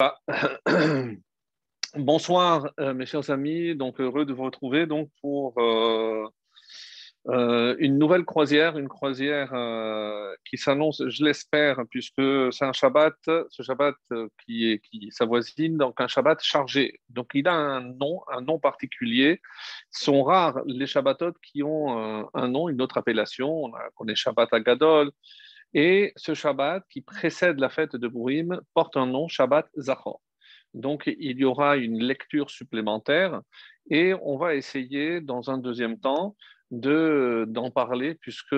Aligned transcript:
Bonsoir 1.94 2.70
euh, 2.78 2.94
mes 2.94 3.04
chers 3.04 3.28
amis, 3.30 3.74
donc 3.74 4.00
heureux 4.00 4.24
de 4.24 4.32
vous 4.32 4.44
retrouver 4.44 4.86
donc 4.86 5.10
pour 5.20 5.60
euh, 5.60 6.26
euh, 7.28 7.76
une 7.78 7.98
nouvelle 7.98 8.24
croisière, 8.24 8.78
une 8.78 8.88
croisière 8.88 9.52
qui 10.48 10.56
s'annonce, 10.56 11.02
je 11.06 11.24
l'espère, 11.24 11.82
puisque 11.90 12.22
c'est 12.50 12.64
un 12.64 12.72
Shabbat, 12.72 13.14
ce 13.50 13.62
Shabbat 13.62 13.96
qui 14.44 14.80
qui 14.90 15.10
s'avoisine, 15.10 15.76
donc 15.76 16.00
un 16.00 16.08
Shabbat 16.08 16.42
chargé. 16.42 17.00
Donc 17.10 17.32
il 17.34 17.46
a 17.46 17.54
un 17.54 17.80
nom, 17.80 18.22
un 18.32 18.40
nom 18.40 18.58
particulier. 18.58 19.42
sont 19.90 20.22
rares 20.22 20.60
les 20.66 20.86
Shabbatot 20.86 21.32
qui 21.42 21.62
ont 21.62 22.26
un 22.32 22.48
nom, 22.48 22.70
une 22.70 22.80
autre 22.80 22.96
appellation. 22.96 23.64
On 23.98 24.08
a 24.08 24.14
Shabbat 24.14 24.54
Agadol. 24.54 25.10
Et 25.74 26.12
ce 26.16 26.34
Shabbat 26.34 26.84
qui 26.88 27.00
précède 27.00 27.60
la 27.60 27.68
fête 27.68 27.96
de 27.96 28.08
Purim 28.08 28.60
porte 28.74 28.96
un 28.96 29.06
nom, 29.06 29.28
Shabbat 29.28 29.68
Zachor. 29.76 30.20
Donc 30.74 31.04
il 31.06 31.38
y 31.38 31.44
aura 31.44 31.76
une 31.76 31.98
lecture 32.02 32.50
supplémentaire 32.50 33.40
et 33.88 34.14
on 34.22 34.36
va 34.36 34.54
essayer 34.54 35.20
dans 35.20 35.50
un 35.50 35.58
deuxième 35.58 35.98
temps 35.98 36.36
de 36.70 37.46
d'en 37.48 37.72
parler 37.72 38.14
puisque 38.14 38.54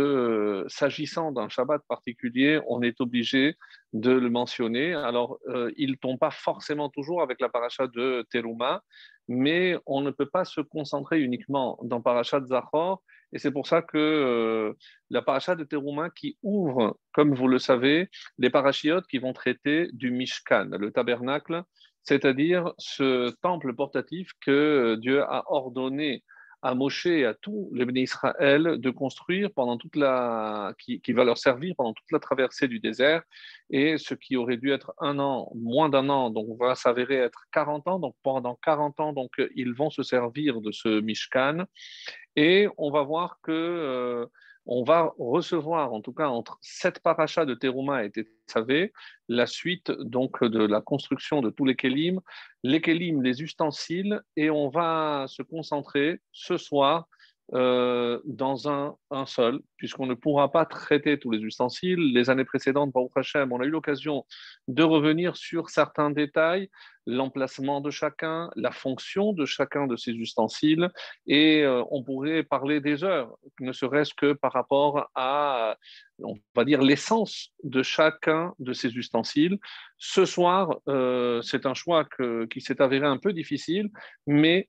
s'agissant 0.69 1.33
d'un 1.33 1.49
Shabbat 1.49 1.83
particulier, 1.89 2.61
on 2.67 2.83
est 2.83 3.01
obligé 3.01 3.57
de 3.95 4.11
le 4.11 4.29
mentionner. 4.29 4.93
Alors 4.93 5.39
euh, 5.49 5.73
il 5.77 5.97
tombe 5.97 6.19
pas 6.19 6.31
forcément 6.31 6.91
toujours 6.91 7.23
avec 7.23 7.41
la 7.41 7.49
paracha 7.49 7.87
de 7.87 8.27
Teruma, 8.31 8.83
mais 9.29 9.79
on 9.87 10.03
ne 10.03 10.11
peut 10.11 10.29
pas 10.29 10.45
se 10.45 10.61
concentrer 10.61 11.21
uniquement 11.21 11.79
dans 11.83 12.03
parachat 12.03 12.45
Zachor 12.45 13.03
et 13.33 13.39
c'est 13.39 13.51
pour 13.51 13.67
ça 13.67 13.83
que 13.83 13.99
euh, 13.99 14.73
la 15.11 15.23
paracha 15.23 15.55
de 15.55 15.65
Teruma 15.65 16.11
qui 16.11 16.37
ouvre, 16.43 16.99
comme 17.13 17.35
vous 17.35 17.49
le 17.49 17.59
savez, 17.59 18.11
les 18.39 18.51
parachiotes 18.51 19.07
qui 19.07 19.19
vont 19.19 19.33
traiter 19.33 19.89
du 19.93 20.11
Mishkan, 20.11 20.69
le 20.79 20.93
tabernacle, 20.93 21.63
c'est-à-dire 22.03 22.73
ce 22.79 23.31
temple 23.43 23.75
portatif 23.75 24.31
que 24.41 24.97
Dieu 24.97 25.23
a 25.23 25.45
ordonné 25.47 26.23
à 26.63 26.75
Moshe 26.77 27.07
et 27.07 27.27
à 27.27 27.35
tous 27.35 27.71
les 27.75 27.85
bénis 27.85 28.03
Israël 28.03 28.79
de 28.79 28.91
construire 28.91 29.51
pendant 29.53 29.77
toute 29.77 29.97
la, 29.97 30.73
qui, 30.79 31.01
qui, 31.01 31.13
va 31.13 31.25
leur 31.25 31.37
servir 31.37 31.75
pendant 31.77 31.93
toute 31.93 32.11
la 32.13 32.21
traversée 32.21 32.69
du 32.69 32.79
désert. 32.79 33.23
Et 33.71 33.99
ce 33.99 34.15
qui 34.15 34.37
aurait 34.37 34.57
dû 34.57 34.71
être 34.71 34.95
un 35.01 35.19
an, 35.19 35.51
moins 35.57 35.89
d'un 35.89 36.09
an, 36.09 36.31
donc 36.31 36.57
va 36.61 36.77
s'avérer 36.77 37.17
être 37.17 37.43
40 37.53 37.89
ans. 37.89 37.99
Donc 37.99 38.15
pendant 38.23 38.57
40 38.63 39.01
ans, 39.01 39.13
donc 39.13 39.33
ils 39.57 39.75
vont 39.75 39.91
se 39.91 40.05
servir 40.05 40.61
de 40.61 40.71
ce 40.71 41.01
Mishkan. 41.01 41.65
Et 42.37 42.69
on 42.79 42.91
va 42.91 43.03
voir 43.03 43.39
que 43.43 43.53
euh, 43.53 44.27
on 44.67 44.85
va 44.85 45.13
recevoir, 45.19 45.93
en 45.93 46.01
tout 46.01 46.13
cas 46.13 46.29
entre 46.29 46.59
sept 46.61 47.01
parachas 47.01 47.45
de 47.45 47.55
Teruma 47.55 48.05
et 48.05 48.11
Tetzavé, 48.11 48.93
la 49.29 49.47
suite 49.47 49.91
donc 49.91 50.43
de 50.45 50.65
la 50.65 50.81
construction 50.81 51.43
de 51.43 51.51
tous 51.51 51.65
les 51.65 51.75
kelim, 51.75 52.21
les 52.63 52.81
kelim, 52.81 53.23
les 53.23 53.43
ustensiles, 53.43 54.21
et 54.37 54.51
on 54.51 54.69
va 54.69 55.27
se 55.29 55.43
concentrer 55.43 56.21
ce 56.33 56.57
soir 56.57 57.09
euh, 57.55 58.21
dans 58.25 58.71
un, 58.71 58.97
un 59.11 59.27
seul, 59.27 59.61
puisqu'on 59.77 60.07
ne 60.07 60.15
pourra 60.15 60.51
pas 60.51 60.65
traiter 60.65 61.19
tous 61.19 61.31
les 61.31 61.41
ustensiles. 61.41 62.13
Les 62.15 62.31
années 62.31 62.45
précédentes, 62.45 62.93
Baruch 62.93 63.13
Hashem, 63.17 63.53
on 63.53 63.61
a 63.61 63.65
eu 63.65 63.71
l'occasion 63.71 64.25
de 64.69 64.83
revenir 64.83 65.37
sur 65.37 65.69
certains 65.69 66.11
détails, 66.11 66.71
l'emplacement 67.07 67.81
de 67.81 67.91
chacun, 67.91 68.51
la 68.57 68.71
fonction 68.71 69.33
de 69.33 69.45
chacun 69.45 69.87
de 69.87 69.97
ces 69.97 70.13
ustensiles, 70.13 70.91
et 71.27 71.63
euh, 71.63 71.83
on 71.91 72.03
pourrait 72.03 72.43
parler 72.43 72.81
des 72.81 73.05
heures, 73.05 73.37
ne 73.61 73.73
serait-ce 73.73 74.15
que 74.15 74.33
par 74.33 74.53
rapport 74.53 75.11
à, 75.15 75.77
on 76.23 76.35
va 76.55 76.65
dire, 76.65 76.83
l'essence 76.83 77.51
de 77.65 77.83
chacun 77.83 78.55
de 78.59 78.73
ces 78.73 78.97
ustensiles. 78.97 79.59
Ce 79.99 80.25
soir, 80.25 80.79
euh, 80.89 81.43
c'est 81.43 81.67
un 81.67 81.75
choix 81.75 82.07
qui 82.51 82.61
s'est 82.61 82.81
avéré 82.81 83.07
un 83.07 83.19
peu 83.19 83.33
difficile, 83.33 83.91
mais 84.27 84.69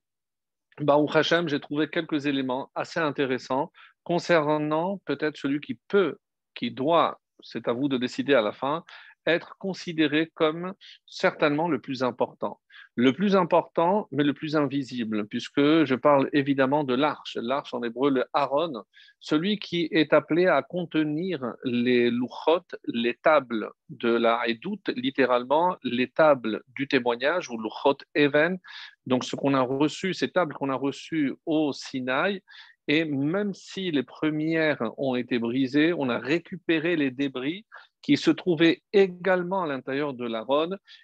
Baruch 0.80 1.16
Hashem, 1.16 1.48
j'ai 1.48 1.60
trouvé 1.60 1.88
quelques 1.88 2.26
éléments 2.26 2.72
assez 2.74 3.00
intéressants 3.00 3.72
concernant 4.04 5.00
peut-être 5.06 5.38
celui 5.38 5.62
qui 5.62 5.80
peut, 5.88 6.18
qui 6.56 6.72
doit, 6.72 7.20
c'est 7.42 7.68
à 7.68 7.74
vous 7.74 7.88
de 7.88 7.98
décider 7.98 8.34
à 8.34 8.42
la 8.42 8.52
fin, 8.52 8.84
être 9.26 9.58
considéré 9.58 10.32
comme 10.34 10.74
certainement 11.06 11.68
le 11.68 11.80
plus 11.80 12.04
important. 12.04 12.60
Le 12.96 13.14
plus 13.14 13.36
important, 13.36 14.08
mais 14.12 14.24
le 14.24 14.34
plus 14.34 14.56
invisible, 14.56 15.28
puisque 15.28 15.84
je 15.84 15.96
parle 15.96 16.30
évidemment 16.34 16.84
de 16.84 16.94
l'arche. 16.94 17.38
L'arche 17.42 17.74
en 17.74 17.84
hébreu, 17.84 18.12
le 18.12 18.26
Aaron, 18.34 18.84
celui 19.20 19.58
qui 19.58 19.88
est 19.92 20.14
appelé 20.14 20.48
à 20.48 20.62
contenir 20.62 21.54
les 21.64 22.10
louchot, 22.10 22.66
les 22.86 23.16
tables 23.16 23.70
de 23.90 24.10
la 24.10 24.36
Haïdout, 24.36 24.82
littéralement 24.96 25.78
les 25.84 26.10
tables 26.10 26.62
du 26.76 26.88
témoignage, 26.88 27.50
ou 27.50 27.58
louchot 27.58 27.98
even, 28.16 28.60
donc 29.06 29.24
ce 29.24 29.36
qu'on 29.36 29.54
a 29.54 29.62
reçu, 29.62 30.14
ces 30.14 30.30
tables 30.30 30.54
qu'on 30.54 30.70
a 30.70 30.76
reçues 30.76 31.34
au 31.46 31.74
Sinaï, 31.74 32.42
et 32.88 33.06
même 33.06 33.54
si 33.54 33.92
les 33.92 34.04
premières 34.04 34.82
ont 34.98 35.16
été 35.16 35.40
brisées, 35.40 35.94
on 35.94 36.10
a 36.10 36.20
récupéré 36.20 36.96
les 36.96 37.12
débris 37.12 37.66
qui 38.04 38.18
se 38.18 38.30
trouvait 38.30 38.84
également 38.92 39.64
à 39.64 39.68
l'intérieur 39.68 40.14
de 40.14 40.26
la. 40.26 40.46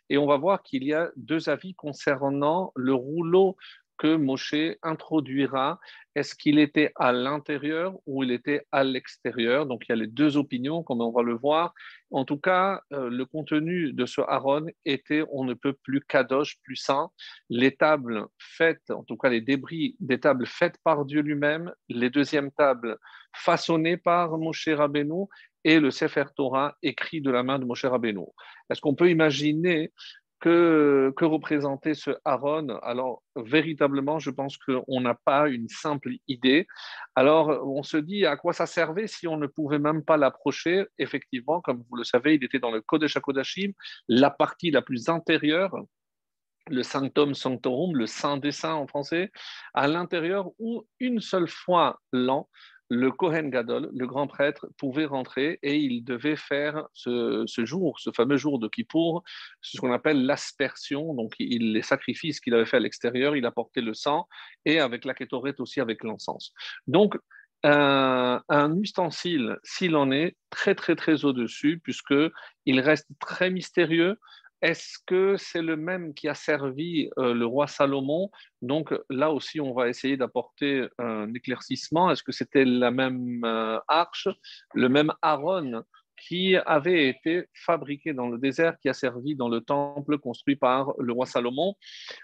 Et 0.09 0.17
on 0.17 0.27
va 0.27 0.37
voir 0.37 0.61
qu'il 0.61 0.83
y 0.83 0.93
a 0.93 1.09
deux 1.15 1.49
avis 1.49 1.73
concernant 1.73 2.71
le 2.75 2.93
rouleau 2.93 3.55
que 3.97 4.15
Moshe 4.15 4.77
introduira. 4.81 5.79
Est-ce 6.15 6.33
qu'il 6.33 6.57
était 6.57 6.91
à 6.95 7.11
l'intérieur 7.11 7.95
ou 8.05 8.23
il 8.23 8.31
était 8.31 8.65
à 8.71 8.83
l'extérieur? 8.83 9.65
Donc 9.65 9.83
il 9.85 9.91
y 9.91 9.93
a 9.93 9.95
les 9.97 10.07
deux 10.07 10.37
opinions, 10.37 10.83
comme 10.83 11.01
on 11.01 11.11
va 11.11 11.21
le 11.21 11.35
voir. 11.35 11.73
En 12.11 12.25
tout 12.25 12.37
cas, 12.37 12.81
euh, 12.93 13.09
le 13.09 13.25
contenu 13.25 13.93
de 13.93 14.05
ce 14.05 14.21
Aaron 14.21 14.67
était 14.85 15.23
on 15.31 15.43
ne 15.43 15.53
peut 15.53 15.73
plus 15.73 16.01
kadosh, 16.01 16.59
plus 16.63 16.77
saint. 16.77 17.09
Les 17.49 17.75
tables 17.75 18.25
faites, 18.37 18.89
en 18.89 19.03
tout 19.03 19.17
cas 19.17 19.29
les 19.29 19.41
débris 19.41 19.95
des 19.99 20.19
tables 20.19 20.47
faites 20.47 20.77
par 20.83 21.05
Dieu 21.05 21.21
lui-même, 21.21 21.71
les 21.89 22.09
deuxièmes 22.09 22.51
tables 22.51 22.97
façonnées 23.33 23.97
par 23.97 24.37
Moshe 24.37 24.69
Rabbeinu 24.69 25.25
et 25.69 25.79
le 25.79 25.91
Sefer 25.91 26.25
Torah 26.35 26.75
écrit 26.81 27.21
de 27.21 27.29
la 27.29 27.43
main 27.43 27.59
de 27.59 27.65
Moshe 27.65 27.85
Rabbeinu. 27.85 28.25
Est-ce 28.71 28.81
qu'on 28.81 28.95
peut 28.95 29.11
imaginer 29.11 29.93
que, 30.39 31.13
que 31.15 31.25
représentait 31.25 31.93
ce 31.93 32.09
Aaron? 32.25 32.69
Alors, 32.81 33.21
véritablement, 33.35 34.17
je 34.17 34.31
pense 34.31 34.57
qu'on 34.57 34.99
n'a 34.99 35.13
pas 35.13 35.47
une 35.47 35.69
simple 35.69 36.13
idée. 36.27 36.65
Alors, 37.13 37.49
on 37.67 37.83
se 37.83 37.97
dit 37.97 38.25
à 38.25 38.35
quoi 38.35 38.53
ça 38.53 38.65
servait 38.65 39.05
si 39.05 39.27
on 39.27 39.37
ne 39.37 39.45
pouvait 39.45 39.77
même 39.77 40.03
pas 40.03 40.17
l'approcher? 40.17 40.85
Effectivement, 40.97 41.61
comme 41.61 41.83
vous 41.87 41.97
le 41.97 42.03
savez, 42.03 42.33
il 42.33 42.43
était 42.43 42.57
dans 42.57 42.71
le 42.71 42.81
Kodesh 42.81 43.15
HaKodashim, 43.17 43.73
la 44.07 44.31
partie 44.31 44.71
la 44.71 44.81
plus 44.81 45.07
intérieure 45.07 45.75
le 46.67 46.83
Sanctum 46.83 47.33
Sanctorum, 47.33 47.95
le 47.95 48.05
Saint 48.05 48.37
des 48.37 48.51
Saints 48.51 48.75
en 48.75 48.85
français, 48.85 49.31
à 49.73 49.87
l'intérieur 49.87 50.51
où 50.59 50.85
une 50.99 51.19
seule 51.19 51.47
fois 51.47 51.99
l'an, 52.11 52.47
le 52.89 53.11
Kohen 53.11 53.49
Gadol, 53.51 53.89
le 53.93 54.07
grand 54.07 54.27
prêtre, 54.27 54.67
pouvait 54.77 55.05
rentrer 55.05 55.59
et 55.61 55.77
il 55.77 56.03
devait 56.03 56.35
faire 56.35 56.87
ce, 56.93 57.45
jour, 57.59 57.99
ce 57.99 58.11
fameux 58.11 58.37
jour 58.37 58.59
de 58.59 58.67
Kippour, 58.67 59.23
ce 59.61 59.79
qu'on 59.79 59.93
appelle 59.93 60.25
l'aspersion. 60.25 61.13
Donc, 61.13 61.35
il, 61.39 61.73
les 61.73 61.83
sacrifices 61.83 62.39
qu'il 62.39 62.55
avait 62.55 62.65
fait 62.65 62.77
à 62.77 62.81
l'extérieur, 62.81 63.35
il 63.35 63.45
apportait 63.45 63.81
le 63.81 63.93
sang 63.93 64.27
et 64.65 64.79
avec 64.79 65.05
la 65.05 65.13
kétorette 65.13 65.59
aussi 65.59 65.79
avec 65.79 66.03
l'encens. 66.03 66.53
Donc, 66.87 67.15
un, 67.63 68.41
un 68.49 68.77
ustensile, 68.77 69.57
s'il 69.63 69.95
en 69.95 70.11
est, 70.11 70.35
très, 70.49 70.75
très, 70.75 70.95
très 70.95 71.25
au-dessus, 71.25 71.79
puisqu'il 71.83 72.79
reste 72.79 73.07
très 73.19 73.51
mystérieux, 73.51 74.17
est-ce 74.61 74.97
que 75.05 75.37
c'est 75.37 75.61
le 75.61 75.77
même 75.77 76.13
qui 76.13 76.27
a 76.27 76.35
servi 76.35 77.09
euh, 77.17 77.33
le 77.33 77.45
roi 77.45 77.67
Salomon? 77.67 78.29
Donc 78.61 78.93
là 79.09 79.31
aussi, 79.31 79.61
on 79.61 79.73
va 79.73 79.89
essayer 79.89 80.17
d'apporter 80.17 80.87
un 80.97 81.33
éclaircissement. 81.33 82.11
Est-ce 82.11 82.23
que 82.23 82.31
c'était 82.31 82.65
la 82.65 82.91
même 82.91 83.43
euh, 83.45 83.79
arche, 83.87 84.27
le 84.73 84.89
même 84.89 85.13
Aaron 85.21 85.83
qui 86.17 86.57
avait 86.57 87.07
été 87.07 87.45
fabriqué 87.53 88.13
dans 88.13 88.27
le 88.27 88.37
désert, 88.37 88.77
qui 88.81 88.89
a 88.89 88.93
servi 88.93 89.37
dans 89.37 89.47
le 89.47 89.61
temple 89.61 90.17
construit 90.17 90.57
par 90.57 90.93
le 90.99 91.13
roi 91.13 91.25
Salomon? 91.25 91.75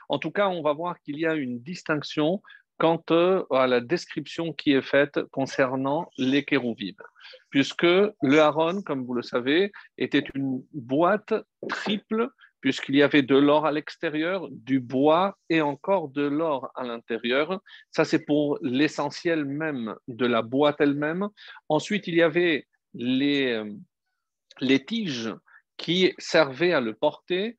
En 0.09 0.19
tout 0.19 0.31
cas, 0.31 0.49
on 0.49 0.61
va 0.61 0.73
voir 0.73 0.99
qu'il 1.01 1.17
y 1.17 1.25
a 1.25 1.35
une 1.35 1.61
distinction 1.61 2.41
quant 2.77 3.03
à 3.51 3.67
la 3.67 3.79
description 3.79 4.53
qui 4.53 4.73
est 4.73 4.81
faite 4.81 5.19
concernant 5.31 6.09
les 6.17 6.43
kérouvimes, 6.43 6.95
puisque 7.49 7.83
le 7.83 8.39
haron, 8.39 8.81
comme 8.81 9.05
vous 9.05 9.13
le 9.13 9.21
savez, 9.21 9.71
était 9.97 10.25
une 10.33 10.63
boîte 10.73 11.33
triple, 11.69 12.29
puisqu'il 12.61 12.95
y 12.95 13.03
avait 13.03 13.21
de 13.21 13.35
l'or 13.35 13.65
à 13.65 13.71
l'extérieur, 13.71 14.47
du 14.49 14.79
bois 14.79 15.37
et 15.49 15.61
encore 15.61 16.09
de 16.09 16.23
l'or 16.23 16.71
à 16.75 16.83
l'intérieur. 16.83 17.61
Ça, 17.91 18.05
c'est 18.05 18.25
pour 18.25 18.57
l'essentiel 18.61 19.45
même 19.45 19.95
de 20.07 20.25
la 20.25 20.41
boîte 20.41 20.81
elle-même. 20.81 21.29
Ensuite, 21.69 22.07
il 22.07 22.15
y 22.15 22.23
avait 22.23 22.67
les, 22.95 23.63
les 24.59 24.83
tiges 24.83 25.31
qui 25.77 26.13
servaient 26.17 26.73
à 26.73 26.81
le 26.81 26.95
porter. 26.95 27.55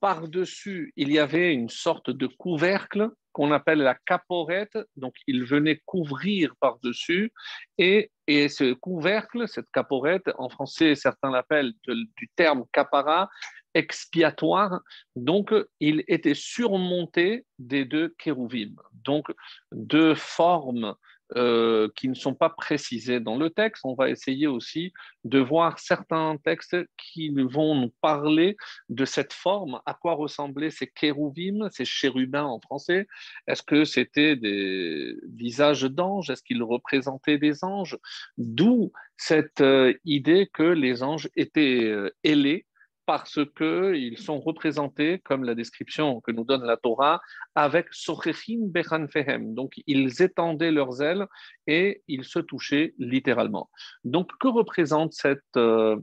Par-dessus, 0.00 0.92
il 0.96 1.10
y 1.10 1.18
avait 1.18 1.54
une 1.54 1.70
sorte 1.70 2.10
de 2.10 2.26
couvercle 2.26 3.10
qu'on 3.32 3.52
appelle 3.52 3.78
la 3.78 3.94
caporette, 3.94 4.78
donc 4.96 5.14
il 5.26 5.44
venait 5.44 5.80
couvrir 5.86 6.54
par-dessus, 6.60 7.32
et, 7.78 8.10
et, 8.26 8.48
ce 8.48 8.72
couvercle, 8.72 9.48
cette 9.48 9.70
caporette, 9.72 10.30
en 10.38 10.48
français 10.48 10.94
certains 10.94 11.30
l'appellent 11.30 11.72
du 11.86 12.28
terme 12.36 12.64
capara, 12.72 13.28
expiatoire. 13.74 14.80
Donc, 15.16 15.54
il 15.78 16.04
était 16.08 16.34
surmonté 16.34 17.44
des 17.58 17.84
deux 17.84 18.14
kérouvim. 18.18 18.74
Donc, 18.92 19.32
deux 19.72 20.14
formes 20.14 20.94
euh, 21.36 21.88
qui 21.96 22.08
ne 22.08 22.14
sont 22.14 22.34
pas 22.34 22.50
précisés 22.50 23.20
dans 23.20 23.36
le 23.36 23.50
texte. 23.50 23.84
On 23.84 23.94
va 23.94 24.10
essayer 24.10 24.46
aussi 24.46 24.92
de 25.24 25.38
voir 25.38 25.78
certains 25.78 26.36
textes 26.44 26.76
qui 26.96 27.30
vont 27.30 27.74
nous 27.74 27.92
parler 28.00 28.56
de 28.88 29.04
cette 29.04 29.32
forme, 29.32 29.80
à 29.86 29.94
quoi 29.94 30.14
ressemblaient 30.14 30.70
ces 30.70 30.88
kérouvim, 30.88 31.68
ces 31.70 31.84
chérubins 31.84 32.44
en 32.44 32.60
français? 32.60 33.06
Est-ce 33.46 33.62
que 33.62 33.84
c'était 33.84 34.36
des 34.36 35.14
visages 35.32 35.82
d'anges? 35.82 36.30
Est-ce 36.30 36.42
qu'ils 36.42 36.62
représentaient 36.62 37.38
des 37.38 37.64
anges? 37.64 37.98
D'où 38.36 38.92
cette 39.16 39.60
euh, 39.60 39.92
idée 40.04 40.48
que 40.52 40.62
les 40.62 41.02
anges 41.02 41.28
étaient 41.36 41.84
euh, 41.84 42.10
ailés 42.24 42.66
parce 43.10 43.40
qu'ils 43.56 44.18
sont 44.18 44.38
représentés, 44.38 45.18
comme 45.24 45.42
la 45.42 45.56
description 45.56 46.20
que 46.20 46.30
nous 46.30 46.44
donne 46.44 46.62
la 46.62 46.76
Torah, 46.76 47.20
avec 47.56 47.88
Sochechim 47.90 48.68
Bechan 48.68 49.08
Fehem. 49.08 49.52
Donc, 49.52 49.72
ils 49.88 50.22
étendaient 50.22 50.70
leurs 50.70 51.02
ailes 51.02 51.26
et 51.66 52.04
ils 52.06 52.22
se 52.22 52.38
touchaient 52.38 52.94
littéralement. 52.98 53.68
Donc, 54.04 54.30
que 54.38 54.46
représente 54.46 55.12
cette, 55.12 55.56
euh, 55.56 55.96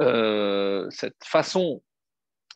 euh, 0.00 0.86
cette 0.90 1.20
façon 1.24 1.82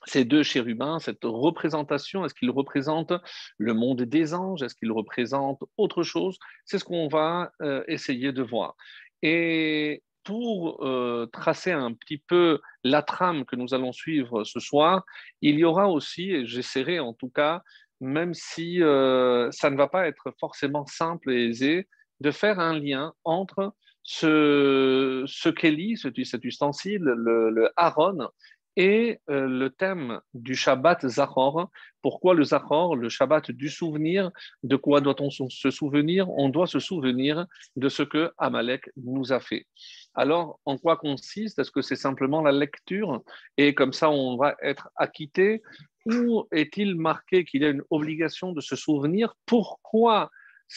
ces 0.07 0.25
deux 0.25 0.45
chérubins, 0.45 1.01
cette 1.01 1.25
représentation, 1.25 2.25
est-ce 2.25 2.35
qu'ils 2.35 2.53
représentent 2.53 3.15
le 3.59 3.75
monde 3.75 4.03
des 4.03 4.35
anges? 4.35 4.63
Est-ce 4.63 4.77
qu'ils 4.77 4.93
représentent 4.93 5.65
autre 5.79 6.05
chose? 6.05 6.39
C'est 6.65 6.79
ce 6.79 6.85
qu'on 6.85 7.09
va 7.09 7.51
euh, 7.61 7.83
essayer 7.89 8.31
de 8.31 8.43
voir. 8.43 8.77
Et 9.23 10.05
pour 10.25 10.85
euh, 10.85 11.27
tracer 11.33 11.73
un 11.73 11.93
petit 11.93 12.19
peu 12.19 12.61
la 12.83 13.03
trame 13.03 13.45
que 13.45 13.57
nous 13.57 13.75
allons 13.75 13.93
suivre 13.93 14.45
ce 14.45 14.59
soir, 14.59 15.05
il 15.43 15.59
y 15.59 15.65
aura 15.65 15.89
aussi, 15.89 16.31
et 16.31 16.47
j'essaierai 16.47 16.99
en 16.99 17.13
tout 17.13 17.29
cas, 17.29 17.63
même 18.01 18.35
si 18.35 18.83
euh, 18.83 19.51
ça 19.53 19.71
ne 19.71 19.77
va 19.77 19.89
pas 19.89 20.09
être 20.09 20.33
forcément 20.41 20.87
simple 20.87 21.31
et 21.31 21.49
aisé, 21.49 21.89
de 22.21 22.31
faire 22.31 22.59
un 22.59 22.79
lien 22.79 23.13
entre 23.25 23.75
ce, 24.03 25.25
ce 25.27 25.49
Kelly, 25.49 25.97
cet 25.97 26.45
ustensile, 26.45 27.03
le, 27.03 27.51
le 27.51 27.71
et 28.77 29.21
euh, 29.31 29.47
le 29.47 29.71
thème 29.71 30.21
du 30.35 30.55
Shabbat 30.55 31.07
Zachor. 31.07 31.71
Pourquoi 32.03 32.35
le 32.35 32.45
Zachor, 32.45 32.97
le 32.97 33.09
Shabbat 33.09 33.51
du 33.51 33.69
souvenir? 33.69 34.31
De 34.63 34.77
quoi 34.77 35.01
doit-on 35.01 35.31
se 35.31 35.71
souvenir? 35.71 36.29
On 36.31 36.49
doit 36.49 36.67
se 36.67 36.81
souvenir 36.81 37.47
de 37.77 37.89
ce 37.89 38.03
que 38.03 38.33
Amalek 38.39 38.91
nous 38.97 39.33
a 39.33 39.41
fait. 39.41 39.67
Alors, 40.15 40.61
en 40.65 40.77
quoi 40.77 40.97
consiste? 40.97 41.59
Est-ce 41.59 41.71
que 41.71 41.83
c'est 41.83 41.97
simplement 41.97 42.43
la 42.43 42.53
lecture? 42.53 43.23
Et 43.57 43.75
comme 43.75 43.93
ça 43.93 44.11
on 44.11 44.37
va 44.37 44.57
être 44.63 44.89
acquitté? 44.97 45.63
Ou 46.07 46.47
est-il 46.53 46.97
marqué 46.97 47.45
qu'il 47.45 47.63
y 47.63 47.65
a 47.65 47.71
une 47.71 47.83
obligation 47.91 48.53
de 48.53 48.61
se 48.61 48.77
souvenir? 48.77 49.35
Pourquoi 49.47 50.31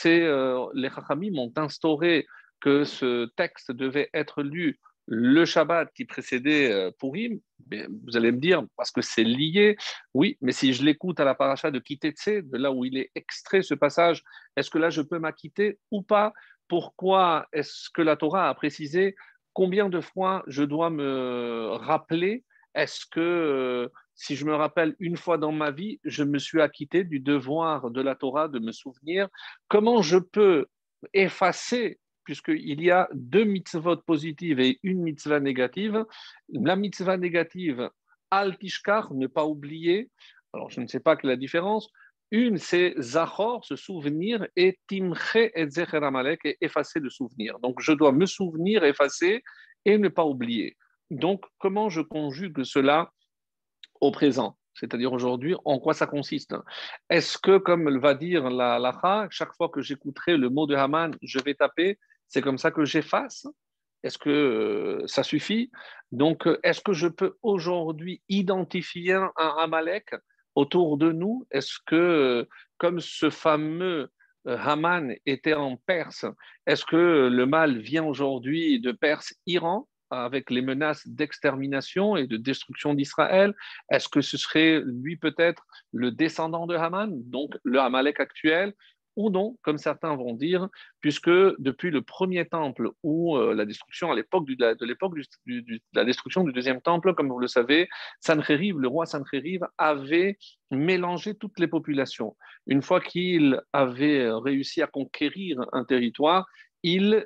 euh, 0.05 0.67
les 0.73 0.89
Chachamim 0.89 1.37
ont 1.37 1.51
instauré 1.57 2.25
que 2.61 2.83
ce 2.85 3.25
texte 3.35 3.71
devait 3.71 4.09
être 4.13 4.41
lu 4.41 4.79
le 5.07 5.45
Shabbat 5.45 5.91
qui 5.93 6.05
précédait 6.05 6.71
euh, 6.71 6.91
Purim, 6.91 7.39
vous 7.69 8.17
allez 8.17 8.31
me 8.31 8.39
dire, 8.39 8.63
parce 8.75 8.91
que 8.91 9.01
c'est 9.01 9.23
lié, 9.23 9.77
oui, 10.13 10.37
mais 10.41 10.51
si 10.51 10.73
je 10.73 10.83
l'écoute 10.83 11.19
à 11.19 11.25
la 11.25 11.33
paracha 11.33 11.71
de 11.71 11.79
Kitetse, 11.79 12.43
de 12.43 12.57
là 12.57 12.71
où 12.71 12.85
il 12.85 12.97
est 12.97 13.11
extrait 13.15 13.61
ce 13.61 13.73
passage, 13.73 14.23
est-ce 14.55 14.69
que 14.69 14.77
là 14.77 14.89
je 14.89 15.01
peux 15.01 15.19
m'acquitter 15.19 15.79
ou 15.91 16.01
pas? 16.01 16.33
Pourquoi 16.67 17.47
est-ce 17.53 17.89
que 17.89 18.01
la 18.01 18.17
Torah 18.17 18.49
a 18.49 18.53
précisé 18.53 19.15
combien 19.53 19.89
de 19.89 20.01
fois 20.01 20.43
je 20.47 20.63
dois 20.63 20.89
me 20.89 21.69
rappeler? 21.71 22.43
Est-ce 22.75 23.05
que 23.05 23.19
euh, 23.19 23.89
si 24.13 24.35
je 24.35 24.45
me 24.45 24.53
rappelle 24.53 24.95
une 24.99 25.17
fois 25.17 25.37
dans 25.37 25.53
ma 25.53 25.71
vie, 25.71 25.99
je 26.03 26.23
me 26.23 26.37
suis 26.37 26.61
acquitté 26.61 27.03
du 27.03 27.19
devoir 27.19 27.91
de 27.91 28.01
la 28.01 28.15
Torah 28.15 28.49
de 28.49 28.59
me 28.59 28.71
souvenir? 28.71 29.29
Comment 29.67 30.01
je 30.01 30.17
peux 30.17 30.67
effacer 31.13 31.99
puisqu'il 32.27 32.81
y 32.81 32.91
a 32.91 33.07
deux 33.13 33.45
mitzvot 33.45 33.95
positives 34.05 34.59
et 34.59 34.81
une 34.83 35.01
mitzvah 35.01 35.39
négative. 35.39 36.03
La 36.49 36.75
mitzvah 36.75 37.15
négative, 37.15 37.89
al-tishkar, 38.31 39.13
ne 39.13 39.27
pas 39.27 39.45
oublier. 39.45 40.09
Alors, 40.51 40.69
je 40.69 40.81
ne 40.81 40.87
sais 40.87 40.99
pas 40.99 41.15
quelle 41.15 41.29
est 41.29 41.35
la 41.35 41.39
différence. 41.39 41.89
Une, 42.31 42.57
c'est 42.57 42.95
zachor, 42.99 43.63
se 43.63 43.77
souvenir, 43.77 44.45
et 44.57 44.77
timche 44.89 45.37
et 45.37 45.69
zecher 45.69 46.03
amalek, 46.03 46.41
et 46.43 46.57
effacer 46.59 46.99
le 46.99 47.09
souvenir. 47.09 47.59
Donc, 47.59 47.79
je 47.79 47.93
dois 47.93 48.11
me 48.11 48.25
souvenir, 48.25 48.83
effacer 48.83 49.41
et 49.85 49.97
ne 49.97 50.09
pas 50.09 50.25
oublier. 50.25 50.75
Donc, 51.09 51.45
comment 51.59 51.87
je 51.87 52.01
conjugue 52.01 52.65
cela 52.65 53.09
au 54.01 54.11
présent? 54.11 54.57
C'est-à-dire 54.73 55.13
aujourd'hui, 55.13 55.55
en 55.63 55.79
quoi 55.79 55.93
ça 55.93 56.07
consiste? 56.07 56.53
Est-ce 57.09 57.37
que, 57.37 57.57
comme 57.57 57.97
va 57.99 58.13
dire 58.15 58.49
la 58.49 58.79
lacha, 58.79 59.27
chaque 59.29 59.53
fois 59.53 59.69
que 59.69 59.81
j'écouterai 59.81 60.35
le 60.35 60.49
mot 60.49 60.67
de 60.67 60.75
Haman, 60.75 61.15
je 61.21 61.39
vais 61.39 61.55
taper 61.55 61.97
c'est 62.27 62.41
comme 62.41 62.57
ça 62.57 62.71
que 62.71 62.85
j'efface. 62.85 63.47
Est-ce 64.03 64.17
que 64.17 64.29
euh, 64.29 65.07
ça 65.07 65.23
suffit? 65.23 65.71
Donc, 66.11 66.47
euh, 66.47 66.59
est-ce 66.63 66.81
que 66.81 66.93
je 66.93 67.07
peux 67.07 67.37
aujourd'hui 67.41 68.21
identifier 68.29 69.13
un 69.13 69.55
Amalek 69.57 70.15
autour 70.55 70.97
de 70.97 71.11
nous? 71.11 71.45
Est-ce 71.51 71.77
que, 71.85 71.95
euh, 71.95 72.45
comme 72.77 72.99
ce 72.99 73.29
fameux 73.29 74.09
Haman 74.45 75.13
était 75.25 75.55
en 75.55 75.75
Perse, 75.75 76.25
est-ce 76.67 76.85
que 76.85 77.27
le 77.29 77.45
mal 77.45 77.79
vient 77.79 78.05
aujourd'hui 78.05 78.79
de 78.79 78.93
Perse-Iran 78.93 79.89
avec 80.09 80.49
les 80.49 80.61
menaces 80.61 81.05
d'extermination 81.05 82.15
et 82.15 82.27
de 82.27 82.37
destruction 82.37 82.93
d'Israël? 82.93 83.53
Est-ce 83.91 84.07
que 84.07 84.21
ce 84.21 84.37
serait 84.37 84.81
lui 84.85 85.17
peut-être 85.17 85.65
le 85.91 86.11
descendant 86.11 86.65
de 86.65 86.75
Haman, 86.75 87.11
donc 87.29 87.57
le 87.63 87.81
Amalek 87.81 88.21
actuel 88.21 88.73
ou 89.17 89.29
non, 89.29 89.57
comme 89.63 89.77
certains 89.77 90.15
vont 90.15 90.33
dire, 90.33 90.69
puisque 91.01 91.29
depuis 91.29 91.91
le 91.91 92.01
premier 92.01 92.45
temple 92.45 92.91
ou 93.03 93.35
euh, 93.35 93.53
la 93.53 93.65
destruction 93.65 94.11
à 94.11 94.15
l'époque 94.15 94.47
de 94.47 94.85
l'époque 94.85 95.15
de 95.47 95.79
la 95.93 96.05
destruction 96.05 96.43
du 96.43 96.53
deuxième 96.53 96.81
temple, 96.81 97.13
comme 97.15 97.27
vous 97.27 97.39
le 97.39 97.47
savez, 97.47 97.89
le 98.29 98.87
roi 98.87 99.05
Sancheriv, 99.05 99.61
avait 99.77 100.37
mélangé 100.71 101.35
toutes 101.35 101.59
les 101.59 101.67
populations. 101.67 102.37
Une 102.67 102.81
fois 102.81 103.01
qu'il 103.01 103.59
avait 103.73 104.29
réussi 104.31 104.81
à 104.81 104.87
conquérir 104.87 105.65
un 105.73 105.83
territoire, 105.83 106.47
il 106.83 107.25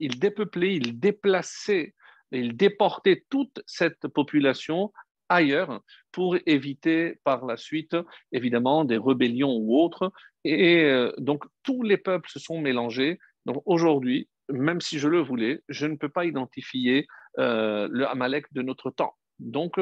dépeuplait, 0.00 0.74
il 0.74 0.98
déplaçait, 0.98 1.94
il 2.32 2.56
déportait 2.56 3.24
toute 3.28 3.60
cette 3.66 4.08
population 4.08 4.92
ailleurs 5.28 5.82
pour 6.12 6.36
éviter 6.46 7.20
par 7.24 7.44
la 7.44 7.56
suite, 7.56 7.96
évidemment, 8.32 8.84
des 8.84 8.98
rébellions 8.98 9.54
ou 9.56 9.78
autres. 9.78 10.12
Et 10.48 10.82
euh, 10.84 11.12
donc, 11.18 11.44
tous 11.62 11.82
les 11.82 11.98
peuples 11.98 12.30
se 12.30 12.38
sont 12.38 12.58
mélangés. 12.58 13.18
Donc, 13.44 13.62
aujourd'hui, 13.66 14.30
même 14.48 14.80
si 14.80 14.98
je 14.98 15.06
le 15.06 15.20
voulais, 15.20 15.60
je 15.68 15.86
ne 15.86 15.96
peux 15.96 16.08
pas 16.08 16.24
identifier 16.24 17.06
euh, 17.38 17.86
le 17.90 18.08
Amalek 18.08 18.46
de 18.52 18.62
notre 18.62 18.90
temps. 18.90 19.14
Donc, 19.38 19.78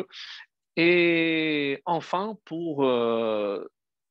et 0.77 1.81
enfin, 1.85 2.37
pour 2.45 2.85
euh, 2.85 3.65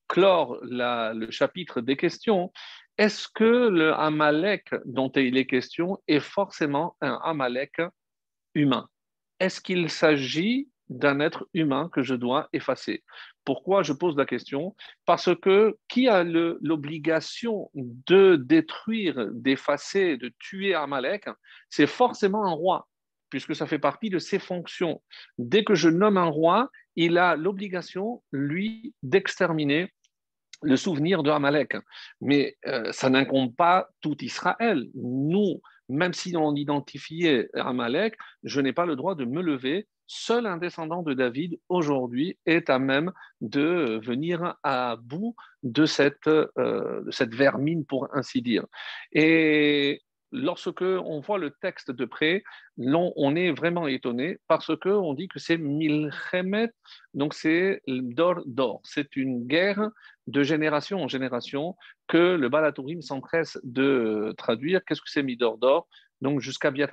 clore 0.08 0.58
le 0.62 1.30
chapitre 1.30 1.82
des 1.82 1.98
questions, 1.98 2.54
est-ce 2.98 3.28
que 3.28 3.68
le 3.68 3.94
Amalek 3.94 4.74
dont 4.86 5.12
il 5.12 5.36
est 5.36 5.48
question 5.48 6.02
est 6.08 6.22
forcément 6.22 6.96
un 7.02 7.20
Amalek 7.22 7.82
humain? 8.54 8.88
Est-ce 9.42 9.60
qu'il 9.60 9.90
s'agit 9.90 10.70
d'un 10.88 11.20
être 11.20 11.50
humain 11.54 11.90
que 11.92 12.02
je 12.02 12.16
dois 12.16 12.48
effacer? 12.54 13.04
Pourquoi 13.46 13.84
je 13.84 13.94
pose 13.94 14.18
la 14.18 14.26
question 14.26 14.76
Parce 15.06 15.30
que 15.36 15.78
qui 15.88 16.08
a 16.08 16.24
l'obligation 16.24 17.70
de 17.76 18.36
détruire, 18.36 19.28
d'effacer, 19.32 20.18
de 20.18 20.34
tuer 20.40 20.74
Amalek 20.74 21.30
C'est 21.70 21.88
forcément 21.88 22.46
un 22.46 22.52
roi, 22.54 22.88
puisque 23.30 23.56
ça 23.56 23.68
fait 23.68 23.80
partie 23.80 24.10
de 24.10 24.20
ses 24.20 24.40
fonctions. 24.40 25.02
Dès 25.38 25.64
que 25.64 25.76
je 25.76 25.90
nomme 25.90 26.18
un 26.18 26.26
roi, 26.26 26.70
il 26.96 27.18
a 27.18 27.36
l'obligation, 27.36 28.24
lui, 28.32 28.94
d'exterminer 29.04 29.94
le 30.62 30.78
souvenir 30.78 31.24
de 31.24 31.30
Amalek. 31.30 31.78
Mais 32.22 32.58
euh, 32.66 32.92
ça 32.92 33.10
n'incombe 33.10 33.56
pas 33.56 33.90
tout 34.02 34.16
Israël. 34.24 34.88
Nous, 34.96 35.62
même 35.90 36.14
si 36.14 36.36
on 36.36 36.56
identifiait 36.56 37.50
Amalek, 37.54 38.16
je 38.44 38.62
n'ai 38.62 38.74
pas 38.74 38.86
le 38.86 38.96
droit 38.96 39.16
de 39.16 39.26
me 39.26 39.42
lever 39.42 39.88
seul 40.08 40.46
un 40.46 40.58
descendant 40.58 41.02
de 41.02 41.14
David 41.14 41.60
aujourd'hui 41.70 42.38
est 42.46 42.70
à 42.70 42.80
même 42.80 43.12
de 43.42 44.00
venir 44.04 44.56
à 44.64 44.98
bout 45.02 45.36
de 45.64 45.86
cette, 45.86 46.28
euh, 46.28 47.04
cette 47.12 47.34
vermine, 47.34 47.86
pour 47.86 48.08
ainsi 48.14 48.42
dire. 48.42 48.66
Et 49.12 50.02
lorsque 50.32 50.82
on 50.82 51.20
voit 51.22 51.38
le 51.38 51.52
texte 51.52 51.92
de 51.92 52.06
près, 52.06 52.44
on 52.78 53.36
est 53.36 53.52
vraiment 53.52 53.88
étonné 53.88 54.38
parce 54.48 54.76
que 54.78 54.90
on 54.90 55.14
dit 55.14 55.28
que 55.28 55.40
c'est 55.40 55.58
milchemet, 55.58 56.70
donc 57.14 57.34
c'est 57.34 57.82
d'or 57.88 58.42
d'or. 58.46 58.82
C'est 58.84 59.16
une 59.16 59.48
guerre 59.48 59.90
de 60.28 60.44
génération 60.44 61.02
en 61.02 61.08
génération 61.08 61.76
que 62.08 62.36
le 62.36 62.50
Balatourim 62.50 63.02
s'empresse 63.02 63.60
de 63.64 64.34
traduire. 64.38 64.84
Qu'est-ce 64.84 65.02
que 65.02 65.10
c'est 65.10 65.24
midor 65.24 65.58
d'or? 65.58 65.88
Donc 66.22 66.40
jusqu'à 66.40 66.72
Biat. 66.72 66.90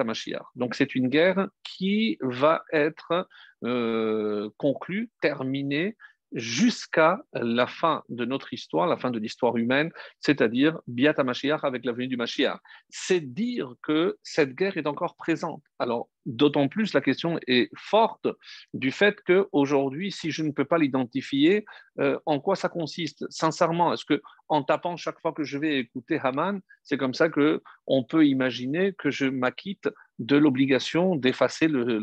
Donc 0.57 0.75
c'est 0.75 0.95
une 0.95 1.09
guerre 1.09 1.49
qui 1.63 2.19
va 2.21 2.65
être 2.73 3.29
euh, 3.65 4.51
conclue, 4.57 5.11
terminée 5.21 5.97
jusqu'à 6.35 7.21
la 7.35 7.67
fin 7.67 8.03
de 8.09 8.25
notre 8.25 8.53
histoire, 8.53 8.87
la 8.87 8.97
fin 8.97 9.11
de 9.11 9.19
l'histoire 9.19 9.57
humaine, 9.57 9.91
c'est-à-dire 10.21 10.81
Biat 10.87 11.15
HaMashiach 11.17 11.61
avec 11.63 11.85
la 11.85 11.93
venue 11.93 12.09
du 12.09 12.17
Mashiach. 12.17 12.59
C'est 12.89 13.21
dire 13.21 13.75
que 13.83 14.17
cette 14.23 14.55
guerre 14.55 14.77
est 14.77 14.87
encore 14.87 15.17
présente. 15.17 15.63
Alors, 15.79 16.09
d'autant 16.27 16.69
plus 16.69 16.93
la 16.95 17.01
question 17.01 17.39
est 17.47 17.71
forte 17.77 18.29
du 18.75 18.91
fait 18.91 19.21
qu'aujourd'hui, 19.27 20.13
si 20.13 20.31
je 20.31 20.43
ne 20.43 20.51
peux 20.51 20.65
pas 20.65 20.79
l'identifier, 20.79 21.65
euh, 21.99 22.19
en 22.27 22.41
quoi 22.41 22.57
ça 22.57 22.69
consiste? 22.69 23.25
Sincèrement, 23.31 23.93
est-ce 23.93 24.05
que 24.05 24.23
en 24.49 24.63
tapant 24.63 24.97
chaque 24.97 25.21
fois 25.21 25.33
que 25.33 25.45
je 25.45 25.59
vais 25.59 25.79
écouter 25.79 26.19
Haman, 26.23 26.61
c'est 26.83 26.97
comme 26.97 27.15
ça 27.15 27.29
que 27.29 27.63
on 27.87 28.05
peut 28.05 28.27
imaginer 28.27 28.93
que 28.93 29.11
je 29.11 29.27
m'acquitte 29.27 29.89
de 30.19 30.37
l'obligation 30.37 31.17
d'effacer 31.17 31.69
le, 31.69 31.99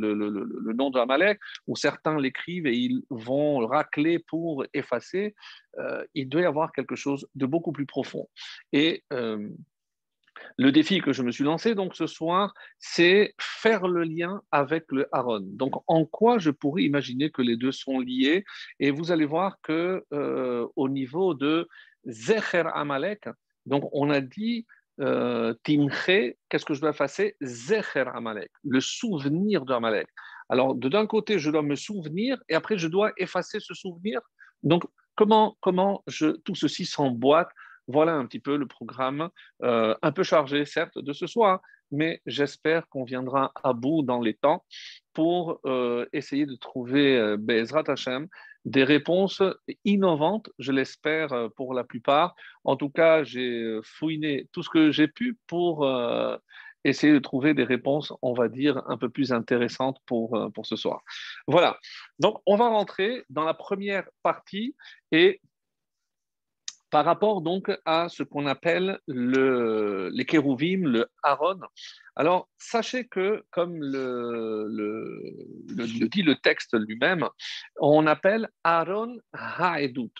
nom 0.73 0.89
de 0.89 0.99
Amalek, 0.99 1.39
ou 1.67 1.75
certains 1.75 2.19
l'écrivent 2.19 2.67
et 2.67 2.75
ils 2.75 3.03
vont 3.09 3.65
racler 3.65 4.19
pour 4.19 4.65
effacer. 4.73 5.35
Euh, 5.77 6.03
il 6.13 6.27
doit 6.27 6.41
y 6.41 6.45
avoir 6.45 6.71
quelque 6.71 6.95
chose 6.95 7.27
de 7.35 7.45
beaucoup 7.45 7.71
plus 7.71 7.85
profond. 7.85 8.27
Et 8.73 9.03
euh, 9.13 9.49
le 10.57 10.71
défi 10.71 11.01
que 11.01 11.13
je 11.13 11.23
me 11.23 11.31
suis 11.31 11.43
lancé 11.43 11.75
donc 11.75 11.95
ce 11.95 12.07
soir, 12.07 12.53
c'est 12.79 13.33
faire 13.39 13.87
le 13.87 14.03
lien 14.03 14.41
avec 14.51 14.85
le 14.89 15.07
Aaron. 15.11 15.41
Donc, 15.41 15.81
en 15.87 16.05
quoi 16.05 16.37
je 16.39 16.51
pourrais 16.51 16.83
imaginer 16.83 17.29
que 17.29 17.41
les 17.41 17.57
deux 17.57 17.71
sont 17.71 17.99
liés? 17.99 18.43
Et 18.79 18.91
vous 18.91 19.11
allez 19.11 19.25
voir 19.25 19.57
que 19.61 20.03
euh, 20.13 20.67
au 20.75 20.89
niveau 20.89 21.33
de 21.33 21.67
Zecher 22.05 22.63
Amalek, 22.73 23.29
donc 23.65 23.89
on 23.91 24.09
a 24.09 24.21
dit 24.21 24.65
euh, 24.99 25.53
Timche, 25.63 26.35
qu'est-ce 26.49 26.65
que 26.65 26.73
je 26.73 26.81
dois 26.81 26.89
effacer? 26.89 27.35
Zecher 27.41 28.05
Amalek, 28.13 28.51
le 28.63 28.81
souvenir 28.81 29.65
d'Amalek. 29.65 30.07
Alors, 30.49 30.75
d'un 30.75 31.05
côté, 31.05 31.39
je 31.39 31.51
dois 31.51 31.61
me 31.61 31.75
souvenir 31.75 32.37
et 32.49 32.55
après, 32.55 32.77
je 32.77 32.87
dois 32.87 33.11
effacer 33.17 33.59
ce 33.59 33.73
souvenir. 33.73 34.19
Donc, 34.63 34.83
comment, 35.15 35.57
comment 35.61 36.03
je, 36.07 36.27
tout 36.27 36.55
ceci 36.55 36.85
s'emboîte 36.85 37.49
voilà 37.89 38.13
un 38.13 38.25
petit 38.27 38.39
peu 38.39 38.55
le 38.55 38.67
programme, 38.67 39.29
euh, 39.63 39.95
un 40.01 40.11
peu 40.11 40.23
chargé 40.23 40.63
certes 40.63 40.99
de 40.99 41.11
ce 41.11 41.25
soir, 41.25 41.59
mais 41.91 42.21
j'espère 42.27 42.87
qu'on 42.87 43.03
viendra 43.03 43.51
à 43.63 43.73
bout 43.73 44.03
dans 44.03 44.21
les 44.21 44.35
temps 44.35 44.63
pour 45.13 45.59
euh, 45.65 46.05
essayer 46.13 46.45
de 46.45 46.55
trouver, 46.55 47.17
euh, 47.17 47.35
Bezrat 47.37 47.83
des 48.65 48.83
réponses 48.83 49.41
innovantes, 49.85 50.49
je 50.59 50.71
l'espère 50.71 51.49
pour 51.55 51.73
la 51.73 51.83
plupart. 51.83 52.35
En 52.63 52.75
tout 52.75 52.89
cas, 52.89 53.23
j'ai 53.23 53.79
fouiné 53.83 54.47
tout 54.51 54.61
ce 54.61 54.69
que 54.69 54.91
j'ai 54.91 55.07
pu 55.07 55.39
pour 55.47 55.87
essayer 56.83 57.13
de 57.13 57.19
trouver 57.19 57.53
des 57.53 57.63
réponses, 57.63 58.11
on 58.21 58.33
va 58.33 58.49
dire, 58.49 58.83
un 58.87 58.97
peu 58.97 59.09
plus 59.09 59.31
intéressantes 59.31 59.99
pour, 60.05 60.51
pour 60.53 60.65
ce 60.65 60.75
soir. 60.75 61.01
Voilà, 61.47 61.79
donc 62.19 62.41
on 62.45 62.57
va 62.57 62.67
rentrer 62.67 63.23
dans 63.29 63.45
la 63.45 63.53
première 63.53 64.07
partie 64.23 64.75
et 65.13 65.39
par 66.89 67.05
rapport 67.05 67.41
donc 67.41 67.71
à 67.85 68.09
ce 68.09 68.23
qu'on 68.23 68.45
appelle 68.45 68.99
le, 69.07 70.09
les 70.13 70.25
kérouvim, 70.25 70.87
le 70.87 71.07
Aaron. 71.23 71.59
Alors, 72.15 72.49
sachez 72.57 73.07
que, 73.07 73.43
comme 73.51 73.77
le, 73.79 74.67
le, 74.69 76.07
dit 76.07 76.23
le 76.23 76.35
texte 76.35 76.77
lui-même, 76.77 77.27
on 77.79 78.07
appelle 78.07 78.49
Aaron 78.63 79.17
Haedut, 79.33 80.11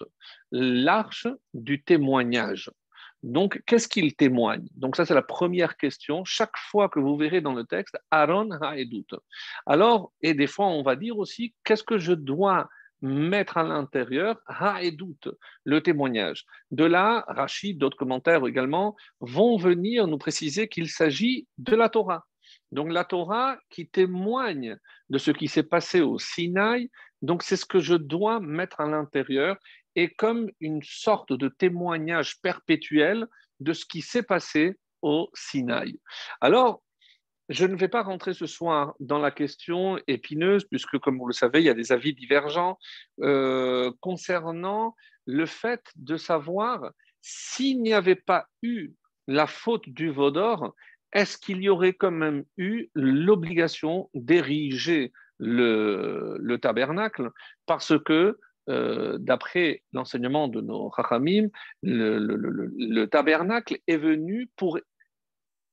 l'arche 0.51 1.27
du 1.53 1.83
témoignage. 1.83 2.71
Donc, 3.21 3.61
qu'est-ce 3.65 3.89
qu'il 3.89 4.15
témoigne? 4.15 4.65
Donc, 4.75 4.95
ça, 4.95 5.05
c'est 5.05 5.13
la 5.13 5.21
première 5.21 5.75
question. 5.75 6.23
Chaque 6.23 6.55
fois 6.55 6.88
que 6.88 6.99
vous 6.99 7.17
verrez 7.17 7.41
dans 7.41 7.53
le 7.53 7.65
texte, 7.65 7.97
Aaron 8.11 8.51
Haedut. 8.61 9.07
Alors, 9.65 10.13
et 10.21 10.33
des 10.33 10.47
fois, 10.47 10.67
on 10.67 10.83
va 10.83 10.95
dire 10.95 11.17
aussi, 11.17 11.53
qu'est-ce 11.65 11.83
que 11.83 11.97
je 11.97 12.13
dois 12.13 12.69
mettre 13.01 13.57
à 13.57 13.63
l'intérieur 13.63 14.39
ha 14.47 14.81
et 14.83 14.91
doute, 14.91 15.29
le 15.63 15.81
témoignage. 15.81 16.45
De 16.71 16.83
là, 16.83 17.25
Rachid, 17.27 17.77
d'autres 17.77 17.97
commentaires 17.97 18.45
également, 18.45 18.95
vont 19.19 19.57
venir 19.57 20.07
nous 20.07 20.17
préciser 20.17 20.67
qu'il 20.67 20.89
s'agit 20.89 21.47
de 21.57 21.75
la 21.75 21.89
Torah. 21.89 22.25
Donc 22.71 22.91
la 22.91 23.03
Torah 23.03 23.57
qui 23.69 23.87
témoigne 23.87 24.77
de 25.09 25.17
ce 25.17 25.31
qui 25.31 25.47
s'est 25.47 25.63
passé 25.63 26.01
au 26.01 26.19
Sinaï, 26.19 26.89
donc 27.21 27.43
c'est 27.43 27.57
ce 27.57 27.65
que 27.65 27.79
je 27.79 27.95
dois 27.95 28.39
mettre 28.39 28.81
à 28.81 28.87
l'intérieur 28.87 29.57
et 29.95 30.09
comme 30.13 30.49
une 30.59 30.81
sorte 30.83 31.33
de 31.33 31.49
témoignage 31.49 32.39
perpétuel 32.41 33.27
de 33.59 33.73
ce 33.73 33.85
qui 33.85 34.01
s'est 34.01 34.23
passé 34.23 34.77
au 35.01 35.29
Sinaï. 35.33 35.99
Alors, 36.41 36.81
je 37.49 37.65
ne 37.65 37.75
vais 37.75 37.87
pas 37.87 38.03
rentrer 38.03 38.33
ce 38.33 38.45
soir 38.45 38.93
dans 38.99 39.17
la 39.17 39.31
question 39.31 39.99
épineuse, 40.07 40.65
puisque, 40.65 40.99
comme 40.99 41.17
vous 41.17 41.27
le 41.27 41.33
savez, 41.33 41.59
il 41.61 41.65
y 41.65 41.69
a 41.69 41.73
des 41.73 41.91
avis 41.91 42.13
divergents 42.13 42.77
euh, 43.21 43.91
concernant 44.01 44.95
le 45.25 45.45
fait 45.47 45.81
de 45.95 46.15
savoir 46.15 46.91
s'il 47.21 47.81
n'y 47.81 47.93
avait 47.93 48.15
pas 48.15 48.45
eu 48.61 48.91
la 49.27 49.47
faute 49.47 49.89
du 49.89 50.09
Vaudor, 50.09 50.75
est-ce 51.11 51.37
qu'il 51.37 51.61
y 51.61 51.69
aurait 51.69 51.93
quand 51.93 52.11
même 52.11 52.43
eu 52.57 52.89
l'obligation 52.93 54.09
d'ériger 54.13 55.11
le, 55.39 56.57
tabernacle? 56.61 57.31
Parce 57.65 57.93
que 58.03 58.37
euh, 58.69 59.17
d'après 59.17 59.83
l'enseignement 59.91 60.47
de 60.47 60.61
nos 60.61 60.91
Chachamim, 60.95 61.47
le, 61.81 62.19
le, 62.19 63.07
tabernacle 63.07 63.79
est 63.87 63.97
venu 63.97 64.49
pour 64.55 64.79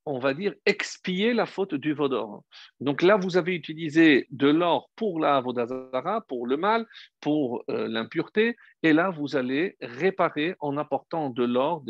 on 0.07 0.21
va 0.21 0.35
dire, 0.35 0.55
expier 0.65 1.35
la 1.35 1.47
faute 1.47 1.75
du 1.75 1.93
Vaudor. 1.93 2.45
Donc 2.81 3.03
là, 3.03 3.17
vous 3.17 3.37
avez 3.37 3.55
utilisé 3.55 4.27
de 4.31 4.49
l'or 4.49 4.89
pour 4.95 5.19
la 5.19 5.41
Vodazara, 5.41 6.23
pour 6.29 6.47
le 6.47 6.57
mal, 6.57 6.87
pour 7.21 7.65
euh, 7.71 7.89
l'impureté, 7.89 8.57
et 8.85 8.93
là, 8.93 9.11
vous 9.11 9.37
allez 9.37 9.77
réparer 9.81 10.55
en 10.61 10.77
apportant 10.77 11.29
de 11.31 11.45
l'or 11.45 11.83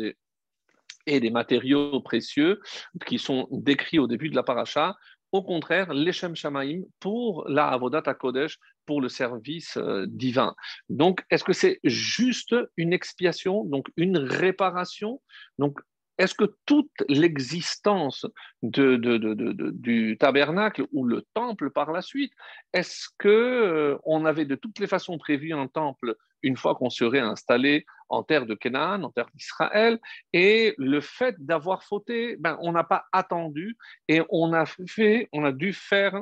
et 1.05 1.19
des 1.19 1.29
matériaux 1.29 2.01
précieux 2.01 2.59
qui 3.05 3.19
sont 3.19 3.47
décrits 3.51 3.99
au 3.99 4.07
début 4.07 4.29
de 4.29 4.35
la 4.35 4.43
paracha. 4.43 4.95
Au 5.31 5.43
contraire, 5.43 5.93
l'Echem 5.93 6.35
Shamaim 6.35 6.81
pour 6.99 7.47
la 7.47 7.67
Avodat 7.67 8.01
Kodesh, 8.13 8.57
pour 8.85 9.01
le 9.01 9.09
service 9.09 9.77
euh, 9.77 10.05
divin. 10.07 10.55
Donc, 10.89 11.23
est-ce 11.29 11.43
que 11.43 11.53
c'est 11.53 11.79
juste 11.83 12.55
une 12.77 12.93
expiation, 12.93 13.63
donc 13.65 13.89
une 13.97 14.17
réparation? 14.17 15.21
Donc, 15.59 15.79
est-ce 16.17 16.33
que 16.33 16.55
toute 16.65 16.91
l'existence 17.07 18.25
du 18.61 20.17
tabernacle 20.19 20.85
ou 20.91 21.05
le 21.05 21.25
temple 21.33 21.69
par 21.69 21.91
la 21.91 22.01
suite, 22.01 22.33
est-ce 22.73 23.07
que 23.17 23.27
euh, 23.27 23.97
on 24.03 24.25
avait 24.25 24.45
de 24.45 24.55
toutes 24.55 24.79
les 24.79 24.87
façons 24.87 25.17
prévu 25.17 25.53
un 25.53 25.67
temple 25.67 26.15
une 26.43 26.57
fois 26.57 26.75
qu'on 26.75 26.89
serait 26.89 27.19
installé 27.19 27.85
en 28.09 28.23
terre 28.23 28.45
de 28.45 28.55
Canaan, 28.55 29.03
en 29.03 29.11
terre 29.11 29.29
d'Israël, 29.33 29.99
et 30.33 30.75
le 30.77 31.01
fait 31.01 31.35
d'avoir 31.39 31.83
fauté, 31.83 32.35
ben, 32.37 32.57
on 32.61 32.71
n'a 32.71 32.83
pas 32.83 33.05
attendu 33.11 33.77
et 34.07 34.21
on 34.29 34.53
a 34.53 34.65
fait, 34.65 35.29
on 35.33 35.43
a 35.43 35.51
dû 35.51 35.73
faire 35.73 36.21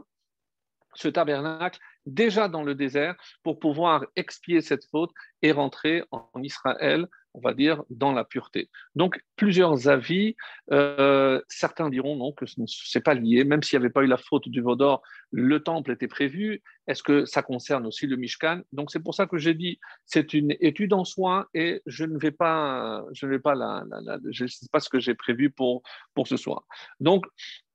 ce 0.93 1.09
tabernacle 1.09 1.79
déjà 2.05 2.47
dans 2.47 2.63
le 2.63 2.75
désert 2.75 3.15
pour 3.43 3.59
pouvoir 3.59 4.05
expier 4.15 4.61
cette 4.61 4.85
faute 4.85 5.11
et 5.41 5.51
rentrer 5.51 6.03
en 6.11 6.29
Israël 6.41 7.07
on 7.35 7.41
va 7.41 7.53
dire, 7.53 7.83
dans 7.89 8.13
la 8.13 8.23
pureté. 8.23 8.69
Donc, 8.95 9.23
plusieurs 9.35 9.87
avis. 9.87 10.35
Euh, 10.71 11.41
certains 11.49 11.89
diront 11.89 12.15
non, 12.15 12.31
que 12.31 12.45
ce 12.45 12.59
n'est 12.59 13.01
pas 13.01 13.13
lié. 13.13 13.43
Même 13.43 13.61
s'il 13.61 13.77
n'y 13.77 13.85
avait 13.85 13.91
pas 13.93 14.03
eu 14.03 14.07
la 14.07 14.17
faute 14.17 14.47
du 14.47 14.61
Vaudor, 14.61 15.01
le 15.31 15.61
temple 15.61 15.91
était 15.91 16.07
prévu. 16.07 16.63
Est-ce 16.87 17.03
que 17.03 17.25
ça 17.25 17.43
concerne 17.43 17.85
aussi 17.85 18.07
le 18.07 18.15
Mishkan? 18.15 18.61
Donc, 18.71 18.91
c'est 18.91 19.03
pour 19.03 19.13
ça 19.13 19.25
que 19.25 19.37
j'ai 19.37 19.53
dit, 19.53 19.79
c'est 20.05 20.33
une 20.33 20.55
étude 20.59 20.93
en 20.93 21.03
soi 21.03 21.47
et 21.53 21.81
je 21.85 22.05
ne 22.05 22.17
vais 22.17 22.31
pas, 22.31 23.03
je 23.13 23.27
ne 23.27 23.37
pas 23.37 23.55
la, 23.55 23.83
sais 24.31 24.67
pas 24.71 24.79
ce 24.79 24.89
que 24.89 24.99
j'ai 24.99 25.15
prévu 25.15 25.49
pour, 25.49 25.83
pour 26.13 26.27
ce 26.27 26.37
soir. 26.37 26.63
Donc, 26.99 27.25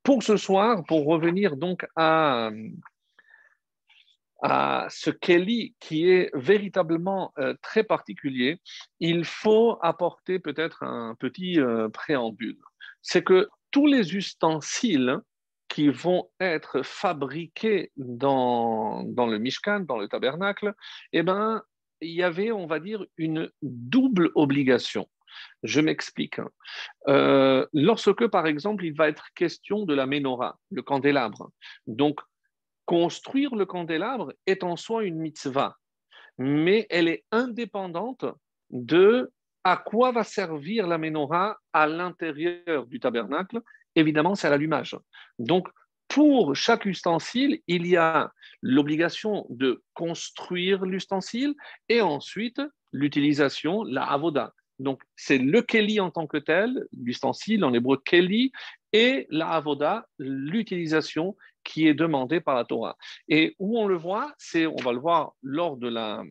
pour 0.02 0.22
ce 0.22 0.36
soir, 0.36 0.82
pour 0.88 1.04
revenir 1.04 1.56
donc 1.56 1.86
à, 1.96 2.50
à 4.42 4.86
ce 4.88 5.10
Kelly 5.10 5.74
qui 5.80 6.08
est 6.08 6.30
véritablement 6.34 7.32
euh, 7.38 7.54
très 7.62 7.84
particulier, 7.84 8.60
il 8.98 9.24
faut 9.24 9.78
apporter 9.82 10.38
peut-être 10.38 10.82
un 10.82 11.14
petit 11.18 11.60
euh, 11.60 11.88
préambule. 11.88 12.58
C'est 13.02 13.22
que 13.22 13.48
tous 13.70 13.86
les 13.86 14.16
ustensiles 14.16 15.18
qui 15.68 15.88
vont 15.88 16.28
être 16.40 16.82
fabriqués 16.82 17.92
dans, 17.96 19.04
dans 19.04 19.26
le 19.26 19.38
Mishkan, 19.38 19.80
dans 19.80 19.98
le 19.98 20.08
tabernacle, 20.08 20.74
eh 21.12 21.22
ben, 21.22 21.62
il 22.00 22.10
y 22.10 22.22
avait, 22.22 22.50
on 22.50 22.66
va 22.66 22.80
dire, 22.80 23.04
une 23.16 23.50
double 23.62 24.30
obligation. 24.34 25.08
Je 25.62 25.80
m'explique. 25.80 26.40
Euh, 27.08 27.66
lorsque, 27.72 28.26
par 28.28 28.46
exemple, 28.46 28.84
il 28.84 28.94
va 28.94 29.08
être 29.08 29.28
question 29.34 29.84
de 29.84 29.94
la 29.94 30.06
menorah, 30.06 30.58
le 30.70 30.82
candélabre, 30.82 31.50
donc 31.86 32.20
construire 32.90 33.54
le 33.54 33.66
candélabre 33.66 34.32
est 34.48 34.64
en 34.64 34.74
soi 34.74 35.04
une 35.04 35.20
mitzvah, 35.20 35.76
mais 36.38 36.88
elle 36.90 37.06
est 37.06 37.22
indépendante 37.30 38.24
de 38.70 39.30
à 39.62 39.76
quoi 39.76 40.10
va 40.10 40.24
servir 40.24 40.88
la 40.88 40.98
menorah 40.98 41.56
à 41.72 41.86
l'intérieur 41.86 42.86
du 42.86 42.98
tabernacle 42.98 43.60
évidemment, 43.94 44.34
c'est 44.34 44.48
à 44.48 44.50
l'allumage. 44.50 44.96
Donc, 45.38 45.68
pour 46.08 46.56
chaque 46.56 46.84
ustensile, 46.84 47.60
il 47.68 47.86
y 47.86 47.96
a 47.96 48.32
l'obligation 48.60 49.46
de 49.50 49.84
construire 49.94 50.84
l'ustensile 50.84 51.54
et 51.88 52.00
ensuite 52.00 52.60
l'utilisation, 52.90 53.84
la 53.84 54.02
avoda. 54.02 54.52
Donc, 54.80 55.00
c'est 55.14 55.38
le 55.38 55.62
keli 55.62 56.00
en 56.00 56.10
tant 56.10 56.26
que 56.26 56.38
tel, 56.38 56.86
l'ustensile 57.00 57.64
en 57.64 57.72
hébreu 57.72 57.98
keli, 58.04 58.50
et 58.92 59.28
la 59.30 59.50
avoda, 59.50 60.06
l'utilisation 60.18 61.36
qui 61.64 61.86
est 61.86 61.94
demandée 61.94 62.40
par 62.40 62.54
la 62.54 62.64
Torah. 62.64 62.96
Et 63.28 63.54
où 63.58 63.78
on 63.78 63.86
le 63.86 63.96
voit, 63.96 64.32
c'est, 64.38 64.66
on 64.66 64.76
va 64.76 64.92
le 64.92 64.98
voir 64.98 65.32
lors 65.42 65.76
de 65.76 65.88
la, 65.88 66.22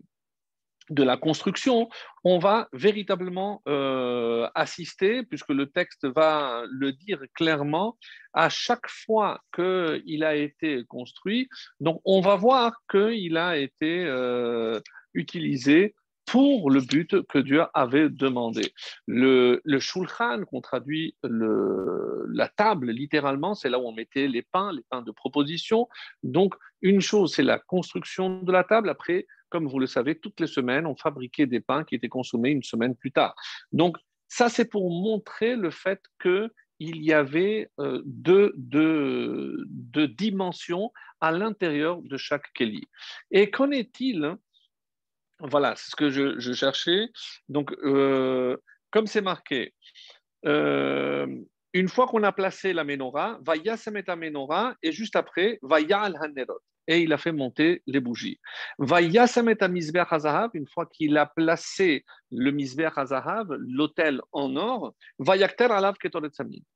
de 0.89 1.03
la 1.03 1.17
construction, 1.17 1.89
on 2.23 2.39
va 2.39 2.67
véritablement 2.73 3.61
euh, 3.67 4.49
assister, 4.55 5.23
puisque 5.23 5.49
le 5.49 5.67
texte 5.67 6.05
va 6.07 6.63
le 6.69 6.93
dire 6.93 7.21
clairement, 7.35 7.97
à 8.33 8.49
chaque 8.49 8.87
fois 8.87 9.41
qu'il 9.53 10.23
a 10.23 10.35
été 10.35 10.83
construit, 10.87 11.49
donc 11.79 12.01
on 12.05 12.21
va 12.21 12.35
voir 12.35 12.81
qu'il 12.89 13.37
a 13.37 13.57
été 13.57 14.05
euh, 14.05 14.79
utilisé 15.13 15.95
pour 16.31 16.69
le 16.69 16.81
but 16.81 17.21
que 17.23 17.39
Dieu 17.39 17.63
avait 17.73 18.09
demandé. 18.09 18.73
Le, 19.07 19.61
shulchan, 19.79 20.43
qu'on 20.45 20.61
traduit 20.61 21.15
la 21.23 22.47
table 22.49 22.91
littéralement, 22.91 23.55
c'est 23.55 23.69
là 23.69 23.79
où 23.79 23.87
on 23.87 23.93
mettait 23.93 24.27
les 24.27 24.43
pains, 24.43 24.71
les 24.71 24.83
pains 24.89 25.01
de 25.01 25.11
proposition. 25.11 25.87
Donc, 26.21 26.53
une 26.81 27.01
chose, 27.01 27.33
c'est 27.33 27.43
la 27.43 27.57
construction 27.57 28.43
de 28.43 28.51
la 28.51 28.63
table. 28.63 28.89
Après, 28.89 29.25
comme 29.49 29.67
vous 29.67 29.79
le 29.79 29.87
savez, 29.87 30.19
toutes 30.19 30.39
les 30.39 30.47
semaines, 30.47 30.85
on 30.85 30.95
fabriquait 30.95 31.47
des 31.47 31.61
pains 31.61 31.83
qui 31.83 31.95
étaient 31.95 32.09
consommés 32.09 32.51
une 32.51 32.63
semaine 32.63 32.95
plus 32.95 33.11
tard. 33.11 33.33
Donc, 33.71 33.97
ça, 34.27 34.49
c'est 34.49 34.69
pour 34.69 34.91
montrer 34.91 35.55
le 35.55 35.71
fait 35.71 35.99
qu'il 36.21 36.51
y 36.79 37.11
avait 37.11 37.71
euh, 37.79 38.03
deux, 38.05 38.53
dimensions 40.15 40.91
à 41.19 41.31
l'intérieur 41.31 42.03
de 42.03 42.17
chaque 42.17 42.53
Kelly. 42.53 42.87
Et 43.31 43.49
qu'en 43.49 43.71
est-il 43.71 44.37
Voilà, 45.39 45.75
c'est 45.75 45.91
ce 45.91 45.95
que 45.95 46.09
je, 46.09 46.53
cherchais. 46.53 47.09
Donc, 47.47 47.71
euh, 47.83 48.57
comme 48.91 49.07
c'est 49.07 49.21
marqué, 49.21 49.73
euh, 50.45 51.27
une 51.73 51.87
fois 51.87 52.07
qu'on 52.07 52.23
a 52.23 52.31
placé 52.31 52.73
la 52.73 52.83
menorah, 52.83 53.39
va 53.41 53.55
Yasemet 53.55 54.03
menorah 54.17 54.75
et 54.81 54.91
juste 54.91 55.15
après, 55.15 55.59
va 55.61 55.77
al 55.77 56.17
hanerot 56.21 56.61
et 56.89 57.01
il 57.01 57.13
a 57.13 57.19
fait 57.19 57.31
monter 57.31 57.83
les 57.85 57.99
bougies. 57.99 58.39
Va 58.79 58.99
Yasemet 58.99 59.57
Hazahav, 59.61 60.49
une 60.55 60.67
fois 60.67 60.87
qu'il 60.87 61.17
a 61.17 61.27
placé 61.27 62.03
le 62.31 62.49
Misber 62.49 62.89
Hazahav, 62.95 63.47
l'autel 63.59 64.21
en 64.31 64.55
or, 64.55 64.95
va 65.19 65.37
Yakter 65.37 65.65
Alav 65.65 65.95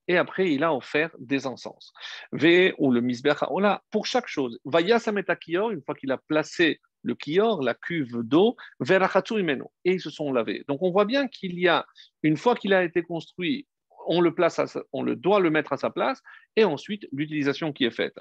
Et 0.08 0.17
après, 0.17 0.51
il 0.51 0.63
a 0.63 0.74
offert 0.74 1.10
des 1.17 1.48
encens. 1.48 1.91
V 2.32 2.75
ou 2.77 2.91
le 2.91 3.01
Misber 3.01 3.34
pour 3.89 4.05
chaque 4.05 4.27
chose. 4.27 4.60
Va 4.65 4.82
Yasemet 4.82 5.25
Kior, 5.41 5.72
une 5.72 5.82
fois 5.82 5.96
qu'il 5.96 6.12
a 6.12 6.20
placé 6.20 6.79
le 7.03 7.15
kior, 7.15 7.62
la 7.62 7.74
cuve 7.74 8.24
d'eau, 8.24 8.55
vers 8.79 9.22
Imeno. 9.31 9.72
Et 9.86 9.93
ils 9.93 10.01
se 10.01 10.10
sont 10.10 10.31
lavés. 10.33 10.63
Donc 10.67 10.81
on 10.81 10.91
voit 10.91 11.05
bien 11.05 11.27
qu'il 11.27 11.60
y 11.60 11.67
a, 11.67 11.86
une 12.24 12.38
fois 12.38 12.55
qu'il 12.55 12.74
a 12.74 12.83
été 12.83 13.03
construit, 13.03 13.67
on 14.07 14.22
le, 14.22 14.33
place 14.33 14.60
on 14.91 15.03
le 15.03 15.15
doit 15.15 15.39
le 15.39 15.50
mettre 15.50 15.74
à 15.74 15.77
sa 15.77 15.89
place, 15.89 16.22
et 16.55 16.63
ensuite 16.63 17.07
l'utilisation 17.12 17.72
qui 17.72 17.86
est 17.86 17.91
faite. 17.91 18.17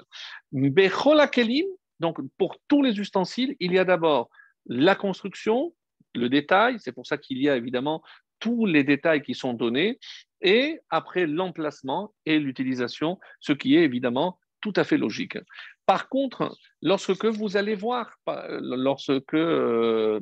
Kelim, 1.31 1.65
donc, 1.99 2.19
pour 2.37 2.57
tous 2.67 2.81
les 2.81 2.99
ustensiles, 2.99 3.55
il 3.59 3.73
y 3.73 3.79
a 3.79 3.85
d'abord 3.85 4.29
la 4.65 4.95
construction, 4.95 5.73
le 6.15 6.29
détail, 6.29 6.77
c'est 6.79 6.91
pour 6.91 7.07
ça 7.07 7.17
qu'il 7.17 7.37
y 7.39 7.49
a 7.49 7.55
évidemment 7.55 8.01
tous 8.39 8.65
les 8.65 8.83
détails 8.83 9.21
qui 9.21 9.35
sont 9.35 9.53
donnés, 9.53 9.99
et 10.41 10.79
après 10.89 11.25
l'emplacement 11.25 12.13
et 12.25 12.39
l'utilisation, 12.39 13.19
ce 13.39 13.53
qui 13.53 13.77
est 13.77 13.83
évidemment 13.83 14.37
tout 14.59 14.73
à 14.75 14.83
fait 14.83 14.97
logique. 14.97 15.37
Par 15.85 16.07
contre, 16.07 16.55
lorsque 16.81 17.25
vous 17.25 17.57
allez 17.57 17.75
voir, 17.75 18.15
lorsque 18.27 19.33
euh, 19.33 20.21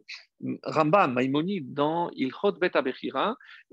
Rambam, 0.63 1.13
Maïmonide, 1.13 1.73
dans 1.73 2.09
Ilchot 2.11 2.53
Bet 2.53 2.71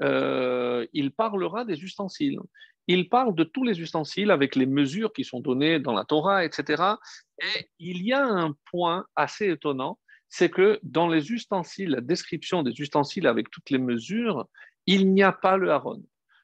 euh, 0.02 0.86
il 0.92 1.12
parlera 1.12 1.64
des 1.64 1.82
ustensiles 1.82 2.40
il 2.88 3.08
parle 3.10 3.34
de 3.34 3.44
tous 3.44 3.64
les 3.64 3.80
ustensiles 3.80 4.30
avec 4.30 4.56
les 4.56 4.66
mesures 4.66 5.12
qui 5.12 5.22
sont 5.22 5.40
données 5.40 5.78
dans 5.78 5.92
la 5.92 6.04
Torah, 6.04 6.44
etc. 6.44 6.82
Et 7.38 7.68
il 7.78 8.02
y 8.02 8.14
a 8.14 8.24
un 8.24 8.54
point 8.70 9.06
assez 9.14 9.50
étonnant, 9.50 9.98
c'est 10.30 10.50
que 10.50 10.80
dans 10.82 11.06
les 11.06 11.30
ustensiles, 11.30 11.90
la 11.90 12.00
description 12.00 12.62
des 12.62 12.72
ustensiles 12.80 13.26
avec 13.26 13.50
toutes 13.50 13.70
les 13.70 13.78
mesures, 13.78 14.46
il 14.86 15.12
n'y 15.12 15.22
a 15.22 15.32
pas 15.32 15.58
le 15.58 15.70
haron. 15.70 16.02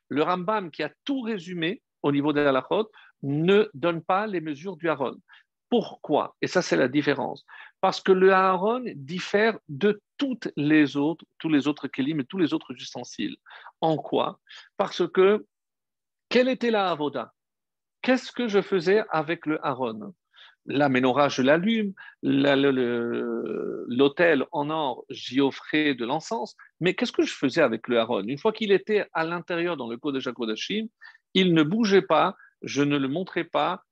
Le 0.08 0.22
Rambam, 0.22 0.70
qui 0.70 0.82
a 0.82 0.92
tout 1.04 1.22
résumé 1.22 1.82
au 2.02 2.12
niveau 2.12 2.34
de 2.34 2.40
la 2.42 2.50
halachot, 2.50 2.90
ne 3.24 3.68
donne 3.74 4.02
pas 4.02 4.26
les 4.28 4.40
mesures 4.40 4.76
du 4.76 4.88
haron. 4.88 5.16
Pourquoi? 5.70 6.36
Et 6.40 6.46
ça, 6.46 6.62
c'est 6.62 6.76
la 6.76 6.88
différence. 6.88 7.44
Parce 7.80 8.00
que 8.00 8.12
le 8.12 8.32
haron 8.32 8.84
diffère 8.94 9.58
de 9.68 10.00
toutes 10.18 10.52
les 10.56 10.96
autres, 10.96 11.24
tous 11.38 11.48
les 11.48 11.66
autres 11.66 11.88
kelim 11.88 12.20
et 12.20 12.24
tous 12.24 12.38
les 12.38 12.54
autres 12.54 12.72
ustensiles. 12.74 13.36
En 13.80 13.96
quoi? 13.96 14.38
Parce 14.76 15.08
que 15.10 15.44
quelle 16.28 16.48
était 16.48 16.70
la 16.70 16.90
avoda? 16.90 17.32
Qu'est-ce 18.02 18.30
que 18.30 18.46
je 18.46 18.60
faisais 18.62 19.02
avec 19.10 19.46
le 19.46 19.58
haron? 19.66 20.14
La 20.66 20.88
menorah, 20.88 21.28
je 21.28 21.42
l'allume, 21.42 21.92
l'autel 23.88 24.46
en 24.52 24.70
or, 24.70 25.04
j'y 25.10 25.40
offrais 25.40 25.94
de 25.94 26.06
l'encens, 26.06 26.56
mais 26.80 26.94
qu'est-ce 26.94 27.12
que 27.12 27.22
je 27.22 27.34
faisais 27.34 27.60
avec 27.60 27.88
le 27.88 27.98
haron? 27.98 28.22
Une 28.22 28.38
fois 28.38 28.52
qu'il 28.52 28.72
était 28.72 29.06
à 29.12 29.24
l'intérieur 29.24 29.76
dans 29.76 29.88
le 29.88 29.96
Kodesh 29.98 30.26
HaKodashim, 30.26 30.86
il 31.34 31.52
ne 31.52 31.62
bougeait 31.62 32.02
pas, 32.02 32.34
je 32.64 32.82
ne 32.82 32.96
le 32.96 33.08
montrais 33.08 33.44
pas. 33.44 33.84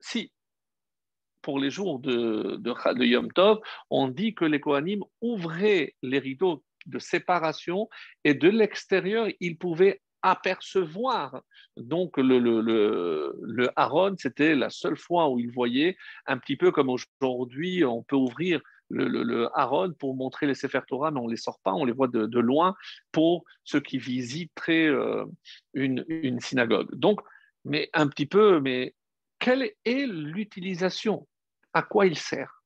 Si, 0.00 0.32
pour 1.42 1.58
les 1.58 1.70
jours 1.70 1.98
de, 1.98 2.56
de, 2.56 3.04
Yom 3.04 3.32
Tov, 3.32 3.60
on 3.90 4.08
dit 4.08 4.34
que 4.34 4.44
les 4.44 4.60
Kohanim 4.60 5.02
ouvraient 5.20 5.94
les 6.02 6.18
rideaux 6.18 6.62
de 6.86 6.98
séparation 6.98 7.88
et 8.24 8.34
de 8.34 8.48
l'extérieur, 8.48 9.28
ils 9.40 9.58
pouvaient 9.58 10.00
apercevoir. 10.22 11.42
Donc 11.76 12.18
le, 12.18 12.38
le, 12.38 13.70
Aaron, 13.76 14.14
c'était 14.18 14.54
la 14.54 14.70
seule 14.70 14.96
fois 14.96 15.30
où 15.30 15.38
il 15.38 15.50
voyait, 15.50 15.96
un 16.26 16.38
petit 16.38 16.56
peu 16.56 16.72
comme 16.72 16.90
aujourd'hui, 16.90 17.84
on 17.84 18.02
peut 18.02 18.16
ouvrir 18.16 18.60
le, 18.90 19.06
le, 19.06 19.48
Aaron 19.58 19.92
pour 19.92 20.14
montrer 20.16 20.46
les 20.46 20.54
Sefer 20.54 20.80
Torah, 20.86 21.10
mais 21.10 21.20
on 21.20 21.26
ne 21.26 21.30
les 21.30 21.36
sort 21.36 21.60
pas, 21.62 21.72
on 21.72 21.84
les 21.84 21.92
voit 21.92 22.08
de, 22.08 22.26
de 22.26 22.40
loin 22.40 22.74
pour 23.12 23.44
ceux 23.64 23.80
qui 23.80 23.98
visiteraient 23.98 24.88
euh, 24.88 25.24
une, 25.74 26.04
une, 26.08 26.40
synagogue. 26.40 26.92
Donc, 26.96 27.20
mais 27.64 27.90
un 27.92 28.08
petit 28.08 28.26
peu, 28.26 28.60
mais 28.60 28.94
quelle 29.38 29.72
est 29.84 30.06
l'utilisation? 30.06 31.26
À 31.72 31.82
quoi 31.82 32.06
il 32.06 32.16
sert? 32.16 32.62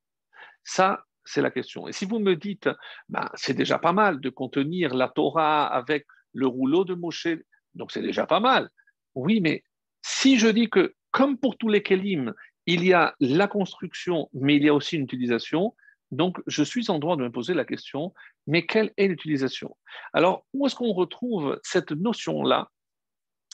Ça, 0.63 1.05
c'est 1.25 1.43
la 1.43 1.51
question. 1.51 1.89
Et 1.89 1.93
si 1.93 2.05
vous 2.05 2.19
me 2.19 2.37
dites, 2.37 2.69
ben, 3.09 3.29
c'est 3.35 3.55
déjà 3.55 3.79
pas 3.79 3.93
mal 3.93 4.21
de 4.21 4.31
contenir 4.31 4.95
la 4.95 5.09
Torah 5.09 5.67
avec 5.67 6.07
le 6.33 6.47
rouleau 6.47 6.85
de 6.85 6.95
Moshe, 6.95 7.29
donc 7.75 7.93
c'est 7.93 8.03
déjà 8.03 8.27
pas 8.27 8.41
mal. 8.41 8.71
Oui, 9.15 9.41
mais 9.41 9.63
si 10.03 10.39
je 10.39 10.49
dis 10.49 10.69
que, 10.69 10.95
comme 11.11 11.39
pour 11.39 11.57
tous 11.57 11.69
les 11.69 11.83
kelim, 11.83 12.35
il 12.67 12.85
y 12.85 12.93
a 12.93 13.15
la 13.21 13.47
construction, 13.47 14.29
mais 14.33 14.57
il 14.57 14.65
y 14.65 14.69
a 14.69 14.75
aussi 14.75 14.97
une 14.97 15.05
utilisation, 15.05 15.75
donc 16.11 16.41
je 16.47 16.63
suis 16.63 16.91
en 16.91 16.99
droit 16.99 17.17
de 17.17 17.23
me 17.23 17.31
poser 17.31 17.55
la 17.55 17.65
question, 17.65 18.13
mais 18.47 18.67
quelle 18.67 18.93
est 18.97 19.09
l'utilisation? 19.09 19.77
Alors, 20.13 20.47
où 20.53 20.67
est-ce 20.67 20.75
qu'on 20.75 20.93
retrouve 20.93 21.59
cette 21.63 21.93
notion-là? 21.93 22.71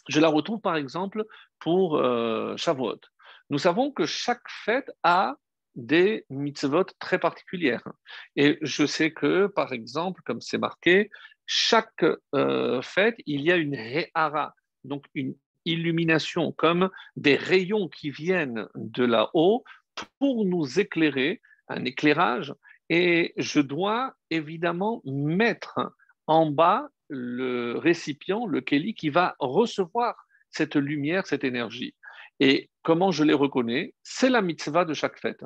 Je 0.08 0.20
la 0.20 0.28
retrouve 0.28 0.60
par 0.60 0.76
exemple 0.76 1.24
pour 1.58 1.96
euh, 1.96 2.56
Shavuot. 2.56 3.00
Nous 3.50 3.58
savons 3.58 3.90
que 3.90 4.06
chaque 4.06 4.48
fête 4.48 4.90
a 5.02 5.34
des 5.74 6.24
mitzvot 6.30 6.84
très 6.98 7.18
particulières. 7.18 7.86
Et 8.36 8.58
je 8.62 8.86
sais 8.86 9.12
que, 9.12 9.46
par 9.46 9.72
exemple, 9.72 10.22
comme 10.24 10.40
c'est 10.40 10.58
marqué, 10.58 11.10
chaque 11.46 12.04
euh, 12.34 12.82
fête, 12.82 13.16
il 13.26 13.40
y 13.42 13.52
a 13.52 13.56
une 13.56 13.74
réhara, 13.74 14.54
donc 14.84 15.04
une 15.14 15.34
illumination, 15.64 16.52
comme 16.52 16.90
des 17.16 17.36
rayons 17.36 17.88
qui 17.88 18.10
viennent 18.10 18.68
de 18.74 19.04
là-haut 19.04 19.64
pour 20.18 20.44
nous 20.44 20.80
éclairer, 20.80 21.40
un 21.68 21.84
éclairage, 21.84 22.54
et 22.88 23.32
je 23.36 23.60
dois 23.60 24.14
évidemment 24.30 25.02
mettre 25.04 25.92
en 26.26 26.50
bas 26.50 26.88
le 27.10 27.76
récipient, 27.76 28.46
le 28.46 28.60
keli, 28.60 28.94
qui 28.94 29.10
va 29.10 29.36
recevoir 29.38 30.16
cette 30.50 30.76
lumière, 30.76 31.26
cette 31.26 31.44
énergie. 31.44 31.94
Et 32.40 32.70
comment 32.82 33.10
je 33.10 33.22
les 33.22 33.34
reconnais? 33.34 33.94
C'est 34.02 34.30
la 34.30 34.40
mitzvah 34.40 34.86
de 34.86 34.94
chaque 34.94 35.18
fête. 35.18 35.44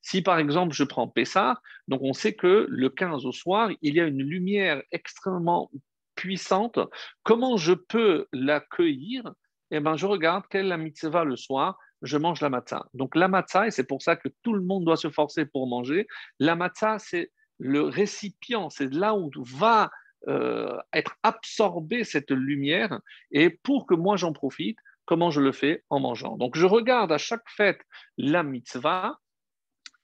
Si 0.00 0.22
par 0.22 0.38
exemple 0.38 0.74
je 0.74 0.84
prends 0.84 1.08
Pessah, 1.08 1.60
donc 1.88 2.00
on 2.02 2.12
sait 2.12 2.34
que 2.34 2.66
le 2.68 2.88
15 2.88 3.26
au 3.26 3.32
soir, 3.32 3.70
il 3.82 3.94
y 3.94 4.00
a 4.00 4.06
une 4.06 4.22
lumière 4.22 4.80
extrêmement 4.92 5.70
puissante. 6.14 6.78
Comment 7.24 7.56
je 7.56 7.72
peux 7.72 8.26
l'accueillir? 8.32 9.24
Eh 9.72 9.80
bien, 9.80 9.96
je 9.96 10.06
regarde 10.06 10.44
quelle 10.48 10.66
est 10.66 10.68
la 10.68 10.76
mitzvah 10.76 11.24
le 11.24 11.36
soir. 11.36 11.76
Je 12.02 12.16
mange 12.16 12.40
la 12.40 12.50
matzah. 12.50 12.86
Donc 12.94 13.16
la 13.16 13.26
matzah, 13.26 13.66
et 13.66 13.70
c'est 13.70 13.86
pour 13.86 14.02
ça 14.02 14.14
que 14.16 14.28
tout 14.42 14.52
le 14.52 14.62
monde 14.62 14.84
doit 14.84 14.96
se 14.96 15.10
forcer 15.10 15.46
pour 15.46 15.66
manger, 15.66 16.06
la 16.38 16.54
matzah, 16.54 16.98
c'est 16.98 17.32
le 17.58 17.82
récipient, 17.82 18.70
c'est 18.70 18.92
là 18.92 19.16
où 19.16 19.30
va 19.36 19.90
euh, 20.28 20.76
être 20.92 21.16
absorbée 21.22 22.04
cette 22.04 22.30
lumière. 22.30 23.00
Et 23.30 23.50
pour 23.50 23.86
que 23.86 23.94
moi 23.94 24.16
j'en 24.16 24.32
profite, 24.32 24.78
Comment 25.06 25.30
je 25.30 25.40
le 25.40 25.52
fais 25.52 25.84
En 25.88 26.00
mangeant. 26.00 26.36
Donc, 26.36 26.56
je 26.56 26.66
regarde 26.66 27.12
à 27.12 27.18
chaque 27.18 27.48
fête 27.48 27.80
la 28.18 28.42
mitzvah 28.42 29.18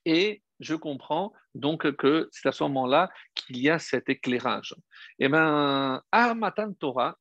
et 0.05 0.43
je 0.61 0.77
comprends 0.77 1.33
donc 1.57 1.91
que 1.97 2.29
c'est 2.31 2.49
à 2.49 2.53
ce 2.53 2.63
moment-là 2.65 3.11
qu'il 3.35 3.59
y 3.59 3.69
a 3.69 3.81
cet 3.81 4.09
éclairage. 4.09 4.77
Eh 5.19 5.29
bien, 5.29 6.01
à 6.13 6.35
Torah, 6.79 7.19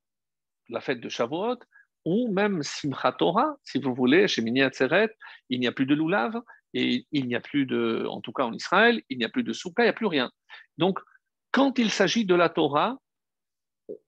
la 0.70 0.80
fête 0.80 1.02
de 1.02 1.10
Shavuot, 1.10 1.58
ou 2.06 2.32
même 2.32 2.62
Simchat 2.62 3.14
Torah, 3.14 3.58
si 3.64 3.80
vous 3.80 3.96
voulez, 3.96 4.28
chez 4.28 4.44
Mini 4.44 4.62
Atzeret, 4.62 5.16
il 5.50 5.60
n'y 5.60 5.68
a 5.68 5.72
plus 5.72 5.88
de 5.88 5.96
loulav, 5.96 6.40
et 6.76 7.08
il 7.12 7.28
n'y 7.28 7.36
a 7.36 7.42
plus 7.42 7.66
de, 7.66 8.06
en 8.08 8.22
tout 8.22 8.32
cas 8.32 8.44
en 8.44 8.54
Israël, 8.54 9.02
il 9.10 9.18
n'y 9.18 9.26
a 9.26 9.30
plus 9.30 9.44
de 9.44 9.54
soukha, 9.54 9.84
il 9.84 9.88
n'y 9.88 9.90
a 9.90 9.94
plus 9.94 10.06
rien. 10.06 10.32
Donc, 10.78 11.00
quand 11.52 11.78
il 11.80 11.92
s'agit 11.92 12.26
de 12.26 12.36
la 12.36 12.50
Torah, 12.50 12.98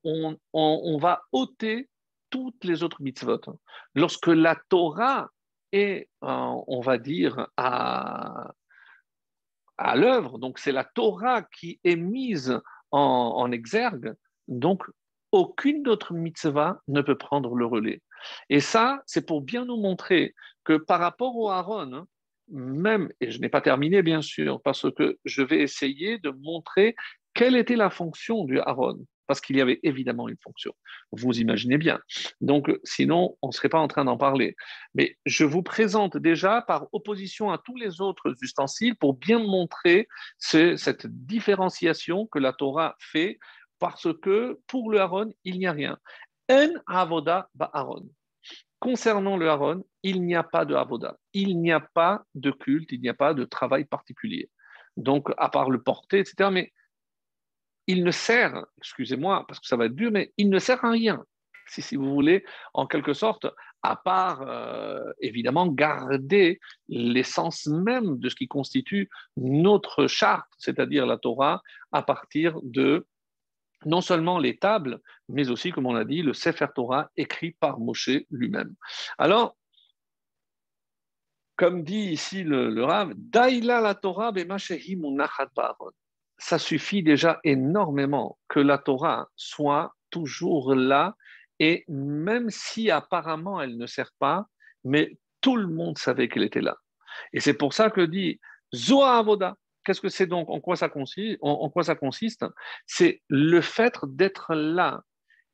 on, 0.03 0.97
va 0.97 1.23
ôter 1.32 1.89
toutes 2.29 2.63
les 2.63 2.84
autres 2.84 3.01
mitzvot. 3.01 3.41
Lorsque 3.95 4.27
la 4.27 4.56
Torah 4.69 5.29
est, 5.71 6.10
euh, 6.23 6.27
on 6.67 6.79
va 6.82 6.97
dire, 6.97 7.47
à, 7.58 8.53
l'œuvre, 9.95 10.39
donc 10.39 10.60
c'est 10.60 10.71
la 10.71 10.86
Torah 10.86 11.43
qui 11.43 11.79
est 11.84 11.97
mise 11.97 12.60
en, 12.91 12.99
en 12.99 13.51
exergue, 13.51 14.13
donc 14.47 14.84
aucune 15.32 15.88
autre 15.88 16.13
mitzvah 16.13 16.79
ne 16.88 17.01
peut 17.01 17.17
prendre 17.17 17.56
le 17.56 17.65
relais. 17.65 18.01
Et 18.49 18.60
ça, 18.60 19.01
c'est 19.06 19.25
pour 19.25 19.41
bien 19.41 19.65
nous 19.65 19.77
montrer 19.77 20.34
que 20.63 20.77
par 20.77 20.99
rapport 20.99 21.36
au 21.36 21.49
Aaron, 21.49 21.93
hein, 21.93 22.08
même, 22.49 23.12
et 23.19 23.32
je 23.32 23.39
n'ai 23.39 23.49
pas 23.49 23.62
terminé 23.62 24.01
bien 24.01 24.21
sûr, 24.21 24.62
parce 24.62 24.89
que 24.93 25.17
je 25.25 25.41
vais 25.41 25.60
essayer 25.60 26.19
de 26.19 26.29
montrer 26.29 26.95
quelle 27.34 27.56
était 27.56 27.76
la 27.76 27.89
fonction 27.89 28.46
du 28.46 28.60
Aaron, 28.60 29.06
parce 29.28 29.41
qu'il 29.41 29.58
y 29.58 29.62
avait 29.62 29.80
évidemment 29.84 30.28
une 30.28 30.38
fonction. 30.43 30.74
Vous 31.12 31.39
imaginez 31.39 31.78
bien. 31.78 32.00
Donc, 32.41 32.72
sinon, 32.84 33.38
on 33.41 33.48
ne 33.48 33.52
serait 33.52 33.69
pas 33.69 33.80
en 33.80 33.88
train 33.88 34.06
d'en 34.06 34.17
parler. 34.17 34.56
Mais 34.93 35.17
je 35.26 35.46
vous 35.46 35.63
présente 35.63 36.17
déjà 36.17 36.62
par 36.62 36.88
opposition 36.91 37.52
à 37.52 37.58
tous 37.58 37.76
les 37.78 38.02
autres 38.02 38.36
ustensiles 38.41 38.96
pour 38.96 39.13
bien 39.13 39.39
montrer 39.39 40.08
cette 40.38 41.08
différenciation 41.08 42.28
que 42.28 42.39
la 42.39 42.54
Torah 42.54 42.96
fait, 43.00 43.39
parce 43.80 44.08
que 44.22 44.60
pour 44.67 44.91
le 44.91 45.00
Aaron, 45.00 45.34
il 45.43 45.60
n'y 45.60 45.67
a 45.67 45.72
rien. 45.72 45.98
En 46.52 46.69
avoda 46.88 47.50
ba 47.56 47.69
Aaron. 47.74 48.06
Concernant 48.80 49.38
le 49.38 49.50
Aaron, 49.50 49.86
il 50.04 50.24
n'y 50.24 50.36
a 50.36 50.43
pas 50.43 50.65
de 50.65 50.76
avoda, 50.76 51.17
il 51.32 51.62
n'y 51.62 51.72
a 51.72 51.80
pas 51.80 52.26
de 52.36 52.52
culte, 52.52 52.91
il 52.91 53.00
n'y 53.00 53.08
a 53.08 53.13
pas 53.13 53.34
de 53.34 53.46
travail 53.46 53.86
particulier. 53.86 54.50
Donc, 54.98 55.30
à 55.38 55.48
part 55.48 55.69
le 55.69 55.82
porter, 55.82 56.19
etc. 56.19 56.50
Mais 56.52 56.74
il 57.88 58.04
ne 58.04 58.12
sert, 58.12 58.65
excusez-moi, 58.78 59.46
parce 59.48 59.60
que 59.60 59.67
ça 59.67 59.76
va 59.76 59.86
être 59.86 59.96
dur, 59.96 60.12
mais 60.12 60.32
il 60.38 60.50
ne 60.50 60.60
sert 60.60 60.84
à 60.84 60.91
rien, 60.91 61.24
si, 61.67 61.96
vous 61.96 62.13
voulez, 62.13 62.43
en 62.74 62.88
quelque 62.88 63.13
sorte, 63.13 63.48
à 63.82 63.96
part, 63.96 64.41
euh, 64.43 65.12
évidemment, 65.19 65.67
garder 65.67 66.60
l'essence 66.88 67.65
même 67.67 68.17
de 68.19 68.30
ce 68.30 68.36
qui 68.36 68.48
constitue 68.48 69.10
notre 69.38 70.08
charte, 70.08 70.48
c'est-à-dire 70.58 71.06
la 71.06 71.17
Torah, 71.17 71.62
à 71.91 72.02
partir 72.02 72.60
de 72.63 73.06
non 73.86 74.02
seulement 74.02 74.39
les 74.39 74.58
tables, 74.58 75.02
mais 75.28 75.50
aussi, 75.50 75.72
comme 75.72 75.86
on 75.86 75.93
l'a 75.93 76.06
dit, 76.06 76.22
le 76.22 76.34
Sefer 76.34 76.67
Torah 76.74 77.10
écrit 77.17 77.52
par 77.52 77.80
Moshe 77.80 78.10
lui-même. 78.32 78.76
Alors, 79.17 79.58
comme 81.58 81.84
dit 81.84 82.12
ici 82.12 82.43
le, 82.43 82.84
Rav, 82.84 83.13
Daïla 83.15 83.82
la 83.82 83.96
Torah 83.96 84.32
ça 86.38 86.60
suffit 86.60 87.04
déjà 87.04 87.39
énormément 87.43 88.38
que 88.48 88.60
la 88.60 88.78
Torah 88.78 89.30
soit 89.36 89.93
toujours 90.10 90.76
là, 90.76 91.15
et 91.60 91.86
même 91.88 92.50
si 92.50 92.91
apparemment 92.91 93.62
elle 93.62 93.78
ne 93.78 93.86
sert 93.88 94.12
pas, 94.19 94.46
mais 94.84 95.17
tout 95.41 95.56
le 95.56 95.67
monde 95.67 95.98
savait 95.98 96.28
qu'elle 96.28 96.43
était 96.43 96.62
là. 96.62 96.78
Et 97.32 97.39
c'est 97.39 97.54
pour 97.54 97.74
ça 97.74 97.89
que 97.89 98.02
dit 98.02 98.39
Zoa 98.74 99.17
Avoda, 99.17 99.56
Qu'est-ce 99.86 100.02
que 100.02 100.10
c'est 100.10 100.28
donc 100.28 100.50
En 100.50 100.62
quoi 100.62 100.76
ça 100.76 100.88
consiste, 100.89 102.46
C'est 102.86 103.22
le 103.28 103.62
fait 103.62 103.93
d'être 104.04 104.56
là. 104.56 105.02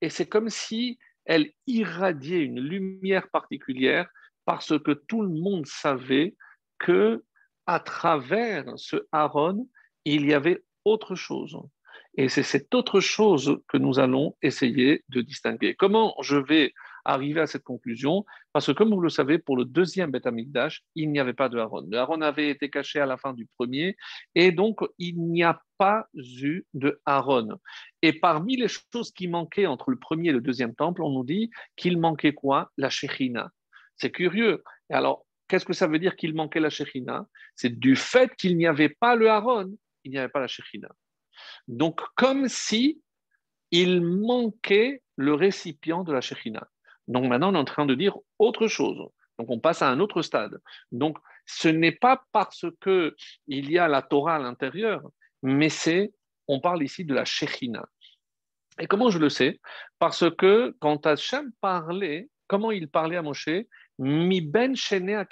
Et 0.02 0.10
c'est 0.10 0.28
comme 0.28 0.50
si 0.50 1.00
elle 1.26 1.52
irradiait 1.68 2.44
une 2.44 2.60
lumière 2.60 3.30
particulière 3.30 4.08
parce 4.46 4.78
que 4.80 4.92
tout 4.92 5.22
le 5.22 5.30
monde 5.30 5.65
savait 5.65 6.36
que 6.80 7.24
à 7.65 7.80
travers 7.80 8.65
ce 8.78 9.08
Aaron, 9.12 9.68
il 10.06 10.26
y 10.26 10.34
avait 10.34 10.63
autre 10.89 11.15
chose. 11.15 11.58
Et 12.15 12.28
c'est 12.28 12.43
cette 12.43 12.73
autre 12.73 12.99
chose 12.99 13.60
que 13.67 13.78
nous 13.78 13.99
allons 13.99 14.36
essayer 14.41 15.04
de 15.10 15.21
distinguer. 15.21 15.75
Comment 15.75 16.15
je 16.21 16.38
vais 16.38 16.73
arriver 17.06 17.39
à 17.39 17.47
cette 17.47 17.63
conclusion? 17.63 18.25
Parce 18.52 18.65
que, 18.65 18.71
comme 18.71 18.93
vous 18.93 18.99
le 18.99 19.10
savez, 19.10 19.38
pour 19.38 19.56
le 19.56 19.65
deuxième 19.65 20.12
Beth 20.12 20.28
Amikdash, 20.28 20.84
il 20.95 21.12
n'y 21.12 21.19
avait 21.19 21.34
pas 21.34 21.49
de 21.49 21.58
Aaron. 21.60 21.88
Le 21.89 21.97
Aaron 21.97 22.21
avait 22.21 22.49
été 22.49 22.69
caché 22.69 22.99
à 22.99 23.06
la 23.06 23.17
fin 23.17 23.34
du 23.34 23.47
premier, 23.58 23.95
et 24.36 24.52
donc 24.52 24.80
il 24.97 25.21
n'y 25.21 25.43
a 25.43 25.62
pas 25.78 26.08
eu 26.13 26.63
de 26.73 26.99
Aaron. 27.06 27.60
Et 28.02 28.13
parmi 28.13 28.58
les 28.58 28.67
choses 28.67 29.12
qui 29.12 29.28
manquaient 29.28 29.67
entre 29.67 29.91
le 29.91 29.97
premier 29.97 30.30
et 30.30 30.34
le 30.34 30.41
deuxième 30.41 30.75
temple, 30.75 31.04
on 31.04 31.12
nous 31.12 31.23
dit 31.23 31.52
qu'il 31.78 31.97
manquait 31.99 32.34
quoi? 32.34 32.71
La 32.78 32.89
Shechina. 32.89 33.52
C'est 33.95 34.12
curieux. 34.12 34.63
Alors, 34.89 35.25
qu'est-ce 35.47 35.65
que 35.65 35.73
ça 35.73 35.88
veut 35.88 35.99
dire 35.99 36.15
qu'il 36.15 36.34
manquait 36.34 36.60
la 36.60 36.69
Shechina 36.69 37.28
C'est 37.56 37.80
du 37.80 37.95
fait 37.95 38.36
qu'il 38.36 38.58
n'y 38.58 38.67
avait 38.67 38.89
pas 38.89 39.15
le 39.15 39.30
Aaron, 39.30 39.71
il 40.03 40.12
n'y 40.12 40.17
avait 40.17 40.29
pas 40.29 40.39
la 40.39 40.47
Shechina. 40.47 40.89
Donc, 41.67 42.01
comme 42.15 42.47
si 42.47 43.01
il 43.71 44.01
manquait 44.01 45.01
le 45.15 45.33
récipient 45.33 46.03
de 46.03 46.13
la 46.13 46.21
Shekhinah. 46.21 46.67
Donc 47.07 47.25
maintenant, 47.25 47.51
on 47.51 47.55
est 47.55 47.59
en 47.59 47.65
train 47.65 47.85
de 47.85 47.95
dire 47.95 48.17
autre 48.38 48.67
chose. 48.67 48.97
Donc 49.38 49.49
on 49.49 49.59
passe 49.59 49.81
à 49.81 49.89
un 49.89 49.99
autre 49.99 50.21
stade. 50.21 50.59
Donc 50.91 51.17
ce 51.45 51.67
n'est 51.67 51.91
pas 51.91 52.23
parce 52.31 52.65
que 52.79 53.15
il 53.47 53.71
y 53.71 53.77
a 53.77 53.88
la 53.88 54.01
Torah 54.01 54.35
à 54.35 54.39
l'intérieur, 54.39 55.01
mais 55.41 55.69
c'est, 55.69 56.13
on 56.47 56.59
parle 56.59 56.83
ici 56.83 57.05
de 57.05 57.13
la 57.13 57.25
Shekhinah. 57.25 57.88
Et 58.79 58.88
comment 58.88 59.09
je 59.09 59.19
le 59.19 59.29
sais? 59.29 59.59
Parce 59.97 60.29
que 60.35 60.75
quand 60.79 61.05
Hachem 61.05 61.51
parlait, 61.62 62.29
comment 62.47 62.71
il 62.71 62.88
parlait 62.88 63.17
à 63.17 63.21
Moshe? 63.21 63.49
Mi 63.97 64.41
ben 64.41 64.73
à. 64.73 65.25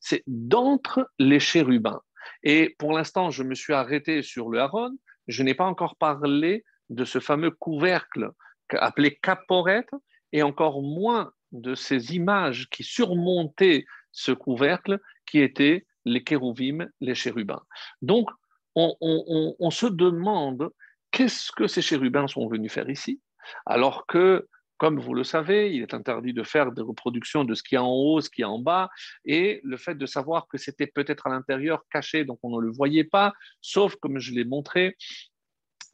C'est 0.00 0.22
d'entre 0.26 1.10
les 1.18 1.40
chérubins. 1.40 2.00
Et 2.42 2.76
pour 2.78 2.92
l'instant, 2.92 3.30
je 3.30 3.42
me 3.42 3.54
suis 3.54 3.72
arrêté 3.72 4.22
sur 4.22 4.48
le 4.48 4.60
Aaron. 4.60 4.96
Je 5.26 5.42
n'ai 5.42 5.54
pas 5.54 5.66
encore 5.66 5.96
parlé 5.96 6.64
de 6.90 7.04
ce 7.04 7.20
fameux 7.20 7.50
couvercle 7.50 8.30
appelé 8.76 9.18
caporet, 9.22 9.86
et 10.32 10.42
encore 10.42 10.82
moins 10.82 11.32
de 11.52 11.74
ces 11.74 12.14
images 12.14 12.68
qui 12.70 12.84
surmontaient 12.84 13.86
ce 14.12 14.32
couvercle 14.32 15.00
qui 15.26 15.40
étaient 15.40 15.86
les 16.04 16.22
kérouvim, 16.22 16.88
les 17.00 17.14
chérubins. 17.14 17.62
Donc, 18.02 18.28
on, 18.74 19.70
se 19.70 19.86
demande 19.86 20.70
qu'est-ce 21.10 21.50
que 21.52 21.66
ces 21.66 21.82
chérubins 21.82 22.28
sont 22.28 22.46
venus 22.48 22.72
faire 22.72 22.88
ici, 22.88 23.20
alors 23.66 24.06
que, 24.06 24.46
comme 24.78 24.98
vous 24.98 25.14
le 25.14 25.24
savez, 25.24 25.74
il 25.74 25.82
est 25.82 25.94
interdit 25.94 26.32
de 26.32 26.42
faire 26.42 26.72
des 26.72 26.82
reproductions 26.82 27.44
de 27.44 27.54
ce 27.54 27.62
qui 27.62 27.74
est 27.74 27.78
en 27.78 27.92
haut, 27.92 28.20
ce 28.20 28.30
qui 28.30 28.42
est 28.42 28.46
en 28.46 28.58
bas, 28.58 28.88
et 29.24 29.60
le 29.64 29.76
fait 29.76 29.96
de 29.96 30.06
savoir 30.06 30.48
que 30.48 30.56
c'était 30.56 30.86
peut-être 30.86 31.26
à 31.26 31.30
l'intérieur 31.30 31.84
caché, 31.90 32.24
donc 32.24 32.38
on 32.42 32.56
ne 32.56 32.62
le 32.62 32.70
voyait 32.70 33.04
pas, 33.04 33.32
sauf, 33.60 33.96
comme 33.96 34.18
je 34.18 34.32
l'ai 34.32 34.44
montré, 34.44 34.96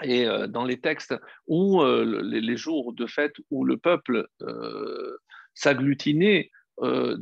et 0.02 0.26
euh, 0.26 0.46
dans 0.46 0.64
les 0.64 0.80
textes 0.80 1.14
où 1.46 1.82
euh, 1.82 2.22
les, 2.22 2.56
jours 2.56 2.92
de 2.92 3.06
fête 3.06 3.34
où 3.50 3.64
le 3.64 3.76
peuple 3.76 4.28
euh, 4.42 5.16
s'agglutinait 5.54 6.50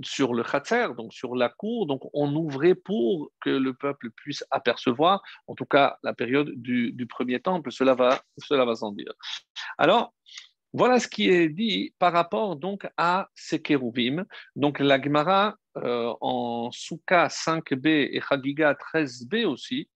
sur 0.02 0.32
le 0.32 0.42
khatser, 0.42 0.86
donc 0.96 1.12
sur 1.12 1.36
la 1.36 1.50
cour, 1.50 1.86
donc 1.86 2.00
on 2.14 2.34
ouvrait 2.34 2.74
pour 2.74 3.30
que 3.42 3.50
le 3.50 3.74
peuple 3.74 4.10
puisse 4.10 4.42
apercevoir, 4.50 5.20
en 5.46 5.54
tout 5.54 5.66
cas 5.66 5.98
la 6.02 6.14
période 6.14 6.50
du, 6.54 7.06
premier 7.06 7.38
temple, 7.38 7.70
cela 7.70 7.94
va, 7.94 8.22
cela 8.38 8.64
va 8.64 8.74
sans 8.74 8.92
dire. 8.92 9.12
Alors, 9.76 10.14
voilà 10.72 10.98
ce 10.98 11.08
qui 11.08 11.28
est 11.28 11.48
dit 11.48 11.94
par 11.98 12.12
rapport 12.12 12.56
donc 12.56 12.88
à 12.96 13.28
ces 13.34 13.60
kérouvim. 13.60 14.24
Donc 14.56 14.78
la 14.78 15.00
Gemara 15.00 15.56
en 15.74 16.70
Souka 16.72 17.28
5b 17.28 17.86
et 17.86 18.20
Chagiga 18.20 18.74
13b 18.74 19.44
aussi 19.44 19.88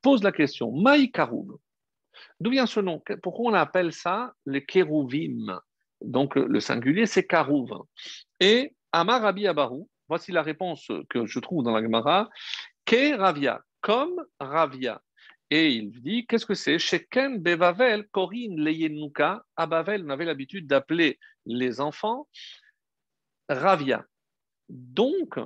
pose 0.00 0.22
la 0.22 0.32
question 0.32 0.72
Maï 0.72 1.10
D'où 2.40 2.50
vient 2.50 2.66
ce 2.66 2.80
nom? 2.80 3.02
Pourquoi 3.22 3.52
on 3.52 3.54
appelle 3.54 3.92
ça 3.92 4.32
les 4.46 4.64
kérouvim 4.64 5.60
Donc 6.00 6.34
le 6.36 6.60
singulier, 6.60 7.06
c'est 7.06 7.26
karouv. 7.26 7.70
Et 8.40 8.74
Amar 8.92 9.22
Rabbi 9.22 9.46
Abaru, 9.46 9.82
voici 10.08 10.32
la 10.32 10.42
réponse 10.42 10.90
que 11.08 11.26
je 11.26 11.38
trouve 11.38 11.62
dans 11.62 11.72
la 11.72 11.82
Gemara, 11.82 12.28
Ke 12.84 13.16
Ravia, 13.16 13.62
comme 13.80 14.24
Ravia. 14.40 15.00
Et 15.54 15.68
il 15.68 15.90
dit, 15.90 16.24
qu'est-ce 16.26 16.46
que 16.46 16.54
c'est? 16.54 16.78
Sheken 16.78 17.42
Bevavel, 17.42 18.08
Korin 18.08 18.56
Leyenuka. 18.56 19.44
À 19.54 19.66
Bavel, 19.66 20.02
on 20.02 20.08
avait 20.08 20.24
l'habitude 20.24 20.66
d'appeler 20.66 21.18
les 21.44 21.82
enfants 21.82 22.26
Ravia. 23.50 24.06
Donc, 24.70 25.38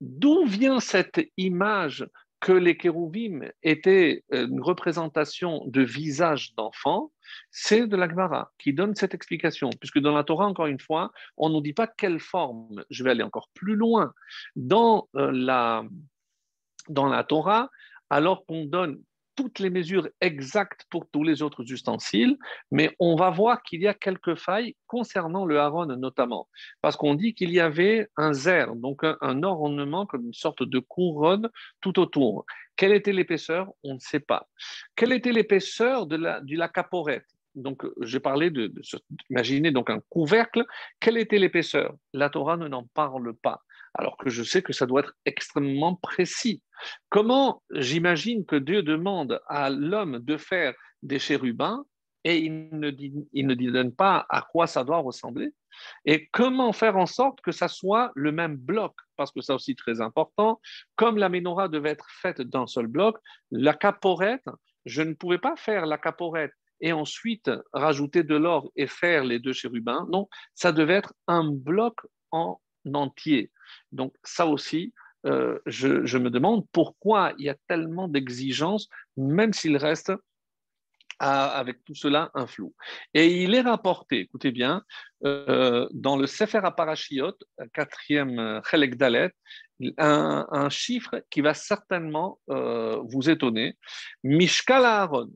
d'où 0.00 0.46
vient 0.46 0.80
cette 0.80 1.20
image 1.36 2.08
que 2.40 2.52
les 2.52 2.78
kérouvim 2.78 3.50
étaient 3.62 4.24
une 4.30 4.62
représentation 4.62 5.66
de 5.66 5.82
visage 5.82 6.54
d'enfant, 6.54 7.12
c'est 7.50 7.86
de 7.86 7.96
la 7.98 8.08
Gemara 8.08 8.52
qui 8.58 8.72
donne 8.72 8.94
cette 8.94 9.12
explication, 9.12 9.68
puisque 9.80 9.98
dans 9.98 10.14
la 10.14 10.24
Torah, 10.24 10.46
encore 10.46 10.66
une 10.66 10.80
fois, 10.80 11.12
on 11.36 11.50
ne 11.50 11.56
nous 11.56 11.60
dit 11.60 11.74
pas 11.74 11.86
quelle 11.86 12.20
forme. 12.20 12.82
Je 12.88 13.04
vais 13.04 13.10
aller 13.10 13.22
encore 13.22 13.50
plus 13.52 13.76
loin. 13.76 14.14
Dans, 14.56 15.10
euh, 15.14 15.30
la, 15.30 15.84
dans 16.88 17.06
la 17.06 17.22
Torah, 17.22 17.68
alors 18.10 18.44
qu'on 18.46 18.64
donne 18.64 19.00
toutes 19.36 19.58
les 19.58 19.70
mesures 19.70 20.08
exactes 20.20 20.84
pour 20.90 21.08
tous 21.10 21.22
les 21.22 21.42
autres 21.42 21.70
ustensiles, 21.72 22.36
mais 22.70 22.94
on 22.98 23.16
va 23.16 23.30
voir 23.30 23.62
qu'il 23.62 23.82
y 23.82 23.88
a 23.88 23.94
quelques 23.94 24.36
failles 24.36 24.76
concernant 24.86 25.44
le 25.44 25.58
haron 25.58 25.86
notamment, 25.86 26.48
parce 26.80 26.96
qu'on 26.96 27.14
dit 27.14 27.34
qu'il 27.34 27.50
y 27.50 27.60
avait 27.60 28.08
un 28.16 28.32
zer, 28.32 28.74
donc 28.76 29.02
un, 29.02 29.42
ornement 29.42 30.06
comme 30.06 30.26
une 30.26 30.34
sorte 30.34 30.62
de 30.62 30.78
couronne 30.78 31.50
tout 31.80 31.98
autour. 31.98 32.44
Quelle 32.76 32.92
était 32.92 33.12
l'épaisseur? 33.12 33.70
On 33.82 33.94
ne 33.94 33.98
sait 33.98 34.20
pas. 34.20 34.48
Quelle 34.96 35.12
était 35.12 35.32
l'épaisseur 35.32 36.06
de 36.06 36.16
la, 36.16 36.40
de 36.40 36.66
caporette 36.72 37.26
donc, 37.54 37.84
j'ai 38.00 38.18
parlé 38.18 38.50
de, 38.50 38.66
de, 38.66 39.70
donc 39.70 39.88
un 39.88 40.00
couvercle. 40.08 40.64
Quelle 40.98 41.16
était 41.16 41.38
l'épaisseur? 41.38 41.94
La 42.12 42.28
Torah 42.28 42.56
ne 42.56 42.66
n'en 42.66 42.82
parle 42.94 43.32
pas 43.32 43.62
alors 43.94 44.16
que 44.16 44.28
je 44.28 44.42
sais 44.42 44.62
que 44.62 44.72
ça 44.72 44.86
doit 44.86 45.00
être 45.00 45.14
extrêmement 45.24 45.94
précis. 45.94 46.62
Comment 47.08 47.62
j'imagine 47.70 48.44
que 48.44 48.56
Dieu 48.56 48.82
demande 48.82 49.40
à 49.48 49.70
l'homme 49.70 50.18
de 50.18 50.36
faire 50.36 50.74
des 51.02 51.18
chérubins 51.18 51.84
et 52.24 52.38
il 52.38 52.70
ne, 52.72 52.90
dit, 52.90 53.12
donne 53.70 53.94
pas 53.94 54.26
à 54.30 54.42
quoi 54.42 54.66
ça 54.66 54.82
doit 54.82 54.98
ressembler? 54.98 55.50
Et 56.06 56.28
comment 56.28 56.72
faire 56.72 56.96
en 56.96 57.06
sorte 57.06 57.40
que 57.42 57.52
ça 57.52 57.68
soit 57.68 58.12
le 58.14 58.32
même 58.32 58.56
bloc? 58.56 58.94
Parce 59.16 59.30
que 59.30 59.42
ça 59.42 59.54
aussi 59.54 59.76
très 59.76 60.00
important, 60.00 60.60
comme 60.96 61.18
la 61.18 61.28
menorah 61.28 61.68
devait 61.68 61.90
être 61.90 62.08
faite 62.10 62.40
d'un 62.40 62.66
seul 62.66 62.86
bloc, 62.86 63.18
la 63.50 63.74
caporette, 63.74 64.46
je 64.86 65.02
ne 65.02 65.12
pouvais 65.12 65.38
pas 65.38 65.54
faire 65.56 65.84
la 65.84 65.98
caporette 65.98 66.52
et 66.80 66.92
ensuite 66.92 67.50
rajouter 67.72 68.22
de 68.22 68.36
l'or 68.36 68.70
et 68.74 68.86
faire 68.86 69.24
les 69.24 69.38
deux 69.38 69.52
chérubins. 69.52 70.06
Non, 70.10 70.28
ça 70.54 70.72
devait 70.72 70.94
être 70.94 71.14
un 71.26 71.50
bloc 71.50 71.94
en 72.30 72.58
entier. 72.92 73.50
Donc 73.92 74.14
ça 74.24 74.46
aussi, 74.46 74.92
euh, 75.26 75.58
je, 75.66 76.18
me 76.18 76.30
demande 76.30 76.66
pourquoi 76.72 77.32
il 77.38 77.46
y 77.46 77.48
a 77.48 77.56
tellement 77.66 78.08
d'exigences, 78.08 78.88
même 79.16 79.52
s'il 79.52 79.76
reste 79.76 80.12
avec 81.20 81.82
tout 81.84 81.94
cela 81.94 82.30
un 82.34 82.46
flou. 82.46 82.74
Et 83.14 83.44
il 83.44 83.54
est 83.54 83.60
rapporté, 83.60 84.20
écoutez 84.20 84.50
bien, 84.50 84.82
euh, 85.24 85.88
dans 85.92 86.16
le 86.16 86.26
Sefer 86.26 86.60
Aparashiot, 86.64 87.36
quatrième 87.72 88.60
Chelek 88.68 88.96
Dalet, 88.96 89.30
un, 89.96 90.68
chiffre 90.70 91.22
qui 91.30 91.40
va 91.40 91.54
certainement 91.54 92.40
euh, 92.50 93.00
vous 93.04 93.30
étonner. 93.30 93.78
Mishkal 94.22 94.84
Aaron, 94.84 95.30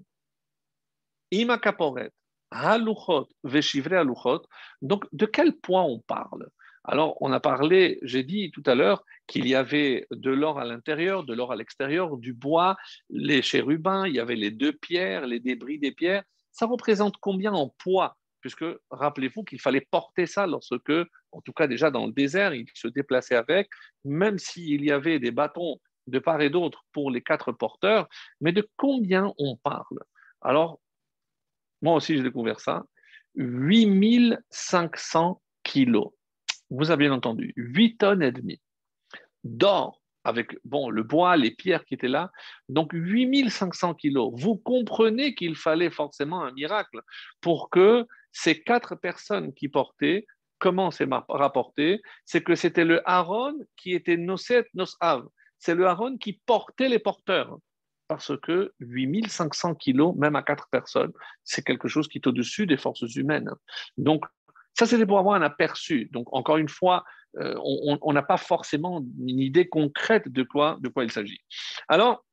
Ima 1.30 1.58
Kaporet, 1.58 2.10
Haluchot, 2.50 3.28
Veshivre 3.44 3.94
Haluchot. 3.94 4.42
Donc, 4.82 5.06
de 5.12 5.26
quel 5.26 5.56
point 5.56 5.82
on 5.82 6.00
parle? 6.00 6.48
Alors, 6.90 7.18
on 7.20 7.32
a 7.32 7.38
parlé, 7.38 7.98
j'ai 8.00 8.22
dit 8.22 8.50
tout 8.50 8.62
à 8.64 8.74
l'heure, 8.74 9.04
qu'il 9.26 9.46
y 9.46 9.54
avait 9.54 10.06
de 10.10 10.30
l'or 10.30 10.58
à 10.58 10.64
l'intérieur, 10.64 11.22
de 11.22 11.34
l'or 11.34 11.52
à 11.52 11.56
l'extérieur, 11.56 12.16
du 12.16 12.32
bois, 12.32 12.78
les 13.10 13.42
chérubins, 13.42 14.06
il 14.06 14.14
y 14.14 14.20
avait 14.20 14.36
les 14.36 14.50
deux 14.50 14.72
pierres, 14.72 15.26
les 15.26 15.38
débris 15.38 15.78
des 15.78 15.92
pierres. 15.92 16.24
Ça 16.50 16.64
représente 16.64 17.18
combien 17.20 17.52
en 17.52 17.68
poids? 17.68 18.16
Puisque 18.40 18.64
rappelez-vous 18.90 19.44
qu'il 19.44 19.60
fallait 19.60 19.86
porter 19.90 20.24
ça 20.24 20.46
lorsque, 20.46 20.90
en 21.30 21.42
tout 21.42 21.52
cas 21.52 21.66
déjà 21.66 21.90
dans 21.90 22.06
le 22.06 22.12
désert, 22.12 22.54
il 22.54 22.64
se 22.72 22.88
déplaçait 22.88 23.36
avec, 23.36 23.68
même 24.06 24.38
s'il 24.38 24.82
y 24.82 24.90
avait 24.90 25.18
des 25.18 25.30
bâtons 25.30 25.78
de 26.06 26.18
part 26.18 26.40
et 26.40 26.48
d'autre 26.48 26.86
pour 26.92 27.10
les 27.10 27.20
quatre 27.20 27.52
porteurs, 27.52 28.08
mais 28.40 28.52
de 28.52 28.66
combien 28.78 29.34
on 29.36 29.56
parle? 29.56 29.98
Alors, 30.40 30.80
moi 31.82 31.96
aussi 31.96 32.16
j'ai 32.16 32.22
découvert 32.22 32.60
ça, 32.60 32.86
8500 33.34 35.42
kilos 35.64 36.12
vous 36.70 36.90
avez 36.90 37.08
entendu, 37.08 37.52
8 37.56 37.98
tonnes 37.98 38.22
et 38.22 38.32
demie 38.32 38.60
d'or 39.44 40.00
avec 40.24 40.58
bon, 40.64 40.90
le 40.90 41.02
bois, 41.02 41.36
les 41.36 41.50
pierres 41.50 41.84
qui 41.84 41.94
étaient 41.94 42.08
là, 42.08 42.30
donc 42.68 42.90
8500 42.92 43.94
kilos. 43.94 44.32
Vous 44.36 44.56
comprenez 44.56 45.34
qu'il 45.34 45.56
fallait 45.56 45.90
forcément 45.90 46.42
un 46.42 46.52
miracle 46.52 47.00
pour 47.40 47.70
que 47.70 48.06
ces 48.32 48.60
quatre 48.60 48.94
personnes 48.94 49.54
qui 49.54 49.68
portaient, 49.68 50.26
comment 50.58 50.90
c'est 50.90 51.08
rapporté? 51.28 52.02
C'est 52.24 52.42
que 52.42 52.54
c'était 52.54 52.84
le 52.84 53.00
Aaron 53.08 53.54
qui 53.76 53.94
était 53.94 54.16
Noset 54.16 54.66
Nosav. 54.74 55.26
C'est 55.58 55.74
le 55.74 55.86
Aaron 55.86 56.18
qui 56.18 56.34
portait 56.44 56.88
les 56.88 56.98
porteurs. 56.98 57.58
Parce 58.06 58.32
que 58.40 58.72
8500 58.80 59.74
kilos, 59.74 60.16
même 60.16 60.34
à 60.34 60.42
quatre 60.42 60.68
personnes, 60.70 61.12
c'est 61.44 61.64
quelque 61.64 61.88
chose 61.88 62.08
qui 62.08 62.18
est 62.18 62.26
au-dessus 62.26 62.66
des 62.66 62.78
forces 62.78 63.14
humaines. 63.16 63.50
Donc, 63.98 64.24
ça, 64.78 64.86
c'était 64.86 65.06
pour 65.06 65.18
avoir 65.18 65.34
un 65.34 65.42
aperçu. 65.42 66.08
Donc, 66.12 66.32
encore 66.32 66.56
une 66.56 66.68
fois, 66.68 67.04
euh, 67.38 67.54
on 67.60 68.12
n'a 68.12 68.22
pas 68.22 68.36
forcément 68.36 69.04
une 69.26 69.40
idée 69.40 69.68
concrète 69.68 70.28
de 70.28 70.44
quoi, 70.44 70.78
il 70.98 71.10
s'agit. 71.10 71.40
Alors, 71.88 72.24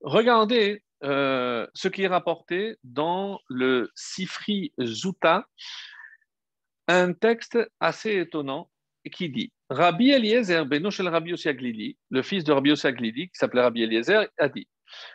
regardez 0.00 0.82
euh, 1.04 1.66
ce 1.74 1.88
qui 1.88 2.04
est 2.04 2.08
rapporté 2.08 2.78
dans 2.84 3.38
le 3.50 3.90
Sifri 3.94 4.72
Zuta, 4.82 5.46
un 6.88 7.12
texte 7.12 7.58
assez 7.80 8.16
étonnant 8.16 8.70
qui 9.12 9.28
dit 9.28 9.52
Rabbi 9.68 10.12
Eliezer, 10.12 10.64
Benoshel 10.64 11.08
Rabbi 11.08 11.34
Aglili, 11.46 11.98
le 12.08 12.22
fils 12.22 12.44
de 12.44 12.52
Rabbi 12.52 12.72
Aglili, 12.82 13.28
qui 13.28 13.34
s'appelait 13.34 13.60
Rabbi 13.60 13.82
Eliezer, 13.82 14.26
a 14.38 14.48
dit 14.48 14.66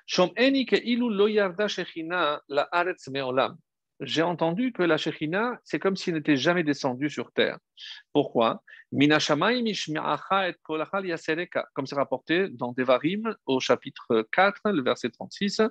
Shom'eni 0.06 0.66
ke 0.66 0.78
ilu 0.78 1.10
lo 1.10 1.28
yarda 1.28 1.68
la 2.48 2.68
aretz 2.72 3.10
me'olam 3.10 3.58
j'ai 4.02 4.22
entendu 4.22 4.74
que 4.74 4.84
la 4.84 4.98
Shekhinah, 4.98 5.60
c'est 5.64 5.80
comme 5.80 5.96
s'il 5.96 6.16
n'était 6.16 6.36
jamais 6.36 6.64
descendu 6.64 7.10
sur 7.10 7.32
terre. 7.32 7.58
Pourquoi? 8.12 8.62
Comme 11.74 11.86
c'est 11.86 11.96
rapporté 11.96 12.50
dans 12.50 12.74
Devarim 12.74 13.36
au 13.46 13.60
chapitre 13.60 14.28
4, 14.32 14.72
le 14.72 14.84
verset 14.84 15.10
36. 15.10 15.62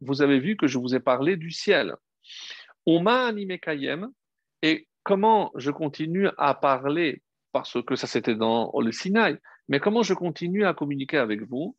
Vous 0.00 0.22
avez 0.22 0.38
vu 0.40 0.56
que 0.56 0.66
je 0.66 0.78
vous 0.78 0.94
ai 0.94 1.00
parlé 1.00 1.36
du 1.36 1.50
ciel. 1.50 1.96
Et 4.62 4.88
comment 5.02 5.52
je 5.56 5.70
continue 5.70 6.28
à 6.38 6.54
parler, 6.54 7.22
parce 7.52 7.82
que 7.84 7.96
ça 7.96 8.06
c'était 8.06 8.34
dans 8.34 8.72
le 8.80 8.92
Sinaï, 8.92 9.38
mais 9.68 9.80
comment 9.80 10.02
je 10.02 10.14
continue 10.14 10.64
à 10.64 10.74
communiquer 10.74 11.18
avec 11.18 11.42
vous? 11.42 11.76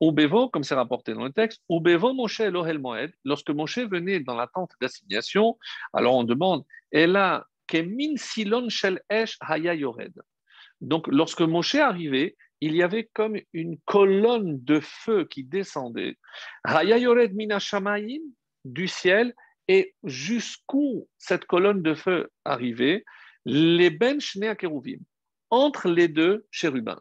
Bevo, 0.00 0.48
comme 0.48 0.64
c'est 0.64 0.74
rapporté 0.74 1.14
dans 1.14 1.24
le 1.24 1.32
texte, 1.32 1.62
Bevo 1.68 2.12
Moshe 2.12 2.40
Elohel 2.40 2.78
Moed, 2.78 3.12
lorsque 3.24 3.50
Moshe 3.50 3.78
venait 3.78 4.20
dans 4.20 4.34
la 4.34 4.46
tente 4.46 4.72
d'assignation, 4.80 5.58
alors 5.92 6.14
on 6.16 6.24
demande, 6.24 6.64
Ela 6.90 7.46
Kemin 7.66 8.16
Silon 8.16 8.68
Shel 8.68 9.00
Esh 9.10 9.36
Haya 9.40 9.74
Yored? 9.74 10.14
Donc 10.80 11.06
lorsque 11.08 11.42
Moshe 11.42 11.76
arrivait, 11.76 12.36
il 12.60 12.74
y 12.74 12.82
avait 12.82 13.08
comme 13.12 13.38
une 13.52 13.78
colonne 13.84 14.62
de 14.64 14.80
feu 14.80 15.24
qui 15.24 15.44
descendait. 15.44 16.16
Haya 16.64 16.98
Yored 16.98 17.34
Mina 17.34 17.58
du 18.64 18.88
ciel, 18.88 19.34
et 19.68 19.94
jusqu'où 20.02 21.08
cette 21.18 21.44
colonne 21.44 21.82
de 21.82 21.94
feu 21.94 22.30
arrivait, 22.44 23.04
les 23.44 23.90
Ben 23.90 24.20
Shnei 24.20 24.54
entre 25.50 25.88
les 25.88 26.08
deux 26.08 26.46
chérubins. 26.50 27.00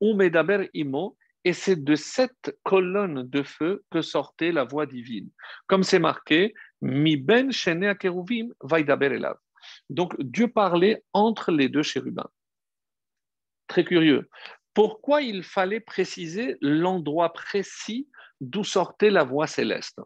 Ou 0.00 0.14
Medaber 0.14 0.68
Imo, 0.74 1.16
et 1.44 1.52
c'est 1.52 1.82
de 1.82 1.94
cette 1.94 2.58
colonne 2.62 3.22
de 3.28 3.42
feu 3.42 3.84
que 3.90 4.02
sortait 4.02 4.52
la 4.52 4.64
voix 4.64 4.86
divine. 4.86 5.30
Comme 5.66 5.82
c'est 5.82 5.98
marqué, 5.98 6.54
Mi 6.82 7.16
ben 7.16 7.50
vaidaber 8.62 9.06
elav. 9.06 9.36
Donc 9.90 10.14
Dieu 10.20 10.48
parlait 10.48 11.02
entre 11.12 11.50
les 11.50 11.68
deux 11.68 11.82
chérubins. 11.82 12.28
Très 13.66 13.84
curieux. 13.84 14.28
Pourquoi 14.74 15.22
il 15.22 15.42
fallait 15.42 15.80
préciser 15.80 16.56
l'endroit 16.60 17.32
précis 17.32 18.08
d'où 18.40 18.64
sortait 18.64 19.10
la 19.10 19.24
voix 19.24 19.46
céleste? 19.46 20.00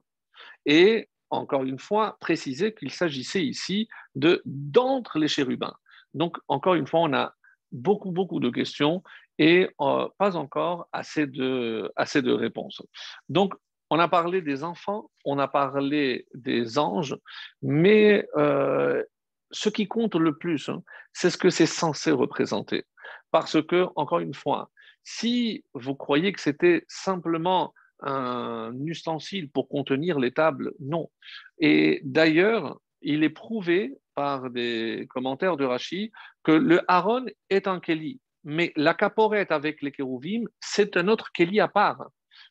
Et 0.64 1.08
encore 1.30 1.64
une 1.64 1.78
fois, 1.78 2.16
préciser 2.20 2.74
qu'il 2.74 2.90
s'agissait 2.90 3.44
ici 3.44 3.88
de 4.14 4.42
d'entre 4.44 5.18
les 5.18 5.28
chérubins. 5.28 5.74
Donc, 6.14 6.36
encore 6.48 6.74
une 6.74 6.86
fois, 6.86 7.00
on 7.00 7.12
a 7.14 7.34
beaucoup, 7.70 8.12
beaucoup 8.12 8.38
de 8.38 8.50
questions 8.50 9.02
et 9.38 9.68
euh, 9.80 10.08
pas 10.18 10.36
encore 10.36 10.88
assez 10.92 11.26
de, 11.26 11.90
assez 11.96 12.22
de 12.22 12.32
réponses. 12.32 12.82
Donc, 13.28 13.54
on 13.90 13.98
a 13.98 14.08
parlé 14.08 14.40
des 14.40 14.64
enfants, 14.64 15.10
on 15.24 15.38
a 15.38 15.48
parlé 15.48 16.26
des 16.34 16.78
anges, 16.78 17.16
mais 17.60 18.26
euh, 18.36 19.02
ce 19.50 19.68
qui 19.68 19.86
compte 19.86 20.14
le 20.14 20.36
plus, 20.36 20.68
hein, 20.68 20.82
c'est 21.12 21.28
ce 21.28 21.36
que 21.36 21.50
c'est 21.50 21.66
censé 21.66 22.10
représenter. 22.10 22.84
Parce 23.30 23.62
que, 23.62 23.86
encore 23.96 24.20
une 24.20 24.34
fois, 24.34 24.70
si 25.04 25.64
vous 25.74 25.94
croyez 25.94 26.32
que 26.32 26.40
c'était 26.40 26.84
simplement 26.88 27.74
un 28.00 28.72
ustensile 28.84 29.50
pour 29.50 29.68
contenir 29.68 30.18
les 30.18 30.32
tables, 30.32 30.72
non. 30.80 31.10
Et 31.58 32.00
d'ailleurs, 32.04 32.80
il 33.02 33.24
est 33.24 33.30
prouvé 33.30 33.94
par 34.14 34.50
des 34.50 35.06
commentaires 35.10 35.56
de 35.56 35.64
Rashi 35.64 36.12
que 36.44 36.52
le 36.52 36.80
Aaron 36.88 37.26
est 37.50 37.66
un 37.66 37.80
Keli 37.80 38.20
mais 38.44 38.72
la 38.76 38.94
caporette 38.94 39.52
avec 39.52 39.82
les 39.82 39.92
kérouvim, 39.92 40.44
c'est 40.60 40.96
un 40.96 41.08
autre 41.08 41.32
Kéli 41.32 41.60
à 41.60 41.68
part. 41.68 42.08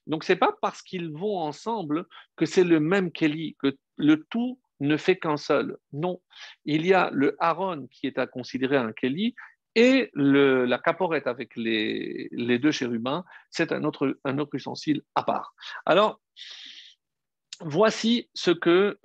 Donc, 0.08 0.24
ce 0.24 0.34
n'est 0.34 0.40
pas 0.40 0.56
parce 0.62 0.82
qu'ils 0.82 1.12
vont 1.12 1.38
ensemble 1.38 2.06
que 2.36 2.46
c'est 2.46 2.64
le 2.64 2.80
même 2.80 3.12
Kéli, 3.12 3.56
que 3.60 3.76
le 3.98 4.24
tout 4.30 4.60
ne 4.80 4.98
fait 4.98 5.18
qu'un 5.18 5.38
seul. 5.38 5.78
Non, 5.94 6.22
il 6.66 6.86
y 6.86 6.94
a 6.94 7.10
le 7.14 7.36
Aaron 7.40 7.88
qui 7.88 8.08
est 8.08 8.18
à 8.18 8.28
considérer 8.28 8.78
un 8.78 8.94
Kéli 8.94 9.36
et 9.76 10.12
la 10.16 10.80
caporette 10.80 11.28
avec 11.28 11.56
les, 11.56 12.30
deux 12.60 12.72
chérubins, 12.72 13.24
c'est 13.50 13.72
un 13.72 13.84
autre, 13.84 14.18
un 14.26 14.38
ustensile 14.54 15.02
à 15.16 15.24
part. 15.24 15.56
Alors, 15.86 16.20
voici 17.62 18.30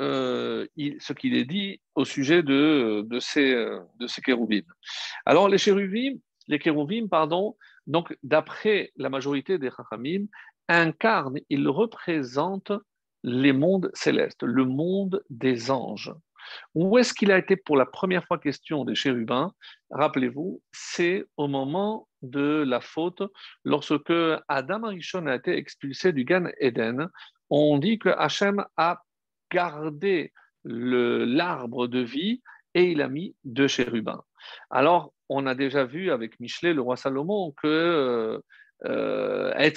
euh, 0.01 0.67
ce 0.99 1.13
qu'il 1.13 1.37
est 1.37 1.45
dit 1.45 1.81
au 1.95 2.05
sujet 2.05 2.43
de, 2.43 3.05
de 3.07 3.21
ces, 3.21 3.55
de 4.01 4.07
ces 4.09 4.23
Alors, 5.25 5.49
les 5.49 5.59
chérubins, 5.59 6.17
les 6.49 6.59
kérouvim, 6.59 7.09
pardon, 7.09 7.57
donc 7.87 8.17
d'après 8.23 8.93
la 8.97 9.09
majorité 9.09 9.59
des 9.59 9.71
chachamim, 9.71 10.27
incarnent, 10.69 11.41
ils 11.49 11.69
représentent 11.69 12.73
les 13.23 13.53
mondes 13.53 13.91
célestes, 13.95 14.43
le 14.43 14.65
monde 14.65 15.23
des 15.31 15.71
anges. 15.71 16.13
Où 16.75 16.99
est-ce 16.99 17.13
qu'il 17.13 17.33
a 17.33 17.39
été 17.39 17.57
pour 17.57 17.77
la 17.77 17.87
première 17.87 18.25
fois 18.25 18.39
question 18.39 18.85
des 18.85 18.95
chérubins? 18.95 19.53
Rappelez-vous, 19.91 20.63
c'est 20.73 21.25
au 21.37 21.49
moment 21.49 22.09
de 22.23 22.65
la 22.67 22.81
faute, 22.81 23.23
lorsque 23.65 24.13
Adam 24.49 24.85
Arishon 24.85 25.27
a 25.27 25.35
été 25.35 25.57
expulsé 25.57 26.13
du 26.13 26.25
Gan 26.25 26.49
Eden. 26.59 27.09
On 27.51 27.79
dit 27.79 27.99
que 27.99 28.11
Hachem 28.11 28.65
a 28.77 29.03
gardé 29.51 30.33
l'arbre 30.65 31.87
de 31.87 32.01
vie 32.01 32.43
et 32.75 32.91
il 32.91 33.01
a 33.01 33.09
mis 33.09 33.35
deux 33.45 33.69
chérubins. 33.69 34.23
Alors, 34.71 35.15
on 35.29 35.47
a 35.47 35.55
déjà 35.55 35.85
vu 35.85 36.11
avec 36.11 36.39
Michelet, 36.41 36.75
le 36.75 36.83
roi 36.83 36.97
Salomon, 36.97 37.53
que 37.63 38.41
euh, 38.85 39.71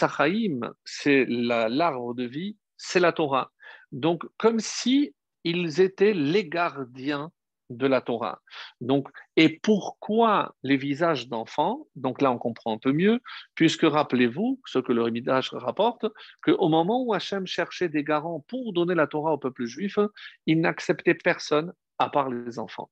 c'est 0.86 1.26
l'arbre 1.28 2.14
de 2.14 2.24
vie, 2.24 2.58
c'est 2.78 3.00
la 3.00 3.12
Torah. 3.12 3.52
Donc, 3.92 4.24
comme 4.38 4.60
si 4.60 5.14
ils 5.44 5.82
étaient 5.82 6.14
les 6.14 6.48
gardiens 6.48 7.32
de 7.70 7.88
la 7.88 8.02
Torah. 8.02 8.42
Donc, 8.82 9.10
et 9.36 9.60
pourquoi 9.60 10.56
les 10.64 10.78
visages 10.78 11.28
d'enfants? 11.28 11.88
Donc 11.96 12.22
là, 12.22 12.32
on 12.32 12.38
comprend 12.38 12.74
un 12.74 12.78
peu 12.80 12.92
mieux, 12.92 13.20
puisque 13.56 13.84
rappelez-vous 13.84 14.60
ce 14.66 14.80
que 14.80 14.92
le 14.92 15.10
Midrash 15.12 15.52
rapporte, 15.52 16.06
qu'au 16.44 16.68
moment 16.68 17.04
où 17.04 17.14
Hachem 17.14 17.46
cherchait 17.46 17.90
des 17.90 18.04
garants 18.04 18.44
pour 18.48 18.74
donner 18.74 18.96
la 18.96 19.08
Torah 19.08 19.34
au 19.34 19.38
peuple 19.38 19.66
juif, 19.66 20.00
il 20.48 20.62
n'acceptait 20.62 21.14
personne 21.14 21.74
à 22.00 22.10
part 22.10 22.30
les 22.30 22.60
enfants. 22.60 22.90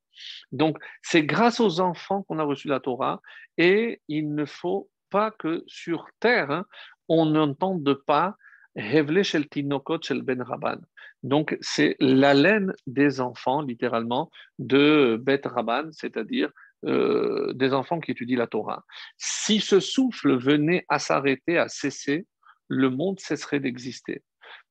Donc, 0.51 0.77
c'est 1.01 1.23
grâce 1.23 1.59
aux 1.59 1.79
enfants 1.79 2.23
qu'on 2.23 2.39
a 2.39 2.43
reçu 2.43 2.67
la 2.67 2.79
Torah, 2.79 3.21
et 3.57 4.01
il 4.07 4.35
ne 4.35 4.45
faut 4.45 4.89
pas 5.09 5.31
que 5.31 5.63
sur 5.67 6.07
terre, 6.19 6.51
hein, 6.51 6.65
on 7.07 7.25
n'entende 7.25 7.93
pas 8.05 8.35
Hevle 8.75 9.23
shel 9.23 9.47
tinokot 9.49 10.03
shel 10.03 10.21
ben 10.21 10.41
Rabban. 10.41 10.77
Donc, 11.23 11.57
c'est 11.61 11.95
la 11.99 12.35
laine 12.35 12.73
des 12.85 13.19
enfants, 13.21 13.61
littéralement, 13.61 14.29
de 14.59 15.19
Bet 15.19 15.41
Rabban, 15.45 15.89
c'est-à-dire 15.91 16.51
euh, 16.85 17.53
des 17.53 17.73
enfants 17.73 17.99
qui 17.99 18.11
étudient 18.11 18.37
la 18.37 18.45
Torah. 18.45 18.85
Si 19.17 19.59
ce 19.59 19.79
souffle 19.79 20.37
venait 20.37 20.85
à 20.89 20.99
s'arrêter, 20.99 21.57
à 21.57 21.67
cesser, 21.67 22.27
le 22.67 22.91
monde 22.91 23.19
cesserait 23.19 23.59
d'exister, 23.59 24.21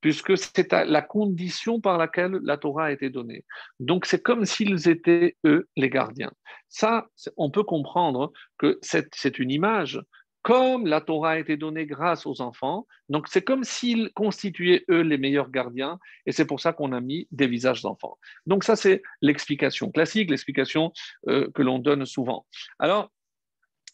puisque 0.07 0.39
c'est 0.39 0.73
la 0.73 1.03
condition 1.03 1.81
par 1.81 1.99
laquelle 1.99 2.39
la 2.45 2.57
Torah 2.57 2.85
a 2.85 2.91
été 2.93 3.11
donnée. 3.11 3.45
Donc, 3.81 4.07
c'est 4.07 4.23
comme 4.23 4.45
s'ils 4.45 4.89
étaient, 4.89 5.37
eux, 5.45 5.69
les 5.77 5.91
gardiens. 5.91 6.31
Ça, 6.69 7.09
on 7.37 7.51
peut 7.51 7.65
comprendre 7.65 8.33
que 8.57 8.79
c'est 8.83 9.41
une 9.41 9.51
image 9.51 10.01
comme 10.43 10.87
la 10.87 11.01
Torah 11.01 11.31
a 11.31 11.39
été 11.39 11.57
donnée 11.57 11.87
grâce 11.87 12.25
aux 12.25 12.41
enfants, 12.41 12.87
donc 13.09 13.27
c'est 13.27 13.43
comme 13.43 13.65
s'ils 13.65 14.13
constituaient 14.15 14.85
eux 14.89 15.01
les 15.01 15.19
meilleurs 15.19 15.51
gardiens, 15.51 15.99
et 16.25 16.31
c'est 16.31 16.47
pour 16.47 16.61
ça 16.61 16.73
qu'on 16.73 16.93
a 16.93 17.01
mis 17.01 17.27
des 17.33 17.49
visages 17.49 17.83
d'enfants. 17.83 18.17
Donc 18.47 18.63
ça, 18.63 18.77
c'est 18.77 19.03
l'explication 19.23 19.91
classique, 19.91 20.31
l'explication 20.31 20.93
euh, 21.27 21.51
que 21.53 21.63
l'on 21.63 21.81
donne 21.81 22.07
souvent. 22.07 22.47
Alors, 22.79 23.11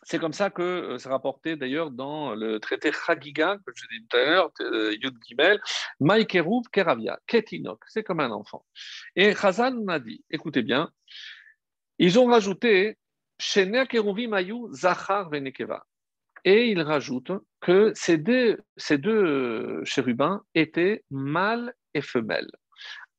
c'est 0.03 0.19
comme 0.19 0.33
ça 0.33 0.51
que 0.51 0.63
euh, 0.63 0.99
c'est 0.99 1.09
rapporté 1.09 1.57
d'ailleurs 1.57 1.91
dans 1.91 2.35
le 2.35 2.59
traité 2.59 2.93
Chagiga, 2.93 3.59
que 3.65 3.73
je 3.75 3.87
dis 3.89 4.07
tout 4.07 4.17
à 4.17 4.25
l'heure, 4.25 4.53
euh, 4.61 4.95
Yud 5.01 5.17
Gimel, 5.27 5.61
Maïkerouv 6.01 6.65
Keravia, 6.73 7.19
Ketinok, 7.27 7.83
c'est 7.87 8.03
comme 8.03 8.21
un 8.21 8.31
enfant. 8.31 8.65
Et 9.17 9.35
Chazan 9.35 9.83
m'a 9.85 9.99
dit, 9.99 10.25
écoutez 10.31 10.63
bien, 10.63 10.91
ils 11.99 12.19
ont 12.19 12.27
rajouté, 12.27 12.99
Shene 13.39 13.87
Keruvim 13.87 14.33
Ayu 14.33 14.69
Zachar 14.73 15.31
Venekeva. 15.31 15.85
Et 16.45 16.71
il 16.71 16.83
rajoute 16.83 17.31
que 17.61 17.93
ces 17.95 18.19
deux, 18.19 18.59
ces 18.77 18.99
deux 18.99 19.85
chérubins 19.85 20.43
étaient 20.55 21.05
mâles 21.11 21.73
et 21.95 22.01
femelles. 22.01 22.51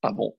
Ah 0.01 0.11
bon? 0.11 0.37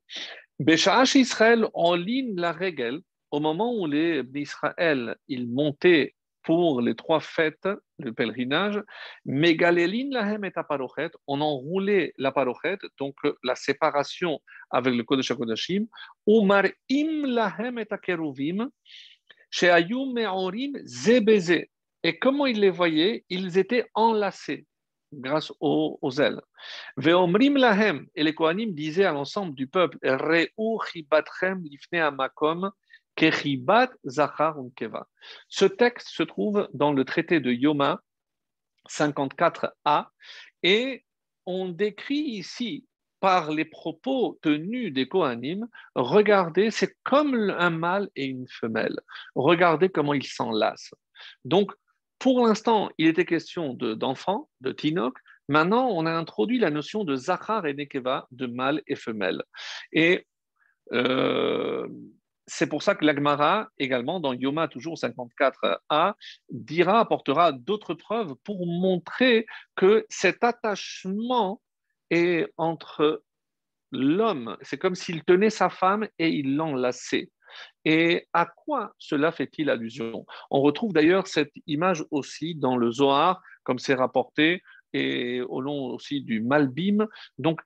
Béchaach 0.59 1.15
Israël 1.15 1.67
en 1.73 1.95
ligne 1.95 2.37
la 2.37 2.53
règle 2.53 3.01
au 3.31 3.41
moment 3.41 3.75
où 3.75 3.87
les 3.87 4.23
Israël 4.35 5.17
ils 5.27 5.49
montaient 5.49 6.15
pour 6.45 6.81
les 6.81 6.95
trois 6.95 7.21
fêtes, 7.21 7.69
le 7.99 8.13
pèlerinage, 8.13 8.81
Megalelin 9.25 10.09
lahem 10.11 10.45
et 10.45 10.51
parochet, 10.51 11.11
on 11.27 11.41
enroulait 11.41 12.13
la 12.19 12.33
parochet, 12.33 12.79
donc 12.99 13.17
la 13.43 13.55
séparation 13.55 14.41
avec 14.71 14.95
le 14.95 15.03
Kodesh 15.03 15.31
HaKodashim, 15.31 15.87
Umar 16.27 16.65
im 16.91 17.27
lahem 17.27 17.79
et 17.79 17.89
keruvim, 18.03 18.69
sheayum 19.51 20.13
me'orim 20.13 20.79
zebeze, 20.85 21.65
et 22.03 22.19
comment 22.19 22.45
ils 22.47 22.61
les 22.61 22.71
voyaient? 22.71 23.25
Ils 23.31 23.57
étaient 23.57 23.87
enlacés 23.95 24.67
grâce 25.11 25.53
aux, 25.61 26.11
ailes. 26.21 26.41
Veomrim 26.97 27.57
lahem, 27.57 28.07
et 28.15 28.23
les 28.23 28.35
Kohanim 28.35 28.75
disaient 28.75 29.05
à 29.05 29.13
l'ensemble 29.13 29.55
du 29.55 29.67
peuple, 29.67 29.97
lifne 30.03 31.97
amakom, 31.97 32.71
zachar 34.07 34.57
keva. 34.77 35.07
Ce 35.49 35.65
texte 35.65 36.09
se 36.09 36.23
trouve 36.23 36.69
dans 36.75 36.93
le 36.93 37.05
traité 37.05 37.41
de 37.41 37.53
Yoma 37.53 38.01
54a, 38.89 40.09
et 40.63 41.05
on 41.47 41.69
décrit 41.69 42.21
ici 42.21 42.87
par 43.21 43.51
les 43.51 43.65
propos 43.65 44.39
tenus 44.43 44.93
des 44.93 45.09
Kohanim, 45.09 45.67
regardez, 45.95 46.71
c'est 46.71 46.95
comme 47.05 47.49
un 47.57 47.71
mâle 47.71 48.11
et 48.17 48.27
une 48.27 48.47
femelle. 48.49 49.01
Regardez 49.35 49.89
comment 49.89 50.13
ils 50.13 50.27
s'enlacent. 50.27 50.95
Donc, 51.47 51.73
pour 52.19 52.47
l'instant, 52.47 52.91
il 52.99 53.07
était 53.07 53.25
question 53.25 53.73
d'enfants, 53.73 54.51
de, 54.61 54.73
Tinok. 54.73 55.17
Maintenant, 55.49 55.89
on 55.89 56.05
a 56.05 56.13
introduit 56.13 56.59
la 56.59 56.71
notion 56.71 57.05
de 57.05 57.17
Zachar 57.17 57.65
et 57.65 57.73
Nekeva, 57.73 58.27
de 58.31 58.47
mâle 58.47 58.83
et 58.87 58.95
femelle. 58.95 59.43
Et 59.93 60.27
euh, 60.93 61.89
c'est 62.47 62.69
pour 62.69 62.83
ça 62.83 62.95
que 62.95 63.05
l'Agmara, 63.05 63.69
également, 63.79 64.21
dans 64.21 64.33
Yoma, 64.33 64.69
toujours 64.69 64.97
54a, 64.97 66.15
dira, 66.51 67.01
apportera 67.01 67.53
d'autres 67.53 67.95
preuves 67.95 68.35
pour 68.45 68.67
montrer 68.67 69.47
que 69.77 70.07
cet 70.09 70.45
attachement 70.45 71.61
est 72.11 72.47
entre 72.57 73.23
l'homme, 73.93 74.57
c'est 74.61 74.79
comme 74.79 74.95
s'il 74.95 75.25
tenait 75.25 75.51
sa 75.51 75.71
femme 75.71 76.09
et 76.19 76.29
il 76.29 76.57
l'enlaçait. 76.57 77.31
Et 77.85 78.27
à 78.33 78.47
quoi 78.47 78.93
cela 78.99 79.31
fait-il 79.31 79.71
allusion? 79.71 80.27
On 80.51 80.61
retrouve 80.61 80.93
d'ailleurs 80.93 81.29
cette 81.29 81.53
image 81.67 82.05
aussi 82.11 82.57
dans 82.57 82.77
le 82.77 82.91
Zohar, 82.91 83.41
comme 83.63 83.79
c'est 83.79 83.95
rapporté, 83.95 84.63
et 84.93 85.41
au 85.43 85.61
long 85.61 85.87
aussi 85.87 86.21
du 86.21 86.41
Malbim. 86.41 87.07
Donc, 87.39 87.61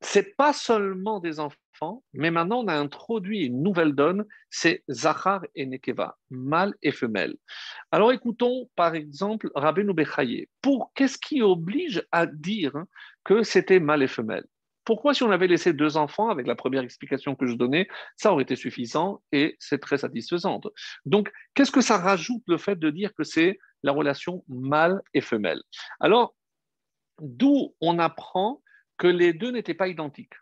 c'est 0.00 0.36
pas 0.36 0.52
seulement 0.52 1.20
des 1.20 1.40
enfants, 1.40 1.56
mais 2.12 2.30
maintenant 2.30 2.60
on 2.60 2.68
a 2.68 2.74
introduit 2.74 3.46
une 3.46 3.62
nouvelle 3.62 3.94
donne, 3.94 4.24
c'est 4.50 4.82
Zachar 4.90 5.44
et 5.54 5.66
Nekeva, 5.66 6.16
mâle 6.30 6.74
et 6.82 6.92
femelle. 6.92 7.36
Alors 7.90 8.12
écoutons 8.12 8.70
par 8.76 8.94
exemple 8.94 9.50
Rabbeinu 9.54 9.92
Bechaye. 9.92 10.48
Pour 10.62 10.92
qu'est-ce 10.94 11.18
qui 11.18 11.42
oblige 11.42 12.04
à 12.12 12.26
dire 12.26 12.72
que 13.24 13.42
c'était 13.42 13.80
mâle 13.80 14.02
et 14.02 14.08
femelle 14.08 14.46
pourquoi, 14.86 15.14
si 15.14 15.24
on 15.24 15.32
avait 15.32 15.48
laissé 15.48 15.72
deux 15.72 15.96
enfants, 15.96 16.28
avec 16.28 16.46
la 16.46 16.54
première 16.54 16.84
explication 16.84 17.34
que 17.34 17.48
je 17.48 17.54
donnais, 17.54 17.88
ça 18.16 18.32
aurait 18.32 18.44
été 18.44 18.54
suffisant 18.54 19.20
et 19.32 19.56
c'est 19.58 19.80
très 19.80 19.98
satisfaisant? 19.98 20.60
Donc, 21.04 21.32
qu'est-ce 21.54 21.72
que 21.72 21.80
ça 21.80 21.98
rajoute 21.98 22.44
le 22.46 22.56
fait 22.56 22.78
de 22.78 22.90
dire 22.90 23.12
que 23.12 23.24
c'est 23.24 23.58
la 23.82 23.90
relation 23.90 24.44
mâle 24.46 25.02
et 25.12 25.20
femelle? 25.20 25.60
Alors, 25.98 26.36
d'où 27.20 27.74
on 27.80 27.98
apprend 27.98 28.62
que 28.96 29.08
les 29.08 29.32
deux 29.32 29.50
n'étaient 29.50 29.74
pas 29.74 29.88
identiques. 29.88 30.34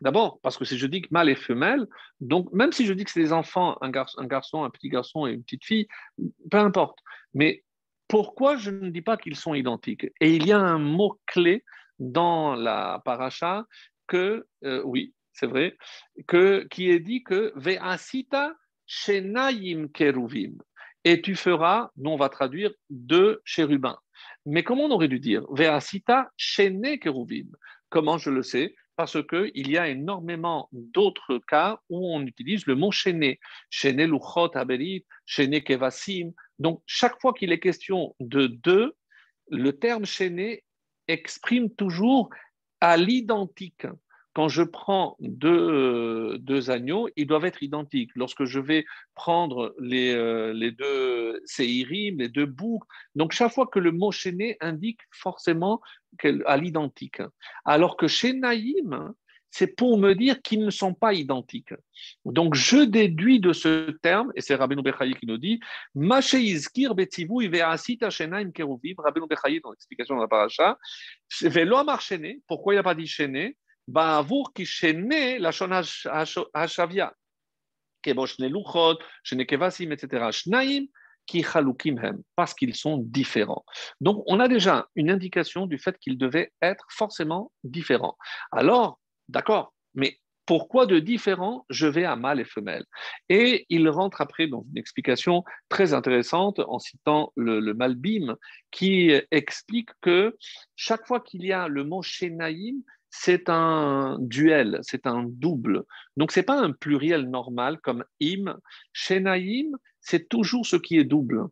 D'abord, 0.00 0.40
parce 0.42 0.58
que 0.58 0.64
si 0.64 0.76
je 0.76 0.86
dis 0.86 1.02
que 1.02 1.08
mâle 1.10 1.30
et 1.30 1.34
femelle, 1.34 1.86
donc 2.20 2.52
même 2.52 2.72
si 2.72 2.84
je 2.84 2.92
dis 2.92 3.04
que 3.04 3.10
c'est 3.10 3.22
des 3.22 3.32
enfants, 3.32 3.78
un 3.80 3.90
garçon, 3.90 4.64
un 4.64 4.70
petit 4.70 4.88
garçon 4.88 5.26
et 5.26 5.32
une 5.32 5.42
petite 5.42 5.64
fille, 5.64 5.86
peu 6.50 6.58
importe. 6.58 6.98
Mais 7.32 7.64
pourquoi 8.08 8.56
je 8.56 8.70
ne 8.70 8.90
dis 8.90 9.02
pas 9.02 9.16
qu'ils 9.16 9.36
sont 9.36 9.54
identiques? 9.54 10.06
Et 10.20 10.34
il 10.34 10.46
y 10.46 10.52
a 10.52 10.58
un 10.58 10.78
mot-clé 10.78 11.64
dans 11.98 12.54
la 12.54 13.00
paracha 13.04 13.64
que, 14.06 14.46
euh, 14.64 14.82
oui, 14.84 15.14
c'est 15.32 15.46
vrai, 15.46 15.76
que, 16.26 16.66
qui 16.70 16.90
est 16.90 17.00
dit 17.00 17.22
que 17.22 17.52
Ve'asita 17.56 18.54
shenayim 18.86 19.88
keruvim. 19.88 20.58
et 21.04 21.22
tu 21.22 21.36
feras, 21.36 21.90
nous 21.96 22.10
on 22.10 22.16
va 22.16 22.28
traduire, 22.28 22.72
deux 22.90 23.40
chérubins. 23.44 23.98
Mais 24.44 24.62
comment 24.62 24.84
on 24.84 24.90
aurait 24.90 25.08
dû 25.08 25.20
dire? 25.20 25.44
Veasita 25.50 26.30
shene 26.36 26.98
keruvim. 26.98 27.48
Comment 27.90 28.18
je 28.18 28.30
le 28.30 28.42
sais? 28.42 28.74
Parce 28.96 29.18
qu'il 29.26 29.70
y 29.70 29.76
a 29.76 29.88
énormément 29.88 30.68
d'autres 30.72 31.38
cas 31.46 31.80
où 31.90 32.14
on 32.14 32.22
utilise 32.22 32.66
le 32.66 32.74
mot 32.74 32.90
chaîné. 32.90 33.38
Chaîné 33.70 34.06
luchot 34.06 34.56
aberit, 34.56 35.04
chaîné 35.26 35.62
kevasim. 35.62 36.32
Donc, 36.58 36.82
chaque 36.86 37.20
fois 37.20 37.34
qu'il 37.34 37.52
est 37.52 37.60
question 37.60 38.16
de 38.20 38.46
deux, 38.46 38.94
le 39.50 39.78
terme 39.78 40.06
chaîné 40.06 40.64
exprime 41.08 41.70
toujours 41.70 42.30
à 42.80 42.96
l'identique 42.96 43.86
quand 44.36 44.48
je 44.48 44.62
prends 44.62 45.16
deux, 45.18 46.36
deux, 46.36 46.70
agneaux, 46.70 47.08
ils 47.16 47.26
doivent 47.26 47.46
être 47.46 47.62
identiques. 47.62 48.10
Lorsque 48.14 48.44
je 48.44 48.60
vais 48.60 48.84
prendre 49.14 49.74
les, 49.80 50.14
euh, 50.14 50.52
deux 50.72 51.40
séirim, 51.46 52.18
les 52.18 52.28
deux 52.28 52.44
boucs, 52.44 52.84
donc 53.14 53.32
chaque 53.32 53.54
fois 53.54 53.66
que 53.66 53.78
le 53.78 53.92
mot 53.92 54.12
chaîné 54.12 54.58
indique 54.60 55.00
forcément 55.10 55.80
à 56.44 56.58
l'identique. 56.58 57.22
Alors 57.64 57.96
que 57.96 58.08
chez 58.08 58.34
Naïm, 58.34 59.14
c'est 59.50 59.68
pour 59.68 59.96
me 59.96 60.14
dire 60.14 60.42
qu'ils 60.42 60.66
ne 60.66 60.70
sont 60.70 60.92
pas 60.92 61.14
identiques. 61.14 61.72
Donc, 62.26 62.54
je 62.54 62.84
déduis 62.84 63.40
de 63.40 63.54
ce 63.54 63.90
terme, 64.02 64.32
et 64.36 64.42
c'est 64.42 64.54
Rabbeinu 64.54 64.82
Bechayi 64.82 65.14
qui 65.14 65.24
nous 65.24 65.38
dit, 65.38 65.60
Masheizkir 65.94 66.94
betivu 66.94 67.46
iveasita 67.46 68.10
shenaim 68.10 68.52
keruviv, 68.52 68.96
Rabbeinu 68.98 69.28
Bechayi 69.28 69.62
dans 69.62 69.70
l'explication 69.70 70.16
de 70.16 70.20
la 70.20 70.28
paracha, 70.28 70.76
Velo 71.40 71.78
amar 71.78 72.02
pourquoi 72.46 72.74
il 72.74 72.76
n'y 72.76 72.80
a 72.80 72.82
pas 72.82 72.94
dit 72.94 73.06
hashavia, 76.54 77.12
keboshne 78.02 78.48
luchot, 78.48 78.98
shene 79.22 79.46
kevasim, 79.46 79.92
etc. 79.92 80.30
Shnaim, 80.30 80.86
qui 81.26 81.40
hem, 81.40 82.22
parce 82.36 82.54
qu'ils 82.54 82.76
sont 82.76 82.98
différents. 82.98 83.64
Donc, 84.00 84.22
on 84.26 84.38
a 84.38 84.46
déjà 84.48 84.86
une 84.94 85.10
indication 85.10 85.66
du 85.66 85.78
fait 85.78 85.98
qu'ils 85.98 86.18
devaient 86.18 86.52
être 86.62 86.86
forcément 86.88 87.50
différents. 87.64 88.16
Alors, 88.52 89.00
D'accord, 89.28 89.74
mais 89.94 90.18
pourquoi 90.46 90.86
de 90.86 91.00
différents 91.00 91.66
je 91.68 91.88
vais 91.88 92.04
à 92.04 92.14
mâle 92.14 92.38
et 92.38 92.44
femelle? 92.44 92.84
Et 93.28 93.66
il 93.68 93.88
rentre 93.88 94.20
après 94.20 94.46
dans 94.46 94.64
une 94.70 94.78
explication 94.78 95.42
très 95.68 95.92
intéressante 95.92 96.60
en 96.60 96.78
citant 96.78 97.32
le, 97.34 97.58
le 97.58 97.74
Malbim 97.74 98.36
qui 98.70 99.10
explique 99.32 99.90
que 100.00 100.36
chaque 100.76 101.04
fois 101.06 101.20
qu'il 101.20 101.44
y 101.44 101.52
a 101.52 101.66
le 101.66 101.82
mot 101.82 102.02
Shenaïm, 102.02 102.82
c'est 103.10 103.48
un 103.48 104.18
duel, 104.20 104.78
c'est 104.82 105.06
un 105.06 105.24
double. 105.26 105.84
Donc, 106.16 106.32
ce 106.32 106.40
n'est 106.40 106.44
pas 106.44 106.60
un 106.60 106.72
pluriel 106.72 107.30
normal 107.30 107.78
comme 107.80 108.04
im. 108.22 108.58
Shenaïm, 108.92 109.76
c'est 110.00 110.28
toujours 110.28 110.66
ce 110.66 110.76
qui 110.76 110.98
est 110.98 111.04
double 111.04 111.46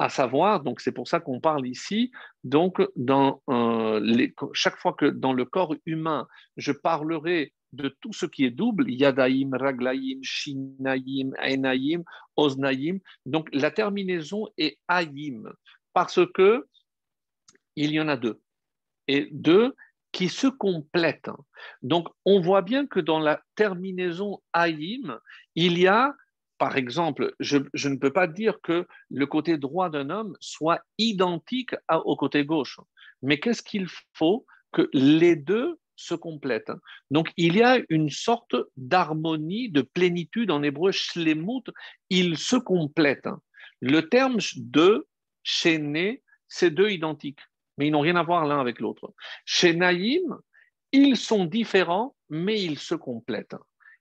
à 0.00 0.08
savoir, 0.08 0.62
donc 0.62 0.80
c'est 0.80 0.92
pour 0.92 1.08
ça 1.08 1.20
qu'on 1.20 1.40
parle 1.40 1.66
ici, 1.66 2.10
donc 2.42 2.80
dans 2.96 3.42
euh, 3.50 4.28
chaque 4.54 4.78
fois 4.78 4.94
que 4.94 5.04
dans 5.04 5.34
le 5.34 5.44
corps 5.44 5.74
humain, 5.84 6.26
je 6.56 6.72
parlerai 6.72 7.52
de 7.74 7.94
tout 8.00 8.14
ce 8.14 8.24
qui 8.24 8.46
est 8.46 8.50
double, 8.50 8.90
yadaïm, 8.90 9.52
raglaïm, 9.52 10.20
shinaïm, 10.22 11.34
enaïm, 11.38 12.02
oznaïm, 12.36 12.98
donc 13.26 13.50
la 13.52 13.70
terminaison 13.70 14.48
est 14.56 14.78
aïm, 14.88 15.52
parce 15.92 16.20
que 16.32 16.66
il 17.76 17.92
y 17.92 18.00
en 18.00 18.08
a 18.08 18.16
deux, 18.16 18.40
et 19.06 19.28
deux 19.32 19.74
qui 20.12 20.28
se 20.28 20.46
complètent. 20.46 21.30
Donc 21.82 22.08
on 22.24 22.40
voit 22.40 22.62
bien 22.62 22.86
que 22.86 23.00
dans 23.00 23.20
la 23.20 23.40
terminaison 23.54 24.40
aïm, 24.52 25.18
il 25.54 25.78
y 25.78 25.86
a 25.86 26.14
par 26.60 26.76
exemple, 26.76 27.34
je, 27.40 27.56
ne 27.56 27.96
peux 27.96 28.12
pas 28.12 28.26
dire 28.26 28.60
que 28.62 28.86
le 29.08 29.26
côté 29.26 29.56
droit 29.56 29.88
d'un 29.88 30.10
homme 30.10 30.36
soit 30.40 30.82
identique 30.98 31.74
au 31.88 32.16
côté 32.16 32.44
gauche. 32.44 32.78
Mais 33.22 33.40
qu'est-ce 33.40 33.62
qu'il 33.62 33.86
faut 34.12 34.44
que 34.70 34.90
les 34.92 35.36
deux 35.36 35.78
se 35.96 36.14
complètent? 36.14 36.72
Donc, 37.10 37.32
il 37.38 37.56
y 37.56 37.62
a 37.62 37.80
une 37.88 38.10
sorte 38.10 38.56
d'harmonie, 38.76 39.70
de 39.70 39.80
plénitude 39.80 40.50
en 40.50 40.62
hébreu, 40.62 40.92
shlemut, 40.92 41.64
ils 42.10 42.36
se 42.36 42.56
complètent. 42.56 43.30
Le 43.80 44.02
terme 44.10 44.36
de 44.56 45.06
chéné, 45.42 46.22
c'est 46.46 46.70
deux 46.70 46.90
identiques, 46.90 47.40
mais 47.80 47.86
ils 47.86 47.92
n'ont 47.92 48.00
rien 48.00 48.16
à 48.16 48.22
voir 48.22 48.44
l'un 48.44 48.60
avec 48.60 48.78
l'autre. 48.78 49.14
Chez 49.46 49.72
Naïm, 49.72 50.36
ils 50.92 51.16
sont 51.16 51.46
différents, 51.46 52.14
mais 52.28 52.60
ils 52.60 52.78
se 52.78 52.94
complètent. 52.94 53.56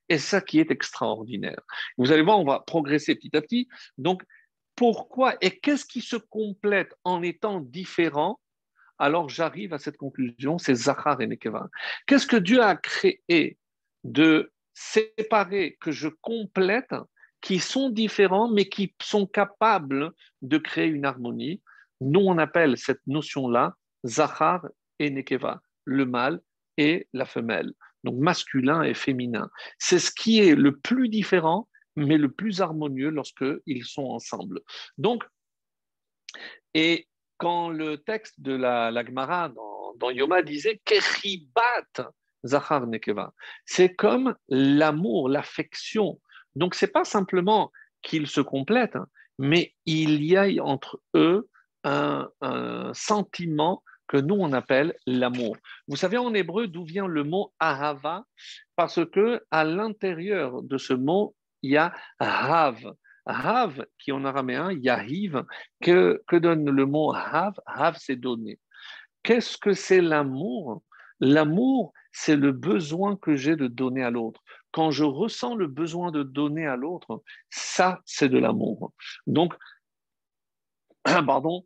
Et 0.10 0.18
ça 0.18 0.42
qui 0.42 0.60
est 0.60 0.70
extraordinaire. 0.70 1.62
Vous 1.98 2.12
allez 2.12 2.22
voir, 2.22 2.42
on 2.42 2.44
va 2.44 2.60
progresser 2.60 3.16
petit 3.16 3.34
à 3.38 3.42
petit. 3.42 3.70
Donc, 3.98 4.22
pourquoi 4.76 5.38
et 5.40 5.60
qu'est-ce 5.60 5.86
qui 5.86 6.02
se 6.02 6.18
complète 6.18 6.94
en 7.06 7.24
étant 7.24 7.62
différent? 7.62 8.42
Alors, 8.98 9.30
j'arrive 9.30 9.74
à 9.74 9.80
cette 9.80 9.96
conclusion, 9.96 10.58
c'est 10.58 10.76
Zachar 10.76 11.22
et 11.22 11.28
Nekeva. 11.28 11.70
Qu'est-ce 12.06 12.28
que 12.28 12.36
Dieu 12.36 12.62
a 12.62 12.76
créé 12.76 13.58
de 14.04 14.52
séparer, 14.74 15.78
que 15.80 15.92
je 15.92 16.10
complète, 16.10 16.94
qui 17.40 17.60
sont 17.60 17.90
différents, 17.90 18.52
mais 18.52 18.68
qui 18.68 18.94
sont 19.02 19.26
capables 19.26 20.12
de 20.42 20.58
créer 20.58 20.88
une 20.88 21.06
harmonie? 21.06 21.62
Nous, 22.02 22.22
on 22.22 22.38
appelle 22.38 22.78
cette 22.78 23.06
notion-là 23.08 23.76
Zachar 24.06 24.66
et 25.00 25.10
Nekeva, 25.10 25.62
le 25.86 26.06
mâle 26.06 26.42
et 26.78 27.08
la 27.14 27.26
femelle 27.26 27.74
donc 28.04 28.16
masculin 28.16 28.84
et 28.84 28.94
féminin. 28.94 29.50
C'est 29.78 30.00
ce 30.00 30.12
qui 30.12 30.40
est 30.40 30.56
le 30.56 30.78
plus 30.78 31.10
différent, 31.10 31.68
mais 31.96 32.18
le 32.18 32.32
plus 32.32 32.62
harmonieux 32.62 33.10
lorsqu'ils 33.10 33.86
sont 33.86 34.06
ensemble. 34.06 34.62
Donc, 34.98 35.24
et 36.74 37.08
quand 37.38 37.70
le 37.70 37.98
texte 37.98 38.40
de 38.40 38.54
la, 38.54 38.92
la 38.92 39.06
Gemara 39.06 39.50
dans, 40.00 40.12
Yoma 40.12 40.42
disait 40.42 40.80
Kechibat 40.86 42.12
Zachar 42.46 42.88
Nekeva, 42.88 43.34
c'est 43.66 43.96
comme 43.96 44.36
l'amour, 44.48 45.30
l'affection. 45.30 46.22
Donc, 46.56 46.76
c'est 46.76 46.88
pas 46.88 47.04
simplement 47.04 47.72
qu'ils 48.02 48.28
se 48.28 48.40
complètent, 48.40 48.98
mais 49.38 49.74
il 49.86 50.24
y 50.24 50.38
a 50.38 50.48
entre 50.64 51.02
eux 51.16 51.50
un, 51.84 52.30
sentiment 52.94 53.84
que 54.08 54.18
nous 54.18 54.36
on 54.36 54.54
appelle 54.54 54.96
l'amour. 55.06 55.56
Vous 55.88 55.96
savez 55.96 56.18
en 56.18 56.34
hébreu 56.34 56.68
d'où 56.68 56.84
vient 56.84 57.08
le 57.08 57.24
mot 57.24 57.54
ahava? 57.60 58.26
Parce 58.76 59.06
que 59.06 59.44
à 59.52 59.64
l'intérieur 59.64 60.64
de 60.64 60.78
ce 60.78 60.94
mot, 60.94 61.36
il 61.62 61.72
y 61.72 61.78
a 61.78 61.94
hav. 62.20 62.78
Hav, 63.26 63.86
qui 64.00 64.12
en 64.12 64.26
araméen, 64.26 64.72
yahiv, 64.72 65.44
que, 65.82 66.24
que 66.26 66.36
donne 66.36 66.68
le 66.68 66.86
mot 66.88 67.14
hav 67.14 67.54
Hav, 67.68 67.96
c'est 68.00 68.16
donner. 68.16 68.60
Qu'est-ce 69.22 69.58
que 69.58 69.74
c'est 69.74 70.02
l'amour? 70.02 70.82
L'amour, 71.20 71.94
c'est 72.12 72.36
le 72.36 72.52
besoin 72.52 73.16
que 73.18 73.36
j'ai 73.36 73.56
de 73.56 73.68
donner 73.68 74.04
à 74.04 74.10
l'autre. 74.10 74.42
Quand 74.72 74.92
je 74.92 75.04
ressens 75.04 75.56
le 75.56 75.68
besoin 75.68 76.12
de 76.12 76.24
donner 76.24 76.66
à 76.66 76.76
l'autre, 76.76 77.22
ça, 77.50 78.00
c'est 78.06 78.30
de 78.30 78.38
l'amour. 78.38 78.94
Donc, 79.28 79.54
pardon, 81.26 81.66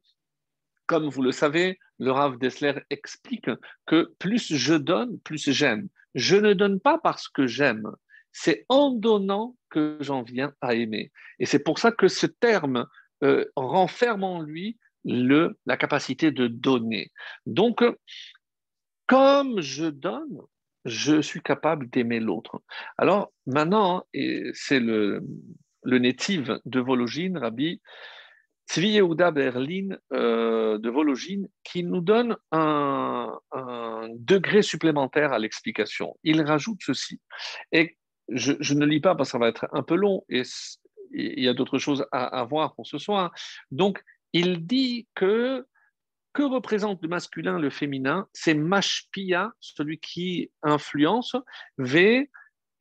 comme 0.86 1.07
vous 1.09 1.21
le 1.21 1.31
savez, 1.31 1.79
le 1.99 2.11
Rav 2.11 2.38
Dessler 2.38 2.73
explique 2.89 3.49
que 3.86 4.13
plus 4.19 4.53
je 4.55 4.73
donne, 4.73 5.19
plus 5.19 5.51
j'aime. 5.51 5.88
Je 6.15 6.36
ne 6.36 6.53
donne 6.53 6.79
pas 6.79 6.97
parce 6.97 7.27
que 7.27 7.47
j'aime, 7.47 7.89
c'est 8.31 8.65
en 8.69 8.91
donnant 8.91 9.55
que 9.69 9.97
j'en 10.01 10.23
viens 10.23 10.53
à 10.61 10.75
aimer. 10.75 11.11
Et 11.39 11.45
c'est 11.45 11.59
pour 11.59 11.79
ça 11.79 11.91
que 11.91 12.07
ce 12.07 12.25
terme 12.25 12.88
euh, 13.23 13.45
renferme 13.55 14.23
en 14.23 14.41
lui 14.41 14.77
le, 15.05 15.57
la 15.65 15.77
capacité 15.77 16.31
de 16.31 16.47
donner. 16.47 17.11
Donc, 17.45 17.84
comme 19.07 19.61
je 19.61 19.86
donne, 19.86 20.39
je 20.86 21.21
suis 21.21 21.41
capable 21.41 21.89
d'aimer 21.89 22.19
l'autre. 22.19 22.61
Alors 22.97 23.31
maintenant, 23.45 24.05
c'est 24.53 24.79
le, 24.79 25.23
le 25.84 25.99
native 25.99 26.59
de 26.65 26.79
Vologine, 26.79 27.38
Rabbi 27.38 27.81
Tzvi 28.70 28.89
Yehuda 28.89 29.32
Berlin 29.32 29.97
euh, 30.14 30.78
de 30.78 30.89
Vologine 30.89 31.47
qui 31.64 31.84
nous 31.84 32.01
donne 32.01 32.38
un, 32.51 33.39
degré 34.16 34.61
supplémentaire 34.61 35.32
à 35.32 35.39
l'explication. 35.39 36.18
Il 36.24 36.41
rajoute 36.41 36.80
ceci. 36.82 37.20
Et 37.72 37.97
je, 38.30 38.74
ne 38.74 38.86
lis 38.86 38.99
pas 38.99 39.16
parce 39.16 39.30
que 39.30 39.32
ça 39.34 39.38
va 39.38 39.47
être 39.47 39.68
un 39.72 39.84
peu 39.84 39.95
long 39.95 40.24
et 40.30 40.43
il 41.14 41.43
y 41.43 41.47
a 41.47 41.53
d'autres 41.53 41.78
choses 41.78 42.05
à, 42.11 42.43
voir 42.43 42.76
pour 42.76 42.88
ce 42.88 42.97
soir. 42.97 43.32
Donc, 43.72 44.03
il 44.34 44.66
dit 44.66 45.07
que 45.16 45.66
que 46.34 46.41
représente 46.41 47.01
le 47.03 47.09
masculin, 47.09 47.59
le 47.59 47.70
féminin? 47.70 48.28
C'est 48.34 48.55
Mashpia, 48.55 49.51
celui 49.59 49.99
qui 49.99 50.51
influence, 50.64 51.36
V, 51.78 52.30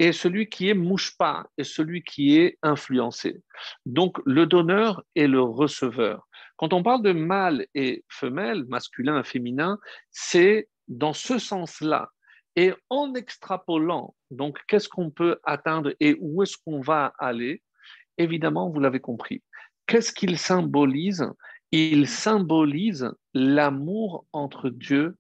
et 0.03 0.11
celui 0.11 0.49
qui 0.49 0.69
est 0.69 0.77
pas 1.17 1.47
et 1.57 1.63
celui 1.63 2.03
qui 2.03 2.37
est 2.37 2.59
influencé. 2.61 3.41
Donc 3.87 4.19
le 4.27 4.47
donneur 4.47 5.01
et 5.15 5.29
le 5.29 5.41
receveur. 5.41 6.27
Quand 6.57 6.73
on 6.73 6.83
parle 6.83 7.05
de 7.05 7.13
mâle 7.13 7.67
et 7.77 8.05
femelle, 8.09 8.65
masculin 8.65 9.21
et 9.21 9.25
féminin, 9.25 9.79
c'est 10.11 10.69
dans 10.89 11.13
ce 11.13 11.39
sens-là. 11.39 12.09
Et 12.57 12.73
en 12.91 13.15
extrapolant, 13.15 14.17
donc 14.33 14.59
qu'est-ce 14.67 14.89
qu'on 14.89 15.11
peut 15.11 15.39
atteindre 15.45 15.93
et 16.01 16.17
où 16.21 16.43
est-ce 16.43 16.57
qu'on 16.67 16.81
va 16.81 17.13
aller 17.21 17.63
Évidemment, 18.19 18.71
vous 18.71 18.81
l'avez 18.81 19.01
compris. 19.01 19.41
qu'est-ce 19.87 20.13
qu'il 20.13 20.37
symbolise? 20.37 21.25
Il 21.71 22.09
symbolise 22.09 23.09
l'amour 23.35 24.27
entre 24.33 24.69
Dieu 24.69 25.17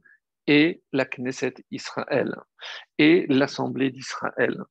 et 0.47 0.82
la 0.93 1.05
Knesset 1.05 1.55
Israël 1.70 2.34
et 2.99 3.26
l'Assemblée 3.28 3.90
d'Israël. 3.90 4.62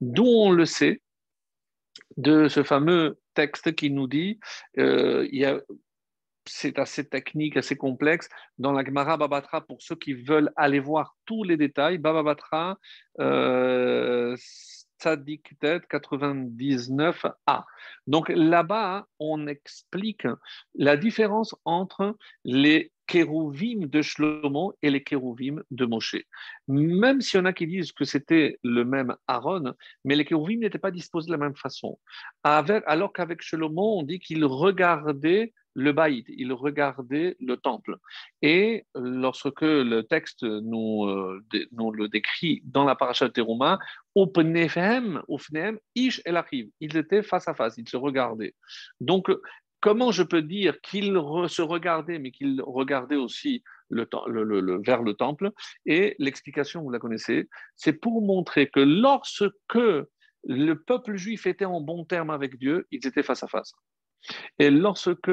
D'où 0.00 0.26
on 0.26 0.50
le 0.50 0.64
sait 0.64 1.02
de 2.16 2.48
ce 2.48 2.62
fameux 2.62 3.18
texte 3.34 3.74
qui 3.74 3.90
nous 3.90 4.06
dit, 4.06 4.40
euh, 4.78 5.28
c'est 6.46 6.78
assez 6.78 7.06
technique, 7.06 7.56
assez 7.56 7.76
complexe. 7.76 8.28
Dans 8.58 8.72
la 8.72 8.84
Gemara 8.84 9.16
Babatra, 9.16 9.60
pour 9.60 9.82
ceux 9.82 9.96
qui 9.96 10.14
veulent 10.14 10.50
aller 10.56 10.80
voir 10.80 11.16
tous 11.26 11.44
les 11.44 11.56
détails, 11.56 11.98
Babatra, 11.98 12.78
euh, 13.20 14.36
99a. 14.98 17.64
Donc 18.06 18.28
là-bas, 18.28 19.06
on 19.18 19.46
explique 19.46 20.26
la 20.74 20.96
différence 20.96 21.54
entre 21.64 22.16
les 22.44 22.92
kérouvim 23.08 23.86
de 23.86 24.02
Shlomo 24.02 24.74
et 24.82 24.90
les 24.90 25.02
kérouvim 25.02 25.62
de 25.70 25.86
Moshe. 25.86 26.22
Même 26.68 27.20
s'il 27.20 27.38
y 27.38 27.40
en 27.40 27.46
a 27.46 27.52
qui 27.52 27.66
disent 27.66 27.92
que 27.92 28.04
c'était 28.04 28.58
le 28.62 28.84
même 28.84 29.16
Aaron, 29.26 29.74
mais 30.04 30.14
les 30.14 30.24
kérouvim 30.24 30.60
n'étaient 30.60 30.78
pas 30.78 30.92
disposés 30.92 31.26
de 31.26 31.32
la 31.32 31.38
même 31.38 31.56
façon. 31.56 31.98
alors 32.44 33.12
qu'avec 33.12 33.42
Shlomo, 33.42 33.98
on 33.98 34.02
dit 34.02 34.20
qu'il 34.20 34.44
regardait 34.44 35.52
le 35.74 35.92
baït, 35.92 36.26
il 36.28 36.52
regardait 36.52 37.36
le 37.40 37.56
temple. 37.56 37.96
Et 38.42 38.84
lorsque 38.96 39.62
le 39.62 40.02
texte 40.02 40.42
nous, 40.42 41.06
euh, 41.06 41.40
le 41.52 42.08
décrit 42.08 42.62
dans 42.64 42.84
la 42.84 42.96
paracha 42.96 43.28
Teruma, 43.28 43.78
ish 45.94 46.20
el 46.24 46.42
ils 46.80 46.96
étaient 46.96 47.22
face 47.22 47.46
à 47.46 47.54
face, 47.54 47.74
ils 47.78 47.88
se 47.88 47.96
regardaient. 47.96 48.54
Donc, 49.00 49.30
comment 49.80 50.12
je 50.12 50.22
peux 50.22 50.42
dire 50.42 50.80
qu'ils 50.80 51.20
se 51.48 51.62
regardaient, 51.62 52.18
mais 52.18 52.30
qu'ils 52.30 52.62
regardaient 52.62 53.16
aussi 53.16 53.62
vers 53.90 55.02
le 55.02 55.12
temple 55.14 55.50
Et 55.86 56.14
l'explication, 56.18 56.82
vous 56.82 56.90
la 56.90 56.98
connaissez, 56.98 57.48
c'est 57.76 57.94
pour 57.94 58.22
montrer 58.22 58.68
que 58.68 58.80
lorsque 58.80 59.78
le 60.44 60.74
peuple 60.74 61.16
juif 61.16 61.46
était 61.46 61.64
en 61.64 61.80
bon 61.80 62.04
terme 62.04 62.30
avec 62.30 62.58
Dieu, 62.58 62.86
ils 62.90 63.06
étaient 63.06 63.22
face 63.22 63.42
à 63.42 63.48
face. 63.48 63.72
Et 64.58 64.70
lorsque 64.70 65.30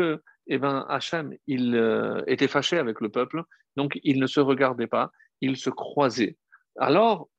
eh 0.48 0.58
ben, 0.58 0.86
Hachem 0.90 1.36
il, 1.48 1.76
euh, 1.76 2.22
était 2.28 2.48
fâché 2.48 2.78
avec 2.78 3.02
le 3.02 3.10
peuple, 3.10 3.44
donc 3.76 4.00
il 4.04 4.20
ne 4.20 4.28
se 4.28 4.40
regardait 4.40 4.88
pas, 4.88 5.12
il 5.42 5.58
se 5.58 5.70
croisait. 5.70 6.38
Alors, 6.78 7.30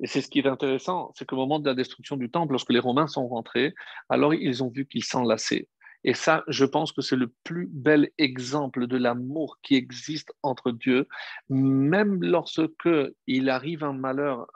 et 0.00 0.06
c'est 0.06 0.20
ce 0.20 0.28
qui 0.28 0.38
est 0.40 0.46
intéressant, 0.46 1.12
c'est 1.14 1.26
qu'au 1.26 1.36
moment 1.36 1.58
de 1.58 1.68
la 1.68 1.74
destruction 1.74 2.16
du 2.16 2.30
temple, 2.30 2.52
lorsque 2.52 2.72
les 2.72 2.78
Romains 2.78 3.06
sont 3.06 3.26
rentrés, 3.28 3.74
alors 4.08 4.34
ils 4.34 4.62
ont 4.62 4.70
vu 4.70 4.86
qu'ils 4.86 5.04
s'enlaçaient. 5.04 5.68
Et 6.04 6.14
ça, 6.14 6.42
je 6.48 6.64
pense 6.64 6.90
que 6.90 7.00
c'est 7.00 7.16
le 7.16 7.32
plus 7.44 7.68
bel 7.70 8.10
exemple 8.18 8.88
de 8.88 8.96
l'amour 8.96 9.58
qui 9.62 9.76
existe 9.76 10.32
entre 10.42 10.72
Dieu, 10.72 11.06
même 11.48 12.22
lorsque 12.22 12.88
il 13.28 13.48
arrive 13.48 13.84
un 13.84 13.92
malheur 13.92 14.48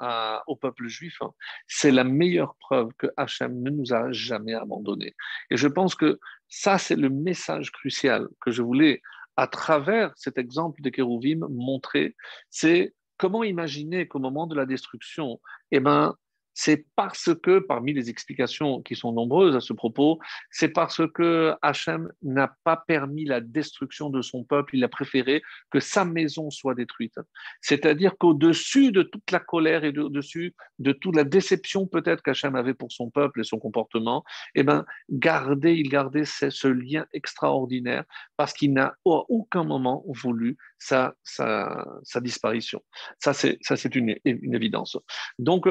au 0.48 0.56
peuple 0.56 0.88
juif. 0.88 1.18
Hein, 1.20 1.30
c'est 1.68 1.92
la 1.92 2.02
meilleure 2.02 2.56
preuve 2.56 2.90
que 2.98 3.06
Hachem 3.16 3.62
ne 3.62 3.70
nous 3.70 3.92
a 3.92 4.10
jamais 4.10 4.54
abandonnés. 4.54 5.14
Et 5.50 5.56
je 5.56 5.68
pense 5.68 5.94
que 5.94 6.18
ça, 6.48 6.78
c'est 6.78 6.96
le 6.96 7.10
message 7.10 7.70
crucial 7.70 8.26
que 8.40 8.50
je 8.50 8.62
voulais, 8.62 9.00
à 9.36 9.46
travers 9.46 10.12
cet 10.16 10.38
exemple 10.38 10.82
de 10.82 10.90
Kérouvim, 10.90 11.46
montrer. 11.48 12.16
C'est 12.50 12.92
comment 13.16 13.44
imaginer 13.44 14.06
qu'au 14.06 14.18
moment 14.18 14.46
de 14.46 14.54
la 14.54 14.66
destruction, 14.66 15.40
eh 15.70 15.80
ben, 15.80 16.14
c'est 16.58 16.86
parce 16.96 17.34
que, 17.42 17.58
parmi 17.58 17.92
les 17.92 18.08
explications 18.08 18.80
qui 18.80 18.96
sont 18.96 19.12
nombreuses 19.12 19.54
à 19.54 19.60
ce 19.60 19.74
propos, 19.74 20.18
c'est 20.50 20.70
parce 20.70 21.02
que 21.12 21.52
Hachem 21.60 22.10
n'a 22.22 22.56
pas 22.64 22.82
permis 22.88 23.26
la 23.26 23.42
destruction 23.42 24.08
de 24.08 24.22
son 24.22 24.42
peuple, 24.42 24.74
il 24.74 24.82
a 24.82 24.88
préféré 24.88 25.42
que 25.70 25.80
sa 25.80 26.06
maison 26.06 26.50
soit 26.50 26.74
détruite. 26.74 27.20
C'est-à-dire 27.60 28.16
qu'au-dessus 28.16 28.90
de 28.90 29.02
toute 29.02 29.30
la 29.30 29.38
colère 29.38 29.84
et 29.84 29.96
au-dessus 29.98 30.54
de 30.78 30.92
toute 30.92 31.14
la 31.14 31.24
déception 31.24 31.86
peut-être 31.86 32.22
qu'Hachem 32.22 32.56
avait 32.56 32.74
pour 32.74 32.90
son 32.90 33.10
peuple 33.10 33.40
et 33.40 33.44
son 33.44 33.58
comportement, 33.58 34.24
eh 34.54 34.62
ben, 34.62 34.86
garder, 35.10 35.74
il 35.74 35.90
gardait 35.90 36.24
ce, 36.24 36.66
lien 36.68 37.04
extraordinaire 37.12 38.04
parce 38.38 38.54
qu'il 38.54 38.72
n'a 38.72 38.86
à 38.86 38.94
aucun 39.04 39.62
moment 39.62 40.04
voulu 40.06 40.56
sa, 40.78 41.14
sa, 41.22 42.20
disparition. 42.20 42.82
Ça, 43.18 43.32
c'est 43.32 43.94
une, 43.94 44.16
une 44.24 44.54
évidence. 44.54 44.96
Donc, 45.38 45.66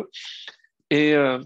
et 0.89 1.13
euh, 1.15 1.41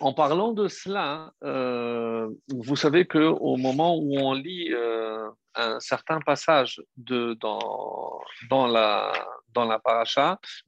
en 0.00 0.12
parlant 0.12 0.52
de 0.52 0.68
cela, 0.68 1.32
euh, 1.42 2.28
vous 2.48 2.76
savez 2.76 3.06
qu'au 3.06 3.56
moment 3.56 3.96
où 3.96 4.18
on 4.18 4.34
lit 4.34 4.72
euh, 4.72 5.28
un 5.54 5.80
certain 5.80 6.20
passage 6.20 6.82
de, 6.96 7.34
dans, 7.34 8.20
dans, 8.50 8.66
la, 8.66 9.12
dans 9.52 9.64
la 9.64 9.80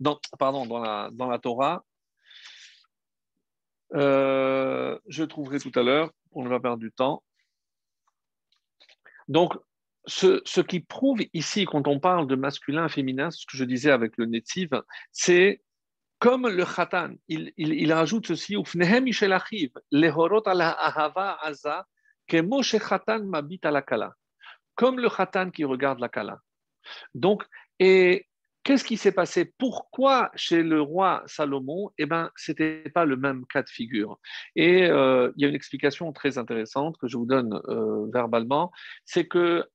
dans, 0.01 0.19
pardon, 0.39 0.67
dans 0.67 0.79
la, 0.79 1.11
dans 1.13 1.29
la 1.29 1.39
Torah, 1.39 1.85
je 3.93 5.23
trouverai 5.23 5.61
tout 5.61 5.73
à 5.75 5.83
l'heure, 5.83 6.11
on 6.33 6.43
ne 6.45 6.49
va 6.49 6.61
perdre 6.61 6.79
du 6.79 6.93
temps. 6.93 7.23
Donc, 9.29 9.55
ce, 10.07 10.43
ce, 10.45 10.61
qui 10.61 10.81
prouve 10.81 11.21
ici, 11.33 11.65
quand 11.65 11.89
on 11.89 12.01
parle 12.01 12.27
de 12.27 12.37
masculin, 12.37 12.89
féminin, 12.89 13.31
ce 13.31 13.47
que 13.47 13.57
je 13.57 13.65
disais 13.65 13.91
avec 13.91 14.17
le 14.17 14.27
native, 14.27 14.83
c'est 15.13 15.63
comme 16.19 16.49
le 16.49 16.65
khatan, 16.65 17.15
il, 17.29 17.53
il, 17.57 17.75
il 17.75 17.93
rajoute 17.93 18.27
ceci, 18.27 18.57
comme 24.75 25.01
le 25.01 25.09
khatan 25.09 25.51
qui 25.51 25.65
regarde 25.65 26.01
la 26.01 26.09
kala. 26.09 26.39
Donc, 27.15 27.45
et 27.79 28.27
qu'est-ce 28.63 28.85
qui 28.85 28.97
s'est 28.97 29.13
passé? 29.13 29.53
Pourquoi 29.59 30.31
chez 30.35 30.63
le 30.63 30.81
roi 30.81 31.23
Salomon, 31.27 31.91
eh 31.99 32.07
ben, 32.07 32.31
c'était 32.37 32.85
pas 32.95 33.05
le 33.05 33.17
même 33.17 33.45
cas 33.47 33.63
de 33.63 33.69
figure? 33.69 34.19
Et 34.57 34.85
euh, 34.87 35.31
il 35.37 35.43
y 35.43 35.45
a 35.45 35.49
une 35.49 35.55
explication 35.55 36.13
très 36.13 36.39
intéressante 36.39 36.97
que 36.99 37.07
je 37.07 37.17
vous 37.17 37.27
donne 37.27 37.61
euh, 37.69 38.07
verbalement, 38.13 38.73
c'est 39.05 39.27
que 39.27 39.69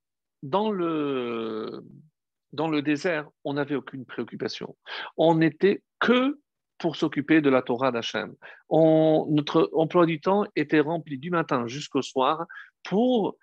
dans 0.44 0.72
le 0.72 1.84
dans 2.52 2.68
le 2.68 2.82
désert, 2.82 3.30
on 3.44 3.54
n'avait 3.54 3.76
aucune 3.76 4.06
préoccupation. 4.06 4.76
On 5.18 5.36
n'était 5.36 5.84
que 6.00 6.40
pour 6.80 6.96
s'occuper 6.96 7.42
de 7.42 7.50
la 7.50 7.62
Torah 7.62 7.92
d'Hachem. 7.92 8.34
notre 8.72 9.70
emploi 9.74 10.06
du 10.06 10.20
temps 10.20 10.46
était 10.56 10.80
rempli 10.80 11.20
du 11.20 11.30
matin 11.30 11.68
jusqu'au 11.68 12.02
soir 12.02 12.48
pour 12.84 13.38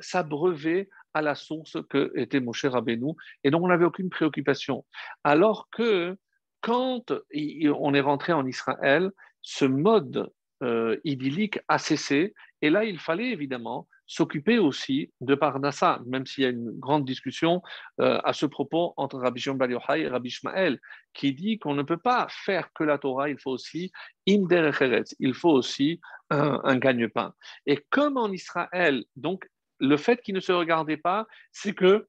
s'abreuver 0.00 0.88
à 1.14 1.22
la 1.22 1.34
source 1.34 1.76
que 1.88 2.10
était 2.16 2.40
Moshe 2.40 2.64
Rabbeinu. 2.64 3.12
Et 3.44 3.50
donc, 3.50 3.62
on 3.62 3.68
n'avait 3.68 3.84
aucune 3.84 4.10
préoccupation. 4.10 4.84
Alors 5.22 5.68
que 5.70 6.16
quand 6.60 7.12
on 7.12 7.94
est 7.94 8.00
rentré 8.00 8.32
en 8.32 8.46
Israël, 8.46 9.10
ce 9.42 9.64
mode 9.64 10.30
euh, 10.62 10.98
idyllique 11.04 11.58
a 11.68 11.78
cessé. 11.78 12.34
Et 12.62 12.70
là, 12.70 12.84
il 12.84 12.98
fallait 12.98 13.30
évidemment 13.30 13.88
s'occuper 14.10 14.58
aussi 14.58 15.12
de 15.20 15.36
Parnassa, 15.36 16.00
même 16.04 16.26
s'il 16.26 16.42
y 16.42 16.46
a 16.48 16.50
une 16.50 16.72
grande 16.80 17.04
discussion 17.04 17.62
euh, 18.00 18.18
à 18.24 18.32
ce 18.32 18.44
propos 18.44 18.92
entre 18.96 19.20
Rabbi 19.20 19.40
Shimon 19.40 19.54
Bar 19.54 19.70
et 19.94 20.08
Rabbi 20.08 20.30
Ishmael, 20.30 20.80
qui 21.14 21.32
dit 21.32 21.60
qu'on 21.60 21.74
ne 21.74 21.84
peut 21.84 21.96
pas 21.96 22.26
faire 22.28 22.72
que 22.72 22.82
la 22.82 22.98
Torah, 22.98 23.30
il 23.30 23.38
faut 23.38 23.52
aussi 23.52 23.92
il 24.26 25.34
faut 25.34 25.50
aussi 25.50 26.00
un, 26.30 26.76
gagne-pain. 26.76 27.34
Et 27.66 27.86
comme 27.90 28.16
en 28.16 28.32
Israël, 28.32 29.04
donc 29.14 29.48
le 29.78 29.96
fait 29.96 30.20
qu'il 30.22 30.34
ne 30.34 30.40
se 30.40 30.50
regardait 30.50 30.96
pas, 30.96 31.28
c'est 31.52 31.74
que 31.74 32.08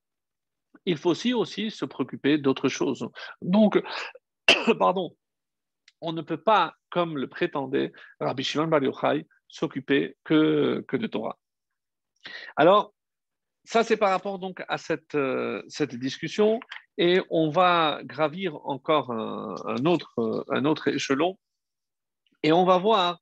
il 0.87 0.97
faut 0.97 1.11
aussi, 1.11 1.35
aussi 1.35 1.69
se 1.69 1.85
préoccuper 1.85 2.39
d'autres 2.39 2.69
choses. 2.69 3.07
Donc, 3.43 3.79
pardon, 4.79 5.15
on 6.01 6.13
ne 6.13 6.23
peut 6.23 6.41
pas, 6.41 6.73
comme 6.89 7.15
le 7.19 7.27
prétendait 7.27 7.91
Rabbi 8.19 8.43
Shimon 8.43 8.67
Bar 8.67 8.83
Yochai, 8.83 9.27
s'occuper 9.47 10.17
que, 10.23 10.83
que 10.87 10.97
de 10.97 11.05
Torah. 11.05 11.37
Alors, 12.55 12.93
ça, 13.63 13.83
c'est 13.83 13.97
par 13.97 14.09
rapport 14.09 14.39
donc 14.39 14.63
à 14.67 14.77
cette, 14.77 15.15
euh, 15.15 15.61
discussion 15.93 16.59
et 16.97 17.21
on 17.29 17.49
va 17.49 18.01
gravir 18.03 18.55
encore 18.65 19.11
un, 19.11 19.85
autre, 19.85 20.45
un 20.49 20.65
autre 20.65 20.87
échelon 20.87 21.37
et 22.43 22.51
on 22.51 22.65
va 22.65 22.77
voir 22.77 23.19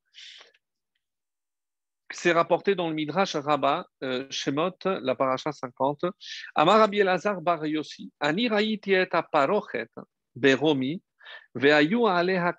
c'est 2.12 2.32
rapporté 2.32 2.76
dans 2.76 2.90
le 2.90 2.96
Midrash 2.96 3.36
Rabbah, 3.36 3.86
euh, 4.04 4.26
Shemot, 4.30 4.78
la 4.86 5.16
paracha 5.16 5.52
50. 5.52 6.06
Amar 6.56 6.90
bar 7.42 7.66
Yossi, 7.66 8.12
et 8.22 9.06
parochet 9.32 9.88
beromi, 10.36 11.02
ve'ayu 11.54 12.08
aleha 12.08 12.54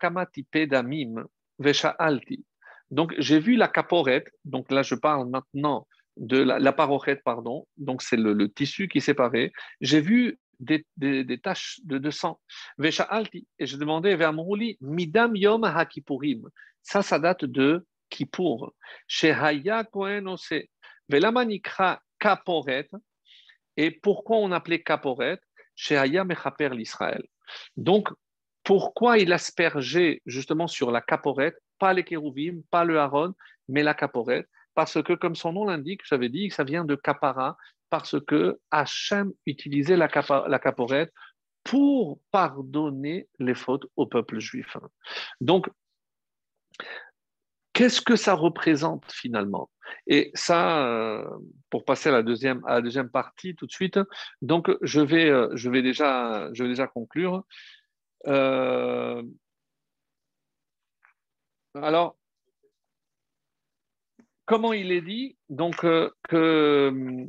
pedamim, 0.53 1.25
ve'sha'alti. 1.59 2.45
Donc, 2.91 3.15
j'ai 3.19 3.39
vu 3.39 3.57
la 3.57 3.69
caporette, 3.69 4.31
donc 4.45 4.71
là 4.71 4.83
je 4.83 4.95
parle 4.95 5.29
maintenant 5.29 5.87
de 6.21 6.39
la, 6.39 6.59
la 6.59 6.73
pardon, 6.73 7.67
donc 7.79 8.03
c'est 8.03 8.17
le, 8.17 8.49
tissu 8.53 8.89
qui 8.89 9.01
séparé. 9.01 9.53
J'ai 9.81 10.01
vu 10.01 10.39
des, 10.61 10.85
taches 11.43 11.81
de, 11.85 11.97
de 11.97 12.11
sang. 12.11 12.39
Vesha 12.77 13.05
alti, 13.05 13.47
et 13.59 13.67
je 13.67 13.77
demandais 13.79 14.15
vers 14.17 14.35
midam 14.81 15.35
yom 15.35 15.65
hakipurim. 15.65 16.43
Ça, 16.83 17.03
ça 17.03 17.19
date 17.19 17.47
de 17.47 17.87
Kippour, 18.11 18.75
chez 19.07 19.33
Haya 19.33 19.85
Kohen 19.85 20.29
Ose, 20.29 20.63
Velamanikra 21.09 22.01
Kaporet, 22.19 22.89
et 23.77 23.91
pourquoi 23.91 24.37
on 24.37 24.53
appelait 24.53 24.83
Kaporet? 24.83 25.41
Chez 25.75 25.97
Haya 25.97 26.25
Mechaper 26.25 26.69
l'Israël. 26.75 27.23
Donc, 27.79 28.11
pourquoi 28.63 29.17
il 29.17 29.33
aspergeait 29.33 30.21
justement 30.27 30.67
sur 30.67 30.91
la 30.91 31.01
Kaporet, 31.01 31.55
pas 31.79 31.95
les 31.95 32.05
kérouvim, 32.05 32.61
pas 32.71 32.85
le 32.85 32.99
Haron, 32.99 33.33
mais 33.69 33.83
la 33.83 33.95
Kaporet 33.95 34.47
Parce 34.75 35.03
que, 35.03 35.13
comme 35.13 35.35
son 35.35 35.53
nom 35.53 35.65
l'indique, 35.65 36.03
j'avais 36.05 36.29
dit 36.29 36.49
que 36.49 36.55
ça 36.55 36.65
vient 36.65 36.85
de 36.85 36.95
Kapara, 36.95 37.57
parce 37.91 38.17
que 38.25 38.59
Hachem 38.71 39.33
utilisait 39.47 39.97
la, 39.97 40.09
la 40.49 40.59
Kaporet 40.59 41.11
pour 41.65 42.21
pardonner 42.31 43.29
les 43.39 43.55
fautes 43.55 43.87
au 43.97 44.07
peuple 44.07 44.39
juif. 44.39 44.77
Donc, 45.41 45.69
qu'est-ce 47.73 48.01
que 48.01 48.17
ça 48.17 48.35
représente 48.35 49.11
finalement? 49.11 49.71
Et 50.07 50.31
ça, 50.35 50.87
euh, 50.87 51.29
pour 51.69 51.85
passer 51.85 52.09
à 52.09 52.13
la 52.13 52.23
deuxième, 52.23 52.65
à 52.67 52.75
la 52.75 52.81
deuxième 52.81 53.11
partie 53.11 53.57
tout 53.57 53.67
de 53.67 53.73
suite, 53.73 53.99
donc 54.41 54.71
je 54.83 55.01
vais, 55.01 55.29
euh, 55.29 55.49
je 55.55 55.69
vais, 55.69 55.83
déjà, 55.83 56.49
je 56.53 56.63
vais 56.63 56.69
déjà 56.69 56.87
conclure. 56.87 57.45
Euh, 58.27 59.23
alors, 61.75 62.17
comment 64.51 64.73
il 64.73 64.91
est 64.91 65.01
dit 65.01 65.37
Donc, 65.49 65.87
que 66.29 67.29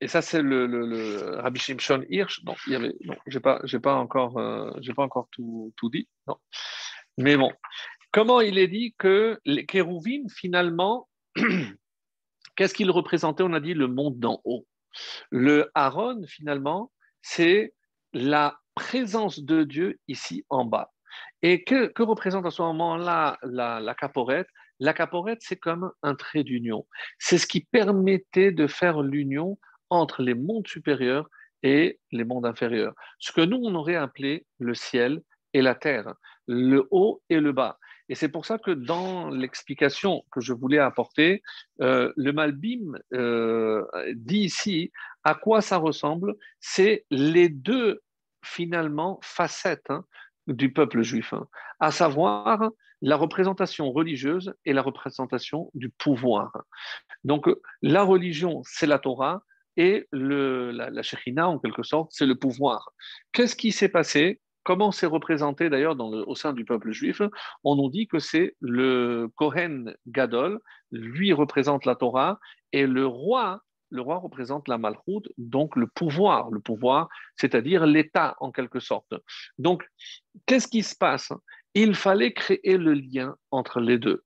et 0.00 0.08
ça, 0.08 0.22
c'est 0.22 0.42
le, 0.42 0.66
le, 0.66 1.36
Rabbi 1.36 1.60
Shimshon 1.60 2.04
Hirsch. 2.08 2.42
Non, 2.44 2.54
il 2.66 2.72
y 2.72 2.76
avait, 2.76 2.94
non, 3.04 3.16
j'ai 3.26 3.40
pas, 3.40 3.94
encore, 3.94 4.38
euh, 4.38 4.70
j'ai 4.80 4.92
pas 4.94 5.02
encore 5.02 5.28
tout, 5.30 5.72
tout, 5.76 5.90
dit. 5.90 6.08
Non. 6.26 6.36
Mais 7.18 7.36
bon, 7.36 7.52
comment 8.12 8.40
il 8.40 8.58
est 8.58 8.68
dit 8.68 8.94
que 8.98 9.38
les 9.44 9.66
kérouvim, 9.66 10.28
finalement, 10.28 11.08
qu'est-ce 12.56 12.74
qu'ils 12.74 12.90
représentaient? 12.90 13.44
On 13.44 13.52
a 13.52 13.60
dit 13.60 13.74
le 13.74 13.86
monde 13.86 14.18
d'en 14.18 14.40
haut. 14.44 14.66
Le 15.30 15.70
Aaron, 15.74 16.22
finalement, 16.26 16.92
c'est 17.22 17.74
la 18.12 18.58
présence 18.74 19.40
de 19.40 19.64
Dieu 19.64 19.98
ici 20.08 20.44
en 20.48 20.64
bas. 20.64 20.92
Et 21.42 21.62
que, 21.62 21.86
que 21.86 22.02
représente 22.02 22.46
à 22.46 22.50
ce 22.50 22.62
moment-là 22.62 23.38
la, 23.42 23.80
la 23.80 23.94
caporette? 23.94 24.48
La 24.80 24.92
caporette, 24.92 25.40
c'est 25.40 25.56
comme 25.56 25.92
un 26.02 26.14
trait 26.14 26.44
d'union. 26.44 26.86
C'est 27.18 27.38
ce 27.38 27.46
qui 27.46 27.60
permettait 27.60 28.52
de 28.52 28.66
faire 28.66 29.02
l'union 29.02 29.58
entre 29.90 30.22
les 30.22 30.34
mondes 30.34 30.66
supérieurs 30.66 31.28
et 31.62 32.00
les 32.12 32.24
mondes 32.24 32.46
inférieurs. 32.46 32.94
Ce 33.18 33.32
que 33.32 33.40
nous, 33.40 33.58
on 33.62 33.74
aurait 33.74 33.96
appelé 33.96 34.46
le 34.58 34.74
ciel 34.74 35.22
et 35.52 35.62
la 35.62 35.74
terre, 35.74 36.14
le 36.46 36.86
haut 36.90 37.22
et 37.30 37.40
le 37.40 37.52
bas. 37.52 37.78
Et 38.08 38.14
c'est 38.14 38.28
pour 38.28 38.44
ça 38.44 38.58
que 38.58 38.70
dans 38.70 39.30
l'explication 39.30 40.24
que 40.30 40.40
je 40.40 40.52
voulais 40.52 40.78
apporter, 40.78 41.42
euh, 41.80 42.12
le 42.16 42.32
Malbim 42.32 42.98
euh, 43.14 43.84
dit 44.14 44.40
ici 44.40 44.92
à 45.22 45.34
quoi 45.34 45.62
ça 45.62 45.78
ressemble? 45.78 46.34
C'est 46.60 47.06
les 47.10 47.48
deux, 47.48 48.02
finalement, 48.44 49.18
facettes 49.22 49.88
hein, 49.88 50.04
du 50.46 50.72
peuple 50.72 51.02
juif, 51.02 51.32
hein. 51.32 51.46
à 51.80 51.90
savoir 51.90 52.70
la 53.02 53.16
représentation 53.16 53.92
religieuse 53.92 54.54
et 54.64 54.72
la 54.72 54.82
représentation 54.82 55.70
du 55.74 55.90
pouvoir. 55.90 56.52
Donc 57.22 57.48
la 57.82 58.02
religion, 58.02 58.62
c'est 58.64 58.86
la 58.86 58.98
Torah, 58.98 59.42
et 59.76 60.06
la, 60.12 60.90
la 60.90 61.48
en 61.48 61.58
quelque 61.58 61.82
sorte, 61.82 62.10
c'est 62.12 62.26
le 62.26 62.36
pouvoir. 62.36 62.92
Qu'est-ce 63.32 63.56
qui 63.56 63.72
s'est 63.72 63.88
passé? 63.88 64.40
Comment 64.62 64.92
c'est 64.92 65.06
représenté 65.06 65.68
d'ailleurs 65.68 65.96
au 66.00 66.34
sein 66.34 66.52
du 66.52 66.64
peuple 66.64 66.92
juif? 66.92 67.20
On 67.64 67.76
nous 67.76 67.90
dit 67.90 68.06
que 68.06 68.18
c'est 68.18 68.56
le 68.60 69.28
Kohen 69.34 69.94
Gadol, 70.06 70.60
lui 70.90 71.32
représente 71.32 71.84
la 71.84 71.96
Torah, 71.96 72.38
et 72.72 72.86
le 72.86 73.06
roi, 73.06 73.60
le 73.94 74.02
roi 74.02 74.18
représente 74.18 74.68
la 74.68 74.76
Malchut, 74.76 75.22
donc 75.38 75.76
le 75.76 75.86
pouvoir, 75.86 76.50
le 76.50 76.60
pouvoir, 76.60 77.08
c'est-à-dire 77.36 77.86
l'État 77.86 78.36
en 78.40 78.50
quelque 78.50 78.80
sorte. 78.80 79.14
Donc, 79.58 79.84
qu'est-ce 80.46 80.68
qui 80.68 80.82
se 80.82 80.96
passe? 80.96 81.32
Il 81.74 81.94
fallait 81.94 82.32
créer 82.32 82.76
le 82.76 82.94
lien 82.94 83.36
entre 83.50 83.80
les 83.80 83.98
deux 83.98 84.24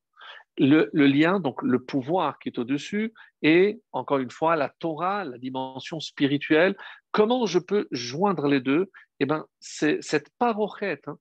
le, 0.58 0.90
lien, 0.92 1.40
donc 1.40 1.62
le 1.62 1.78
pouvoir 1.78 2.38
qui 2.38 2.48
est 2.48 2.58
au-dessus, 2.58 3.12
et 3.42 3.80
encore 3.92 4.18
une 4.18 4.30
fois 4.30 4.56
la 4.56 4.72
Torah, 4.78 5.24
la 5.24 5.38
dimension 5.38 6.00
spirituelle. 6.00 6.76
Comment 7.12 7.46
je 7.46 7.58
peux 7.58 7.86
joindre 7.90 8.48
les 8.48 8.60
deux? 8.60 8.90
Eh 9.20 9.26
bien, 9.26 9.46
c'est 9.60 9.98
cette 10.02 10.30
parochette, 10.38 11.06
hein, 11.06 11.18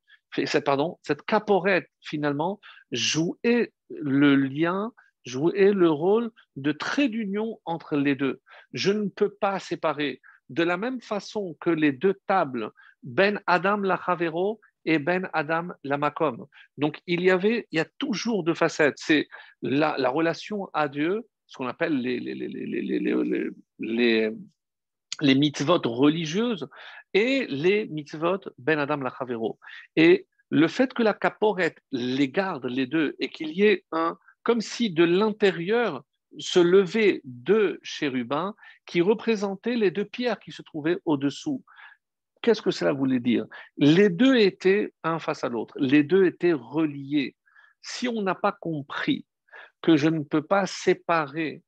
pardon, 0.65 0.99
cette 1.03 1.21
caporette 1.23 1.87
finalement 2.01 2.59
jouait 2.91 3.73
le 3.89 4.35
lien, 4.35 4.91
jouait 5.27 5.73
le 5.73 5.89
rôle 5.89 6.31
de 6.55 6.71
trait 6.71 7.09
d'union 7.09 7.59
entre 7.65 7.97
les 7.97 8.15
deux. 8.15 8.41
Je 8.73 8.91
ne 8.91 9.09
peux 9.09 9.29
pas 9.29 9.59
séparer. 9.59 10.21
De 10.49 10.63
la 10.63 10.77
même 10.77 11.01
façon 11.01 11.55
que 11.59 11.69
les 11.69 11.91
deux 11.91 12.15
tables, 12.25 12.71
Ben 13.03 13.41
Adam 13.47 13.77
Lachavero 13.77 14.61
et 14.85 14.99
Ben 14.99 15.29
Adam 15.33 15.69
Lamakom. 15.83 16.47
Donc 16.77 17.01
il 17.05 17.21
y 17.21 17.29
avait, 17.29 17.67
il 17.71 17.77
y 17.77 17.81
a 17.81 17.87
toujours 17.97 18.43
deux 18.43 18.53
facettes. 18.53 18.97
C'est 18.97 19.27
la, 19.61 20.09
relation 20.09 20.69
à 20.73 20.87
Dieu, 20.87 21.27
ce 21.45 21.57
qu'on 21.57 21.67
appelle 21.67 21.99
les, 21.99 22.19
les, 22.19 22.33
les, 22.33 22.47
les, 23.79 24.31
les, 25.21 25.35
mitzvot 25.35 25.81
religieuses 25.83 26.67
et 27.13 27.45
les 27.49 27.87
mitzvot 27.87 28.39
Ben 28.57 28.79
Adam 28.79 28.97
Lachavero. 28.97 29.59
Et 29.97 30.27
le 30.49 30.69
fait 30.69 30.93
que 30.93 31.03
la 31.03 31.13
caporette 31.13 31.79
les 31.91 32.29
garde 32.29 32.65
les 32.65 32.87
deux 32.87 33.17
et 33.19 33.27
qu'il 33.27 33.49
y 33.49 33.63
ait 33.63 33.83
un, 33.91 34.17
comme 34.47 34.61
si 34.61 34.89
de 34.89 35.03
l'intérieur 35.03 36.05
se 36.39 36.61
levaient 36.61 37.19
deux 37.25 37.79
chérubins 37.83 38.55
qui 38.85 39.01
représentaient 39.01 39.75
les 39.75 39.91
deux 39.91 40.05
pierres 40.05 40.39
qui 40.39 40.53
se 40.53 40.61
trouvaient 40.61 40.99
au-dessous. 41.03 41.65
Qu'est-ce 42.41 42.61
que 42.61 42.71
cela 42.71 42.93
voulait 42.93 43.19
dire? 43.19 43.45
Les 43.75 44.07
deux 44.07 44.37
étaient 44.37 44.93
un 45.03 45.19
face 45.19 45.43
à 45.43 45.49
l'autre, 45.49 45.75
les 45.77 46.01
deux 46.01 46.25
étaient 46.25 46.53
reliés. 46.53 47.35
Si 47.81 48.07
on 48.07 48.21
n'a 48.21 48.35
pas 48.35 48.53
compris 48.53 49.25
que 49.81 49.97
je 49.97 50.07
ne 50.07 50.23
peux 50.23 50.43
pas 50.43 50.65
séparer 50.65 51.61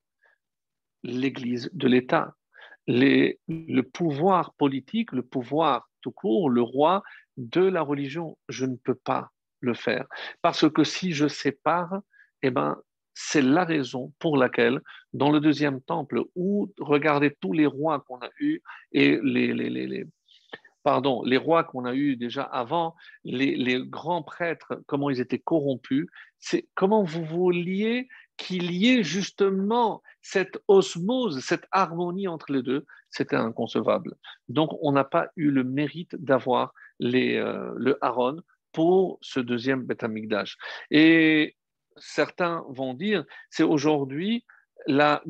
l'Église 1.03 1.69
de 1.73 1.89
l'État, 1.89 2.33
le 2.87 3.81
pouvoir 3.81 4.53
politique, 4.53 5.11
le 5.11 5.23
pouvoir 5.23 5.89
tout 5.99 6.11
court, 6.11 6.49
le 6.49 6.61
roi 6.61 7.03
de 7.35 7.59
la 7.59 7.81
religion, 7.81 8.37
je 8.47 8.65
ne 8.65 8.77
peux 8.77 8.95
pas 8.95 9.31
le 9.59 9.73
faire. 9.73 10.07
Parce 10.41 10.69
que 10.71 10.85
si 10.85 11.11
je 11.11 11.27
sépare, 11.27 11.99
eh 12.41 12.51
ben, 12.51 12.77
c'est 13.13 13.41
la 13.41 13.65
raison 13.65 14.13
pour 14.19 14.37
laquelle, 14.37 14.81
dans 15.13 15.31
le 15.31 15.39
deuxième 15.39 15.81
temple, 15.81 16.21
où 16.35 16.71
regardez 16.79 17.35
tous 17.41 17.53
les 17.53 17.65
rois 17.65 17.99
qu'on 17.99 18.19
a 18.19 18.29
eus 18.39 18.61
et 18.93 19.19
les, 19.21 19.53
les, 19.53 19.69
les, 19.69 20.05
pardon, 20.83 21.21
les 21.23 21.37
rois 21.37 21.63
qu'on 21.63 21.85
a 21.85 21.93
eus 21.93 22.15
déjà 22.15 22.43
avant, 22.43 22.95
les, 23.23 23.81
grands 23.85 24.23
prêtres, 24.23 24.81
comment 24.87 25.09
ils 25.09 25.19
étaient 25.19 25.39
corrompus, 25.39 26.07
c'est 26.39 26.67
comment 26.75 27.03
vous 27.03 27.25
vouliez 27.25 28.07
qu'il 28.37 28.71
y 28.71 28.87
ait 28.87 29.03
justement 29.03 30.01
cette 30.21 30.63
osmose, 30.67 31.41
cette 31.41 31.67
harmonie 31.71 32.27
entre 32.27 32.53
les 32.53 32.63
deux, 32.63 32.85
c'était 33.09 33.35
inconcevable. 33.35 34.15
Donc, 34.47 34.71
on 34.81 34.93
n'a 34.93 35.03
pas 35.03 35.29
eu 35.35 35.51
le 35.51 35.63
mérite 35.63 36.15
d'avoir 36.15 36.73
euh, 37.03 37.73
le 37.75 37.97
Aaron 38.03 38.37
pour 38.71 39.17
ce 39.21 39.39
deuxième 39.39 39.83
Beth. 39.83 40.05
Et 40.91 41.55
certains 41.97 42.63
vont 42.69 42.93
dire, 42.93 43.25
c'est 43.49 43.63
aujourd'hui 43.63 44.45
la 44.87 45.21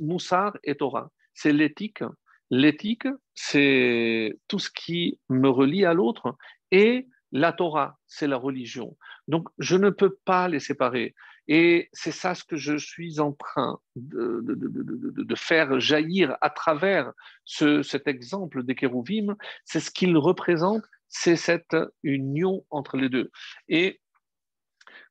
Moussar 0.00 0.56
et 0.64 0.74
Torah, 0.74 1.10
c'est 1.34 1.52
l'éthique 1.52 2.02
L'éthique, 2.50 3.08
c'est 3.34 4.38
tout 4.46 4.58
ce 4.58 4.70
qui 4.70 5.18
me 5.28 5.48
relie 5.48 5.84
à 5.84 5.94
l'autre 5.94 6.36
et 6.70 7.08
la 7.32 7.52
Torah, 7.52 7.98
c'est 8.06 8.28
la 8.28 8.36
religion. 8.36 8.96
Donc, 9.26 9.48
je 9.58 9.76
ne 9.76 9.90
peux 9.90 10.16
pas 10.24 10.48
les 10.48 10.60
séparer. 10.60 11.14
Et 11.48 11.88
c'est 11.92 12.12
ça 12.12 12.34
ce 12.34 12.44
que 12.44 12.56
je 12.56 12.76
suis 12.76 13.20
en 13.20 13.32
train 13.32 13.78
de, 13.96 15.34
faire 15.34 15.78
jaillir 15.80 16.36
à 16.40 16.50
travers 16.50 17.12
cet 17.44 18.06
exemple 18.06 18.62
des 18.62 18.74
kérouvim. 18.74 19.36
C'est 19.64 19.80
ce 19.80 19.90
qu'il 19.90 20.16
représente, 20.16 20.84
c'est 21.08 21.36
cette 21.36 21.76
union 22.02 22.64
entre 22.70 22.96
les 22.96 23.08
deux. 23.08 23.30
Et 23.68 24.00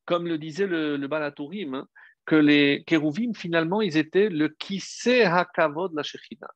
comme 0.05 0.27
le 0.27 0.37
disait 0.37 0.67
le, 0.67 1.07
Balatourim, 1.07 1.85
que 2.25 2.35
les 2.35 2.83
kérouvim, 2.85 3.33
finalement, 3.33 3.81
ils 3.81 3.97
étaient 3.97 4.29
le 4.29 4.49
kissé 4.49 5.23
hakavod 5.23 5.93
la 5.95 6.03
Shechina. 6.03 6.47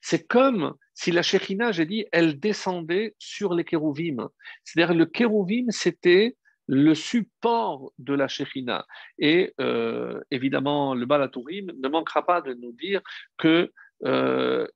C'est 0.00 0.26
comme 0.26 0.74
si 0.94 1.10
la 1.12 1.22
Shekhina, 1.22 1.72
j'ai 1.72 1.86
dit, 1.86 2.06
elle 2.12 2.38
descendait 2.38 3.14
sur 3.18 3.54
les 3.54 3.64
kérouvim. 3.64 4.28
C'est-à-dire 4.64 4.94
le 4.94 5.06
kérouvim, 5.06 5.66
c'était 5.70 6.36
le 6.66 6.94
support 6.94 7.92
de 7.98 8.14
la 8.14 8.28
Shekhina. 8.28 8.86
Et 9.18 9.54
euh, 9.60 10.20
évidemment, 10.30 10.94
le 10.94 11.06
Balatourim 11.06 11.72
ne 11.76 11.88
manquera 11.88 12.24
pas 12.24 12.40
de 12.40 12.54
nous 12.54 12.72
dire 12.72 13.00
que 13.38 13.72
euh, 14.04 14.66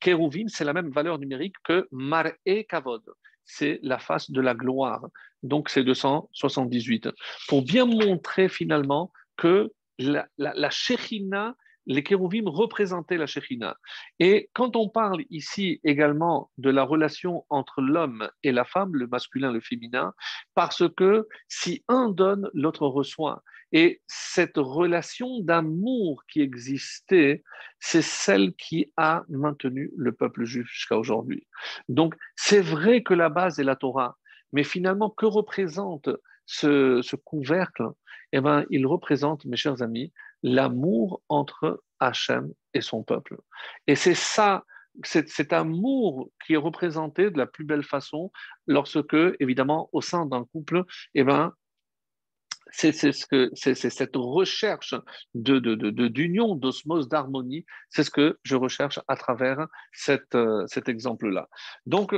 kérouvim, 0.00 0.48
c'est 0.48 0.64
la 0.64 0.72
même 0.72 0.90
valeur 0.90 1.18
numérique 1.18 1.56
que 1.64 1.88
Mar'e 1.90 2.64
Kavod. 2.68 3.02
C'est 3.44 3.78
la 3.82 3.98
face 3.98 4.30
de 4.30 4.40
la 4.40 4.54
gloire. 4.54 5.06
Donc, 5.42 5.68
c'est 5.68 5.84
278. 5.84 7.08
Pour 7.48 7.62
bien 7.62 7.84
montrer 7.84 8.48
finalement 8.48 9.12
que 9.36 9.72
la, 9.98 10.26
la, 10.38 10.70
les 11.86 12.02
kérouvim 12.02 12.44
représentaient 12.46 13.16
la 13.16 13.26
Shekhinah. 13.26 13.76
Et 14.18 14.50
quand 14.54 14.76
on 14.76 14.88
parle 14.88 15.22
ici 15.30 15.80
également 15.84 16.50
de 16.58 16.70
la 16.70 16.84
relation 16.84 17.44
entre 17.50 17.80
l'homme 17.80 18.28
et 18.42 18.52
la 18.52 18.64
femme, 18.64 18.94
le 18.94 19.06
masculin, 19.06 19.52
le 19.52 19.60
féminin, 19.60 20.14
parce 20.54 20.84
que 20.96 21.28
si 21.48 21.84
un 21.88 22.08
donne, 22.08 22.50
l'autre 22.54 22.86
reçoit. 22.86 23.42
Et 23.72 24.02
cette 24.06 24.56
relation 24.56 25.40
d'amour 25.40 26.22
qui 26.28 26.40
existait, 26.40 27.42
c'est 27.80 28.02
celle 28.02 28.54
qui 28.54 28.92
a 28.96 29.24
maintenu 29.28 29.90
le 29.96 30.12
peuple 30.12 30.44
juif 30.44 30.66
jusqu'à 30.68 30.96
aujourd'hui. 30.96 31.46
Donc, 31.88 32.14
c'est 32.36 32.60
vrai 32.60 33.02
que 33.02 33.14
la 33.14 33.30
base 33.30 33.58
est 33.58 33.64
la 33.64 33.74
Torah, 33.74 34.16
mais 34.52 34.62
finalement, 34.62 35.10
que 35.10 35.26
représente 35.26 36.08
ce, 36.46 37.00
ce 37.02 37.16
couvercle? 37.16 37.88
Eh 38.32 38.40
bien, 38.40 38.64
il 38.70 38.86
représente, 38.86 39.44
mes 39.44 39.56
chers 39.56 39.82
amis, 39.82 40.12
l'amour 40.44 41.22
entre 41.28 41.82
Hachem 41.98 42.52
et 42.74 42.82
son 42.82 43.02
peuple. 43.02 43.38
Et 43.86 43.96
c'est 43.96 44.14
ça, 44.14 44.64
cet 45.02 45.52
amour 45.52 46.30
qui 46.44 46.52
est 46.52 46.58
représenté 46.58 47.30
de 47.30 47.38
la 47.38 47.46
plus 47.46 47.64
belle 47.64 47.82
façon 47.82 48.30
lorsque, 48.66 49.16
évidemment, 49.40 49.88
au 49.92 50.02
sein 50.02 50.26
d'un 50.26 50.44
couple, 50.44 50.84
eh 51.14 51.24
ben, 51.24 51.52
c'est 52.70 52.92
ce 52.92 53.26
que 53.26 53.50
c'est 53.54 53.74
cette 53.74 54.16
recherche 54.16 54.94
de 55.34 55.58
d'union, 56.08 56.56
d'osmose, 56.56 57.08
d'harmonie. 57.08 57.64
C'est 57.88 58.02
ce 58.02 58.10
que 58.10 58.38
je 58.42 58.56
recherche 58.56 58.98
à 59.06 59.16
travers 59.16 59.68
cette, 59.92 60.34
euh, 60.34 60.66
cet 60.66 60.88
exemple-là. 60.88 61.48
Donc 61.86 62.14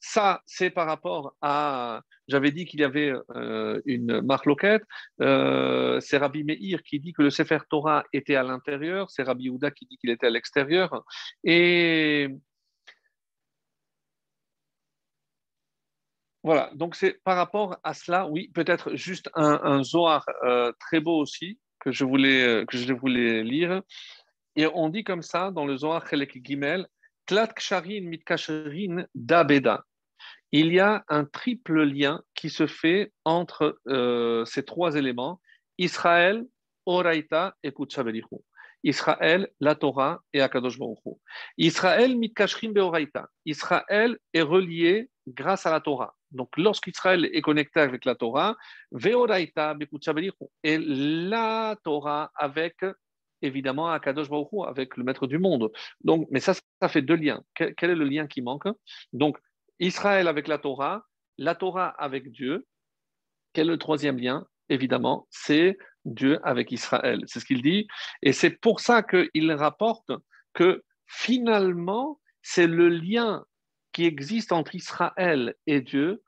ça, 0.00 0.42
c'est 0.46 0.70
par 0.70 0.86
rapport 0.86 1.34
à. 1.42 2.02
J'avais 2.28 2.52
dit 2.52 2.66
qu'il 2.66 2.80
y 2.80 2.84
avait 2.84 3.12
euh, 3.36 3.80
une 3.84 4.20
marque 4.20 4.46
loquette. 4.46 4.82
Euh, 5.20 6.00
c'est 6.00 6.18
Rabbi 6.18 6.44
Meir 6.44 6.82
qui 6.82 7.00
dit 7.00 7.12
que 7.12 7.22
le 7.22 7.30
Sefer 7.30 7.58
Torah 7.68 8.04
était 8.12 8.36
à 8.36 8.42
l'intérieur. 8.42 9.10
C'est 9.10 9.22
Rabbi 9.22 9.48
Houda 9.50 9.70
qui 9.70 9.86
dit 9.86 9.96
qu'il 9.98 10.10
était 10.10 10.26
à 10.26 10.30
l'extérieur. 10.30 11.04
Et. 11.44 12.28
Voilà, 16.44 16.70
donc 16.74 16.94
c'est 16.94 17.20
par 17.24 17.36
rapport 17.36 17.76
à 17.82 17.92
cela, 17.94 18.26
oui, 18.28 18.48
peut-être 18.54 18.94
juste 18.94 19.28
un, 19.34 19.60
un 19.62 19.82
Zohar 19.82 20.24
euh, 20.44 20.72
très 20.78 21.00
beau 21.00 21.18
aussi 21.18 21.58
que 21.80 21.90
je 21.90 22.04
voulais, 22.04 22.64
que 22.66 22.78
je 22.78 22.92
voulais 22.92 23.42
lire. 23.42 23.82
Et 24.56 24.66
on 24.66 24.88
dit 24.88 25.04
comme 25.04 25.22
ça 25.22 25.50
dans 25.50 25.66
le 25.66 25.76
Zohar 25.76 26.06
Chelek 26.08 26.44
Gimel, 26.44 26.88
dabeda. 29.14 29.84
Il 30.50 30.72
y 30.72 30.80
a 30.80 31.04
un 31.08 31.24
triple 31.24 31.82
lien 31.82 32.22
qui 32.34 32.48
se 32.48 32.66
fait 32.66 33.12
entre 33.24 33.78
euh, 33.86 34.44
ces 34.46 34.64
trois 34.64 34.94
éléments 34.96 35.40
Israël, 35.76 36.44
Oraita 36.86 37.54
et 37.62 37.72
Kutshabelichu. 37.72 38.36
Israël, 38.84 39.48
la 39.60 39.74
Torah 39.74 40.20
et 40.32 40.40
Akadosh 40.40 40.78
Baruch 40.78 40.98
Israël 41.56 42.16
mitkashrin 42.16 42.70
beoraita. 42.70 43.28
Israël 43.44 44.16
est 44.32 44.42
relié 44.42 45.10
grâce 45.26 45.66
à 45.66 45.70
la 45.70 45.80
Torah. 45.80 46.14
Donc, 46.30 46.56
lorsqu'Israël 46.56 47.28
est 47.32 47.40
connecté 47.40 47.80
avec 47.80 48.04
la 48.04 48.14
Torah, 48.14 48.56
veoraita 48.92 49.76
et 50.62 50.78
la 50.78 51.76
Torah 51.82 52.30
avec 52.34 52.76
évidemment 53.42 53.90
à 53.90 54.00
Kadosh 54.00 54.28
Baruch 54.28 54.48
avec 54.66 54.96
le 54.96 55.04
maître 55.04 55.26
du 55.26 55.38
monde. 55.38 55.70
Donc, 56.02 56.26
mais 56.30 56.40
ça, 56.40 56.54
ça 56.54 56.88
fait 56.88 57.02
deux 57.02 57.16
liens. 57.16 57.42
Quel, 57.54 57.74
est 57.80 57.94
le 57.94 58.04
lien 58.04 58.26
qui 58.26 58.42
manque? 58.42 58.68
Donc, 59.12 59.38
Israël 59.80 60.28
avec 60.28 60.48
la 60.48 60.58
Torah, 60.58 61.04
la 61.36 61.54
Torah 61.54 61.88
avec 61.88 62.30
Dieu. 62.30 62.66
Quel 63.52 63.68
est 63.68 63.72
le 63.72 63.78
troisième 63.78 64.18
lien? 64.18 64.46
Évidemment, 64.68 65.26
c'est 65.30 65.78
Dieu 66.04 66.40
avec 66.42 66.72
Israël. 66.72 67.22
C'est 67.26 67.40
ce 67.40 67.44
qu'il 67.44 67.62
dit. 67.62 67.86
Et 68.22 68.32
c'est 68.32 68.50
pour 68.50 68.80
ça 68.80 69.02
qu'il 69.02 69.52
rapporte 69.52 70.10
que 70.52 70.82
finalement, 71.06 72.20
c'est 72.42 72.66
le 72.66 72.88
lien 72.88 73.44
qui 73.92 74.04
existe 74.04 74.52
entre 74.52 74.74
Israël 74.74 75.54
et 75.66 75.80
Dieu 75.80 76.22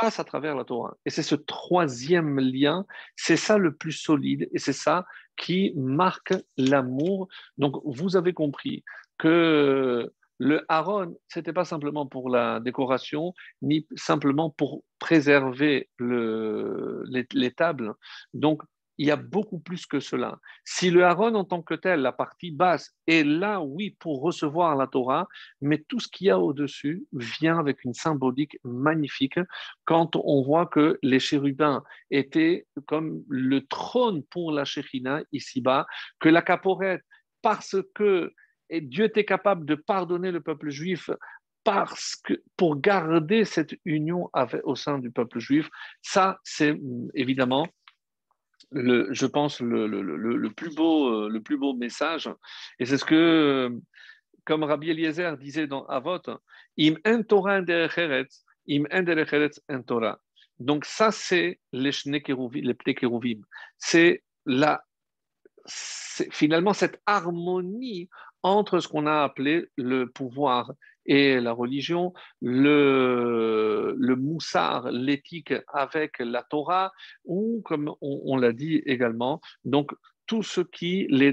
à 0.00 0.24
travers 0.24 0.54
la 0.54 0.64
Torah. 0.64 0.96
Et 1.04 1.10
c'est 1.10 1.22
ce 1.22 1.34
troisième 1.34 2.38
lien, 2.38 2.86
c'est 3.16 3.36
ça 3.36 3.58
le 3.58 3.74
plus 3.74 3.92
solide 3.92 4.48
et 4.52 4.58
c'est 4.58 4.72
ça 4.72 5.04
qui 5.36 5.72
marque 5.76 6.34
l'amour. 6.56 7.28
Donc, 7.58 7.80
vous 7.84 8.16
avez 8.16 8.32
compris 8.32 8.84
que 9.18 10.12
le 10.38 10.64
Aaron, 10.68 11.16
ce 11.28 11.40
n'était 11.40 11.52
pas 11.52 11.64
simplement 11.64 12.06
pour 12.06 12.30
la 12.30 12.60
décoration, 12.60 13.34
ni 13.60 13.86
simplement 13.96 14.50
pour 14.50 14.84
préserver 15.00 15.90
le, 15.96 17.02
les, 17.08 17.26
les, 17.32 17.50
tables. 17.50 17.94
Donc, 18.34 18.62
il 18.98 19.06
y 19.06 19.10
a 19.10 19.16
beaucoup 19.16 19.60
plus 19.60 19.86
que 19.86 20.00
cela. 20.00 20.38
Si 20.64 20.90
le 20.90 21.04
Aaron 21.04 21.34
en 21.34 21.44
tant 21.44 21.62
que 21.62 21.74
tel, 21.74 22.00
la 22.00 22.12
partie 22.12 22.50
basse, 22.50 22.94
est 23.06 23.24
là, 23.24 23.60
oui, 23.60 23.96
pour 24.00 24.20
recevoir 24.20 24.76
la 24.76 24.88
Torah, 24.88 25.28
mais 25.60 25.78
tout 25.88 26.00
ce 26.00 26.08
qu'il 26.08 26.26
y 26.26 26.30
a 26.30 26.38
au-dessus 26.38 27.06
vient 27.12 27.58
avec 27.58 27.84
une 27.84 27.94
symbolique 27.94 28.58
magnifique 28.64 29.38
quand 29.84 30.16
on 30.16 30.42
voit 30.42 30.66
que 30.66 30.98
les 31.02 31.20
chérubins 31.20 31.82
étaient 32.10 32.66
comme 32.86 33.22
le 33.28 33.66
trône 33.66 34.24
pour 34.24 34.52
la 34.52 34.64
Shekhinah 34.64 35.22
ici-bas, 35.32 35.86
que 36.18 36.28
la 36.28 36.42
caporette, 36.42 37.02
parce 37.40 37.76
que 37.94 38.32
Dieu 38.70 39.04
était 39.04 39.24
capable 39.24 39.64
de 39.64 39.76
pardonner 39.76 40.30
le 40.32 40.40
peuple 40.40 40.70
juif 40.70 41.08
parce 41.64 42.16
que 42.16 42.42
pour 42.56 42.80
garder 42.80 43.44
cette 43.44 43.74
union 43.84 44.30
au 44.64 44.74
sein 44.74 44.98
du 44.98 45.10
peuple 45.10 45.38
juif, 45.38 45.68
ça 46.02 46.38
c'est 46.42 46.78
évidemment 47.14 47.66
je 48.72 49.26
pense, 49.26 49.60
le, 49.60 50.48
plus 50.48 50.74
beau, 50.74 51.24
euh, 51.24 51.28
le 51.28 51.40
plus 51.40 51.56
beau 51.56 51.74
message. 51.74 52.30
Et 52.78 52.86
c'est 52.86 52.98
ce 52.98 53.04
que, 53.04 53.70
comme 54.44 54.64
Rabbi 54.64 54.90
Eliezer 54.90 55.36
disait 55.38 55.66
dans 55.66 55.84
Avot, 55.86 56.20
im 56.78 56.94
en 57.06 57.22
Torah 57.22 57.60
im 58.70 58.84
en 59.70 59.82
Torah. 59.82 60.20
Donc 60.58 60.84
ça, 60.84 61.10
c'est 61.12 61.60
les 61.72 61.92
les 62.04 63.40
C'est 63.78 64.24
la, 64.44 64.82
finalement 65.66 66.72
cette 66.72 67.00
harmonie 67.06 68.08
entre 68.42 68.80
ce 68.80 68.88
qu'on 68.88 69.06
a 69.06 69.22
appelé 69.22 69.68
le 69.76 70.06
pouvoir 70.06 70.72
et 71.08 71.40
la 71.40 71.52
religion, 71.52 72.12
le, 72.40 73.96
le 73.98 74.16
moussard, 74.16 74.92
l'éthique 74.92 75.52
avec 75.72 76.20
la 76.20 76.44
Torah, 76.44 76.92
ou 77.24 77.62
comme 77.64 77.92
on, 78.00 78.36
l'a 78.36 78.52
dit 78.52 78.80
également, 78.86 79.40
donc 79.64 79.90
tout 80.26 80.42
ce 80.42 80.60
qui, 80.60 81.06
l'union, 81.08 81.24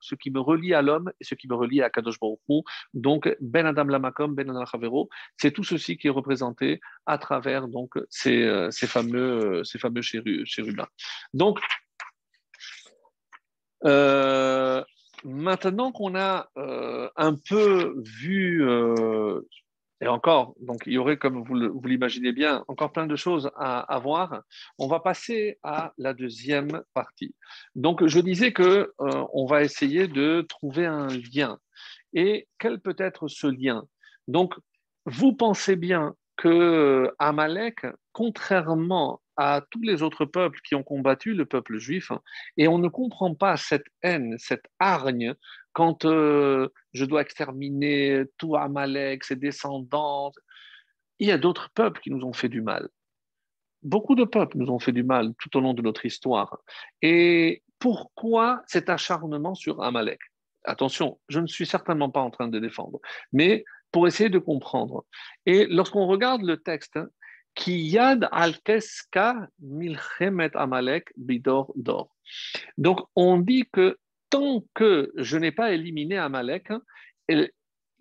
ce 0.00 0.14
qui 0.14 0.30
me 0.30 0.38
relie 0.38 0.72
à 0.72 0.82
l'homme 0.82 1.10
et 1.20 1.24
ce 1.24 1.34
qui 1.34 1.48
me 1.48 1.56
relie 1.56 1.82
à 1.82 1.90
Kadosh 1.90 2.20
Baruch 2.20 2.38
donc 2.94 3.28
Ben 3.40 3.66
Adam 3.66 3.86
Lamakom, 3.86 4.36
Ben 4.36 4.48
Adam 4.48 4.64
Chavero, 4.64 5.08
c'est 5.36 5.50
tout 5.50 5.64
ceci 5.64 5.98
qui 5.98 6.06
est 6.06 6.10
représenté 6.10 6.80
à 7.06 7.18
travers 7.18 7.66
donc 7.66 7.94
ces, 8.08 8.70
fameux, 8.86 9.64
ces 9.64 9.80
fameux 9.80 10.02
chérubins. 10.02 10.86
Donc, 11.34 11.58
euh, 13.84 14.84
maintenant 15.24 15.92
qu'on 15.92 16.14
a 16.14 16.48
euh, 16.56 17.08
un 17.16 17.34
peu 17.34 17.94
vu, 18.20 18.66
euh, 18.66 19.40
et 20.00 20.08
encore, 20.08 20.54
donc 20.60 20.82
il 20.86 20.94
y 20.94 20.98
aurait, 20.98 21.18
comme 21.18 21.42
vous 21.42 21.86
l'imaginez 21.86 22.32
bien, 22.32 22.64
encore 22.68 22.92
plein 22.92 23.06
de 23.06 23.16
choses 23.16 23.50
à, 23.56 23.98
voir, 24.02 24.42
on 24.78 24.88
va 24.88 25.00
passer 25.00 25.58
à 25.62 25.92
la 25.98 26.14
deuxième 26.14 26.82
partie. 26.94 27.34
Donc 27.74 28.06
je 28.06 28.18
disais 28.18 28.52
que 28.52 28.94
on 28.98 29.44
va 29.44 29.62
essayer 29.62 30.08
de 30.08 30.40
trouver 30.48 30.86
un 30.86 31.08
lien. 31.08 31.58
Et 32.14 32.48
quel 32.58 32.80
peut 32.80 32.96
être 32.98 33.28
ce 33.28 33.46
lien? 33.46 33.84
Donc, 34.26 34.54
vous 35.06 35.32
pensez 35.32 35.76
bien 35.76 36.14
que 36.36 37.12
Amalek, 37.18 37.86
contrairement 38.12 39.20
à 39.40 39.62
tous 39.70 39.80
les 39.80 40.02
autres 40.02 40.26
peuples 40.26 40.60
qui 40.62 40.74
ont 40.74 40.82
combattu 40.82 41.32
le 41.32 41.46
peuple 41.46 41.78
juif, 41.78 42.12
et 42.58 42.68
on 42.68 42.76
ne 42.76 42.88
comprend 42.88 43.34
pas 43.34 43.56
cette 43.56 43.86
haine, 44.02 44.36
cette 44.36 44.66
hargne, 44.78 45.34
quand 45.72 46.04
euh, 46.04 46.68
je 46.92 47.06
dois 47.06 47.22
exterminer 47.22 48.24
tout 48.36 48.54
Amalek, 48.54 49.24
ses 49.24 49.36
descendants. 49.36 50.32
Il 51.20 51.28
y 51.28 51.32
a 51.32 51.38
d'autres 51.38 51.70
peuples 51.74 52.02
qui 52.02 52.10
nous 52.10 52.22
ont 52.22 52.34
fait 52.34 52.50
du 52.50 52.60
mal. 52.60 52.90
Beaucoup 53.82 54.14
de 54.14 54.24
peuples 54.24 54.58
nous 54.58 54.68
ont 54.68 54.78
fait 54.78 54.92
du 54.92 55.04
mal 55.04 55.32
tout 55.38 55.56
au 55.56 55.62
long 55.62 55.72
de 55.72 55.80
notre 55.80 56.04
histoire. 56.04 56.58
Et 57.00 57.62
pourquoi 57.78 58.62
cet 58.66 58.90
acharnement 58.90 59.54
sur 59.54 59.82
Amalek? 59.82 60.20
Attention, 60.64 61.18
je 61.30 61.40
ne 61.40 61.46
suis 61.46 61.64
certainement 61.64 62.10
pas 62.10 62.20
en 62.20 62.30
train 62.30 62.48
de 62.48 62.58
défendre, 62.58 63.00
mais 63.32 63.64
pour 63.90 64.06
essayer 64.06 64.28
de 64.28 64.38
comprendre. 64.38 65.06
Et 65.46 65.64
lorsqu'on 65.64 66.06
regarde 66.06 66.42
le 66.42 66.58
texte, 66.58 66.98
yad 67.66 68.28
al-keska 68.30 69.48
milchemet 69.60 70.54
amalek 70.54 71.12
bidor 71.16 71.72
dor. 71.76 72.14
Donc, 72.78 73.00
on 73.16 73.38
dit 73.38 73.66
que 73.72 73.98
tant 74.30 74.64
que 74.74 75.12
je 75.16 75.36
n'ai 75.36 75.52
pas 75.52 75.72
éliminé 75.72 76.16
Amalek, 76.16 76.68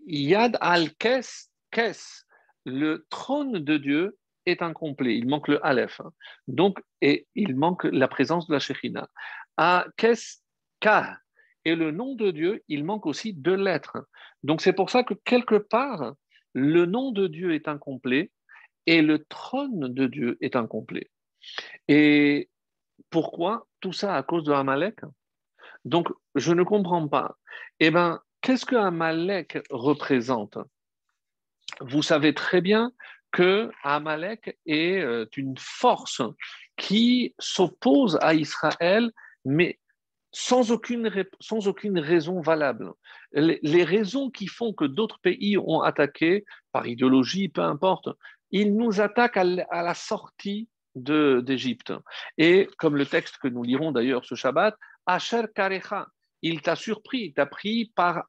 yad 0.06 0.58
al-kes, 0.62 1.50
le 2.66 3.06
trône 3.10 3.60
de 3.60 3.78
Dieu 3.78 4.18
est 4.46 4.62
incomplet, 4.62 5.18
il 5.18 5.28
manque 5.28 5.48
le 5.48 5.66
Aleph. 5.66 6.00
Hein. 6.02 6.12
Donc, 6.48 6.82
et 7.02 7.28
il 7.36 7.56
manque 7.56 7.84
la 7.86 8.08
présence 8.08 8.48
de 8.48 8.54
la 8.54 8.60
Shekhinah. 8.60 9.08
À 9.58 9.86
qu'est-ce 9.98 10.38
et 11.66 11.76
le 11.76 11.92
nom 11.92 12.16
de 12.16 12.32
Dieu, 12.32 12.64
il 12.68 12.84
manque 12.84 13.06
aussi 13.06 13.34
deux 13.34 13.56
lettres. 13.56 13.98
Donc 14.44 14.62
c'est 14.62 14.74
pour 14.74 14.90
ça 14.90 15.04
que 15.04 15.14
quelque 15.14 15.56
part, 15.56 16.14
le 16.54 16.86
nom 16.86 17.12
de 17.12 17.28
Dieu 17.28 17.54
est 17.54 17.68
incomplet 17.68 18.32
et 18.86 19.02
le 19.02 19.24
trône 19.26 19.94
de 19.94 20.08
Dieu 20.08 20.38
est 20.42 20.56
incomplet. 20.56 21.10
Et 21.88 22.50
pourquoi 23.10 23.68
Tout 23.80 23.94
ça 23.94 24.16
à 24.16 24.24
cause 24.24 24.44
de 24.44 24.52
Amalek? 24.52 25.00
Donc 25.86 26.10
je 26.36 26.54
ne 26.54 26.64
comprends 26.64 27.08
pas. 27.08 27.38
Eh 27.80 27.92
bien, 27.92 28.22
qu'est-ce 28.42 28.66
que 28.66 28.76
Amalek 28.76 29.60
représente? 29.70 30.58
Vous 31.82 32.02
savez 32.02 32.34
très 32.34 32.62
bien 32.62 32.92
que 33.32 33.72
Amalek 33.84 34.58
est 34.66 35.00
euh, 35.00 35.26
une 35.38 35.56
force 35.58 36.22
qui 36.78 37.36
s'oppose 37.38 38.18
à 38.22 38.34
Israël, 38.34 39.12
mais 39.46 39.80
sans 40.32 40.72
aucune, 40.72 41.12
sans 41.40 41.68
aucune 41.68 42.00
raison 42.00 42.40
valable. 42.42 42.92
Les, 43.32 43.84
raisons 43.84 44.30
qui 44.30 44.48
font 44.48 44.74
que 44.74 44.86
d'autres 44.86 45.20
pays 45.20 45.58
ont 45.58 45.82
attaqué, 45.82 46.46
par 46.72 46.88
idéologie, 46.88 47.50
peu 47.50 47.62
importe, 47.62 48.10
ils 48.52 48.76
nous 48.76 49.02
attaquent 49.02 49.38
à, 49.38 49.44
la 49.44 49.94
sortie 49.94 50.70
d'Égypte. 50.96 51.94
Et 52.38 52.68
comme 52.78 52.96
le 52.96 53.06
texte 53.06 53.38
que 53.38 53.48
nous 53.48 53.64
lirons 53.64 53.92
d'ailleurs 53.92 54.26
ce 54.26 54.36
Shabbat, 54.36 54.76
Asher 55.06 55.44
Karecha, 55.54 56.08
il 56.42 56.62
t'a 56.62 56.76
surpris, 56.76 57.20
il 57.20 57.34
t'a 57.34 57.46
pris 57.46 57.92
par, 57.96 58.26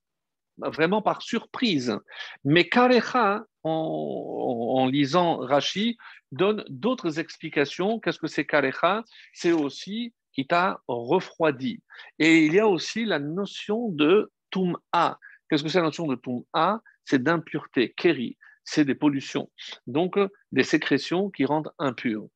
vraiment 0.59 1.03
par 1.03 1.23
surprise. 1.23 1.99
Mais 2.45 2.69
Karecha, 2.69 3.45
en, 3.63 4.75
en 4.79 4.87
lisant 4.87 5.39
Rashi, 5.39 5.97
donne 6.33 6.65
d'autres 6.69 7.19
explications. 7.19 7.99
Qu'est-ce 8.01 8.19
que 8.19 8.27
c'est 8.27 8.47
Karecha? 8.47 9.05
C'est 9.33 9.53
aussi 9.53 10.15
qui 10.33 10.47
t'a 10.47 10.81
refroidi. 10.87 11.83
Et 12.19 12.47
il 12.47 12.55
y 12.55 12.61
a 12.61 12.69
aussi 12.69 13.05
la 13.05 13.19
notion 13.19 13.89
de 13.89 14.31
tum'a. 14.51 15.19
Qu'est-ce 15.49 15.63
que 15.63 15.69
c'est 15.69 15.79
la 15.79 15.87
notion 15.87 16.07
de 16.07 16.17
tum'a? 16.17 16.81
C'est 17.05 17.23
d'impureté, 17.23 17.93
keri, 17.97 18.37
c'est 18.71 18.85
des 18.85 18.95
pollutions, 18.95 19.51
donc 19.89 20.17
des 20.53 20.63
sécrétions 20.63 21.29
qui 21.29 21.45
rendent 21.45 21.73
impur. 21.79 22.29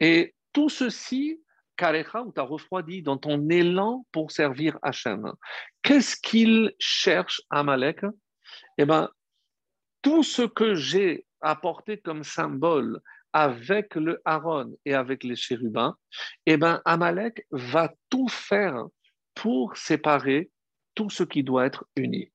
Et 0.00 0.34
tout 0.54 0.70
ceci, 0.70 1.42
karecha, 1.76 2.22
ou 2.22 2.32
t'a 2.32 2.42
refroidi 2.42 3.02
dans 3.02 3.18
ton 3.18 3.50
élan 3.50 4.06
pour 4.10 4.30
servir 4.30 4.78
Hachem. 4.80 5.30
Qu'est-ce 5.82 6.16
qu'il 6.16 6.72
cherche 6.78 7.42
Amalek? 7.50 8.00
Eh 8.78 8.86
bien, 8.86 9.10
tout 10.00 10.22
ce 10.22 10.42
que 10.42 10.74
j'ai 10.74 11.26
apporté 11.42 11.98
comme 11.98 12.24
symbole 12.24 13.00
avec 13.34 13.94
le 13.94 14.22
Aaron 14.24 14.72
et 14.86 14.94
avec 14.94 15.22
les 15.22 15.36
chérubins, 15.36 15.96
eh 16.46 16.56
ben 16.56 16.80
Amalek 16.86 17.46
va 17.50 17.92
tout 18.08 18.28
faire 18.28 18.86
pour 19.34 19.76
séparer 19.76 20.50
tout 20.94 21.10
ce 21.10 21.24
qui 21.24 21.42
doit 21.44 21.66
être 21.66 21.84
uni. 21.94 22.32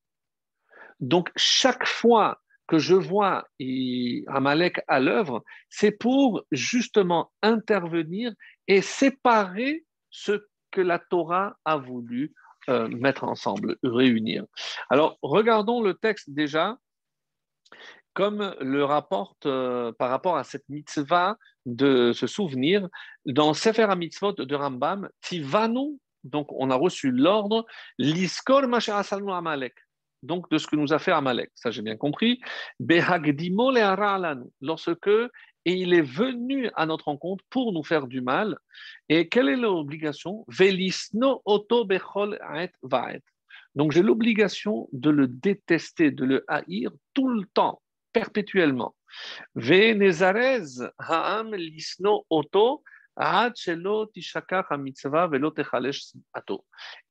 Donc 1.00 1.32
chaque 1.36 1.88
fois 1.88 2.43
que 2.68 2.78
je 2.78 2.95
vois 2.95 3.45
Amalek 4.28 4.82
à 4.88 4.99
l'œuvre, 4.99 5.43
c'est 5.70 5.91
pour 5.91 6.43
justement 6.51 7.32
intervenir 7.41 8.34
et 8.68 8.82
séparer 8.82 9.86
ce 10.09 10.45
que 10.72 10.82
la 10.82 10.99
Torah 10.99 11.55
a 11.66 11.78
voulu 11.78 12.34
euh, 12.70 12.88
mettre 12.88 13.26
ensemble, 13.26 13.78
réunir. 13.84 14.45
Alors 14.89 15.18
regardons 15.22 15.82
le 15.82 15.93
texte 15.95 16.30
déjà 16.30 16.78
comme 18.14 18.55
le 18.61 18.86
rapporte 18.86 19.45
euh, 19.47 19.91
par 19.91 20.09
rapport 20.09 20.38
à 20.38 20.43
cette 20.43 20.68
mitzvah 20.70 21.38
de 21.66 22.14
se 22.14 22.28
souvenir, 22.28 22.88
dans 23.26 23.53
Sefer 23.53 23.84
HaMitzvot 23.84 24.34
de 24.34 24.55
Rambam, 24.55 25.09
Tivanu, 25.22 25.99
donc 26.24 26.47
on 26.51 26.70
a 26.70 26.76
reçu 26.76 27.11
l'ordre, 27.11 27.66
Liskor 27.97 28.64
Amalek, 28.64 29.76
donc 30.24 30.50
de 30.50 30.58
ce 30.58 30.68
que 30.68 30.76
nous 30.76 30.94
a 30.94 31.00
fait 31.00 31.12
Amalek, 31.12 31.52
ça 31.54 31.70
j'ai 31.70 31.82
bien 31.82 31.98
compris, 31.98 32.40
Behagdimo 32.80 33.72
le 33.72 34.44
lorsque 34.62 35.10
et 35.66 35.74
il 35.74 35.94
est 35.94 36.02
venu 36.02 36.70
à 36.76 36.86
notre 36.86 37.06
rencontre 37.06 37.44
pour 37.50 37.72
nous 37.72 37.84
faire 37.84 38.08
du 38.08 38.22
mal. 38.22 38.58
Et 39.10 39.30
quelle 39.30 39.50
est 39.50 39.56
l'obligation? 39.56 40.46
Velisno 40.48 41.42
oto 41.46 41.86
bechol 41.86 42.38
vaet. 42.82 43.22
Donc 43.76 43.92
j'ai 43.92 44.04
l'obligation 44.04 44.88
de 44.92 45.10
le 45.10 45.28
détester, 45.28 46.12
de 46.12 46.26
le 46.26 46.44
haïr 46.48 46.92
tout 47.14 47.30
le 47.30 47.46
temps 47.54 47.82
perpétuellement. 48.12 48.94
ha'am 49.56 51.56
lisno 51.56 52.26
oto 52.30 52.84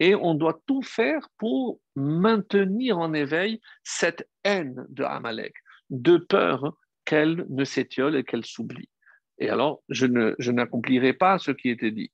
et 0.00 0.14
on 0.14 0.34
doit 0.34 0.60
tout 0.66 0.82
faire 0.82 1.28
pour 1.38 1.80
maintenir 1.94 2.98
en 2.98 3.12
éveil 3.14 3.60
cette 3.84 4.28
haine 4.42 4.84
de 4.88 5.04
Amalek, 5.04 5.54
de 5.90 6.16
peur 6.16 6.74
qu'elle 7.04 7.46
ne 7.50 7.64
s'étiole 7.64 8.16
et 8.16 8.24
qu'elle 8.24 8.44
s'oublie. 8.44 8.88
Et 9.38 9.48
alors, 9.48 9.82
je, 9.88 10.06
ne, 10.06 10.34
je 10.38 10.50
n'accomplirai 10.50 11.12
pas 11.12 11.38
ce 11.38 11.50
qui 11.50 11.68
était 11.70 11.90
dit. 11.90 12.12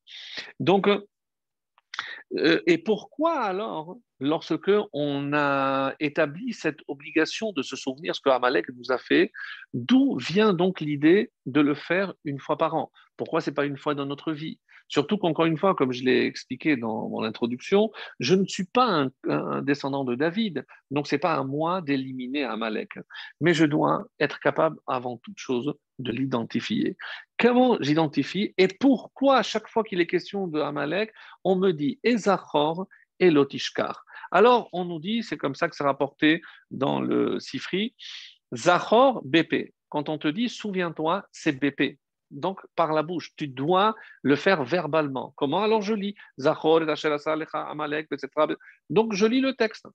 Donc, 0.61 0.89
euh, 0.89 2.62
et 2.66 2.78
pourquoi 2.78 3.41
alors, 3.41 3.99
lorsque 4.21 4.71
on 4.93 5.33
a 5.33 5.95
établi 6.01 6.53
cette 6.53 6.81
obligation 6.89 7.53
de 7.53 7.62
se 7.62 7.77
souvenir 7.77 8.14
ce 8.14 8.21
que 8.21 8.31
Amalek 8.31 8.66
nous 8.77 8.93
a 8.93 8.99
fait, 8.99 9.33
d'où 9.75 10.16
vient 10.19 10.53
donc 10.53 10.81
l'idée 10.81 11.31
de 11.47 11.61
le 11.61 11.75
faire 11.75 12.14
une 12.25 12.39
fois 12.39 12.59
par 12.59 12.75
an? 12.75 12.91
Pourquoi 13.16 13.41
c'est 13.41 13.53
pas 13.53 13.66
une 13.66 13.79
fois 13.79 13.95
dans 13.95 14.07
notre 14.07 14.33
vie? 14.33 14.59
Surtout 14.89 15.19
qu'encore 15.19 15.45
une 15.45 15.59
fois, 15.59 15.75
comme 15.75 15.93
je 15.93 16.03
l'ai 16.03 16.25
expliqué 16.25 16.77
dans 16.77 17.11
mon 17.11 17.23
introduction, 17.23 17.91
je 18.21 18.35
ne 18.35 18.47
suis 18.47 18.64
pas 18.64 19.11
un, 19.29 19.62
descendant 19.62 20.03
de 20.03 20.14
David, 20.14 20.64
donc 20.91 21.07
c'est 21.07 21.19
pas 21.19 21.35
à 21.35 21.45
moi 21.45 21.83
d'éliminer 21.83 22.45
Amalek, 22.45 22.99
mais 23.41 23.53
je 23.53 23.66
dois 23.66 24.07
être 24.19 24.41
capable 24.41 24.79
avant 24.87 25.19
toute 25.19 25.39
chose 25.39 25.75
de 25.99 26.11
l'identifier. 26.11 26.97
Comment 27.39 27.77
j'identifie 27.81 28.55
et 28.57 28.69
pourquoi 28.69 29.39
à 29.39 29.43
chaque 29.43 29.69
fois 29.69 29.85
qu'il 29.85 30.01
est 30.01 30.07
question 30.07 30.47
de 30.47 30.59
Amalek, 30.59 31.12
on 31.45 31.57
me 31.57 31.73
dit 31.73 32.01
Ezachor 32.03 32.87
et 33.21 33.31
Lotishkar. 33.31 34.05
Alors 34.31 34.68
on 34.72 34.85
nous 34.85 35.01
dit, 35.01 35.22
c'est 35.22 35.37
comme 35.37 35.55
ça 35.55 35.68
que 35.68 35.76
c'est 35.76 35.85
rapporté 35.85 36.43
dans 36.70 37.01
le 37.01 37.41
Sifri, 37.41 37.95
Zachor 38.55 39.22
BP. 39.24 39.72
Quand 39.89 40.09
on 40.09 40.18
te 40.18 40.29
dit 40.29 40.49
souviens-toi, 40.49 41.26
c'est 41.33 41.53
BP 41.53 41.99
donc 42.31 42.61
par 42.76 42.93
la 42.93 43.03
bouche. 43.03 43.33
Tu 43.37 43.49
dois 43.49 43.95
le 44.22 44.37
faire 44.37 44.64
verbalement. 44.64 45.33
Comment 45.37 45.62
Alors 45.62 45.83
je 45.83 45.95
lis. 45.95 46.14
Donc 48.91 49.12
je 49.12 49.26
lis 49.26 49.41
le 49.41 49.55
texte. 49.55 49.87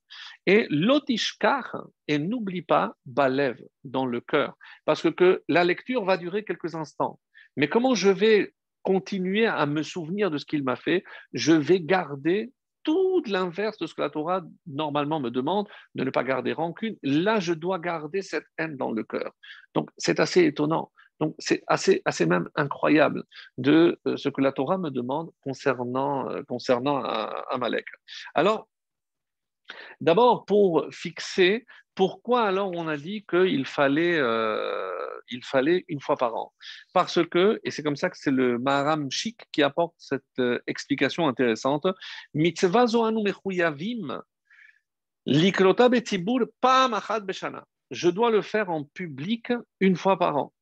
Et 0.46 0.66
l'otishkar, 0.70 1.86
et 2.08 2.18
n'oublie 2.18 2.62
pas 2.62 2.94
Balev 3.06 3.60
dans 3.84 4.06
le 4.06 4.20
cœur. 4.20 4.56
Parce 4.84 5.10
que, 5.10 5.42
la 5.48 5.64
lecture 5.64 6.04
va 6.04 6.16
durer 6.16 6.44
quelques 6.44 6.74
instants. 6.74 7.18
Mais 7.56 7.68
comment 7.68 7.94
je 7.94 8.10
vais 8.10 8.52
continuer 8.82 9.46
à 9.46 9.66
me 9.66 9.82
souvenir 9.82 10.30
de 10.30 10.38
ce 10.38 10.44
qu'il 10.44 10.64
m'a 10.64 10.76
fait? 10.76 11.04
Je 11.32 11.52
vais 11.52 11.80
garder 11.80 12.52
tout 12.84 13.22
l'inverse 13.26 13.78
de 13.78 13.86
ce 13.86 13.94
que 13.94 14.02
la 14.02 14.10
Torah 14.10 14.42
normalement 14.66 15.20
me 15.20 15.30
demande, 15.30 15.68
de 15.94 16.04
ne 16.04 16.10
pas 16.10 16.22
garder 16.22 16.52
rancune. 16.52 16.96
Là, 17.02 17.40
je 17.40 17.52
dois 17.52 17.78
garder 17.78 18.22
cette 18.22 18.46
haine 18.58 18.76
dans 18.76 18.92
le 18.92 19.02
cœur. 19.02 19.32
Donc, 19.74 19.90
c'est 19.96 20.20
assez 20.20 20.44
étonnant. 20.44 20.90
Donc 21.20 21.34
c'est 21.38 21.62
assez, 21.68 22.02
assez 22.04 22.26
même 22.26 22.48
incroyable 22.56 23.22
de 23.56 24.00
euh, 24.06 24.16
ce 24.16 24.28
que 24.28 24.40
la 24.40 24.52
Torah 24.52 24.78
me 24.78 24.90
demande 24.90 25.30
concernant, 25.42 26.28
euh, 26.28 26.42
concernant 26.42 27.02
Amalek. 27.50 27.86
Alors, 28.34 28.68
d'abord 30.00 30.44
pour 30.44 30.86
fixer 30.90 31.66
pourquoi 31.94 32.42
alors 32.44 32.72
on 32.72 32.88
a 32.88 32.96
dit 32.96 33.24
qu'il 33.28 33.64
fallait, 33.66 34.18
euh, 34.18 34.90
fallait 35.42 35.84
une 35.88 36.00
fois 36.00 36.16
par 36.16 36.34
an? 36.34 36.52
Parce 36.92 37.24
que, 37.26 37.60
et 37.64 37.70
c'est 37.70 37.82
comme 37.82 37.96
ça 37.96 38.10
que 38.10 38.16
c'est 38.18 38.30
le 38.30 38.58
Maharam 38.58 39.10
Shik 39.10 39.40
qui 39.52 39.62
apporte 39.62 39.94
cette 39.98 40.42
explication 40.66 41.28
intéressante, 41.28 41.86
mitzvah 42.34 42.86
zoanu 42.86 43.22
mechuyavim 43.22 44.20
betibur 45.26 46.46
pa 46.60 46.88
beshana. 47.20 47.64
Je 47.90 48.08
dois 48.08 48.30
le 48.30 48.42
faire 48.42 48.70
en 48.70 48.84
public 48.84 49.52
une 49.80 49.96
fois 49.96 50.18
par 50.18 50.36
an. 50.36 50.52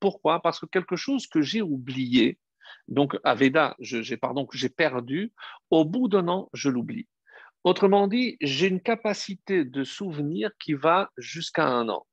Pourquoi? 0.00 0.40
Parce 0.40 0.60
que 0.60 0.66
quelque 0.66 0.96
chose 0.96 1.26
que 1.26 1.42
j'ai 1.42 1.62
oublié, 1.62 2.38
donc 2.86 3.18
Aveda, 3.24 3.76
pardon 4.20 4.46
que 4.46 4.56
j'ai 4.56 4.68
perdu, 4.68 5.32
au 5.70 5.84
bout 5.84 6.08
d'un 6.08 6.28
an, 6.28 6.48
je 6.52 6.70
l'oublie. 6.70 7.08
Autrement 7.68 8.08
dit, 8.08 8.38
j'ai 8.40 8.66
une 8.66 8.80
capacité 8.80 9.62
de 9.62 9.84
souvenir 9.84 10.50
qui 10.58 10.72
va 10.72 11.10
jusqu'à 11.18 11.66
un 11.66 11.90
an. 11.90 12.06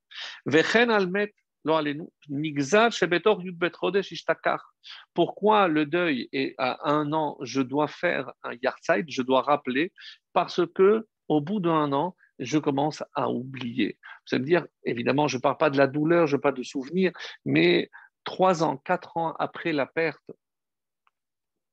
Pourquoi 5.13 5.67
le 5.69 5.85
deuil 5.85 6.27
est 6.33 6.55
à 6.57 6.91
un 6.91 7.13
an 7.13 7.37
Je 7.39 7.61
dois 7.61 7.87
faire 7.87 8.33
un 8.43 8.51
yard 8.61 9.05
je 9.07 9.21
dois 9.21 9.43
rappeler, 9.43 9.93
parce 10.33 10.59
que 10.75 11.07
au 11.29 11.39
bout 11.39 11.61
d'un 11.61 11.93
an, 11.93 12.17
je 12.37 12.57
commence 12.57 13.01
à 13.13 13.29
oublier. 13.29 13.97
Vous 14.27 14.35
allez 14.35 14.41
me 14.41 14.47
dire, 14.47 14.67
évidemment, 14.83 15.29
je 15.29 15.37
ne 15.37 15.41
parle 15.41 15.55
pas 15.55 15.69
de 15.69 15.77
la 15.77 15.87
douleur, 15.87 16.27
je 16.27 16.35
ne 16.35 16.41
parle 16.41 16.55
pas 16.55 16.59
de 16.59 16.63
souvenir, 16.63 17.13
mais 17.45 17.89
trois 18.25 18.61
ans, 18.61 18.75
quatre 18.75 19.15
ans 19.15 19.33
après 19.39 19.71
la 19.71 19.85
perte, 19.85 20.31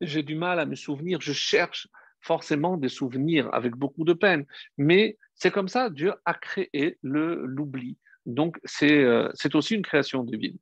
j'ai 0.00 0.22
du 0.22 0.36
mal 0.36 0.60
à 0.60 0.66
me 0.66 0.76
souvenir, 0.76 1.20
je 1.20 1.32
cherche 1.32 1.88
forcément 2.22 2.76
des 2.76 2.88
souvenirs 2.88 3.48
avec 3.52 3.74
beaucoup 3.76 4.04
de 4.04 4.14
peine. 4.14 4.46
Mais 4.78 5.18
c'est 5.34 5.50
comme 5.50 5.68
ça, 5.68 5.90
Dieu 5.90 6.14
a 6.24 6.34
créé 6.34 6.98
l'oubli. 7.02 7.98
Donc, 8.24 8.58
euh, 8.82 9.28
c'est 9.34 9.54
aussi 9.54 9.74
une 9.74 9.82
création 9.82 10.22
divine. 10.22 10.56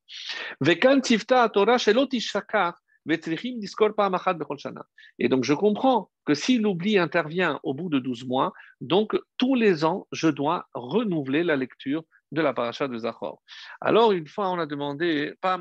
Et 5.19 5.29
donc, 5.29 5.45
je 5.45 5.55
comprends 5.55 6.11
que 6.25 6.35
si 6.35 6.59
l'oubli 6.59 6.99
intervient 6.99 7.61
au 7.63 7.75
bout 7.75 7.89
de 7.89 7.99
12 7.99 8.27
mois, 8.27 8.53
donc 8.81 9.19
tous 9.37 9.55
les 9.55 9.85
ans, 9.85 10.07
je 10.13 10.29
dois 10.29 10.69
renouveler 10.75 11.43
la 11.43 11.57
lecture 11.57 12.03
de 12.33 12.41
la 12.41 12.53
paracha 12.53 12.87
de 12.89 12.97
Zachor. 12.97 13.43
Alors, 13.81 14.13
une 14.13 14.27
fois, 14.27 14.51
on 14.51 14.59
a 14.59 14.67
demandé, 14.67 15.35
pas 15.41 15.59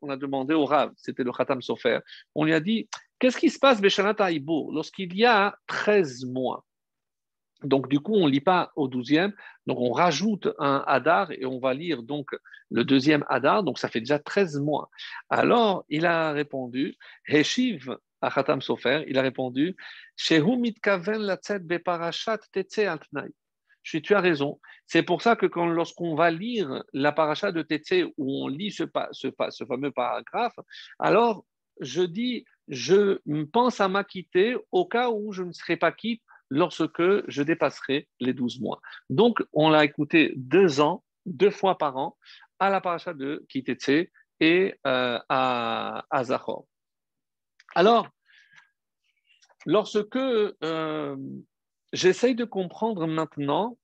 on 0.00 0.10
a 0.10 0.16
demandé 0.16 0.54
au 0.54 0.64
Rav, 0.64 0.92
c'était 0.96 1.24
le 1.24 1.32
Khatam 1.32 1.60
Sofer, 1.60 1.98
on 2.34 2.44
lui 2.44 2.54
a 2.54 2.60
dit, 2.60 2.88
qu'est-ce 3.18 3.38
qui 3.38 3.50
se 3.50 3.58
passe, 3.58 3.80
Beshanat 3.80 4.16
lorsqu'il 4.72 5.16
y 5.16 5.24
a 5.24 5.56
13 5.66 6.24
mois 6.26 6.64
donc, 7.62 7.88
du 7.88 8.00
coup, 8.00 8.14
on 8.14 8.26
ne 8.26 8.30
lit 8.30 8.40
pas 8.40 8.70
au 8.76 8.86
douzième, 8.86 9.32
donc 9.66 9.80
on 9.80 9.90
rajoute 9.90 10.48
un 10.58 10.84
Hadar 10.86 11.32
et 11.32 11.46
on 11.46 11.58
va 11.58 11.72
lire 11.72 12.02
donc 12.02 12.28
le 12.70 12.84
deuxième 12.84 13.24
Hadar, 13.28 13.62
donc 13.62 13.78
ça 13.78 13.88
fait 13.88 14.00
déjà 14.00 14.18
13 14.18 14.60
mois. 14.60 14.90
Alors, 15.30 15.84
il 15.88 16.04
a 16.04 16.32
répondu, 16.32 16.96
Heshiv 17.26 17.96
Achatam 18.20 18.60
Sofer, 18.60 19.04
il 19.08 19.18
a 19.18 19.22
répondu, 19.22 19.74
Je 23.82 23.98
tu 23.98 24.14
as 24.14 24.20
raison. 24.20 24.60
C'est 24.86 25.02
pour 25.02 25.22
ça 25.22 25.36
que 25.36 25.46
quand, 25.46 25.66
lorsqu'on 25.66 26.14
va 26.14 26.30
lire 26.30 26.84
la 26.92 27.12
paracha 27.12 27.52
de 27.52 27.62
Tetse, 27.62 28.04
où 28.18 28.44
on 28.44 28.48
lit 28.48 28.70
ce 28.70 28.84
fameux 29.66 29.92
paragraphe, 29.92 30.56
alors 30.98 31.46
je 31.80 32.02
dis, 32.02 32.44
je 32.68 33.20
pense 33.52 33.80
à 33.80 33.88
m'acquitter 33.88 34.56
au 34.72 34.86
cas 34.86 35.10
où 35.10 35.32
je 35.32 35.42
ne 35.42 35.52
serai 35.52 35.76
pas 35.76 35.92
quitte 35.92 36.22
lorsque 36.50 37.02
je 37.28 37.42
dépasserai 37.42 38.08
les 38.20 38.32
12 38.32 38.60
mois. 38.60 38.80
Donc, 39.10 39.42
on 39.52 39.68
l'a 39.68 39.84
écouté 39.84 40.32
deux 40.36 40.80
ans, 40.80 41.04
deux 41.26 41.50
fois 41.50 41.78
par 41.78 41.96
an, 41.96 42.16
à 42.58 42.70
la 42.70 42.80
paracha 42.80 43.14
de 43.14 43.44
Kitetse 43.48 44.08
et 44.40 44.74
euh, 44.86 45.18
à, 45.28 46.04
à 46.10 46.24
Zachor. 46.24 46.66
Alors, 47.74 48.08
lorsque 49.66 50.16
euh, 50.16 51.16
j'essaye 51.92 52.34
de 52.34 52.44
comprendre 52.44 53.06
maintenant, 53.06 53.76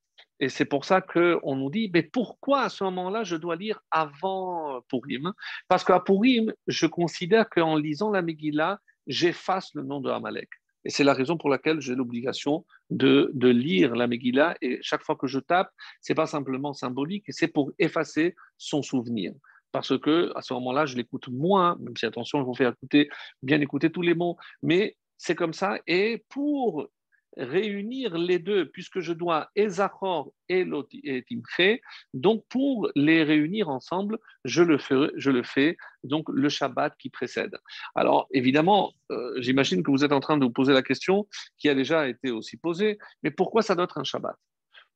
et 0.43 0.49
c'est 0.49 0.65
pour 0.65 0.83
ça 0.83 0.99
qu'on 0.99 1.55
nous 1.55 1.69
dit, 1.69 1.89
mais 1.93 2.03
pourquoi 2.03 2.63
à 2.63 2.69
ce 2.69 2.83
moment-là 2.83 3.23
je 3.23 3.37
dois 3.37 3.55
lire 3.55 3.79
avant 3.91 4.81
Purim? 4.89 5.31
Parce 5.69 5.85
qu'à 5.85 6.01
Purim, 6.01 6.51
je 6.67 6.85
considère 6.85 7.49
qu'en 7.49 7.77
lisant 7.77 8.11
la 8.11 8.21
Megillah, 8.21 8.81
j'efface 9.07 9.73
le 9.73 9.83
nom 9.83 10.01
de 10.01 10.09
Amalek. 10.09 10.49
Et 10.83 10.89
c'est 10.89 11.05
la 11.05 11.13
raison 11.13 11.37
pour 11.37 11.49
laquelle 11.49 11.79
j'ai 11.79 11.95
l'obligation 11.95 12.65
de, 12.89 13.31
lire 13.41 13.95
la 13.95 14.05
Megillah. 14.05 14.57
Et 14.61 14.79
chaque 14.81 15.03
fois 15.03 15.15
que 15.15 15.27
je 15.27 15.39
tape, 15.39 15.71
c'est 16.01 16.13
pas 16.13 16.27
simplement 16.27 16.73
symbolique, 16.73 17.23
c'est 17.29 17.47
pour 17.47 17.71
effacer 17.79 18.35
son 18.57 18.81
souvenir. 18.81 19.31
Parce 19.71 19.97
que 19.97 20.33
à 20.35 20.41
ce 20.41 20.53
moment-là, 20.55 20.85
je 20.85 20.97
l'écoute 20.97 21.29
moins, 21.29 21.77
même 21.79 21.95
si 21.95 22.05
attention, 22.05 22.41
je 22.41 22.45
vous 22.45 22.53
fais 22.53 22.67
écouter, 22.67 23.07
bien 23.43 23.61
écouter 23.61 23.89
tous 23.89 24.01
les 24.01 24.13
mots. 24.13 24.35
Mais 24.61 24.97
c'est 25.17 25.35
comme 25.35 25.53
ça. 25.53 25.79
Et 25.87 26.25
pour 26.27 26.89
réunir 27.37 28.17
les 28.17 28.39
deux, 28.39 28.69
puisque 28.69 28.99
je 28.99 29.13
dois 29.13 29.49
Ezachor 29.55 30.31
et 30.49 30.65
Timche, 31.27 31.79
donc 32.13 32.43
pour 32.49 32.89
les 32.95 33.23
réunir 33.23 33.69
ensemble, 33.69 34.19
je 34.45 34.61
le 34.61 34.77
fais, 34.77 35.09
je 35.15 35.31
le 35.31 35.43
fais 35.43 35.77
donc 36.03 36.25
le 36.29 36.49
Shabbat 36.49 36.95
qui 36.97 37.09
précède. 37.09 37.57
Alors 37.95 38.27
évidemment, 38.31 38.93
euh, 39.11 39.33
j'imagine 39.37 39.83
que 39.83 39.91
vous 39.91 40.03
êtes 40.03 40.11
en 40.11 40.19
train 40.19 40.37
de 40.37 40.45
vous 40.45 40.51
poser 40.51 40.73
la 40.73 40.83
question 40.83 41.27
qui 41.57 41.69
a 41.69 41.75
déjà 41.75 42.07
été 42.07 42.31
aussi 42.31 42.57
posée, 42.57 42.97
mais 43.23 43.31
pourquoi 43.31 43.61
ça 43.61 43.75
doit 43.75 43.85
être 43.85 43.97
un 43.97 44.03
Shabbat? 44.03 44.35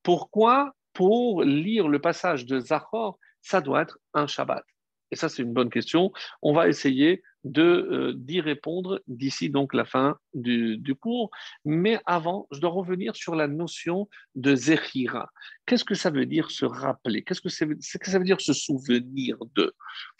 Pourquoi 0.04 0.74
pour 0.94 1.44
lire 1.44 1.88
le 1.88 2.00
passage 2.00 2.46
de 2.46 2.60
Zachor, 2.60 3.20
ça 3.42 3.62
doit 3.62 3.82
être 3.82 4.00
un 4.14 4.28
Shabbat? 4.28 4.64
Et 5.12 5.16
ça, 5.16 5.30
c'est 5.30 5.44
une 5.44 5.54
bonne 5.54 5.70
question. 5.70 6.12
On 6.42 6.54
va 6.54 6.68
essayer 6.68 7.24
euh, 7.56 8.14
d'y 8.16 8.41
répondre 8.41 9.02
d'ici 9.08 9.50
donc 9.50 9.74
la 9.74 9.86
fin 9.86 10.18
du, 10.34 10.95
cours. 11.00 11.30
Mais 11.66 12.00
avant, 12.06 12.48
je 12.52 12.60
dois 12.60 12.70
revenir 12.70 13.16
sur 13.16 13.36
la 13.36 13.48
notion 13.48 14.10
de 14.36 14.56
Zechira. 14.56 15.30
Qu'est-ce 15.66 15.86
que 15.86 15.95
ça 15.95 16.10
veut 16.10 16.26
dire 16.26 16.52
se 16.52 16.66
rappeler? 16.66 17.24
Qu'est-ce 17.24 17.41
que, 17.41 17.50
que 17.50 18.10
ça 18.10 18.20
veut 18.20 18.26
dire 18.26 18.41
se 18.41 18.54
souvenir 18.54 19.38
de? 19.56 19.74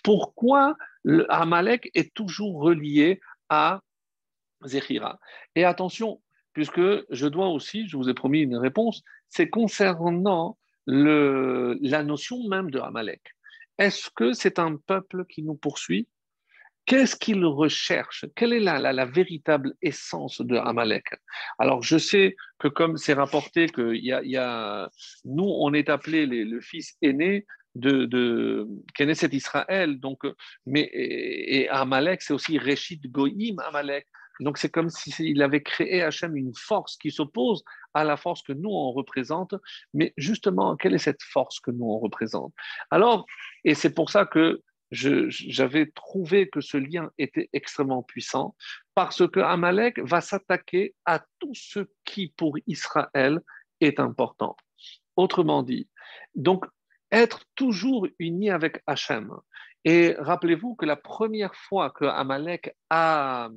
Pourquoi 0.04 0.76
le 1.04 1.32
Amalek 1.32 1.90
est 1.94 2.14
toujours 2.14 2.62
relié 2.62 3.20
à 3.50 3.82
Zechira 4.66 5.20
Et 5.56 5.64
attention, 5.64 6.22
puisque 6.54 6.82
je 7.10 7.28
dois 7.28 7.50
aussi, 7.50 7.88
je 7.88 7.98
vous 7.98 8.10
ai 8.10 8.14
promis 8.14 8.42
une 8.42 8.58
réponse, 8.58 9.04
c'est 9.30 9.50
concernant 9.50 10.58
le, 10.86 11.78
la 11.82 12.04
notion 12.04 12.48
même 12.48 12.72
de 12.72 12.80
Amalek. 12.80 13.22
Est-ce 13.78 14.10
que 14.10 14.34
c'est 14.34 14.58
un 14.58 14.78
peuple 14.78 15.26
qui 15.26 15.44
nous 15.44 15.56
poursuit? 15.56 16.08
Qu'est-ce 16.88 17.18
qu'il 17.18 17.46
recherche? 17.46 18.26
Quelle 18.34 18.54
est 18.54 18.62
la, 18.62 19.06
véritable 19.06 19.76
essence 19.82 20.40
de 20.40 20.56
Amalek? 20.56 21.04
Alors, 21.60 21.84
je 21.84 21.98
sais 21.98 22.38
que 22.60 22.70
comme 22.70 22.96
c'est 22.96 23.14
rapporté 23.14 23.68
que 23.68 23.94
nous, 25.26 25.44
on 25.44 25.74
est 25.74 25.90
appelé 25.90 26.26
le 26.26 26.62
fils 26.62 26.96
aîné 27.02 27.46
de, 27.76 28.06
de 28.06 28.68
Knesset 28.98 29.30
Israël, 29.34 30.00
donc, 30.00 30.26
mais, 30.66 30.90
et, 30.94 31.68
Amalek, 31.68 32.22
c'est 32.22 32.34
aussi 32.34 32.58
Reshit 32.58 33.06
Goïm 33.12 33.60
Amalek. 33.60 34.08
Donc, 34.40 34.58
c'est 34.58 34.70
comme 34.70 34.90
s'il 34.90 35.42
avait 35.42 35.64
créé 35.64 36.04
Hachem 36.04 36.38
une 36.38 36.54
force 36.56 36.96
qui 36.96 37.12
s'oppose 37.12 37.66
à 37.94 38.06
la 38.06 38.16
force 38.16 38.44
que 38.44 38.54
nous, 38.54 38.70
on 38.70 38.94
représente. 38.94 39.56
Mais 39.94 40.14
justement, 40.16 40.78
quelle 40.78 40.94
est 40.94 41.00
cette 41.00 41.24
force 41.24 41.60
que 41.60 41.72
nous, 41.72 41.86
on 41.86 42.00
représente? 42.00 42.54
Alors, 42.92 43.26
et 43.66 43.74
c'est 43.74 43.94
pour 43.94 44.10
ça 44.10 44.26
que 44.26 44.62
j'avais 44.92 45.88
trouvé 45.88 46.50
que 46.50 46.62
ce 46.62 46.78
lien 46.78 47.12
était 47.18 47.50
extrêmement 47.54 48.04
puissant 48.04 48.56
parce 48.96 49.28
que 49.28 49.40
Amalek 49.40 50.00
va 50.00 50.22
s'attaquer 50.22 50.96
à 51.06 51.24
tout 51.40 51.54
ce 51.54 51.80
qui 52.06 52.30
pour 52.38 52.58
Israël 52.68 53.42
est 53.82 54.00
important. 54.00 54.56
Autrement 55.16 55.64
dit, 55.64 55.90
donc 56.36 56.66
être 57.12 57.44
toujours 57.56 58.08
uni 58.20 58.50
avec 58.50 58.82
Hachem. 58.88 59.32
Et 59.86 60.16
rappelez-vous 60.18 60.76
que 60.76 60.86
la 60.86 60.96
première 60.96 61.56
fois 61.56 61.92
que 61.92 62.06
Amalek 62.06 62.76
a, 62.90 63.50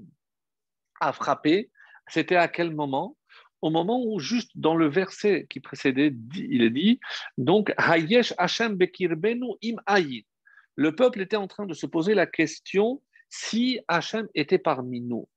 a 1.00 1.12
frappé, 1.12 1.70
c'était 2.06 2.36
à 2.36 2.48
quel 2.48 2.74
moment? 2.74 3.16
Au 3.62 3.70
moment 3.70 4.02
où, 4.02 4.20
juste 4.20 4.52
dans 4.54 4.74
le 4.74 4.88
verset 4.88 5.46
qui 5.50 5.60
précédait, 5.60 6.14
il 6.34 6.62
est 6.62 6.70
dit 6.70 6.98
donc 7.36 7.74
Hayesh 7.76 8.32
Hachem 8.38 8.74
Bekirbenu 8.74 9.52
im 9.62 9.76
Ayin 9.86 10.22
le 10.80 10.94
peuple 10.94 11.20
était 11.20 11.36
en 11.36 11.46
train 11.46 11.66
de 11.66 11.74
se 11.74 11.84
poser 11.84 12.14
la 12.14 12.26
question 12.26 13.02
si 13.28 13.80
Hachem 13.86 14.26
était 14.34 14.58
parmi 14.58 15.02
nous. 15.02 15.28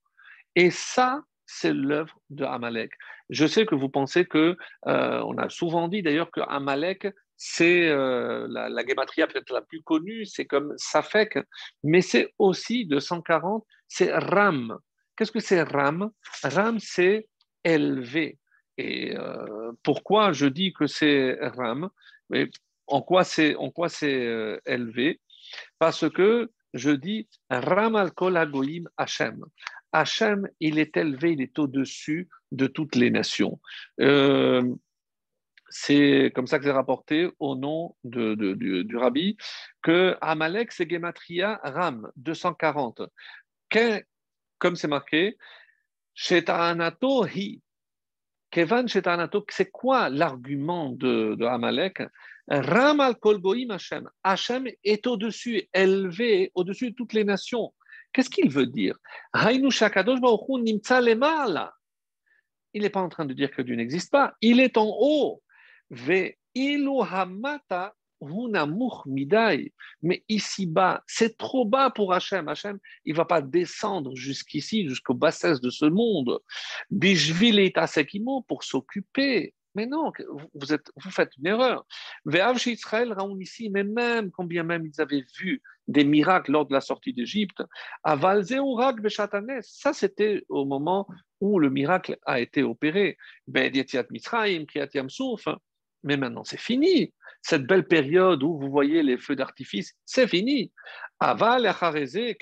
Et 0.56 0.72
ça, 0.72 1.22
c'est 1.46 1.74
l'œuvre 1.74 2.18
de 2.30 2.46
Amalek. 2.46 2.94
Je 3.30 3.46
sais 3.46 3.66
que 3.66 3.76
vous 3.76 3.90
pensez 3.90 4.24
que, 4.24 4.56
euh, 4.88 5.22
on 5.26 5.38
a 5.38 5.50
souvent 5.50 5.90
dit 5.90 6.02
d'ailleurs 6.02 6.32
que 6.32 6.40
Amalek, 6.48 7.10
c'est 7.36 7.90
euh, 7.90 8.48
la, 8.50 8.70
la 8.70 8.84
peut-être 8.86 9.52
la 9.52 9.62
plus 9.62 9.84
connue, 9.84 10.26
c'est 10.26 10.46
comme 10.46 10.74
Safek, 10.78 11.38
mais 11.84 12.00
c'est 12.00 12.34
aussi 12.40 12.86
de 12.86 13.02
140, 13.02 13.66
c'est 13.90 14.14
Ram. 14.14 14.78
Qu'est-ce 15.18 15.34
que 15.34 15.42
c'est 15.42 15.62
Ram? 15.62 16.10
Ram, 16.44 16.80
c'est 16.80 17.28
élevé. 17.66 18.38
Et 18.78 19.14
euh, 19.18 19.74
pourquoi 19.84 20.32
je 20.32 20.46
dis 20.46 20.72
que 20.72 20.88
c'est 20.88 21.38
Ram? 21.42 21.90
Mais 22.30 22.50
En 22.88 23.02
quoi 23.02 23.26
c'est 23.26 23.58
élevé? 24.66 25.20
Parce 25.80 26.10
que 26.10 26.52
je 26.74 26.92
dis 26.92 27.28
Ramal 27.50 28.12
Kol 28.12 28.38
Hachem. 28.98 29.46
Hachem, 29.92 30.50
il 30.60 30.80
est 30.80 30.98
élevé, 30.98 31.34
il 31.34 31.42
est 31.42 31.60
au-dessus 31.60 32.28
de 32.52 32.66
toutes 32.66 32.96
les 32.96 33.12
nations. 33.12 33.60
Euh, 34.02 34.64
c'est 35.70 36.32
comme 36.36 36.48
ça 36.48 36.60
que 36.60 36.66
c'est 36.66 36.72
rapporté 36.72 37.30
au 37.40 37.56
nom 37.56 37.96
du, 38.04 38.96
rabbi 38.96 39.38
que 39.82 40.16
Amalek, 40.22 40.72
c'est 40.72 40.90
Gematria 40.90 41.60
Ram, 41.64 42.12
240. 42.16 43.02
comme 44.60 44.76
c'est 44.76 44.88
marqué, 44.88 45.38
Shetanato 46.14 47.26
Shetanato, 48.88 49.46
c'est 49.50 49.72
quoi 49.72 50.10
l'argument 50.10 50.92
de 50.92 51.44
Amalek? 51.44 52.04
Ramal 52.48 53.16
Kolgoim 53.16 53.70
Hashem. 53.70 54.10
Hashem 54.24 54.68
est 54.84 55.08
au-dessus, 55.08 55.70
élevé, 55.74 56.52
au-dessus 56.56 56.92
de 56.92 56.96
toutes 56.96 57.14
les 57.14 57.24
nations. 57.24 57.74
Qu'est-ce 58.12 58.30
qu'il 58.30 58.50
veut 58.50 58.68
dire? 58.68 58.96
Il 62.74 62.82
n'est 62.82 62.90
pas 62.90 63.02
en 63.02 63.10
train 63.10 63.26
de 63.26 63.34
dire 63.34 63.52
que 63.52 63.62
Dieu 63.62 63.76
n'existe 63.76 64.12
pas. 64.12 64.34
Il 64.42 64.60
est 64.60 64.78
en 64.78 64.88
haut. 64.88 65.42
Mais 70.02 70.24
ici-bas, 70.30 71.04
c'est 71.08 71.38
trop 71.38 71.66
bas 71.66 71.90
pour 71.90 72.14
Hachem. 72.14 72.48
Hachem, 72.48 72.80
il 73.06 73.14
ne 73.14 73.18
va 73.18 73.26
pas 73.26 73.42
descendre 73.42 74.16
jusqu'ici, 74.16 74.88
jusqu'au 74.88 75.14
bassesse 75.14 75.60
de 75.60 75.70
ce 75.70 75.86
monde. 75.86 76.40
Bishvil 76.90 77.72
pour 78.48 78.64
s'occuper. 78.64 79.54
Mais 79.76 79.86
non, 79.86 80.12
vous, 80.54 81.10
faites 81.10 81.36
une 81.38 81.48
erreur. 81.48 81.86
Israël 82.72 83.16
ici, 83.40 83.70
mais 83.70 83.84
même, 83.84 84.32
combien 84.32 84.64
même 84.64 84.86
ils 84.86 85.02
avaient 85.02 85.26
vu 85.38 85.62
des 85.88 86.04
miracles 86.04 86.52
lors 86.52 86.66
de 86.66 86.74
la 86.74 86.82
sortie 86.82 87.14
d'Égypte, 87.14 87.62
ça 88.04 89.94
c'était 89.94 90.46
au 90.48 90.66
moment 90.66 91.08
où 91.42 91.60
le 91.60 91.70
miracle 91.70 92.18
a 92.26 92.40
été 92.40 92.64
opéré. 92.64 93.18
Ben, 93.48 93.72
mais 96.04 96.18
maintenant 96.18 96.44
c'est 96.44 96.60
fini 96.60 97.14
cette 97.44 97.68
belle 97.68 97.86
période 97.86 98.42
où 98.42 98.58
vous 98.58 98.72
voyez 98.72 99.04
les 99.04 99.18
feux 99.18 99.36
d'artifice, 99.36 99.94
c'est 100.06 100.28
fini. 100.28 100.72
Aval 101.20 101.66
et 101.66 102.38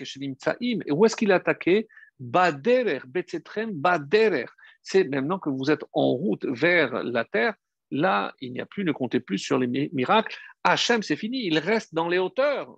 Et 0.85 0.91
où 0.91 1.05
est-ce 1.05 1.15
qu'il 1.15 1.31
a 1.31 1.35
attaqué? 1.35 1.87
Baderer, 2.19 3.01
Betzetrem, 3.07 3.71
Baderer. 3.73 4.45
C'est 4.83 5.03
maintenant 5.05 5.39
que 5.39 5.49
vous 5.49 5.71
êtes 5.71 5.83
en 5.93 6.11
route 6.11 6.45
vers 6.45 7.03
la 7.03 7.25
terre. 7.25 7.55
Là, 7.91 8.33
il 8.39 8.53
n'y 8.53 8.61
a 8.61 8.65
plus, 8.65 8.83
ne 8.83 8.91
comptez 8.91 9.19
plus 9.19 9.37
sur 9.37 9.59
les 9.59 9.89
miracles. 9.93 10.35
Hachem, 10.63 11.03
c'est 11.03 11.15
fini, 11.15 11.45
il 11.45 11.59
reste 11.59 11.93
dans 11.93 12.07
les 12.07 12.17
hauteurs. 12.17 12.77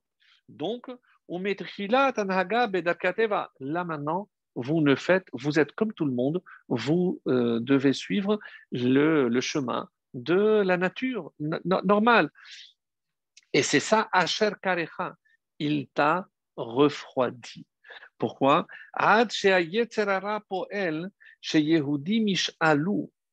Donc, 0.49 0.87
là 3.59 3.83
maintenant, 3.85 4.29
vous 4.55 4.81
ne 4.81 4.95
faites, 4.95 5.27
vous 5.33 5.59
êtes 5.59 5.71
comme 5.73 5.93
tout 5.93 6.05
le 6.05 6.11
monde, 6.11 6.43
vous 6.67 7.21
euh, 7.27 7.59
devez 7.59 7.93
suivre 7.93 8.39
le, 8.71 9.41
chemin 9.41 9.89
de 10.13 10.61
la 10.63 10.77
nature 10.77 11.31
normale. 11.39 12.29
Et 13.53 13.63
c'est 13.63 13.79
ça, 13.79 14.09
Asher 14.11 14.51
Karecha, 14.61 15.15
il 15.59 15.87
t'a 15.87 16.27
refroidi. 16.55 17.65
Pourquoi? 18.17 18.67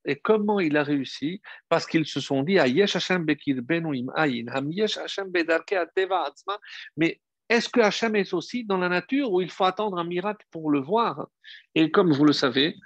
Et 0.06 0.16
comment 0.16 0.60
il 0.60 0.76
a 0.76 0.82
réussi? 0.82 1.40
Parce 1.68 1.86
qu'ils 1.86 2.06
se 2.06 2.20
sont 2.20 2.42
dit 2.42 2.54
mais 6.96 7.20
est-ce 7.48 7.68
que 7.68 7.80
Hachem 7.80 8.16
est 8.16 8.32
aussi 8.32 8.64
dans 8.64 8.78
la 8.78 8.88
nature 8.88 9.32
où 9.32 9.40
il 9.40 9.50
faut 9.50 9.64
attendre 9.64 9.98
un 9.98 10.04
miracle 10.04 10.46
pour 10.50 10.70
le 10.70 10.80
voir? 10.80 11.28
Et 11.74 11.90
comme 11.90 12.12
vous 12.12 12.24
le 12.24 12.32
savez, 12.32 12.76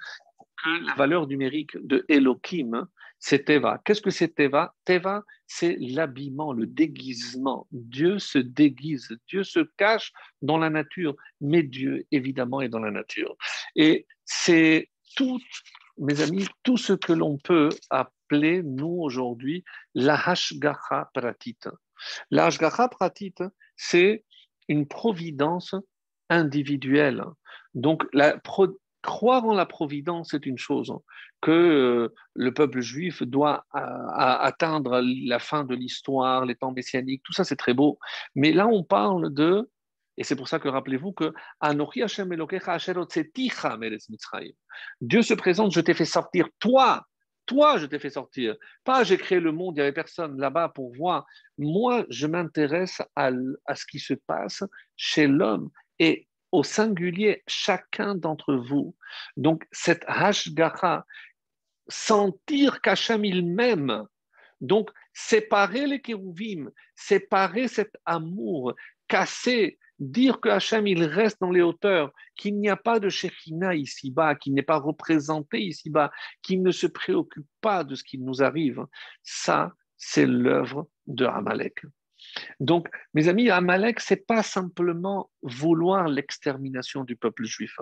la 0.85 0.95
valeur 0.95 1.27
numérique 1.27 1.77
de 1.85 2.03
Elohim, 2.09 2.87
c'est 3.19 3.45
Teva. 3.45 3.81
Qu'est-ce 3.85 4.01
que 4.01 4.09
c'est 4.09 4.35
Teva? 4.35 4.75
Teva, 4.83 5.23
c'est 5.47 5.77
l'habillement, 5.79 6.53
le 6.53 6.65
déguisement. 6.65 7.67
Dieu 7.71 8.19
se 8.19 8.39
déguise, 8.39 9.15
Dieu 9.27 9.43
se 9.43 9.59
cache 9.77 10.11
dans 10.41 10.57
la 10.57 10.69
nature, 10.69 11.15
mais 11.41 11.63
Dieu, 11.63 12.05
évidemment, 12.11 12.61
est 12.61 12.69
dans 12.69 12.79
la 12.79 12.91
nature. 12.91 13.35
Et 13.75 14.05
c'est 14.25 14.89
tout, 15.15 15.39
mes 15.97 16.21
amis, 16.21 16.47
tout 16.63 16.77
ce 16.77 16.93
que 16.93 17.13
l'on 17.13 17.37
peut 17.37 17.69
appeler, 17.89 18.61
nous, 18.63 19.01
aujourd'hui, 19.01 19.63
la 19.93 20.15
Hashgacha 20.15 21.09
Pratit. 21.13 21.57
La 22.31 22.45
Hashgacha 22.45 22.87
Pratit, 22.87 23.35
c'est 23.75 24.23
une 24.67 24.87
providence 24.87 25.75
individuelle. 26.29 27.23
Donc, 27.73 28.03
croire 29.01 29.45
en 29.45 29.53
la 29.53 29.65
providence, 29.65 30.29
c'est 30.31 30.45
une 30.45 30.57
chose, 30.57 30.91
que 31.41 31.51
euh, 31.51 32.13
le 32.33 32.53
peuple 32.53 32.81
juif 32.81 33.21
doit 33.21 33.65
atteindre 33.71 35.01
la 35.03 35.37
fin 35.37 35.63
de 35.63 35.75
l'histoire, 35.75 36.45
les 36.45 36.55
temps 36.55 36.71
messianiques, 36.71 37.21
tout 37.23 37.33
ça 37.33 37.43
c'est 37.43 37.55
très 37.55 37.75
beau. 37.75 37.99
Mais 38.33 38.51
là, 38.51 38.67
on 38.67 38.83
parle 38.83 39.31
de, 39.31 39.69
et 40.17 40.23
c'est 40.23 40.35
pour 40.35 40.47
ça 40.47 40.59
que 40.59 40.67
rappelez-vous 40.67 41.11
que 41.13 41.33
Dieu 45.01 45.21
se 45.21 45.33
présente, 45.33 45.71
je 45.73 45.81
t'ai 45.81 45.93
fait 45.93 46.05
sortir, 46.05 46.47
toi, 46.59 47.05
toi, 47.45 47.77
je 47.77 47.85
t'ai 47.85 47.99
fait 47.99 48.09
sortir. 48.09 48.55
Pas 48.83 49.03
j'ai 49.03 49.17
créé 49.17 49.39
le 49.39 49.51
monde, 49.51 49.75
il 49.75 49.79
n'y 49.79 49.81
avait 49.81 49.91
personne 49.91 50.39
là-bas 50.39 50.69
pour 50.69 50.93
voir. 50.95 51.25
Moi, 51.57 52.05
je 52.09 52.27
m'intéresse 52.27 53.01
à, 53.15 53.29
à, 53.65 53.75
ce 53.75 53.85
qui 53.85 53.99
se 53.99 54.13
passe 54.13 54.63
chez 54.95 55.27
l'homme. 55.27 55.69
Et 55.99 56.27
au 56.51 56.63
singulier 56.63 57.43
chacun 57.47 58.15
d'entre 58.15 58.55
vous. 58.55 58.95
Donc, 59.35 59.65
cette 59.71 60.03
hashgacha, 60.07 61.05
sentir 61.87 62.81
qu'Hachem 62.81 63.25
il 63.25 63.45
m'aime, 63.45 64.05
donc 64.61 64.89
séparer 65.13 65.85
les 65.85 66.01
kérouvim, 66.01 66.71
séparer 66.95 67.67
cet 67.67 67.95
amour, 68.05 68.73
casser, 69.07 69.77
dire 69.99 70.39
que 70.39 70.49
Hachem 70.49 70.87
il 70.87 71.03
reste 71.03 71.39
dans 71.39 71.51
les 71.51 71.61
hauteurs, 71.61 72.11
qu'il 72.35 72.59
n'y 72.59 72.69
a 72.69 72.75
pas 72.75 72.99
de 72.99 73.09
Shekhina 73.09 73.75
ici-bas, 73.75 74.35
qu'il 74.35 74.53
n'est 74.53 74.61
pas 74.61 74.77
représenté 74.77 75.59
ici-bas, 75.61 76.11
qu'il 76.41 76.61
ne 76.63 76.71
se 76.71 76.87
préoccupe 76.87 77.47
pas 77.61 77.83
de 77.83 77.95
ce 77.95 78.03
qui 78.03 78.17
nous 78.17 78.43
arrive, 78.43 78.85
ça, 79.23 79.73
c'est 79.97 80.25
l'œuvre 80.25 80.87
de 81.07 81.25
Amalek. 81.25 81.85
Donc, 82.59 82.89
mes 83.13 83.27
amis, 83.27 83.49
Amalek, 83.49 83.99
c'est 83.99 84.25
pas 84.25 84.43
simplement 84.43 85.29
vouloir 85.41 86.07
l'extermination 86.07 87.03
du 87.03 87.15
peuple 87.15 87.45
juif. 87.45 87.79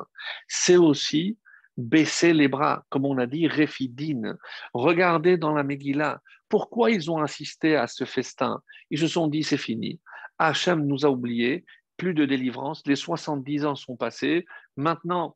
C'est 0.48 0.78
aussi 0.78 1.38
baisser 1.78 2.34
les 2.34 2.48
bras, 2.48 2.86
comme 2.90 3.06
on 3.06 3.18
a 3.18 3.26
dit, 3.26 3.48
réfidine. 3.48 4.38
Regardez 4.74 5.38
dans 5.38 5.54
la 5.54 5.64
Megillah, 5.64 6.22
pourquoi 6.50 6.92
ils 6.92 7.10
ont 7.10 7.20
insisté 7.20 7.76
à 7.76 7.88
ce 7.88 8.06
festin 8.06 8.62
Ils 8.92 9.00
se 9.00 9.08
sont 9.08 9.28
dit, 9.28 9.44
c'est 9.44 9.58
fini. 9.58 10.00
Hachem 10.38 10.86
nous 10.86 11.06
a 11.06 11.10
oubliés, 11.10 11.66
plus 11.98 12.14
de 12.14 12.26
délivrance, 12.26 12.84
les 12.86 12.96
70 12.96 13.66
ans 13.66 13.76
sont 13.76 13.96
passés, 13.96 14.46
maintenant, 14.76 15.36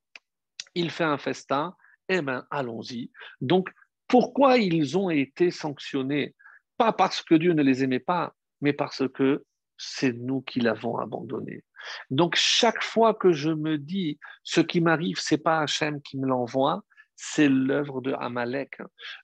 il 0.75 0.91
fait 0.91 1.03
un 1.03 1.17
festin, 1.17 1.75
eh 2.09 2.21
bien, 2.21 2.45
allons-y. 2.51 3.11
Donc, 3.41 3.69
pourquoi 4.07 4.57
ils 4.57 4.97
ont 4.97 5.09
été 5.09 5.51
sanctionnés? 5.51 6.35
Pas 6.77 6.93
parce 6.93 7.21
que 7.21 7.35
Dieu 7.35 7.53
ne 7.53 7.63
les 7.63 7.83
aimait 7.83 7.99
pas, 7.99 8.33
mais 8.61 8.73
parce 8.73 9.07
que 9.09 9.43
c'est 9.77 10.13
nous 10.13 10.41
qui 10.41 10.59
l'avons 10.59 10.97
abandonné. 10.97 11.63
Donc 12.09 12.35
chaque 12.35 12.83
fois 12.83 13.13
que 13.13 13.31
je 13.31 13.49
me 13.49 13.77
dis 13.77 14.19
ce 14.43 14.61
qui 14.61 14.81
m'arrive, 14.81 15.19
c'est 15.19 15.37
pas 15.37 15.59
Hachem 15.59 16.01
qui 16.01 16.17
me 16.17 16.27
l'envoie, 16.27 16.83
c'est 17.17 17.49
l'œuvre 17.49 17.99
de 17.99 18.13
Amalek. 18.13 18.77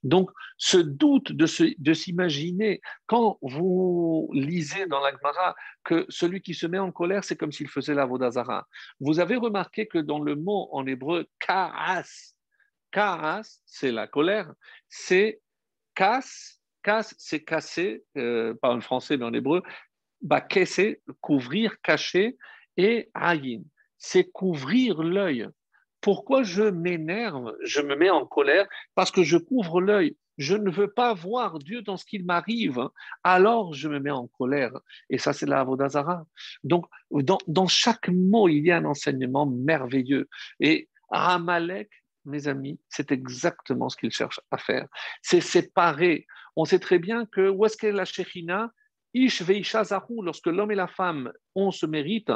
Donc 0.04 0.30
ce 0.58 0.78
doute 0.78 1.32
de, 1.32 1.46
de 1.78 1.94
s'imaginer, 1.94 2.82
quand 3.06 3.38
vous 3.42 4.30
lisez 4.34 4.86
dans 4.88 5.00
l'Agmara 5.00 5.56
que 5.86 6.06
celui 6.10 6.42
qui 6.42 6.54
se 6.54 6.68
met 6.68 6.80
en 6.80 6.92
colère, 6.92 7.24
c'est 7.24 7.38
comme 7.38 7.54
s'il 7.54 7.70
faisait 7.70 7.94
la 7.94 8.06
Vodazara. 8.06 8.68
Vous 9.00 9.22
avez 9.22 9.38
remarqué 9.38 9.88
que 9.88 10.00
dans 10.00 10.20
le 10.20 10.36
mot 10.36 10.68
en 10.74 10.86
hébreu, 10.86 11.28
karas, 11.40 12.34
karas, 12.92 13.62
c'est 13.66 13.92
la 13.92 14.08
colère, 14.08 14.52
c'est 14.90 15.40
kas 15.96 16.60
Casse, 16.84 17.16
c'est 17.18 17.44
casser, 17.44 18.04
euh, 18.18 18.54
pas 18.56 18.70
en 18.70 18.82
français 18.82 19.16
mais 19.16 19.24
en 19.24 19.34
hébreu, 19.34 19.64
bah, 20.22 20.42
casser, 20.42 21.02
couvrir, 21.22 21.80
cacher, 21.82 22.38
et 22.76 23.10
ayin, 23.14 23.62
c'est 23.98 24.30
couvrir 24.32 25.02
l'œil. 25.02 25.48
Pourquoi 26.04 26.44
je 26.44 26.64
m'énerve, 26.64 27.56
je 27.64 27.82
me 27.82 27.96
mets 27.96 28.10
en 28.12 28.26
colère 28.26 28.68
Parce 28.94 29.10
que 29.10 29.24
je 29.24 29.38
couvre 29.38 29.82
l'œil. 29.82 30.16
Je 30.38 30.56
ne 30.56 30.70
veux 30.70 30.92
pas 30.92 31.14
voir 31.14 31.60
Dieu 31.60 31.82
dans 31.82 31.96
ce 31.98 32.06
qu'il 32.06 32.26
m'arrive, 32.26 32.90
alors 33.24 33.74
je 33.74 33.88
me 33.88 34.00
mets 34.00 34.12
en 34.12 34.28
colère. 34.28 34.74
Et 35.10 35.18
ça, 35.18 35.32
c'est 35.32 35.46
la 35.46 35.60
Avodazara. 35.60 36.26
Donc, 36.64 36.86
dans, 37.12 37.68
chaque 37.68 38.10
mot, 38.10 38.50
il 38.50 38.66
y 38.66 38.72
a 38.72 38.78
un 38.78 38.86
enseignement 38.86 39.46
merveilleux. 39.46 40.28
Et 40.60 40.90
Amalek, 41.10 41.90
mes 42.26 42.48
amis, 42.48 42.80
c'est 42.90 43.12
exactement 43.12 43.90
ce 43.90 43.98
qu'il 43.98 44.12
cherche 44.12 44.40
à 44.52 44.58
faire. 44.58 44.88
C'est 45.22 45.42
séparer 45.42 46.26
on 46.56 46.66
sait 46.66 46.80
très 46.80 47.00
bien 47.00 47.26
que 47.26 47.50
où 47.50 47.66
la 47.82 48.06
Ish 49.16 49.44
veisha 49.44 49.84
lorsque 50.22 50.48
l'homme 50.48 50.72
et 50.72 50.76
la 50.76 50.88
femme 50.88 51.32
ont 51.54 51.72
ce 51.72 51.86
mérite, 51.86 52.32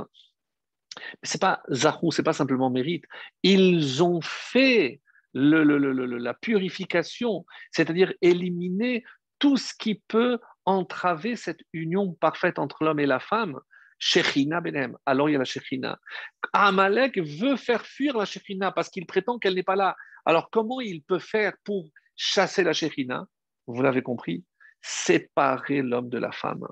c'est 1.24 1.42
pas 1.42 1.62
zahu, 1.72 2.12
c'est 2.12 2.24
pas 2.24 2.34
simplement 2.34 2.70
mérite, 2.70 3.06
ils 3.44 4.04
ont 4.04 4.20
fait 4.22 5.02
la 5.34 6.34
purification, 6.34 7.46
c'est-à-dire 7.72 8.14
éliminer 8.22 9.04
tout 9.40 9.58
ce 9.58 9.74
qui 9.78 10.02
peut 10.08 10.40
entraver 10.66 11.36
cette 11.36 11.62
union 11.74 12.14
parfaite 12.14 12.60
entre 12.60 12.84
l'homme 12.84 13.00
et 13.00 13.06
la 13.06 13.20
femme. 13.20 13.60
Shechina 14.00 14.62
benem, 14.62 14.96
alors 15.06 15.30
il 15.30 15.34
y 15.34 15.36
a 15.36 15.40
la 15.40 15.46
Shechina. 15.46 16.00
Amalek 16.54 17.18
veut 17.18 17.56
faire 17.56 17.86
fuir 17.86 18.16
la 18.18 18.26
Shechina 18.26 18.72
parce 18.72 18.90
qu'il 18.90 19.06
prétend 19.08 19.40
qu'elle 19.40 19.56
n'est 19.56 19.64
pas 19.64 19.76
là. 19.76 19.96
Alors 20.26 20.50
comment 20.52 20.82
il 20.82 21.02
peut 21.02 21.20
faire 21.20 21.54
pour 21.64 21.90
chasser 22.16 22.64
la 22.64 22.74
Shechina 22.74 23.28
vous 23.68 23.82
l'avez 23.82 24.02
compris, 24.02 24.44
séparer 24.82 25.82
l'homme 25.82 26.10
de 26.10 26.18
la 26.18 26.32
femme. 26.32 26.66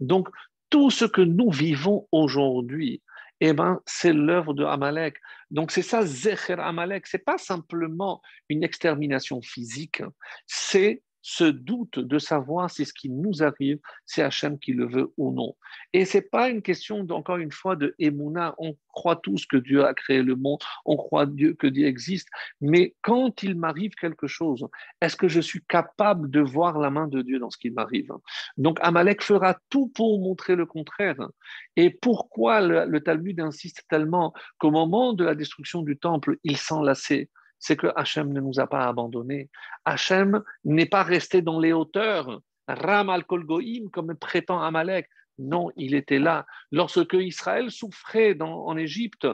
Donc, 0.00 0.28
tout 0.70 0.90
ce 0.90 1.04
que 1.04 1.20
nous 1.20 1.50
vivons 1.50 2.08
aujourd'hui, 2.12 3.02
eh 3.40 3.52
ben, 3.52 3.80
c'est 3.86 4.12
l'œuvre 4.12 4.54
de 4.54 4.64
Amalek. 4.64 5.16
Donc, 5.50 5.70
c'est 5.70 5.82
ça, 5.82 6.04
Zecher 6.04 6.56
Amalek. 6.58 7.06
C'est 7.06 7.24
pas 7.24 7.38
simplement 7.38 8.20
une 8.48 8.62
extermination 8.62 9.40
physique, 9.40 10.02
c'est 10.46 11.02
ce 11.22 11.44
doute 11.44 11.98
de 11.98 12.18
savoir 12.18 12.70
si 12.70 12.84
ce 12.84 12.92
qui 12.92 13.10
nous 13.10 13.42
arrive, 13.42 13.78
c'est 14.06 14.22
Hachem 14.22 14.58
qui 14.58 14.72
le 14.72 14.86
veut 14.86 15.12
ou 15.16 15.32
non. 15.32 15.54
Et 15.92 16.04
ce 16.04 16.18
n'est 16.18 16.22
pas 16.22 16.48
une 16.48 16.62
question, 16.62 17.06
encore 17.10 17.36
une 17.36 17.52
fois, 17.52 17.76
de 17.76 17.94
Emouna. 17.98 18.54
On 18.58 18.76
croit 18.88 19.16
tous 19.16 19.46
que 19.46 19.56
Dieu 19.56 19.84
a 19.84 19.94
créé 19.94 20.22
le 20.22 20.34
monde, 20.34 20.60
on 20.84 20.96
croit 20.96 21.26
Dieu, 21.26 21.54
que 21.54 21.66
Dieu 21.66 21.86
existe, 21.86 22.28
mais 22.60 22.94
quand 23.02 23.42
il 23.42 23.54
m'arrive 23.54 23.94
quelque 23.94 24.26
chose, 24.26 24.66
est-ce 25.00 25.16
que 25.16 25.28
je 25.28 25.40
suis 25.40 25.62
capable 25.68 26.30
de 26.30 26.40
voir 26.40 26.78
la 26.78 26.90
main 26.90 27.06
de 27.06 27.22
Dieu 27.22 27.38
dans 27.38 27.50
ce 27.50 27.58
qui 27.58 27.70
m'arrive? 27.70 28.12
Donc 28.56 28.78
Amalek 28.82 29.22
fera 29.22 29.58
tout 29.68 29.88
pour 29.88 30.20
montrer 30.20 30.56
le 30.56 30.66
contraire. 30.66 31.28
Et 31.76 31.90
pourquoi 31.90 32.60
le, 32.60 32.84
le 32.86 33.00
Talmud 33.00 33.40
insiste 33.40 33.84
tellement 33.88 34.32
qu'au 34.58 34.70
moment 34.70 35.12
de 35.12 35.24
la 35.24 35.34
destruction 35.34 35.82
du 35.82 35.96
temple, 35.96 36.38
il 36.44 36.56
s'enlaçait? 36.56 37.28
C'est 37.60 37.76
que 37.76 37.86
Hachem 37.94 38.32
ne 38.32 38.40
nous 38.40 38.58
a 38.58 38.66
pas 38.66 38.88
abandonnés. 38.88 39.48
Hachem 39.84 40.42
n'est 40.64 40.86
pas 40.86 41.04
resté 41.04 41.42
dans 41.42 41.60
les 41.60 41.72
hauteurs, 41.72 42.40
Ram 42.66 43.10
al 43.10 43.22
Goïm, 43.22 43.90
comme 43.90 44.16
prétend 44.16 44.60
Amalek. 44.60 45.08
Non, 45.38 45.70
il 45.76 45.94
était 45.94 46.18
là. 46.18 46.46
Lorsque 46.72 47.14
Israël 47.14 47.70
souffrait 47.70 48.36
en 48.40 48.76
Égypte, 48.76 49.26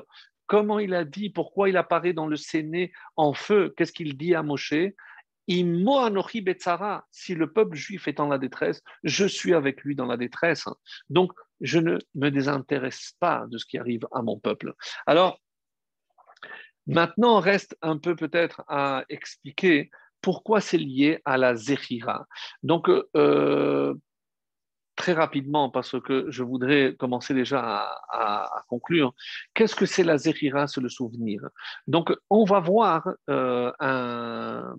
comment 0.46 0.78
il 0.78 0.94
a 0.94 1.04
dit, 1.04 1.30
pourquoi 1.30 1.68
il 1.68 1.76
apparaît 1.76 2.12
dans 2.12 2.26
le 2.26 2.36
Séné 2.36 2.92
en 3.16 3.32
feu? 3.32 3.74
Qu'est-ce 3.76 3.92
qu'il 3.92 4.16
dit 4.16 4.34
à 4.34 4.42
Moshe? 4.42 4.74
Si 5.48 5.62
le 7.34 7.46
peuple 7.52 7.76
juif 7.76 8.08
est 8.08 8.18
en 8.20 8.28
la 8.28 8.38
détresse, 8.38 8.82
je 9.04 9.26
suis 9.26 9.54
avec 9.54 9.82
lui 9.82 9.94
dans 9.94 10.06
la 10.06 10.16
détresse. 10.16 10.64
Donc, 11.10 11.32
je 11.60 11.78
ne 11.78 11.98
me 12.14 12.30
désintéresse 12.30 13.14
pas 13.20 13.46
de 13.48 13.58
ce 13.58 13.64
qui 13.64 13.78
arrive 13.78 14.06
à 14.12 14.22
mon 14.22 14.38
peuple. 14.38 14.74
Alors, 15.06 15.40
Maintenant, 16.86 17.40
reste 17.40 17.76
un 17.82 17.98
peu 17.98 18.14
peut-être 18.14 18.62
à 18.68 19.04
expliquer 19.08 19.90
pourquoi 20.20 20.60
c'est 20.60 20.78
lié 20.78 21.20
à 21.24 21.36
la 21.36 21.54
zéhira. 21.54 22.26
Donc, 22.62 22.88
euh, 22.88 23.94
très 24.96 25.12
rapidement, 25.12 25.70
parce 25.70 26.00
que 26.00 26.30
je 26.30 26.42
voudrais 26.42 26.96
commencer 26.98 27.34
déjà 27.34 27.92
à, 28.10 28.64
conclure, 28.68 29.14
qu'est-ce 29.54 29.76
que 29.76 29.86
c'est 29.86 30.02
la 30.02 30.18
zéhira, 30.18 30.66
c'est 30.66 30.80
le 30.80 30.88
souvenir? 30.88 31.42
Donc, 31.86 32.12
on 32.30 32.44
va 32.44 32.60
voir 32.60 33.08
euh, 33.30 33.70
un, 33.78 34.74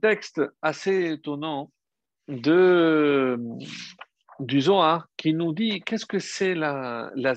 texte 0.00 0.40
assez 0.62 1.12
étonnant 1.12 1.72
de, 2.28 3.38
du 4.38 4.60
Zohar 4.60 5.08
qui 5.16 5.32
nous 5.34 5.52
dit 5.52 5.80
qu'est-ce 5.80 6.06
que 6.06 6.18
c'est 6.18 6.54
la, 6.54 7.10
la 7.14 7.34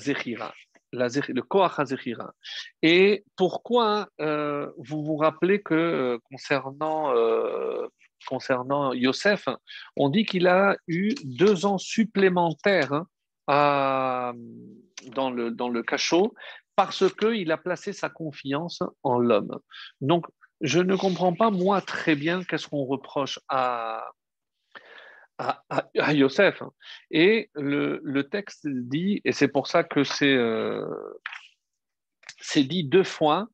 le 0.91 1.41
Koach 1.41 1.79
HaZechira. 1.79 2.33
Et 2.81 3.23
pourquoi 3.35 4.09
euh, 4.19 4.71
vous 4.77 5.03
vous 5.03 5.15
rappelez 5.15 5.61
que 5.61 5.73
euh, 5.73 6.17
concernant, 6.29 7.15
euh, 7.15 7.87
concernant 8.27 8.93
Yosef, 8.93 9.47
on 9.95 10.09
dit 10.09 10.25
qu'il 10.25 10.47
a 10.47 10.75
eu 10.87 11.13
deux 11.23 11.65
ans 11.65 11.77
supplémentaires 11.77 13.03
hein, 13.47 14.33
dans, 15.15 15.31
le, 15.31 15.51
dans 15.51 15.69
le 15.69 15.83
cachot 15.83 16.33
parce 16.75 17.03
qu'il 17.15 17.51
a 17.51 17.57
placé 17.57 17.93
sa 17.93 18.09
confiance 18.09 18.81
en 19.03 19.19
l'homme. 19.19 19.59
Donc, 19.99 20.25
je 20.61 20.79
ne 20.79 20.95
comprends 20.95 21.33
pas, 21.33 21.49
moi, 21.49 21.81
très 21.81 22.15
bien 22.15 22.43
qu'est-ce 22.43 22.67
qu'on 22.67 22.85
reproche 22.85 23.39
à, 23.49 24.05
à, 25.41 26.13
Yosef. 26.13 26.61
Et 27.09 27.49
le, 27.55 28.21
texte 28.23 28.67
dit, 28.67 29.21
et 29.25 29.31
c'est 29.31 29.47
pour 29.47 29.67
ça 29.67 29.83
que 29.83 30.01
euh, 30.23 30.85
c'est 32.39 32.63
dit 32.63 32.83
deux 32.83 33.03
fois, 33.03 33.47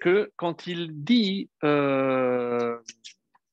que 0.00 0.32
quand 0.36 0.66
il 0.66 1.04
dit, 1.04 1.50
euh, 1.64 2.78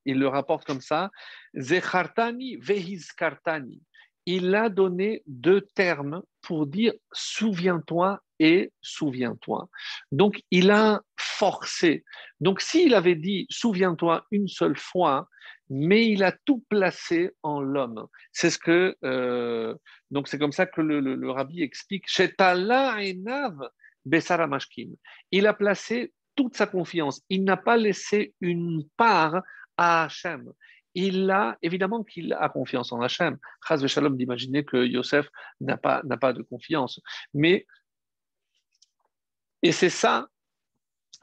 il 0.05 0.19
le 0.19 0.27
rapporte 0.27 0.65
comme 0.65 0.81
ça, 0.81 1.11
Zechartani 1.55 2.57
vehizkartani, 2.57 3.81
il 4.25 4.53
a 4.55 4.69
donné 4.69 5.23
deux 5.25 5.61
termes 5.61 6.21
pour 6.41 6.67
dire 6.67 6.93
souviens-toi 7.13 8.21
et 8.39 8.71
souviens-toi. 8.81 9.69
Donc 10.11 10.41
il 10.51 10.69
a 10.71 11.01
forcé. 11.17 12.03
Donc 12.39 12.61
s'il 12.61 12.93
avait 12.93 13.15
dit 13.15 13.47
souviens-toi 13.49 14.25
une 14.31 14.47
seule 14.47 14.77
fois, 14.77 15.29
mais 15.69 16.07
il 16.07 16.23
a 16.23 16.31
tout 16.31 16.63
placé 16.69 17.31
en 17.43 17.61
l'homme. 17.61 18.07
C'est 18.31 18.49
ce 18.49 18.57
que 18.57 18.95
euh, 19.03 19.75
donc 20.11 20.27
c'est 20.27 20.39
comme 20.39 20.51
ça 20.51 20.65
que 20.65 20.81
le, 20.81 21.31
rabbi 21.31 21.61
explique. 21.61 22.05
Il 25.31 25.47
a 25.47 25.53
placé 25.53 26.13
toute 26.35 26.55
sa 26.55 26.67
confiance. 26.67 27.21
Il 27.29 27.43
n'a 27.43 27.57
pas 27.57 27.77
laissé 27.77 28.33
une 28.41 28.83
part 28.95 29.41
à 29.77 30.05
Hachem. 30.05 30.51
Il 30.93 31.29
a 31.29 31.57
évidemment 31.61 32.03
qu'il 32.03 32.33
a 32.33 32.49
confiance 32.49 32.91
en 32.91 33.01
Hachem. 33.01 33.37
Chaz 33.67 33.85
Shalom 33.85 34.17
d'imaginer 34.17 34.63
que 34.63 34.77
Yosef 34.77 35.29
n'a 35.59 35.77
pas, 35.77 36.01
n'a 36.05 36.17
pas 36.17 36.33
de 36.33 36.41
confiance. 36.41 37.01
Mais 37.33 37.65
et 39.61 39.71
c'est 39.71 39.89
ça 39.89 40.27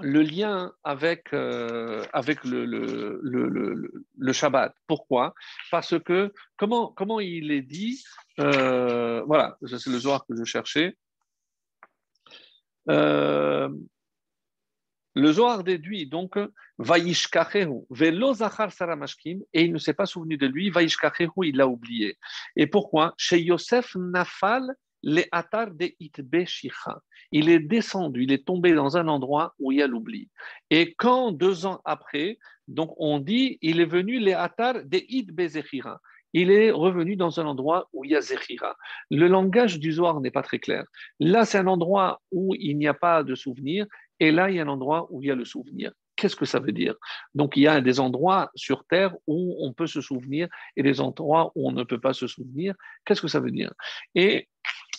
le 0.01 0.23
lien 0.23 0.73
avec, 0.83 1.33
euh, 1.33 2.05
avec 2.13 2.45
le, 2.45 2.65
le, 2.65 3.21
le, 3.23 3.93
le, 4.19 4.33
Shabbat. 4.33 4.75
Pourquoi? 4.87 5.35
Parce 5.71 5.99
que, 6.01 6.33
comment, 6.57 6.89
comment 6.89 7.21
il 7.21 7.53
est 7.53 7.63
dit 7.63 8.03
euh, 8.41 9.23
Voilà, 9.27 9.57
c'est 9.65 9.87
le 9.87 9.99
Zohar 9.99 10.27
que 10.27 10.35
je 10.37 10.45
cherchais. 10.45 10.97
Euh, 12.91 13.69
le 15.15 15.33
Zohar 15.33 15.63
déduit 15.63 16.09
donc 16.09 16.39
Vaishkachehu, 16.79 17.87
Velo 17.89 18.35
Zachar 18.35 18.73
Saramashkim, 18.73 19.43
et 19.53 19.63
il 19.63 19.73
ne 19.73 19.79
s'est 19.79 19.95
pas 19.95 20.07
souvenu 20.07 20.37
de 20.37 20.47
lui, 20.47 20.71
Vaishkachehu, 20.71 21.31
il 21.45 21.57
l'a 21.57 21.69
oublié. 21.69 22.19
Et 22.57 22.67
pourquoi? 22.67 23.15
Chez 23.17 23.41
Yosef 23.41 23.95
Nafal, 23.95 24.75
les 25.07 25.29
Atar 25.31 25.71
de 25.71 25.91
Itbe 26.01 26.45
Shicha 26.47 27.01
il 27.35 27.49
est 27.49 27.59
descendu, 27.59 28.23
il 28.23 28.33
est 28.33 28.47
tombé 28.47 28.75
dans 28.75 28.97
un 28.97 29.09
endroit 29.09 29.55
où 29.59 29.73
il 29.73 29.79
y 29.79 29.83
a 29.83 29.89
l'oubli. 29.89 30.29
Et 30.71 30.95
quand 30.95 31.33
deux 31.33 31.67
ans 31.67 31.81
après, 31.85 32.39
donc 32.69 32.95
on 32.97 33.19
dit, 33.19 33.59
il 33.61 33.81
est 33.81 33.87
venu 33.87 34.21
les 34.21 34.35
Atar 34.35 34.85
de 34.85 35.01
Id 35.09 35.33
Bezechira. 35.33 36.01
Il 36.33 36.53
est 36.53 36.71
revenu 36.71 37.17
dans 37.17 37.41
un 37.41 37.47
endroit 37.47 37.89
où 37.93 38.05
il 38.05 38.13
y 38.13 38.17
a 38.17 38.21
Zechira. 38.21 38.77
Le 39.11 39.27
langage 39.27 39.81
du 39.81 39.91
Zohar 39.93 40.21
n'est 40.21 40.31
pas 40.31 40.43
très 40.43 40.61
clair. 40.61 40.85
Là, 41.19 41.45
c'est 41.45 41.59
un 41.59 41.67
endroit 41.67 42.21
où 42.31 42.55
il 42.55 42.79
n'y 42.79 42.87
a 42.87 42.95
pas 42.95 43.25
de 43.25 43.35
souvenir, 43.35 43.87
et 44.21 44.31
là, 44.31 44.49
il 44.49 44.57
y 44.57 44.61
a 44.61 44.63
un 44.63 44.69
endroit 44.69 45.09
où 45.11 45.21
il 45.21 45.27
y 45.27 45.31
a 45.33 45.35
le 45.35 45.45
souvenir. 45.45 45.93
Qu'est-ce 46.25 46.37
que 46.37 46.47
ça 46.47 46.59
veut 46.59 46.73
dire? 46.73 46.95
Donc, 47.35 47.55
il 47.59 47.65
y 47.65 47.69
a 47.69 47.83
des 47.83 48.01
endroits 48.01 48.51
sur 48.55 48.87
Terre 48.87 49.15
où 49.27 49.59
on 49.61 49.75
peut 49.75 49.87
se 49.87 50.01
souvenir 50.01 50.49
et 50.75 50.83
des 50.83 51.03
endroits 51.03 51.53
où 51.55 51.69
on 51.69 51.73
ne 51.73 51.85
peut 51.85 52.01
pas 52.01 52.15
se 52.15 52.27
souvenir. 52.27 52.75
Qu'est-ce 53.05 53.21
que 53.21 53.29
ça 53.29 53.41
veut 53.41 53.51
dire? 53.51 53.75
Et 54.15 54.49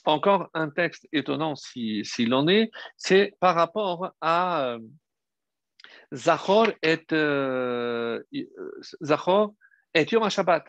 encore 0.05 0.51
un 0.53 0.69
texte 0.69 1.07
étonnant 1.11 1.55
s'il 1.55 2.31
en 2.31 2.47
est, 2.47 2.69
c'est 2.95 3.33
par 3.39 3.55
rapport 3.55 4.11
à 4.21 4.67
euh, 4.67 4.79
Zachor 6.13 6.67
et, 6.83 7.01
euh, 7.11 8.21
Zachor 9.01 9.55
et 9.95 10.05
Yom 10.11 10.29
Shabbat. 10.29 10.63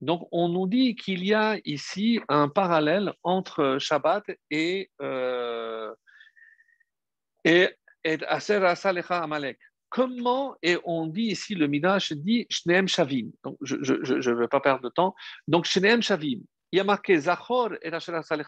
Donc, 0.00 0.26
on 0.32 0.48
nous 0.48 0.66
dit 0.66 0.96
qu'il 0.96 1.24
y 1.24 1.34
a 1.34 1.56
ici 1.64 2.20
un 2.28 2.48
parallèle 2.48 3.12
entre 3.22 3.76
Shabbat 3.78 4.24
et, 4.50 4.90
euh, 5.00 5.94
et, 7.44 7.68
et 8.02 8.18
Aser 8.26 8.60
Amalek. 9.10 9.60
Comment, 9.90 10.56
et 10.62 10.78
on 10.84 11.06
dit 11.06 11.24
ici, 11.24 11.54
le 11.54 11.66
Midrash 11.66 12.12
dit 12.12 12.46
Shneem 12.48 12.88
Shavim. 12.88 13.30
Donc, 13.44 13.58
je 13.60 13.76
ne 13.76 14.34
vais 14.34 14.48
pas 14.48 14.60
perdre 14.60 14.82
de 14.82 14.88
temps. 14.88 15.14
Donc, 15.48 15.66
Shneem 15.66 16.00
Shavim 16.00 16.40
il 16.72 16.76
y 16.76 16.80
a 16.80 16.84
marqué 16.84 17.18
Zachor 17.18 17.74
et 17.82 17.90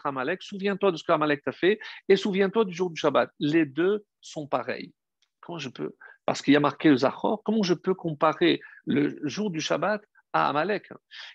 Amalek, 0.03 0.41
souviens-toi 0.41 0.91
de 0.91 0.97
ce 0.97 1.03
qu'Amalek 1.03 1.43
t'a 1.43 1.51
fait 1.51 1.79
et 2.07 2.15
souviens-toi 2.15 2.65
du 2.65 2.73
jour 2.73 2.89
du 2.89 2.99
Shabbat. 2.99 3.29
Les 3.39 3.65
deux 3.65 4.05
sont 4.21 4.47
pareils. 4.47 4.93
Comment 5.41 5.59
je 5.59 5.69
peux 5.69 5.95
Parce 6.25 6.41
qu'il 6.41 6.53
y 6.53 6.57
a 6.57 6.61
marqué 6.61 6.95
Zachor, 6.95 7.41
comment 7.43 7.63
je 7.63 7.73
peux 7.73 7.93
comparer 7.93 8.61
le 8.85 9.19
jour 9.23 9.51
du 9.51 9.59
Shabbat 9.59 10.01
à 10.31 10.49
Amalek 10.49 10.89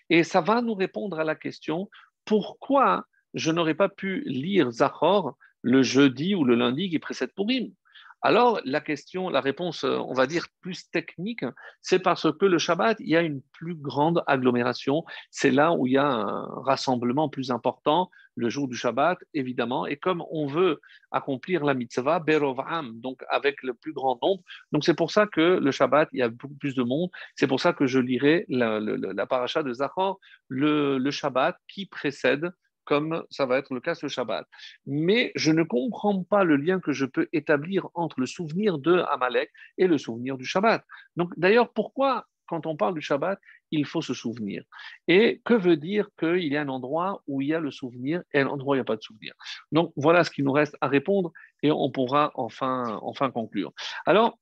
Et 0.09 0.23
ça 0.23 0.41
va 0.41 0.61
nous 0.61 0.73
répondre 0.73 1.19
à 1.19 1.23
la 1.23 1.35
question 1.35 1.89
pourquoi 2.25 3.05
je 3.35 3.51
n'aurais 3.51 3.75
pas 3.75 3.89
pu 3.89 4.23
lire 4.25 4.71
Zachor 4.71 5.37
le 5.61 5.83
jeudi 5.83 6.33
ou 6.33 6.43
le 6.43 6.55
lundi 6.55 6.89
qui 6.89 6.97
précède 6.97 7.31
Purim? 7.35 7.71
Alors, 8.21 8.59
la 8.65 8.81
question, 8.81 9.29
la 9.29 9.39
réponse, 9.39 9.85
euh, 9.85 9.97
on 9.97 10.13
va 10.13 10.27
dire 10.27 10.47
plus 10.61 10.89
technique, 10.91 11.45
c'est 11.81 11.99
parce 11.99 12.27
que 12.37 12.45
le 12.45 12.57
Shabbat, 12.57 12.97
il 12.99 13.09
y 13.09 13.15
a 13.15 13.21
une 13.21 13.41
plus 13.53 13.75
grande 13.75 14.23
agglomération. 14.27 15.05
C'est 15.31 15.51
là 15.51 15.71
où 15.71 15.87
il 15.87 15.93
y 15.93 15.97
a 15.97 16.05
un 16.05 16.45
rassemblement 16.63 17.29
plus 17.29 17.49
important, 17.49 18.09
le 18.35 18.49
jour 18.49 18.67
du 18.67 18.75
Shabbat, 18.75 19.19
évidemment. 19.33 19.85
Et 19.85 19.95
comme 19.95 20.23
on 20.31 20.47
veut 20.47 20.81
accomplir 21.11 21.63
la 21.63 21.73
mitzvah, 21.73 22.19
Berov'am, 22.19 22.99
donc 22.99 23.23
avec 23.29 23.63
le 23.63 23.73
plus 23.73 23.93
grand 23.93 24.19
nombre, 24.21 24.43
donc 24.73 24.83
c'est 24.83 24.95
pour 24.95 25.11
ça 25.11 25.25
que 25.25 25.57
le 25.57 25.71
Shabbat, 25.71 26.09
il 26.11 26.19
y 26.19 26.23
a 26.23 26.29
beaucoup 26.29 26.55
plus 26.55 26.75
de 26.75 26.83
monde. 26.83 27.09
C'est 27.35 27.47
pour 27.47 27.61
ça 27.61 27.71
que 27.71 27.87
je 27.87 27.99
lirai 27.99 28.45
la, 28.49 29.25
paracha 29.27 29.63
de 29.63 29.71
Zachor, 29.71 30.19
le, 30.49 30.97
le 30.97 31.11
Shabbat 31.11 31.57
qui 31.69 31.85
précède 31.85 32.51
comme 32.89 33.23
ça 33.29 33.45
va 33.45 33.59
être 33.59 33.71
le 33.71 33.81
cas 33.81 33.93
ce 33.93 34.07
Shabbat. 34.07 34.47
Mais 34.87 35.31
je 35.35 35.51
ne 35.51 35.61
comprends 35.61 36.23
pas 36.23 36.43
le 36.43 36.55
lien 36.55 36.79
que 36.79 36.91
je 36.91 37.05
peux 37.05 37.29
établir 37.33 37.87
entre 37.93 38.19
le 38.19 38.25
souvenir 38.25 38.79
de 38.79 39.03
Amalek 39.11 39.51
et 39.77 39.85
le 39.85 39.99
souvenir 39.99 40.37
du 40.37 40.45
Shabbat. 40.45 40.83
Donc 41.15 41.31
d'ailleurs, 41.37 41.71
pourquoi 41.71 42.25
quand 42.47 42.65
on 42.65 42.75
parle 42.75 42.95
du 42.95 43.01
Shabbat, 43.01 43.39
il 43.69 43.85
faut 43.85 44.01
se 44.01 44.15
souvenir? 44.15 44.63
Et 45.07 45.39
que 45.45 45.53
veut 45.53 45.77
dire 45.77 46.09
qu'il 46.17 46.51
y 46.51 46.57
a 46.57 46.61
un 46.61 46.67
endroit 46.67 47.21
où 47.27 47.41
il 47.41 47.49
y 47.49 47.53
a 47.53 47.59
le 47.59 47.69
souvenir 47.69 48.23
et 48.33 48.39
un 48.39 48.47
endroit 48.47 48.71
où 48.71 48.75
il 48.75 48.79
n'y 48.79 48.81
a 48.81 48.85
pas 48.85 48.95
de 48.95 49.03
souvenir? 49.03 49.35
Donc 49.71 49.93
voilà 49.95 50.23
ce 50.23 50.31
qu'il 50.31 50.45
nous 50.45 50.51
reste 50.51 50.75
à 50.81 50.87
répondre 50.87 51.31
et 51.61 51.71
on 51.71 51.91
pourra 51.91 52.31
enfin, 52.33 52.97
enfin 53.03 53.29
conclure. 53.29 53.71
Alors, 54.07 54.39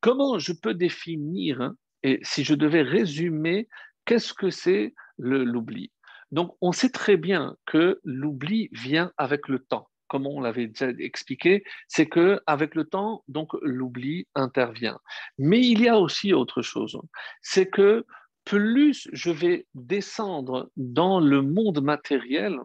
comment 0.00 0.40
je 0.40 0.52
peux 0.52 0.74
définir, 0.74 1.60
hein, 1.60 1.76
et 2.02 2.18
si 2.22 2.42
je 2.42 2.54
devais 2.56 2.82
résumer, 2.82 3.68
qu'est-ce 4.04 4.34
que 4.34 4.50
c'est 4.50 4.94
l'oubli? 5.16 5.92
Donc 6.34 6.56
on 6.60 6.72
sait 6.72 6.90
très 6.90 7.16
bien 7.16 7.56
que 7.64 8.00
l'oubli 8.02 8.68
vient 8.72 9.12
avec 9.16 9.48
le 9.48 9.60
temps 9.60 9.88
comme 10.08 10.26
on 10.26 10.40
l'avait 10.40 10.68
déjà 10.68 10.90
expliqué, 10.98 11.64
c'est 11.88 12.06
que 12.06 12.40
avec 12.46 12.76
le 12.76 12.84
temps, 12.84 13.24
donc 13.26 13.48
l'oubli 13.62 14.28
intervient. 14.36 15.00
Mais 15.38 15.60
il 15.60 15.80
y 15.80 15.88
a 15.88 15.98
aussi 15.98 16.32
autre 16.32 16.62
chose, 16.62 17.00
c'est 17.42 17.66
que 17.66 18.04
plus 18.44 19.08
je 19.12 19.30
vais 19.30 19.66
descendre 19.74 20.70
dans 20.76 21.18
le 21.18 21.42
monde 21.42 21.82
matériel, 21.82 22.58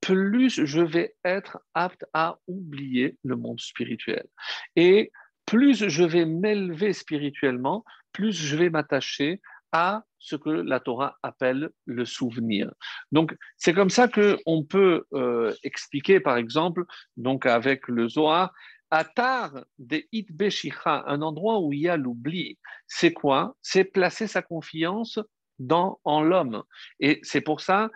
plus 0.00 0.64
je 0.64 0.80
vais 0.80 1.14
être 1.24 1.58
apte 1.74 2.04
à 2.14 2.38
oublier 2.48 3.16
le 3.22 3.36
monde 3.36 3.60
spirituel. 3.60 4.26
Et 4.74 5.12
plus 5.46 5.88
je 5.88 6.04
vais 6.04 6.24
m'élever 6.24 6.92
spirituellement, 6.92 7.84
plus 8.12 8.32
je 8.32 8.56
vais 8.56 8.70
m'attacher 8.70 9.40
à 9.72 10.04
ce 10.18 10.36
que 10.36 10.50
la 10.50 10.80
Torah 10.80 11.16
appelle 11.22 11.70
le 11.84 12.04
souvenir. 12.04 12.72
Donc, 13.12 13.36
c'est 13.56 13.74
comme 13.74 13.90
ça 13.90 14.08
qu'on 14.08 14.64
peut 14.64 15.04
euh, 15.12 15.54
expliquer, 15.62 16.20
par 16.20 16.36
exemple, 16.36 16.84
donc 17.16 17.46
avec 17.46 17.88
le 17.88 18.08
Zohar, 18.08 18.52
Atar 18.90 19.64
de 19.78 20.02
Itbeshicha, 20.12 21.04
un 21.06 21.22
endroit 21.22 21.60
où 21.60 21.72
il 21.72 21.80
y 21.80 21.88
a 21.88 21.96
l'oubli. 21.96 22.58
C'est 22.86 23.12
quoi? 23.12 23.56
C'est 23.60 23.84
placer 23.84 24.26
sa 24.26 24.42
confiance 24.42 25.18
dans, 25.58 26.00
en 26.04 26.22
l'homme. 26.22 26.62
Et 27.00 27.20
c'est 27.22 27.42
pour 27.42 27.60
ça, 27.60 27.90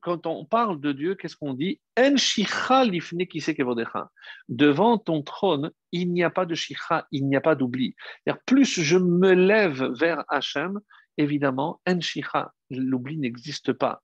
quand 0.00 0.26
on 0.26 0.44
parle 0.44 0.80
de 0.80 0.92
Dieu, 0.92 1.14
qu'est-ce 1.14 1.36
qu'on 1.36 1.54
dit? 1.54 1.80
Devant 4.48 4.98
ton 4.98 5.22
trône, 5.22 5.70
il 5.92 6.12
n'y 6.12 6.22
a 6.22 6.30
pas 6.30 6.46
de 6.46 6.54
shicha, 6.54 7.06
il 7.10 7.26
n'y 7.28 7.36
a 7.36 7.40
pas 7.40 7.54
d'oubli. 7.54 7.94
Plus 8.46 8.80
je 8.80 8.96
me 8.98 9.32
lève 9.32 9.84
vers 9.98 10.24
Hachem, 10.28 10.80
évidemment, 11.16 11.80
l'oubli 12.70 13.18
n'existe 13.18 13.72
pas. 13.72 14.02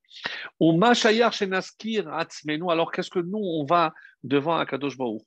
Alors 0.60 2.92
qu'est-ce 2.92 3.10
que 3.10 3.18
nous, 3.18 3.38
on 3.38 3.64
va 3.64 3.92
devant 4.24 4.56
Akadosh 4.56 4.96
Baruch 4.96 5.22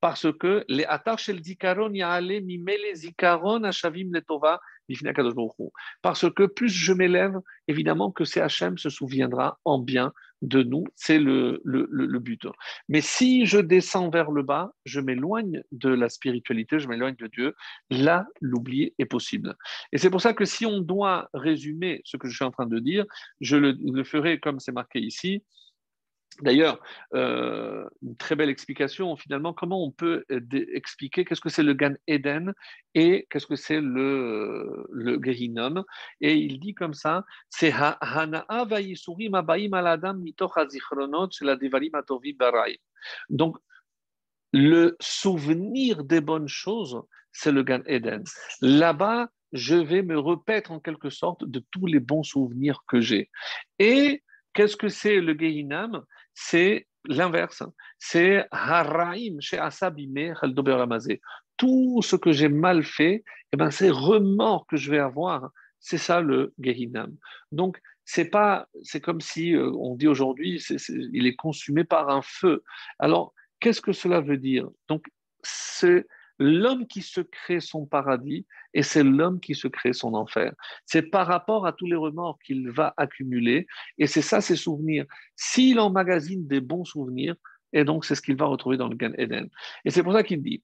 Parce 0.00 0.26
que 0.38 0.64
les 0.68 0.84
atar 0.84 1.18
shel 1.18 1.42
zikaron 1.42 1.92
ya'ale 1.92 2.42
mimele 2.42 2.94
zikaron 2.94 3.64
ashavim 3.64 4.10
letova 4.12 4.60
parce 6.02 6.32
que 6.32 6.46
plus 6.46 6.68
je 6.68 6.92
m'élève, 6.92 7.38
évidemment 7.68 8.10
que 8.10 8.24
c'est 8.24 8.46
se 8.48 8.90
souviendra 8.90 9.58
en 9.64 9.78
bien 9.78 10.12
de 10.42 10.62
nous, 10.62 10.84
c'est 10.94 11.18
le, 11.18 11.60
le, 11.64 12.18
but. 12.18 12.46
Mais 12.88 13.00
si 13.00 13.46
je 13.46 13.58
descends 13.58 14.10
vers 14.10 14.30
le 14.30 14.42
bas, 14.42 14.72
je 14.84 15.00
m'éloigne 15.00 15.62
de 15.72 15.88
la 15.88 16.08
spiritualité, 16.08 16.78
je 16.78 16.88
m'éloigne 16.88 17.16
de 17.16 17.26
Dieu, 17.26 17.54
là, 17.90 18.26
l'oubli 18.40 18.94
est 18.98 19.06
possible. 19.06 19.56
Et 19.92 19.98
c'est 19.98 20.10
pour 20.10 20.20
ça 20.20 20.34
que 20.34 20.44
si 20.44 20.66
on 20.66 20.80
doit 20.80 21.30
résumer 21.32 22.02
ce 22.04 22.16
que 22.16 22.28
je 22.28 22.36
suis 22.36 22.44
en 22.44 22.50
train 22.50 22.66
de 22.66 22.78
dire, 22.78 23.04
je 23.40 23.56
le 23.56 24.04
ferai 24.04 24.38
comme 24.38 24.60
c'est 24.60 24.72
marqué 24.72 25.00
ici, 25.00 25.42
D'ailleurs, 26.42 26.78
euh, 27.14 27.88
une 28.02 28.16
très 28.16 28.36
belle 28.36 28.50
explication, 28.50 29.16
finalement, 29.16 29.52
comment 29.52 29.82
on 29.82 29.90
peut 29.90 30.24
euh, 30.30 30.40
expliquer 30.74 31.24
qu'est-ce 31.24 31.40
que 31.40 31.48
c'est 31.48 31.62
le 31.62 31.74
Gan 31.74 31.94
Eden 32.06 32.52
et 32.94 33.26
qu'est-ce 33.30 33.46
que 33.46 33.56
c'est 33.56 33.80
le, 33.80 34.86
le 34.90 35.20
Gehinnom. 35.22 35.84
Et 36.20 36.34
il 36.34 36.60
dit 36.60 36.74
comme 36.74 36.94
ça, 36.94 37.24
c'est 37.48 37.72
Donc, 43.30 43.56
le 44.52 44.96
souvenir 45.00 46.04
des 46.04 46.20
bonnes 46.20 46.48
choses, 46.48 47.02
c'est 47.32 47.52
le 47.52 47.62
Gan 47.62 47.82
Eden. 47.86 48.24
Là-bas, 48.60 49.28
je 49.52 49.74
vais 49.74 50.02
me 50.02 50.18
repaître 50.18 50.72
en 50.72 50.80
quelque 50.80 51.10
sorte 51.10 51.44
de 51.44 51.62
tous 51.70 51.86
les 51.86 52.00
bons 52.00 52.22
souvenirs 52.22 52.82
que 52.86 53.00
j'ai. 53.00 53.30
Et 53.78 54.22
qu'est-ce 54.54 54.76
que 54.76 54.88
c'est 54.88 55.20
le 55.20 55.36
Gehinnom 55.38 56.02
c'est 56.36 56.86
l'inverse. 57.06 57.62
C'est 57.98 58.46
haraim 58.50 59.40
chez 59.40 59.58
Asabime 59.58 60.34
Tout 61.56 62.02
ce 62.02 62.14
que 62.14 62.30
j'ai 62.30 62.48
mal 62.48 62.84
fait, 62.84 63.24
eh 63.52 63.56
ben, 63.56 63.70
c'est 63.70 63.90
remords 63.90 64.66
que 64.66 64.76
je 64.76 64.90
vais 64.90 64.98
avoir. 64.98 65.50
C'est 65.80 65.98
ça 65.98 66.20
le 66.20 66.52
Gehinam. 66.60 67.16
Donc, 67.52 67.80
c'est 68.04 68.26
pas, 68.26 68.68
c'est 68.82 69.00
comme 69.00 69.20
si 69.20 69.54
euh, 69.54 69.72
on 69.72 69.96
dit 69.96 70.08
aujourd'hui, 70.08 70.62
il 71.12 71.26
est 71.26 71.36
consumé 71.36 71.84
par 71.84 72.10
un 72.10 72.22
feu. 72.22 72.62
Alors, 72.98 73.32
qu'est-ce 73.58 73.80
que 73.80 73.92
cela 73.92 74.20
veut 74.20 74.36
dire? 74.36 74.68
Donc, 74.88 75.06
c'est 75.42 76.06
l'homme 76.38 76.86
qui 76.86 77.02
se 77.02 77.20
crée 77.20 77.60
son 77.60 77.86
paradis 77.86 78.46
et 78.74 78.82
c'est 78.82 79.02
l'homme 79.02 79.40
qui 79.40 79.54
se 79.54 79.68
crée 79.68 79.92
son 79.92 80.14
enfer. 80.14 80.52
C'est 80.84 81.02
par 81.02 81.26
rapport 81.26 81.66
à 81.66 81.72
tous 81.72 81.86
les 81.86 81.96
remords 81.96 82.38
qu'il 82.44 82.70
va 82.70 82.94
accumuler 82.96 83.66
et 83.98 84.06
c'est 84.06 84.22
ça 84.22 84.40
ses 84.40 84.56
souvenirs. 84.56 85.06
S'il 85.34 85.80
emmagasine 85.80 86.46
des 86.46 86.60
bons 86.60 86.84
souvenirs, 86.84 87.36
et 87.72 87.84
donc 87.84 88.04
c'est 88.04 88.14
ce 88.14 88.22
qu'il 88.22 88.36
va 88.36 88.46
retrouver 88.46 88.76
dans 88.76 88.88
le 88.88 88.96
Gan 88.96 89.12
Eden. 89.18 89.48
Et 89.84 89.90
c'est 89.90 90.02
pour 90.02 90.12
ça 90.12 90.22
qu'il 90.22 90.42
dit 90.42 90.62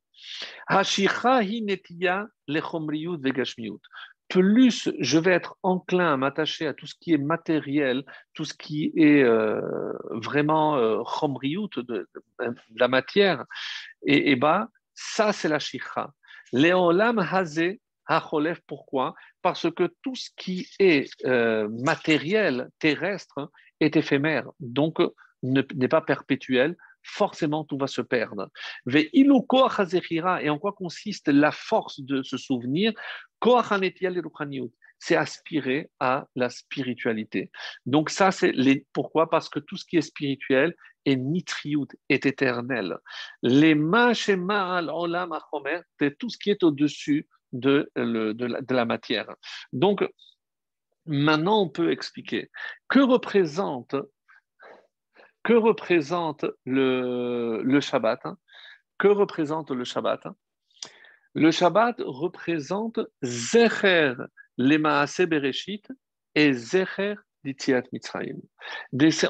plus 4.33 4.91
je 4.99 5.19
vais 5.19 5.33
être 5.33 5.59
enclin 5.63 6.15
à 6.15 6.17
m'attacher 6.17 6.67
à 6.67 6.73
tout 6.73 6.87
ce 6.87 6.95
qui 6.99 7.13
est 7.13 7.19
matériel, 7.19 8.05
tout 8.33 8.47
ce 8.47 8.55
qui 8.55 8.91
est 8.97 9.23
euh, 9.23 9.61
vraiment 10.11 10.77
euh, 10.79 11.03
de, 11.77 12.09
la 12.77 12.89
matière, 12.89 13.45
et, 14.07 14.31
et 14.31 14.37
bah, 14.37 14.71
ça, 14.95 15.33
c'est 15.33 15.49
la 15.49 15.59
shikha. 15.59 16.13
Léolam 16.53 17.19
hazé 17.19 17.81
pourquoi? 18.67 19.15
Parce 19.43 19.71
que 19.73 19.95
tout 20.03 20.15
ce 20.15 20.31
qui 20.37 20.69
est 20.79 21.09
euh, 21.25 21.69
matériel, 21.85 22.69
terrestre, 22.79 23.51
est 23.81 23.97
éphémère, 23.97 24.51
donc 24.61 24.99
n'est 25.43 25.89
pas 25.89 26.03
perpétuel. 26.03 26.77
Forcément, 27.05 27.65
tout 27.65 27.79
va 27.79 27.89
se 27.89 28.01
perdre. 28.01 28.49
Et 28.95 29.29
en 29.29 30.59
quoi 30.59 30.73
consiste 30.73 31.29
la 31.29 31.51
force 31.51 32.01
de 32.01 32.23
ce 32.23 32.37
souvenir? 32.37 32.93
C'est 35.03 35.17
aspirer 35.17 35.91
à 35.99 36.29
la 36.37 36.49
spiritualité. 36.49 37.51
Donc 37.87 38.09
ça, 38.09 38.31
c'est 38.31 38.53
les... 38.53 38.87
pourquoi? 38.93 39.29
Parce 39.29 39.49
que 39.49 39.59
tout 39.59 39.77
ce 39.77 39.85
qui 39.85 39.97
est 39.97 40.03
spirituel 40.03 40.77
est 41.05 41.17
nitriout, 41.17 41.89
est 42.09 42.25
éternel. 42.25 42.97
Les 43.43 43.75
ma'shema 43.75 44.77
al-olam 44.77 45.37
c'est 45.99 46.17
tout 46.17 46.31
ce 46.31 46.39
qui 46.39 46.51
est 46.51 46.63
au-dessus 46.63 47.27
de, 47.53 47.91
de, 47.97 48.73
la, 48.73 48.85
matière. 48.85 49.27
Donc, 49.73 50.09
maintenant, 51.07 51.63
on 51.63 51.69
peut 51.69 51.91
expliquer. 51.91 52.53
Que 52.89 53.01
représente, 53.01 53.97
que 55.43 55.55
représente 55.55 56.47
le, 56.65 57.61
le 57.65 57.81
Shabbat? 57.81 58.23
Que 58.99 59.09
représente 59.09 59.73
le 59.73 59.83
Shabbat? 59.83 60.29
Le 61.35 61.51
Shabbat 61.51 61.97
représente 62.07 63.01
Zecher 63.25 64.15
les 64.59 64.79
Maaseh 64.79 65.27
Bereshit 65.27 65.87
et 66.35 66.53
Zecher 66.53 67.15
d'Itiat 67.45 67.83
Mitzrayim. 67.93 68.41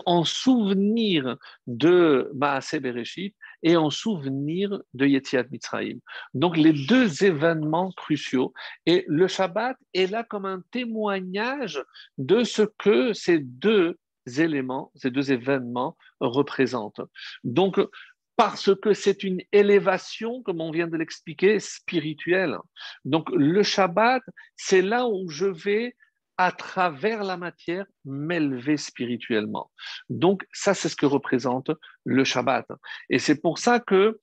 En 0.07 0.25
souvenir 0.25 1.37
de 1.67 2.31
Maaseh 2.35 2.81
Bereshit 2.81 3.35
et 3.63 3.77
en 3.77 3.91
souvenir 3.91 4.83
de 4.95 5.07
Yetiat 5.07 5.45
Mitzrayim. 5.51 5.99
Donc 6.35 6.57
les 6.57 6.73
deux 6.73 7.25
événements 7.25 7.93
cruciaux. 7.93 8.53
Et 8.87 9.05
le 9.09 9.29
Shabbat 9.29 9.77
est 9.95 10.11
là 10.11 10.25
comme 10.25 10.47
un 10.47 10.63
témoignage 10.71 11.83
de 12.19 12.45
ce 12.45 12.63
que 12.63 13.13
ces 13.13 13.39
deux 13.39 13.99
éléments, 14.39 14.93
ces 14.95 15.11
deux 15.11 15.33
événements 15.33 15.97
représentent. 16.21 17.01
Donc 17.45 17.81
parce 18.37 18.75
que 18.75 18.95
c'est 18.95 19.25
une 19.25 19.41
élévation, 19.53 20.43
comme 20.43 20.61
on 20.61 20.71
vient 20.71 20.87
de 20.87 20.97
l'expliquer, 20.97 21.61
spirituelle. 21.61 22.57
Donc 23.05 23.29
le 23.31 23.63
Shabbat, 23.63 24.23
c'est 24.57 24.83
là 24.83 25.07
où 25.07 25.29
je 25.29 25.47
vais, 25.47 25.95
à 26.39 26.51
travers 26.51 27.25
la 27.25 27.37
matière, 27.37 27.85
m'élever 28.05 28.77
spirituellement. 28.77 29.71
Donc 30.09 30.47
ça, 30.53 30.75
c'est 30.75 30.89
ce 30.89 30.97
que 30.97 31.07
représente 31.07 31.71
le 32.05 32.25
Shabbat. 32.25 32.67
Et 33.11 33.19
c'est 33.19 33.41
pour 33.41 33.59
ça 33.59 33.81
que, 33.81 34.19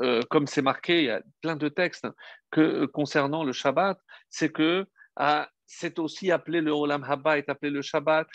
euh, 0.00 0.22
comme 0.30 0.46
c'est 0.46 0.62
marqué, 0.62 1.00
il 1.00 1.04
y 1.04 1.10
a 1.10 1.22
plein 1.42 1.56
de 1.56 1.68
textes 1.68 2.06
que, 2.50 2.86
concernant 2.86 3.44
le 3.44 3.52
Shabbat, 3.52 3.98
c'est 4.30 4.50
que 4.50 4.86
à, 5.16 5.50
c'est 5.72 6.00
aussi 6.00 6.32
appelé 6.32 6.60
le 6.60 6.72
Olam 6.72 7.04
Haba, 7.04 7.38
est 7.38 7.48
appelé 7.48 7.70
le 7.70 7.80
Shabbat. 7.80 8.26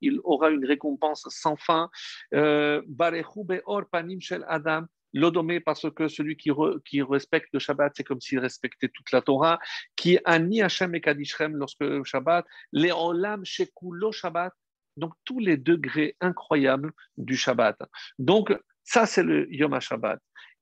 Il 0.00 0.20
aura 0.22 0.50
une 0.50 0.64
récompense 0.64 1.26
sans 1.28 1.56
fin. 1.56 1.90
Euh, 2.34 2.80
Barechu 2.86 3.44
be'or 3.44 3.82
panim 3.90 4.20
shel 4.20 4.44
Adam. 4.48 4.84
l'odomé 5.12 5.58
parce 5.58 5.90
que 5.90 6.06
celui 6.06 6.36
qui, 6.36 6.50
qui 6.84 7.02
respecte 7.02 7.48
le 7.52 7.58
Shabbat, 7.58 7.92
c'est 7.96 8.04
comme 8.04 8.20
s'il 8.20 8.38
respectait 8.38 8.88
toute 8.88 9.10
la 9.10 9.20
Torah, 9.20 9.58
qui 9.96 10.20
ani 10.24 10.62
Hashem 10.62 10.94
et 10.94 11.00
Kadishrem 11.00 11.56
lorsque 11.56 11.80
le 11.80 12.04
Shabbat, 12.04 12.46
les 12.72 12.92
olam 12.92 13.44
shekulo 13.44 14.12
Shabbat, 14.12 14.52
donc 14.96 15.12
tous 15.24 15.40
les 15.40 15.56
degrés 15.56 16.14
incroyables 16.20 16.92
du 17.16 17.36
Shabbat. 17.36 17.76
Donc 18.20 18.56
ça 18.84 19.06
c'est 19.06 19.24
le 19.24 19.52
Yom 19.52 19.74
HaShabbat. 19.74 20.20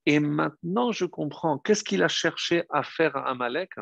Et 0.09 0.21
maintenant 0.21 0.91
je 0.91 1.05
comprends 1.05 1.59
qu'est-ce 1.59 1.85
qu'il 1.85 2.03
a 2.03 2.09
cherché 2.09 2.65
à 2.71 2.83
faire 2.83 3.15
à 3.15 3.29
Amalek, 3.29 3.73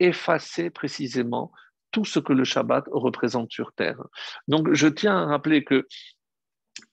effacer 0.00 0.70
précisément 0.70 1.52
tout 1.92 2.04
ce 2.04 2.18
que 2.18 2.32
le 2.32 2.42
Shabbat 2.42 2.84
représente 2.90 3.52
sur 3.52 3.72
terre. 3.72 4.02
Donc 4.48 4.72
je 4.72 4.88
tiens 4.88 5.16
à 5.16 5.26
rappeler 5.26 5.62
que 5.62 5.86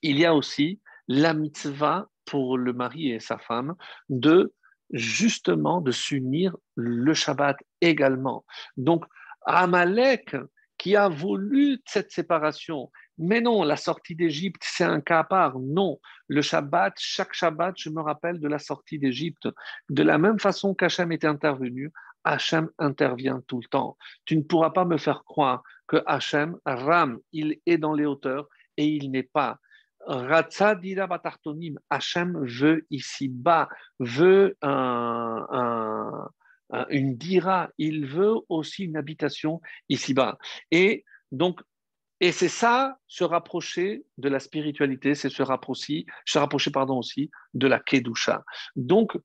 il 0.02 0.20
y 0.20 0.24
a 0.24 0.36
aussi 0.36 0.80
la 1.08 1.34
mitzvah 1.34 2.06
pour 2.26 2.56
le 2.56 2.72
mari 2.72 3.10
et 3.10 3.18
sa 3.18 3.38
femme 3.38 3.74
de 4.08 4.54
justement 4.92 5.80
de 5.80 5.90
s'unir 5.90 6.56
le 6.76 7.12
Shabbat 7.12 7.56
également. 7.80 8.44
Donc, 8.76 9.04
Amalek 9.46 10.36
qui 10.78 10.94
a 10.94 11.08
voulu 11.08 11.78
cette 11.86 12.12
séparation, 12.12 12.90
mais 13.20 13.42
non, 13.42 13.62
la 13.62 13.76
sortie 13.76 14.14
d'Égypte, 14.16 14.62
c'est 14.64 14.84
un 14.84 15.00
cas 15.00 15.20
à 15.20 15.24
part. 15.24 15.58
Non, 15.58 16.00
le 16.26 16.40
Shabbat, 16.40 16.94
chaque 16.96 17.34
Shabbat, 17.34 17.74
je 17.76 17.90
me 17.90 18.00
rappelle 18.00 18.40
de 18.40 18.48
la 18.48 18.58
sortie 18.58 18.98
d'Égypte. 18.98 19.46
De 19.90 20.02
la 20.02 20.16
même 20.16 20.38
façon 20.38 20.74
qu'Hachem 20.74 21.12
était 21.12 21.26
intervenu, 21.26 21.92
Hachem 22.24 22.70
intervient 22.78 23.42
tout 23.46 23.60
le 23.60 23.68
temps. 23.68 23.98
Tu 24.24 24.36
ne 24.36 24.42
pourras 24.42 24.70
pas 24.70 24.86
me 24.86 24.96
faire 24.96 25.22
croire 25.24 25.62
que 25.86 26.02
Hachem, 26.06 26.56
Ram, 26.64 27.18
il 27.32 27.60
est 27.66 27.78
dans 27.78 27.92
les 27.92 28.06
hauteurs 28.06 28.48
et 28.76 28.86
il 28.86 29.10
n'est 29.10 29.22
pas. 29.22 29.58
Ratsa 30.06 30.74
dira 30.74 31.06
batartonim, 31.06 31.78
Hachem 31.90 32.42
veut 32.46 32.86
ici-bas, 32.90 33.68
veut 33.98 34.56
une 36.88 37.16
dira, 37.16 37.68
il 37.76 38.06
veut 38.06 38.36
aussi 38.48 38.84
une 38.84 38.96
habitation 38.96 39.60
ici-bas. 39.90 40.38
Et 40.70 41.04
donc, 41.32 41.60
et 42.20 42.32
c'est 42.32 42.48
ça, 42.48 42.98
se 43.06 43.24
rapprocher 43.24 44.04
de 44.18 44.28
la 44.28 44.40
spiritualité, 44.40 45.14
c'est 45.14 45.30
se 45.30 45.42
rapprocher, 45.42 46.04
se 46.26 46.38
aussi 46.92 47.30
de 47.54 47.66
la 47.66 47.80
Kedusha. 47.80 48.44
Donc, 48.76 49.16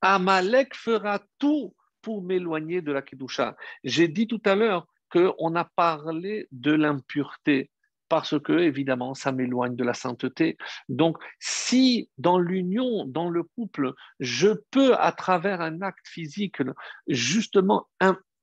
Amalek 0.00 0.74
fera 0.74 1.20
tout 1.38 1.74
pour 2.02 2.22
m'éloigner 2.22 2.82
de 2.82 2.90
la 2.90 3.02
Kedusha. 3.02 3.56
J'ai 3.84 4.08
dit 4.08 4.26
tout 4.26 4.42
à 4.44 4.56
l'heure 4.56 4.86
qu'on 5.08 5.54
a 5.54 5.64
parlé 5.64 6.48
de 6.50 6.72
l'impureté 6.72 7.70
parce 8.08 8.38
que, 8.38 8.52
évidemment, 8.52 9.14
ça 9.14 9.32
m'éloigne 9.32 9.74
de 9.74 9.84
la 9.84 9.94
sainteté. 9.94 10.58
Donc, 10.90 11.16
si 11.38 12.10
dans 12.18 12.38
l'union, 12.38 13.06
dans 13.06 13.30
le 13.30 13.42
couple, 13.42 13.94
je 14.20 14.48
peux, 14.70 14.94
à 14.98 15.12
travers 15.12 15.62
un 15.62 15.80
acte 15.80 16.06
physique, 16.06 16.58
justement 17.06 17.86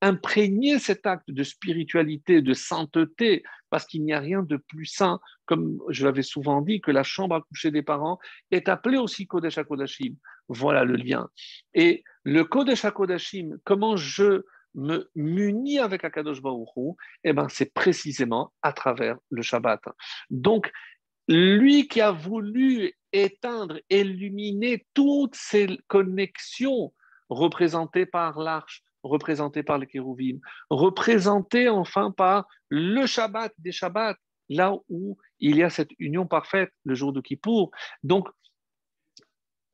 imprégner 0.02 0.80
cet 0.80 1.06
acte 1.06 1.30
de 1.30 1.44
spiritualité, 1.44 2.42
de 2.42 2.54
sainteté, 2.54 3.44
parce 3.70 3.86
qu'il 3.86 4.04
n'y 4.04 4.14
a 4.14 4.20
rien 4.20 4.44
de 4.44 4.58
plus 4.58 4.86
saint, 4.86 5.20
comme 5.46 5.80
je 5.90 6.06
l'avais 6.06 6.24
souvent 6.24 6.62
dit, 6.62 6.82
que 6.82 6.92
la 6.92 7.04
chambre 7.04 7.36
à 7.36 7.42
coucher 7.42 7.72
des 7.72 7.84
parents 7.84 8.20
est 8.52 8.70
appelée 8.70 8.98
aussi 8.98 9.28
Kodesh 9.28 9.58
HaKodashim. 9.58 10.16
Voilà 10.48 10.84
le 10.84 10.96
lien. 10.96 11.30
Et 11.74 12.04
le 12.24 12.44
Kodesh 12.44 12.86
HaKodashim, 12.86 13.58
comment 13.64 13.98
je 13.98 14.44
me 14.76 15.10
munir 15.16 15.84
avec 15.84 16.04
Akadosh 16.04 16.42
Baruch 16.42 16.70
eh 17.24 17.34
ben, 17.34 17.48
c'est 17.50 17.74
précisément 17.74 18.54
à 18.62 18.72
travers 18.72 19.18
le 19.30 19.42
Shabbat. 19.42 19.82
Donc, 20.30 20.72
lui 21.28 21.88
qui 21.88 22.02
a 22.02 22.12
voulu 22.12 22.94
éteindre, 23.12 23.80
illuminer 23.90 24.86
toutes 24.94 25.36
ces 25.36 25.80
connexions 25.88 26.94
représentées 27.30 28.06
par 28.06 28.40
l'arche, 28.40 28.84
représentées 29.04 29.64
par 29.64 29.78
les 29.78 29.88
kérouvim, 29.88 30.40
représentées 30.70 31.70
enfin 31.70 32.12
par 32.12 32.48
le 32.70 33.06
Shabbat 33.06 33.54
des 33.58 33.72
Shabbats, 33.72 34.18
là 34.50 34.74
où 34.90 35.18
il 35.40 35.56
y 35.58 35.64
a 35.64 35.70
cette 35.70 35.92
union 36.00 36.26
parfaite, 36.26 36.72
le 36.84 36.96
jour 36.96 37.14
de 37.14 37.22
Kippour. 37.22 37.72
Donc, 38.04 38.28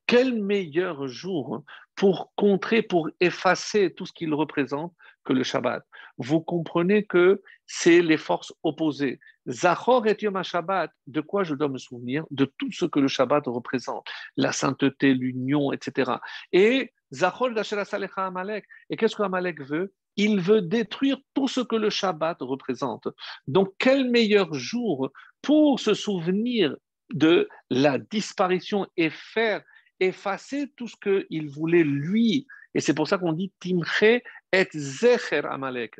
quel 0.05 0.41
meilleur 0.41 1.07
jour 1.07 1.63
pour 1.95 2.31
contrer, 2.35 2.81
pour 2.81 3.09
effacer 3.19 3.93
tout 3.93 4.05
ce 4.05 4.13
qu'il 4.13 4.33
représente 4.33 4.93
que 5.25 5.33
le 5.33 5.43
Shabbat. 5.43 5.83
Vous 6.17 6.39
comprenez 6.39 7.05
que 7.05 7.41
c'est 7.65 8.01
les 8.01 8.17
forces 8.17 8.53
opposées. 8.63 9.19
Zachor 9.49 10.07
et 10.07 10.17
Yom 10.21 10.41
Shabbat, 10.43 10.91
de 11.07 11.21
quoi 11.21 11.43
je 11.43 11.55
dois 11.55 11.67
me 11.67 11.77
souvenir? 11.77 12.25
De 12.31 12.45
tout 12.57 12.71
ce 12.71 12.85
que 12.85 12.99
le 12.99 13.07
Shabbat 13.07 13.43
représente, 13.47 14.07
la 14.37 14.51
sainteté, 14.51 15.13
l'union, 15.13 15.73
etc. 15.73 16.13
Et 16.51 16.93
Zachor 17.13 17.49
Salecha 17.63 18.25
Amalek. 18.25 18.65
Et 18.89 18.97
qu'est-ce 18.97 19.15
que 19.15 19.23
Amalek 19.23 19.61
veut? 19.61 19.93
Il 20.15 20.39
veut 20.39 20.61
détruire 20.61 21.17
tout 21.33 21.47
ce 21.47 21.59
que 21.59 21.75
le 21.75 21.89
Shabbat 21.89 22.37
représente. 22.39 23.07
Donc, 23.47 23.73
quel 23.77 24.09
meilleur 24.09 24.53
jour 24.53 25.11
pour 25.41 25.79
se 25.79 25.93
souvenir 25.93 26.75
de 27.13 27.47
la 27.69 27.97
disparition 27.99 28.87
et 28.97 29.09
faire 29.09 29.61
effacer 29.99 30.71
tout 30.75 30.87
ce 30.87 30.95
qu'il 30.95 31.49
voulait 31.49 31.83
lui. 31.83 32.47
Et 32.75 32.81
c'est 32.81 32.93
pour 32.93 33.07
ça 33.07 33.17
qu'on 33.17 33.33
dit 33.33 33.51
Timche 33.59 34.03
et 34.51 34.69
Zecher 34.73 35.41
Amalek. 35.45 35.99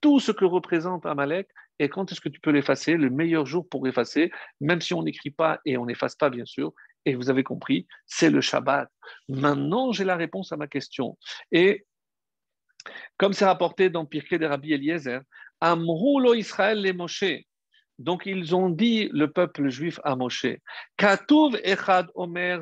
Tout 0.00 0.20
ce 0.20 0.32
que 0.32 0.44
représente 0.44 1.04
Amalek, 1.04 1.48
et 1.78 1.88
quand 1.88 2.10
est-ce 2.10 2.20
que 2.20 2.28
tu 2.28 2.40
peux 2.40 2.50
l'effacer 2.50 2.96
Le 2.96 3.10
meilleur 3.10 3.44
jour 3.44 3.68
pour 3.68 3.86
effacer, 3.86 4.30
même 4.60 4.80
si 4.80 4.94
on 4.94 5.02
n'écrit 5.02 5.30
pas 5.30 5.60
et 5.64 5.76
on 5.76 5.86
n'efface 5.86 6.14
pas, 6.14 6.30
bien 6.30 6.44
sûr, 6.44 6.72
et 7.04 7.16
vous 7.16 7.28
avez 7.28 7.42
compris, 7.42 7.86
c'est 8.06 8.30
le 8.30 8.40
Shabbat. 8.40 8.88
Maintenant, 9.28 9.92
j'ai 9.92 10.04
la 10.04 10.16
réponse 10.16 10.52
à 10.52 10.56
ma 10.56 10.68
question. 10.68 11.18
Et 11.50 11.84
comme 13.16 13.32
c'est 13.32 13.44
rapporté 13.44 13.90
dans 13.90 14.06
Pirkei 14.06 14.38
de 14.38 14.46
Rabbi 14.46 14.72
Eliezer, 14.72 15.20
Amroulo 15.60 16.34
Israël 16.34 16.80
les 16.80 16.92
Moshe, 16.92 17.24
donc 17.98 18.26
ils 18.26 18.54
ont 18.54 18.70
dit, 18.70 19.08
le 19.12 19.30
peuple 19.30 19.68
juif 19.68 20.00
à 20.04 20.16
Moshe, 20.16 20.46
Katouv 20.96 21.56
Echad 21.62 22.08
Omer, 22.14 22.60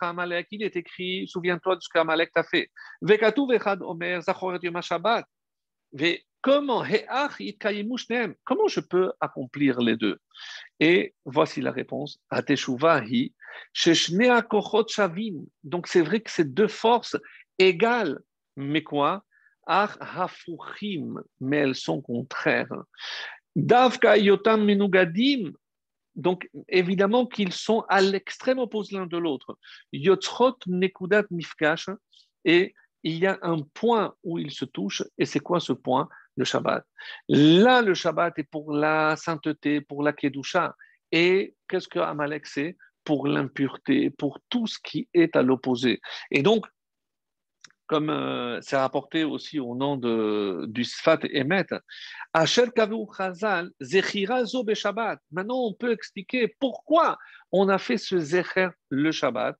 Amalek, 0.00 0.46
il 0.50 0.62
est 0.62 0.76
écrit, 0.76 1.26
souviens-toi 1.28 1.76
de 1.76 1.80
ce 1.80 1.88
qu'Amalek 1.92 2.32
t'a 2.32 2.44
fait. 2.44 2.70
Vekatouv 3.02 3.52
Echad 3.52 3.82
Omer, 3.82 4.22
Zachoret 4.22 4.60
Yom 4.62 4.80
Shabbat. 4.80 5.24
Comment 6.42 6.82
Comment 8.44 8.68
je 8.68 8.80
peux 8.80 9.12
accomplir 9.20 9.78
les 9.80 9.96
deux? 9.96 10.18
Et 10.78 11.14
voici 11.26 11.60
la 11.60 11.70
réponse. 11.70 12.18
Ateshuvahi, 12.30 13.34
Sheshnea 13.74 14.40
Kochot 14.42 14.88
Shavim. 14.88 15.44
Donc 15.64 15.86
c'est 15.86 16.00
vrai 16.00 16.20
que 16.20 16.30
c'est 16.30 16.54
deux 16.54 16.68
forces 16.68 17.16
égales, 17.58 18.20
mais 18.56 18.82
quoi? 18.82 19.22
Mais 21.40 21.56
elles 21.58 21.74
sont 21.74 22.00
contraires. 22.00 22.72
Davka 23.56 24.16
yotam 24.16 24.64
menugadim, 24.64 25.52
donc 26.14 26.48
évidemment 26.68 27.26
qu'ils 27.26 27.52
sont 27.52 27.84
à 27.88 28.00
l'extrême 28.00 28.58
opposé 28.58 28.96
l'un 28.96 29.06
de 29.06 29.16
l'autre. 29.16 29.58
Yotzrot 29.92 30.56
nekudat 30.66 31.24
mifkash, 31.30 31.88
et 32.44 32.74
il 33.02 33.18
y 33.18 33.26
a 33.26 33.38
un 33.42 33.60
point 33.74 34.14
où 34.22 34.38
ils 34.38 34.52
se 34.52 34.64
touchent, 34.64 35.04
et 35.18 35.24
c'est 35.24 35.40
quoi 35.40 35.60
ce 35.60 35.72
point? 35.72 36.08
Le 36.36 36.44
Shabbat. 36.44 36.86
Là, 37.28 37.82
le 37.82 37.92
Shabbat 37.92 38.38
est 38.38 38.44
pour 38.44 38.72
la 38.72 39.16
sainteté, 39.16 39.80
pour 39.80 40.02
la 40.02 40.12
Kedusha. 40.12 40.74
Et 41.12 41.54
qu'est-ce 41.68 41.88
que 41.88 41.98
Amalek 41.98 42.46
c'est? 42.46 42.76
Pour 43.04 43.26
l'impureté, 43.26 44.10
pour 44.10 44.40
tout 44.48 44.66
ce 44.66 44.78
qui 44.82 45.08
est 45.12 45.34
à 45.36 45.42
l'opposé. 45.42 46.00
Et 46.30 46.42
donc, 46.42 46.66
comme 47.90 48.08
euh, 48.08 48.60
c'est 48.62 48.76
rapporté 48.76 49.24
aussi 49.24 49.58
au 49.58 49.74
nom 49.74 49.96
du 49.96 50.84
Sfat 50.84 51.18
Emet, 51.24 51.66
Asher 52.32 52.66
Kavu. 52.72 53.04
Maintenant, 55.32 55.64
on 55.64 55.74
peut 55.74 55.90
expliquer 55.90 56.54
pourquoi 56.60 57.18
on 57.50 57.68
a 57.68 57.78
fait 57.78 57.98
ce 57.98 58.16
Zecher 58.20 58.68
le 58.90 59.10
Shabbat. 59.10 59.56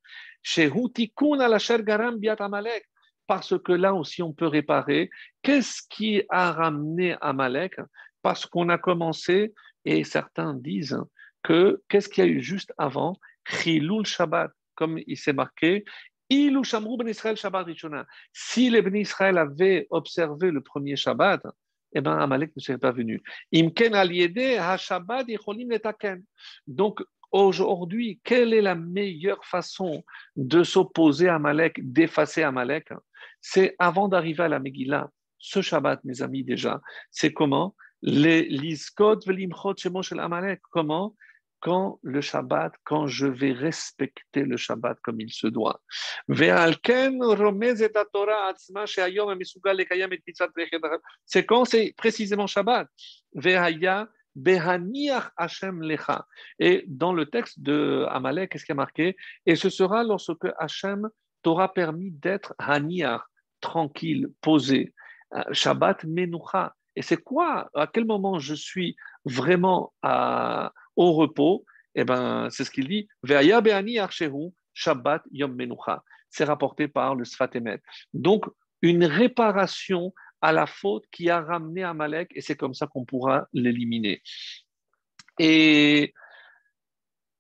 Parce 3.27 3.59
que 3.59 3.73
là 3.73 3.95
aussi, 3.95 4.23
on 4.23 4.33
peut 4.33 4.47
réparer. 4.47 5.11
Qu'est-ce 5.43 5.83
qui 5.91 6.23
a 6.29 6.53
ramené 6.53 7.17
Amalek? 7.21 7.81
Parce 8.23 8.47
qu'on 8.47 8.69
a 8.69 8.79
commencé, 8.79 9.53
et 9.85 10.05
certains 10.05 10.55
disent 10.55 11.01
que 11.43 11.83
qu'est-ce 11.89 12.09
qu'il 12.09 12.25
y 12.25 12.29
a 12.29 12.31
eu 12.31 12.41
juste 12.41 12.73
avant? 12.79 13.17
Chilul 13.45 14.07
Shabbat 14.07 14.53
comme 14.81 14.99
il 15.07 15.19
s'est 15.19 15.35
marqué, 15.35 15.85
ben 16.97 18.07
si 18.33 18.71
les 18.71 18.83
Ben 18.83 18.97
Israël 18.97 19.37
avaient 19.39 19.87
observé 19.91 20.51
le 20.51 20.61
premier 20.61 20.97
Shabbat, 20.97 21.43
eh 21.93 22.01
ben 22.01 22.17
Amalek 22.19 22.55
ne 22.57 22.61
serait 22.61 22.79
pas 22.79 22.93
venu. 22.93 23.21
Donc 26.67 27.03
aujourd'hui, 27.33 28.21
quelle 28.23 28.55
est 28.55 28.63
la 28.63 28.75
meilleure 28.75 29.45
façon 29.45 30.05
de 30.37 30.63
s'opposer 30.63 31.29
à 31.29 31.35
Amalek, 31.35 31.81
d'effacer 31.93 32.43
Amalek? 32.43 32.89
C'est 33.41 33.75
avant 33.79 34.09
d'arriver 34.09 34.45
à 34.45 34.49
la 34.49 34.61
Megillah. 34.61 35.11
Ce 35.39 35.63
Shabbat, 35.63 36.05
mes 36.05 36.23
amis, 36.23 36.45
déjà, 36.45 36.81
c'est 37.11 37.33
comment? 37.33 37.75
Les 38.03 38.43
Liskot 38.43 39.21
Amalek. 40.19 40.61
Comment? 40.71 41.17
Quand 41.61 41.99
le 42.03 42.21
Shabbat, 42.21 42.73
quand 42.85 43.07
je 43.07 43.27
vais 43.27 43.53
respecter 43.53 44.45
le 44.45 44.57
Shabbat 44.57 44.99
comme 45.03 45.21
il 45.21 45.31
se 45.31 45.47
doit. 45.47 45.81
C'est 51.27 51.47
quand 51.47 51.65
c'est 51.65 51.95
précisément 51.97 52.47
Shabbat. 52.47 52.89
Et 56.59 56.85
dans 56.87 57.13
le 57.13 57.27
texte 57.27 57.61
de 57.61 58.07
Amalek, 58.09 58.51
qu'est-ce 58.51 58.65
qui 58.65 58.73
a 58.73 58.75
marqué? 58.75 59.17
Et 59.47 59.57
ce 59.57 59.69
sera 59.71 60.03
lorsque 60.03 60.47
Hachem 60.59 61.09
t'aura 61.43 61.73
permis 61.73 62.11
d'être 62.11 62.55
haniach, 62.59 63.23
tranquille, 63.61 64.29
posé. 64.41 64.95
Euh, 65.35 65.43
Shabbat 65.53 66.05
menucha. 66.05 66.75
Et 66.97 67.03
c'est 67.03 67.17
quoi 67.17 67.71
À 67.75 67.87
quel 67.87 68.05
moment 68.05 68.39
je 68.39 68.55
suis 68.55 68.97
vraiment 69.25 69.93
au 70.97 71.13
repos? 71.13 71.65
Eh 71.95 72.05
ben, 72.05 72.49
c'est 72.51 72.65
ce 72.65 72.71
qu'il 72.71 72.89
dit. 72.89 73.09
Shabbat 74.73 75.23
yom 75.33 75.55
menucha. 75.55 76.03
C'est 76.29 76.45
rapporté 76.45 76.89
par 76.89 77.15
le 77.15 77.25
Sfatemet. 77.25 77.81
Donc, 78.15 78.47
une 78.83 79.05
réparation 79.05 80.15
à 80.41 80.53
la 80.53 80.67
faute 80.67 81.05
qui 81.11 81.29
a 81.29 81.41
ramené 81.41 81.83
Amalek, 81.83 82.31
et 82.35 82.41
c'est 82.41 82.57
comme 82.57 82.75
ça 82.75 82.87
qu'on 82.87 83.05
pourra 83.05 83.47
l'éliminer. 83.53 84.23
Et 85.39 86.15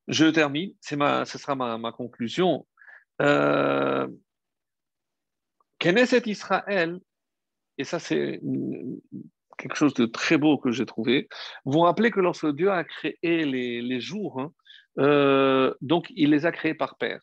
je 0.08 0.26
termine, 0.26 0.74
c'est 0.80 0.96
ma, 0.96 1.24
ce 1.24 1.38
sera 1.38 1.54
ma, 1.54 1.92
conclusion. 1.92 2.66
Euh, 3.22 4.08
Israël, 6.26 7.00
et 7.78 7.84
ça 7.84 7.98
c'est 7.98 8.40
quelque 9.60 9.76
chose 9.76 9.94
de 9.94 10.06
très 10.06 10.38
beau 10.38 10.58
que 10.58 10.72
j'ai 10.72 10.86
trouvé, 10.86 11.28
vous 11.64 11.72
vous 11.72 11.80
rappelez 11.80 12.10
que 12.10 12.20
lorsque 12.20 12.48
Dieu 12.48 12.70
a 12.70 12.84
créé 12.84 13.16
les, 13.22 14.00
jours, 14.00 14.40
hein, 14.40 14.52
euh, 14.98 15.72
donc 15.80 16.06
il 16.16 16.30
les 16.30 16.46
a 16.46 16.52
créés 16.52 16.74
par 16.74 16.96
paire 16.96 17.20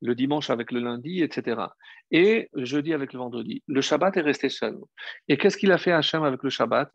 le 0.00 0.14
dimanche 0.14 0.50
avec 0.50 0.72
le 0.72 0.80
lundi, 0.80 1.22
etc. 1.22 1.60
Et 2.10 2.48
jeudi 2.54 2.92
avec 2.92 3.12
le 3.12 3.18
vendredi. 3.18 3.62
Le 3.66 3.80
Shabbat 3.80 4.16
est 4.16 4.22
resté 4.22 4.48
seul. 4.48 4.76
Et 5.28 5.36
qu'est-ce 5.36 5.56
qu'il 5.56 5.72
a 5.72 5.78
fait 5.78 5.92
Hachem 5.92 6.22
avec 6.22 6.42
le 6.42 6.50
Shabbat? 6.50 6.90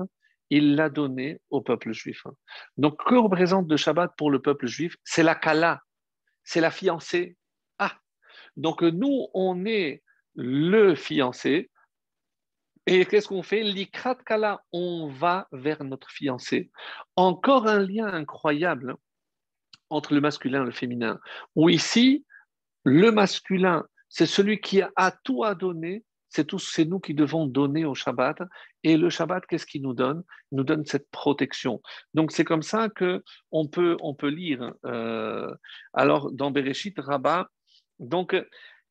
Il 0.49 0.75
l'a 0.75 0.89
donné 0.89 1.39
au 1.49 1.61
peuple 1.61 1.93
juif. 1.93 2.23
Donc, 2.77 3.03
que 3.03 3.15
représente 3.15 3.69
le 3.69 3.77
Shabbat 3.77 4.13
pour 4.17 4.31
le 4.31 4.41
peuple 4.41 4.67
juif? 4.67 4.95
C'est 5.03 5.23
la 5.23 5.35
Kala, 5.35 5.81
c'est 6.43 6.61
la 6.61 6.71
fiancée. 6.71 7.35
Ah 7.79 7.97
Donc, 8.55 8.81
nous, 8.81 9.27
on 9.33 9.65
est 9.65 10.03
le 10.35 10.95
fiancé. 10.95 11.69
Et 12.85 13.05
qu'est-ce 13.05 13.27
qu'on 13.27 13.43
fait? 13.43 13.63
L'ikrat 13.63 14.15
Kala, 14.25 14.61
on 14.73 15.07
va 15.07 15.47
vers 15.51 15.83
notre 15.83 16.09
fiancé. 16.09 16.69
Encore 17.15 17.67
un 17.67 17.79
lien 17.79 18.07
incroyable 18.07 18.95
entre 19.89 20.13
le 20.13 20.21
masculin 20.21 20.63
et 20.63 20.65
le 20.65 20.71
féminin. 20.71 21.19
Où 21.55 21.69
ici, 21.69 22.25
le 22.83 23.11
masculin, 23.11 23.85
c'est 24.09 24.25
celui 24.25 24.59
qui 24.59 24.81
a 24.81 25.11
tout 25.23 25.43
à 25.43 25.55
donner. 25.55 26.03
C'est 26.29 26.85
nous 26.85 26.99
qui 26.99 27.13
devons 27.13 27.45
donner 27.45 27.85
au 27.85 27.93
Shabbat. 27.93 28.39
Et 28.83 28.97
le 28.97 29.11
Shabbat, 29.11 29.45
qu'est-ce 29.45 29.67
qu'il 29.67 29.83
nous 29.83 29.93
donne? 29.93 30.23
Il 30.51 30.55
nous 30.57 30.63
donne 30.63 30.83
cette 30.83 31.09
protection. 31.11 31.79
Donc 32.15 32.31
c'est 32.31 32.43
comme 32.43 32.63
ça 32.63 32.89
que 32.89 33.23
on 33.51 33.67
peut, 33.67 33.97
on 34.01 34.15
peut 34.15 34.29
lire. 34.29 34.73
Euh, 34.83 35.53
alors 35.93 36.31
dans 36.31 36.49
Bereshit 36.49 36.95
Rabbah, 36.97 37.49
donc 37.99 38.35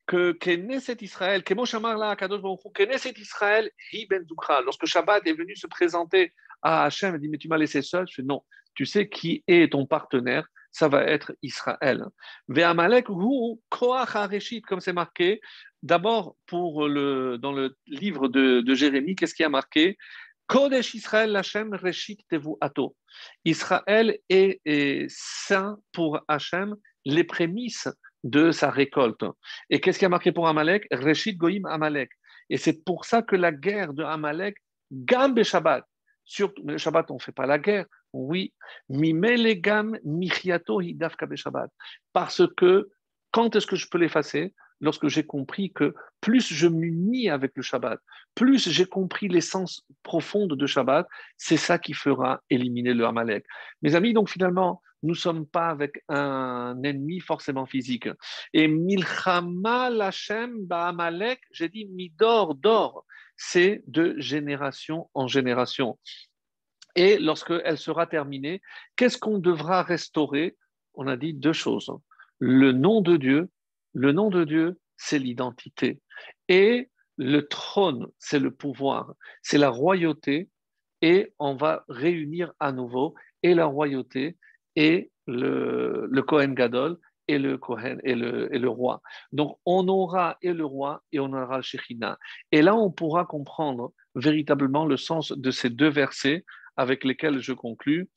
que 0.05 0.33
Knesset 0.33 0.97
Israël, 1.01 1.43
Knesset 1.43 3.13
Israël, 3.17 3.71
ben 4.09 4.25
Lorsque 4.65 4.85
Shabbat 4.85 5.25
est 5.27 5.33
venu 5.33 5.55
se 5.55 5.67
présenter 5.67 6.33
à 6.61 6.85
Hachem, 6.85 7.15
il 7.15 7.21
dit 7.21 7.29
mais 7.29 7.37
tu 7.37 7.47
m'as 7.47 7.57
laissé 7.57 7.81
seul. 7.81 8.05
Je 8.09 8.21
dis 8.21 8.27
non. 8.27 8.43
Tu 8.75 8.85
sais 8.85 9.07
qui 9.07 9.43
est 9.47 9.71
ton 9.71 9.85
partenaire 9.85 10.47
ça 10.73 10.87
va 10.87 11.03
être 11.03 11.33
Israël. 11.41 12.03
Ve'amalek 12.49 13.07
hu 13.07 13.59
koach 13.69 14.61
comme 14.67 14.81
c'est 14.81 14.91
marqué. 14.91 15.39
D'abord, 15.83 16.35
pour 16.47 16.87
le, 16.87 17.37
dans 17.37 17.51
le 17.51 17.77
livre 17.85 18.27
de, 18.27 18.73
Jérémie, 18.73 19.15
qu'est-ce 19.15 19.35
qui 19.35 19.43
a 19.43 19.49
marqué? 19.49 19.97
Kodesh 20.47 20.95
Israël 20.95 21.31
Lachem 21.31 21.73
Reshit 21.73 22.19
Tevu 22.27 22.55
Ato. 22.59 22.95
Israël 23.45 24.17
est, 24.29 25.05
saint 25.09 25.77
pour 25.91 26.19
Hachem, 26.27 26.75
les 27.05 27.23
prémices 27.23 27.87
de 28.23 28.51
sa 28.51 28.69
récolte. 28.69 29.25
Et 29.69 29.79
qu'est-ce 29.79 29.99
qui 29.99 30.05
a 30.05 30.09
marqué 30.09 30.31
pour 30.31 30.47
Amalek? 30.47 30.87
Reshit 30.91 31.37
Goïm 31.37 31.65
Amalek. 31.65 32.09
Et 32.49 32.57
c'est 32.57 32.83
pour 32.83 33.05
ça 33.05 33.21
que 33.21 33.35
la 33.35 33.51
guerre 33.51 33.93
de 33.93 34.03
Amalek, 34.03 34.57
Gambe 34.91 35.43
Shabbat, 35.43 35.85
surtout, 36.23 36.63
le 36.65 36.77
Shabbat, 36.77 37.09
on 37.11 37.15
ne 37.15 37.19
fait 37.19 37.31
pas 37.31 37.45
la 37.45 37.59
guerre, 37.59 37.85
oui, 38.13 38.53
parce 42.13 42.41
que 42.55 42.89
quand 43.31 43.55
est-ce 43.55 43.67
que 43.67 43.75
je 43.75 43.87
peux 43.89 43.97
l'effacer? 43.97 44.53
Lorsque 44.81 45.07
j'ai 45.07 45.23
compris 45.25 45.71
que 45.71 45.95
plus 46.19 46.53
je 46.53 46.67
m'unis 46.67 47.29
avec 47.29 47.53
le 47.55 47.63
Shabbat, 47.63 47.99
plus 48.35 48.69
j'ai 48.69 48.85
compris 48.85 49.29
l'essence 49.29 49.85
profonde 50.03 50.57
de 50.57 50.67
Shabbat, 50.67 51.07
c'est 51.37 51.57
ça 51.57 51.79
qui 51.79 51.93
fera 51.93 52.41
éliminer 52.49 52.93
le 52.93 53.05
Amalek. 53.05 53.45
Mes 53.81 53.95
amis, 53.95 54.13
donc 54.13 54.29
finalement, 54.29 54.81
nous 55.03 55.09
ne 55.09 55.17
sommes 55.17 55.45
pas 55.45 55.67
avec 55.67 56.03
un 56.07 56.81
ennemi 56.83 57.19
forcément 57.19 57.65
physique. 57.65 58.07
Et 58.53 58.67
Milchama 58.67 59.89
Lachem 59.89 60.65
Amalek, 60.69 61.41
j'ai 61.51 61.69
dit 61.69 61.85
Midor, 61.85 62.55
d'or, 62.55 63.05
c'est 63.35 63.83
de 63.87 64.15
génération 64.17 65.09
en 65.13 65.27
génération. 65.27 65.99
Et 66.95 67.17
lorsqu'elle 67.17 67.77
sera 67.77 68.07
terminée, 68.07 68.61
qu'est-ce 68.95 69.17
qu'on 69.17 69.39
devra 69.39 69.83
restaurer? 69.83 70.55
On 70.93 71.07
a 71.07 71.17
dit 71.17 71.33
deux 71.33 71.53
choses. 71.53 71.91
Le 72.39 72.71
nom 72.71 73.01
de 73.01 73.17
Dieu, 73.17 73.49
le 73.93 74.11
nom 74.11 74.29
de 74.29 74.43
Dieu, 74.43 74.79
c'est 74.95 75.19
l'identité. 75.19 76.01
Et 76.47 76.89
le 77.17 77.41
trône, 77.47 78.07
c'est 78.19 78.39
le 78.39 78.51
pouvoir, 78.51 79.13
c'est 79.41 79.57
la 79.57 79.69
royauté. 79.69 80.49
Et 81.01 81.33
on 81.39 81.55
va 81.55 81.83
réunir 81.89 82.53
à 82.59 82.71
nouveau 82.71 83.15
et 83.41 83.53
la 83.53 83.65
royauté 83.65 84.37
et 84.75 85.11
le, 85.27 86.07
le 86.09 86.21
Kohen 86.23 86.53
Gadol 86.53 86.97
et 87.27 87.37
le 87.39 87.57
Kohen 87.57 87.99
et 88.03 88.15
le, 88.15 88.53
et 88.53 88.59
le, 88.59 88.69
roi. 88.69 89.01
Donc 89.31 89.57
on 89.65 89.87
aura 89.87 90.37
et 90.41 90.53
le 90.53 90.65
roi 90.65 91.03
et 91.11 91.19
on 91.19 91.31
aura 91.33 91.57
le 91.57 91.63
Shekhinah. 91.63 92.17
Et 92.51 92.61
là, 92.61 92.75
on 92.75 92.91
pourra 92.91 93.25
comprendre 93.25 93.93
véritablement 94.15 94.85
le 94.85 94.97
sens 94.97 95.31
de 95.31 95.51
ces 95.51 95.69
deux 95.69 95.89
versets 95.89 96.43
avec 96.75 97.03
lesquels 97.03 97.39
je 97.39 97.53
conclus. 97.53 98.09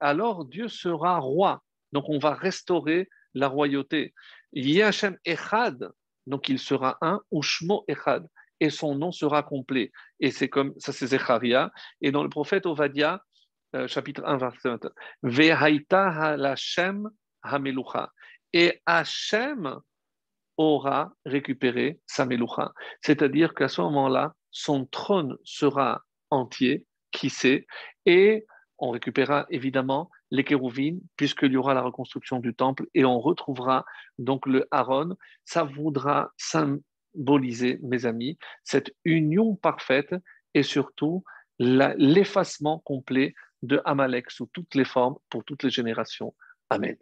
Alors 0.00 0.44
Dieu 0.46 0.68
sera 0.68 1.18
roi. 1.18 1.62
Donc 1.92 2.08
on 2.08 2.18
va 2.18 2.34
restaurer 2.34 3.08
la 3.34 3.48
royauté. 3.48 4.14
Echad, 4.54 5.90
donc 6.26 6.48
il 6.48 6.58
sera 6.58 6.96
un, 7.00 7.20
Ushmo 7.30 7.84
Echad, 7.88 8.26
et 8.60 8.70
son 8.70 8.94
nom 8.94 9.12
sera 9.12 9.42
complet. 9.42 9.92
Et 10.20 10.30
c'est 10.30 10.48
comme 10.48 10.74
ça, 10.78 10.92
c'est 10.92 11.08
Zecharia. 11.08 11.70
Et 12.00 12.10
dans 12.10 12.22
le 12.22 12.28
prophète 12.28 12.66
Ovadia, 12.66 13.22
euh, 13.74 13.86
chapitre 13.86 14.22
1, 14.24 14.36
verset 14.36 14.68
21, 14.68 14.90
Vehaita 15.22 16.34
Hashem 16.34 17.10
Hamelucha. 17.42 18.12
Et 18.52 18.80
Hachem 18.86 19.80
aura 20.56 21.12
récupéré 21.24 22.00
sa 22.06 22.24
meloucha. 22.24 22.72
C'est-à-dire 23.02 23.54
qu'à 23.54 23.68
ce 23.68 23.80
moment-là, 23.82 24.34
son 24.50 24.86
trône 24.86 25.36
sera 25.44 26.02
entier, 26.30 26.86
qui 27.10 27.30
sait, 27.30 27.66
et 28.06 28.46
on 28.78 28.90
récupérera 28.90 29.46
évidemment 29.50 30.10
les 30.30 30.44
kérouvines, 30.44 31.00
puisqu'il 31.16 31.52
y 31.52 31.56
aura 31.56 31.74
la 31.74 31.82
reconstruction 31.82 32.40
du 32.40 32.54
temple, 32.54 32.86
et 32.94 33.04
on 33.04 33.20
retrouvera 33.20 33.84
donc 34.18 34.46
le 34.46 34.66
Aaron. 34.70 35.16
Ça 35.44 35.64
voudra 35.64 36.32
mes 37.82 38.06
amis, 38.06 38.38
cette 38.64 38.94
union 39.04 39.56
parfaite 39.56 40.14
et 40.54 40.62
surtout 40.62 41.24
l'effacement 41.58 42.78
complet 42.80 43.34
de 43.62 43.80
Amalek 43.84 44.30
sous 44.30 44.46
toutes 44.46 44.74
les 44.74 44.84
formes 44.84 45.16
pour 45.30 45.44
toutes 45.44 45.62
les 45.62 45.70
générations. 45.70 46.34
Amen. 46.70 46.96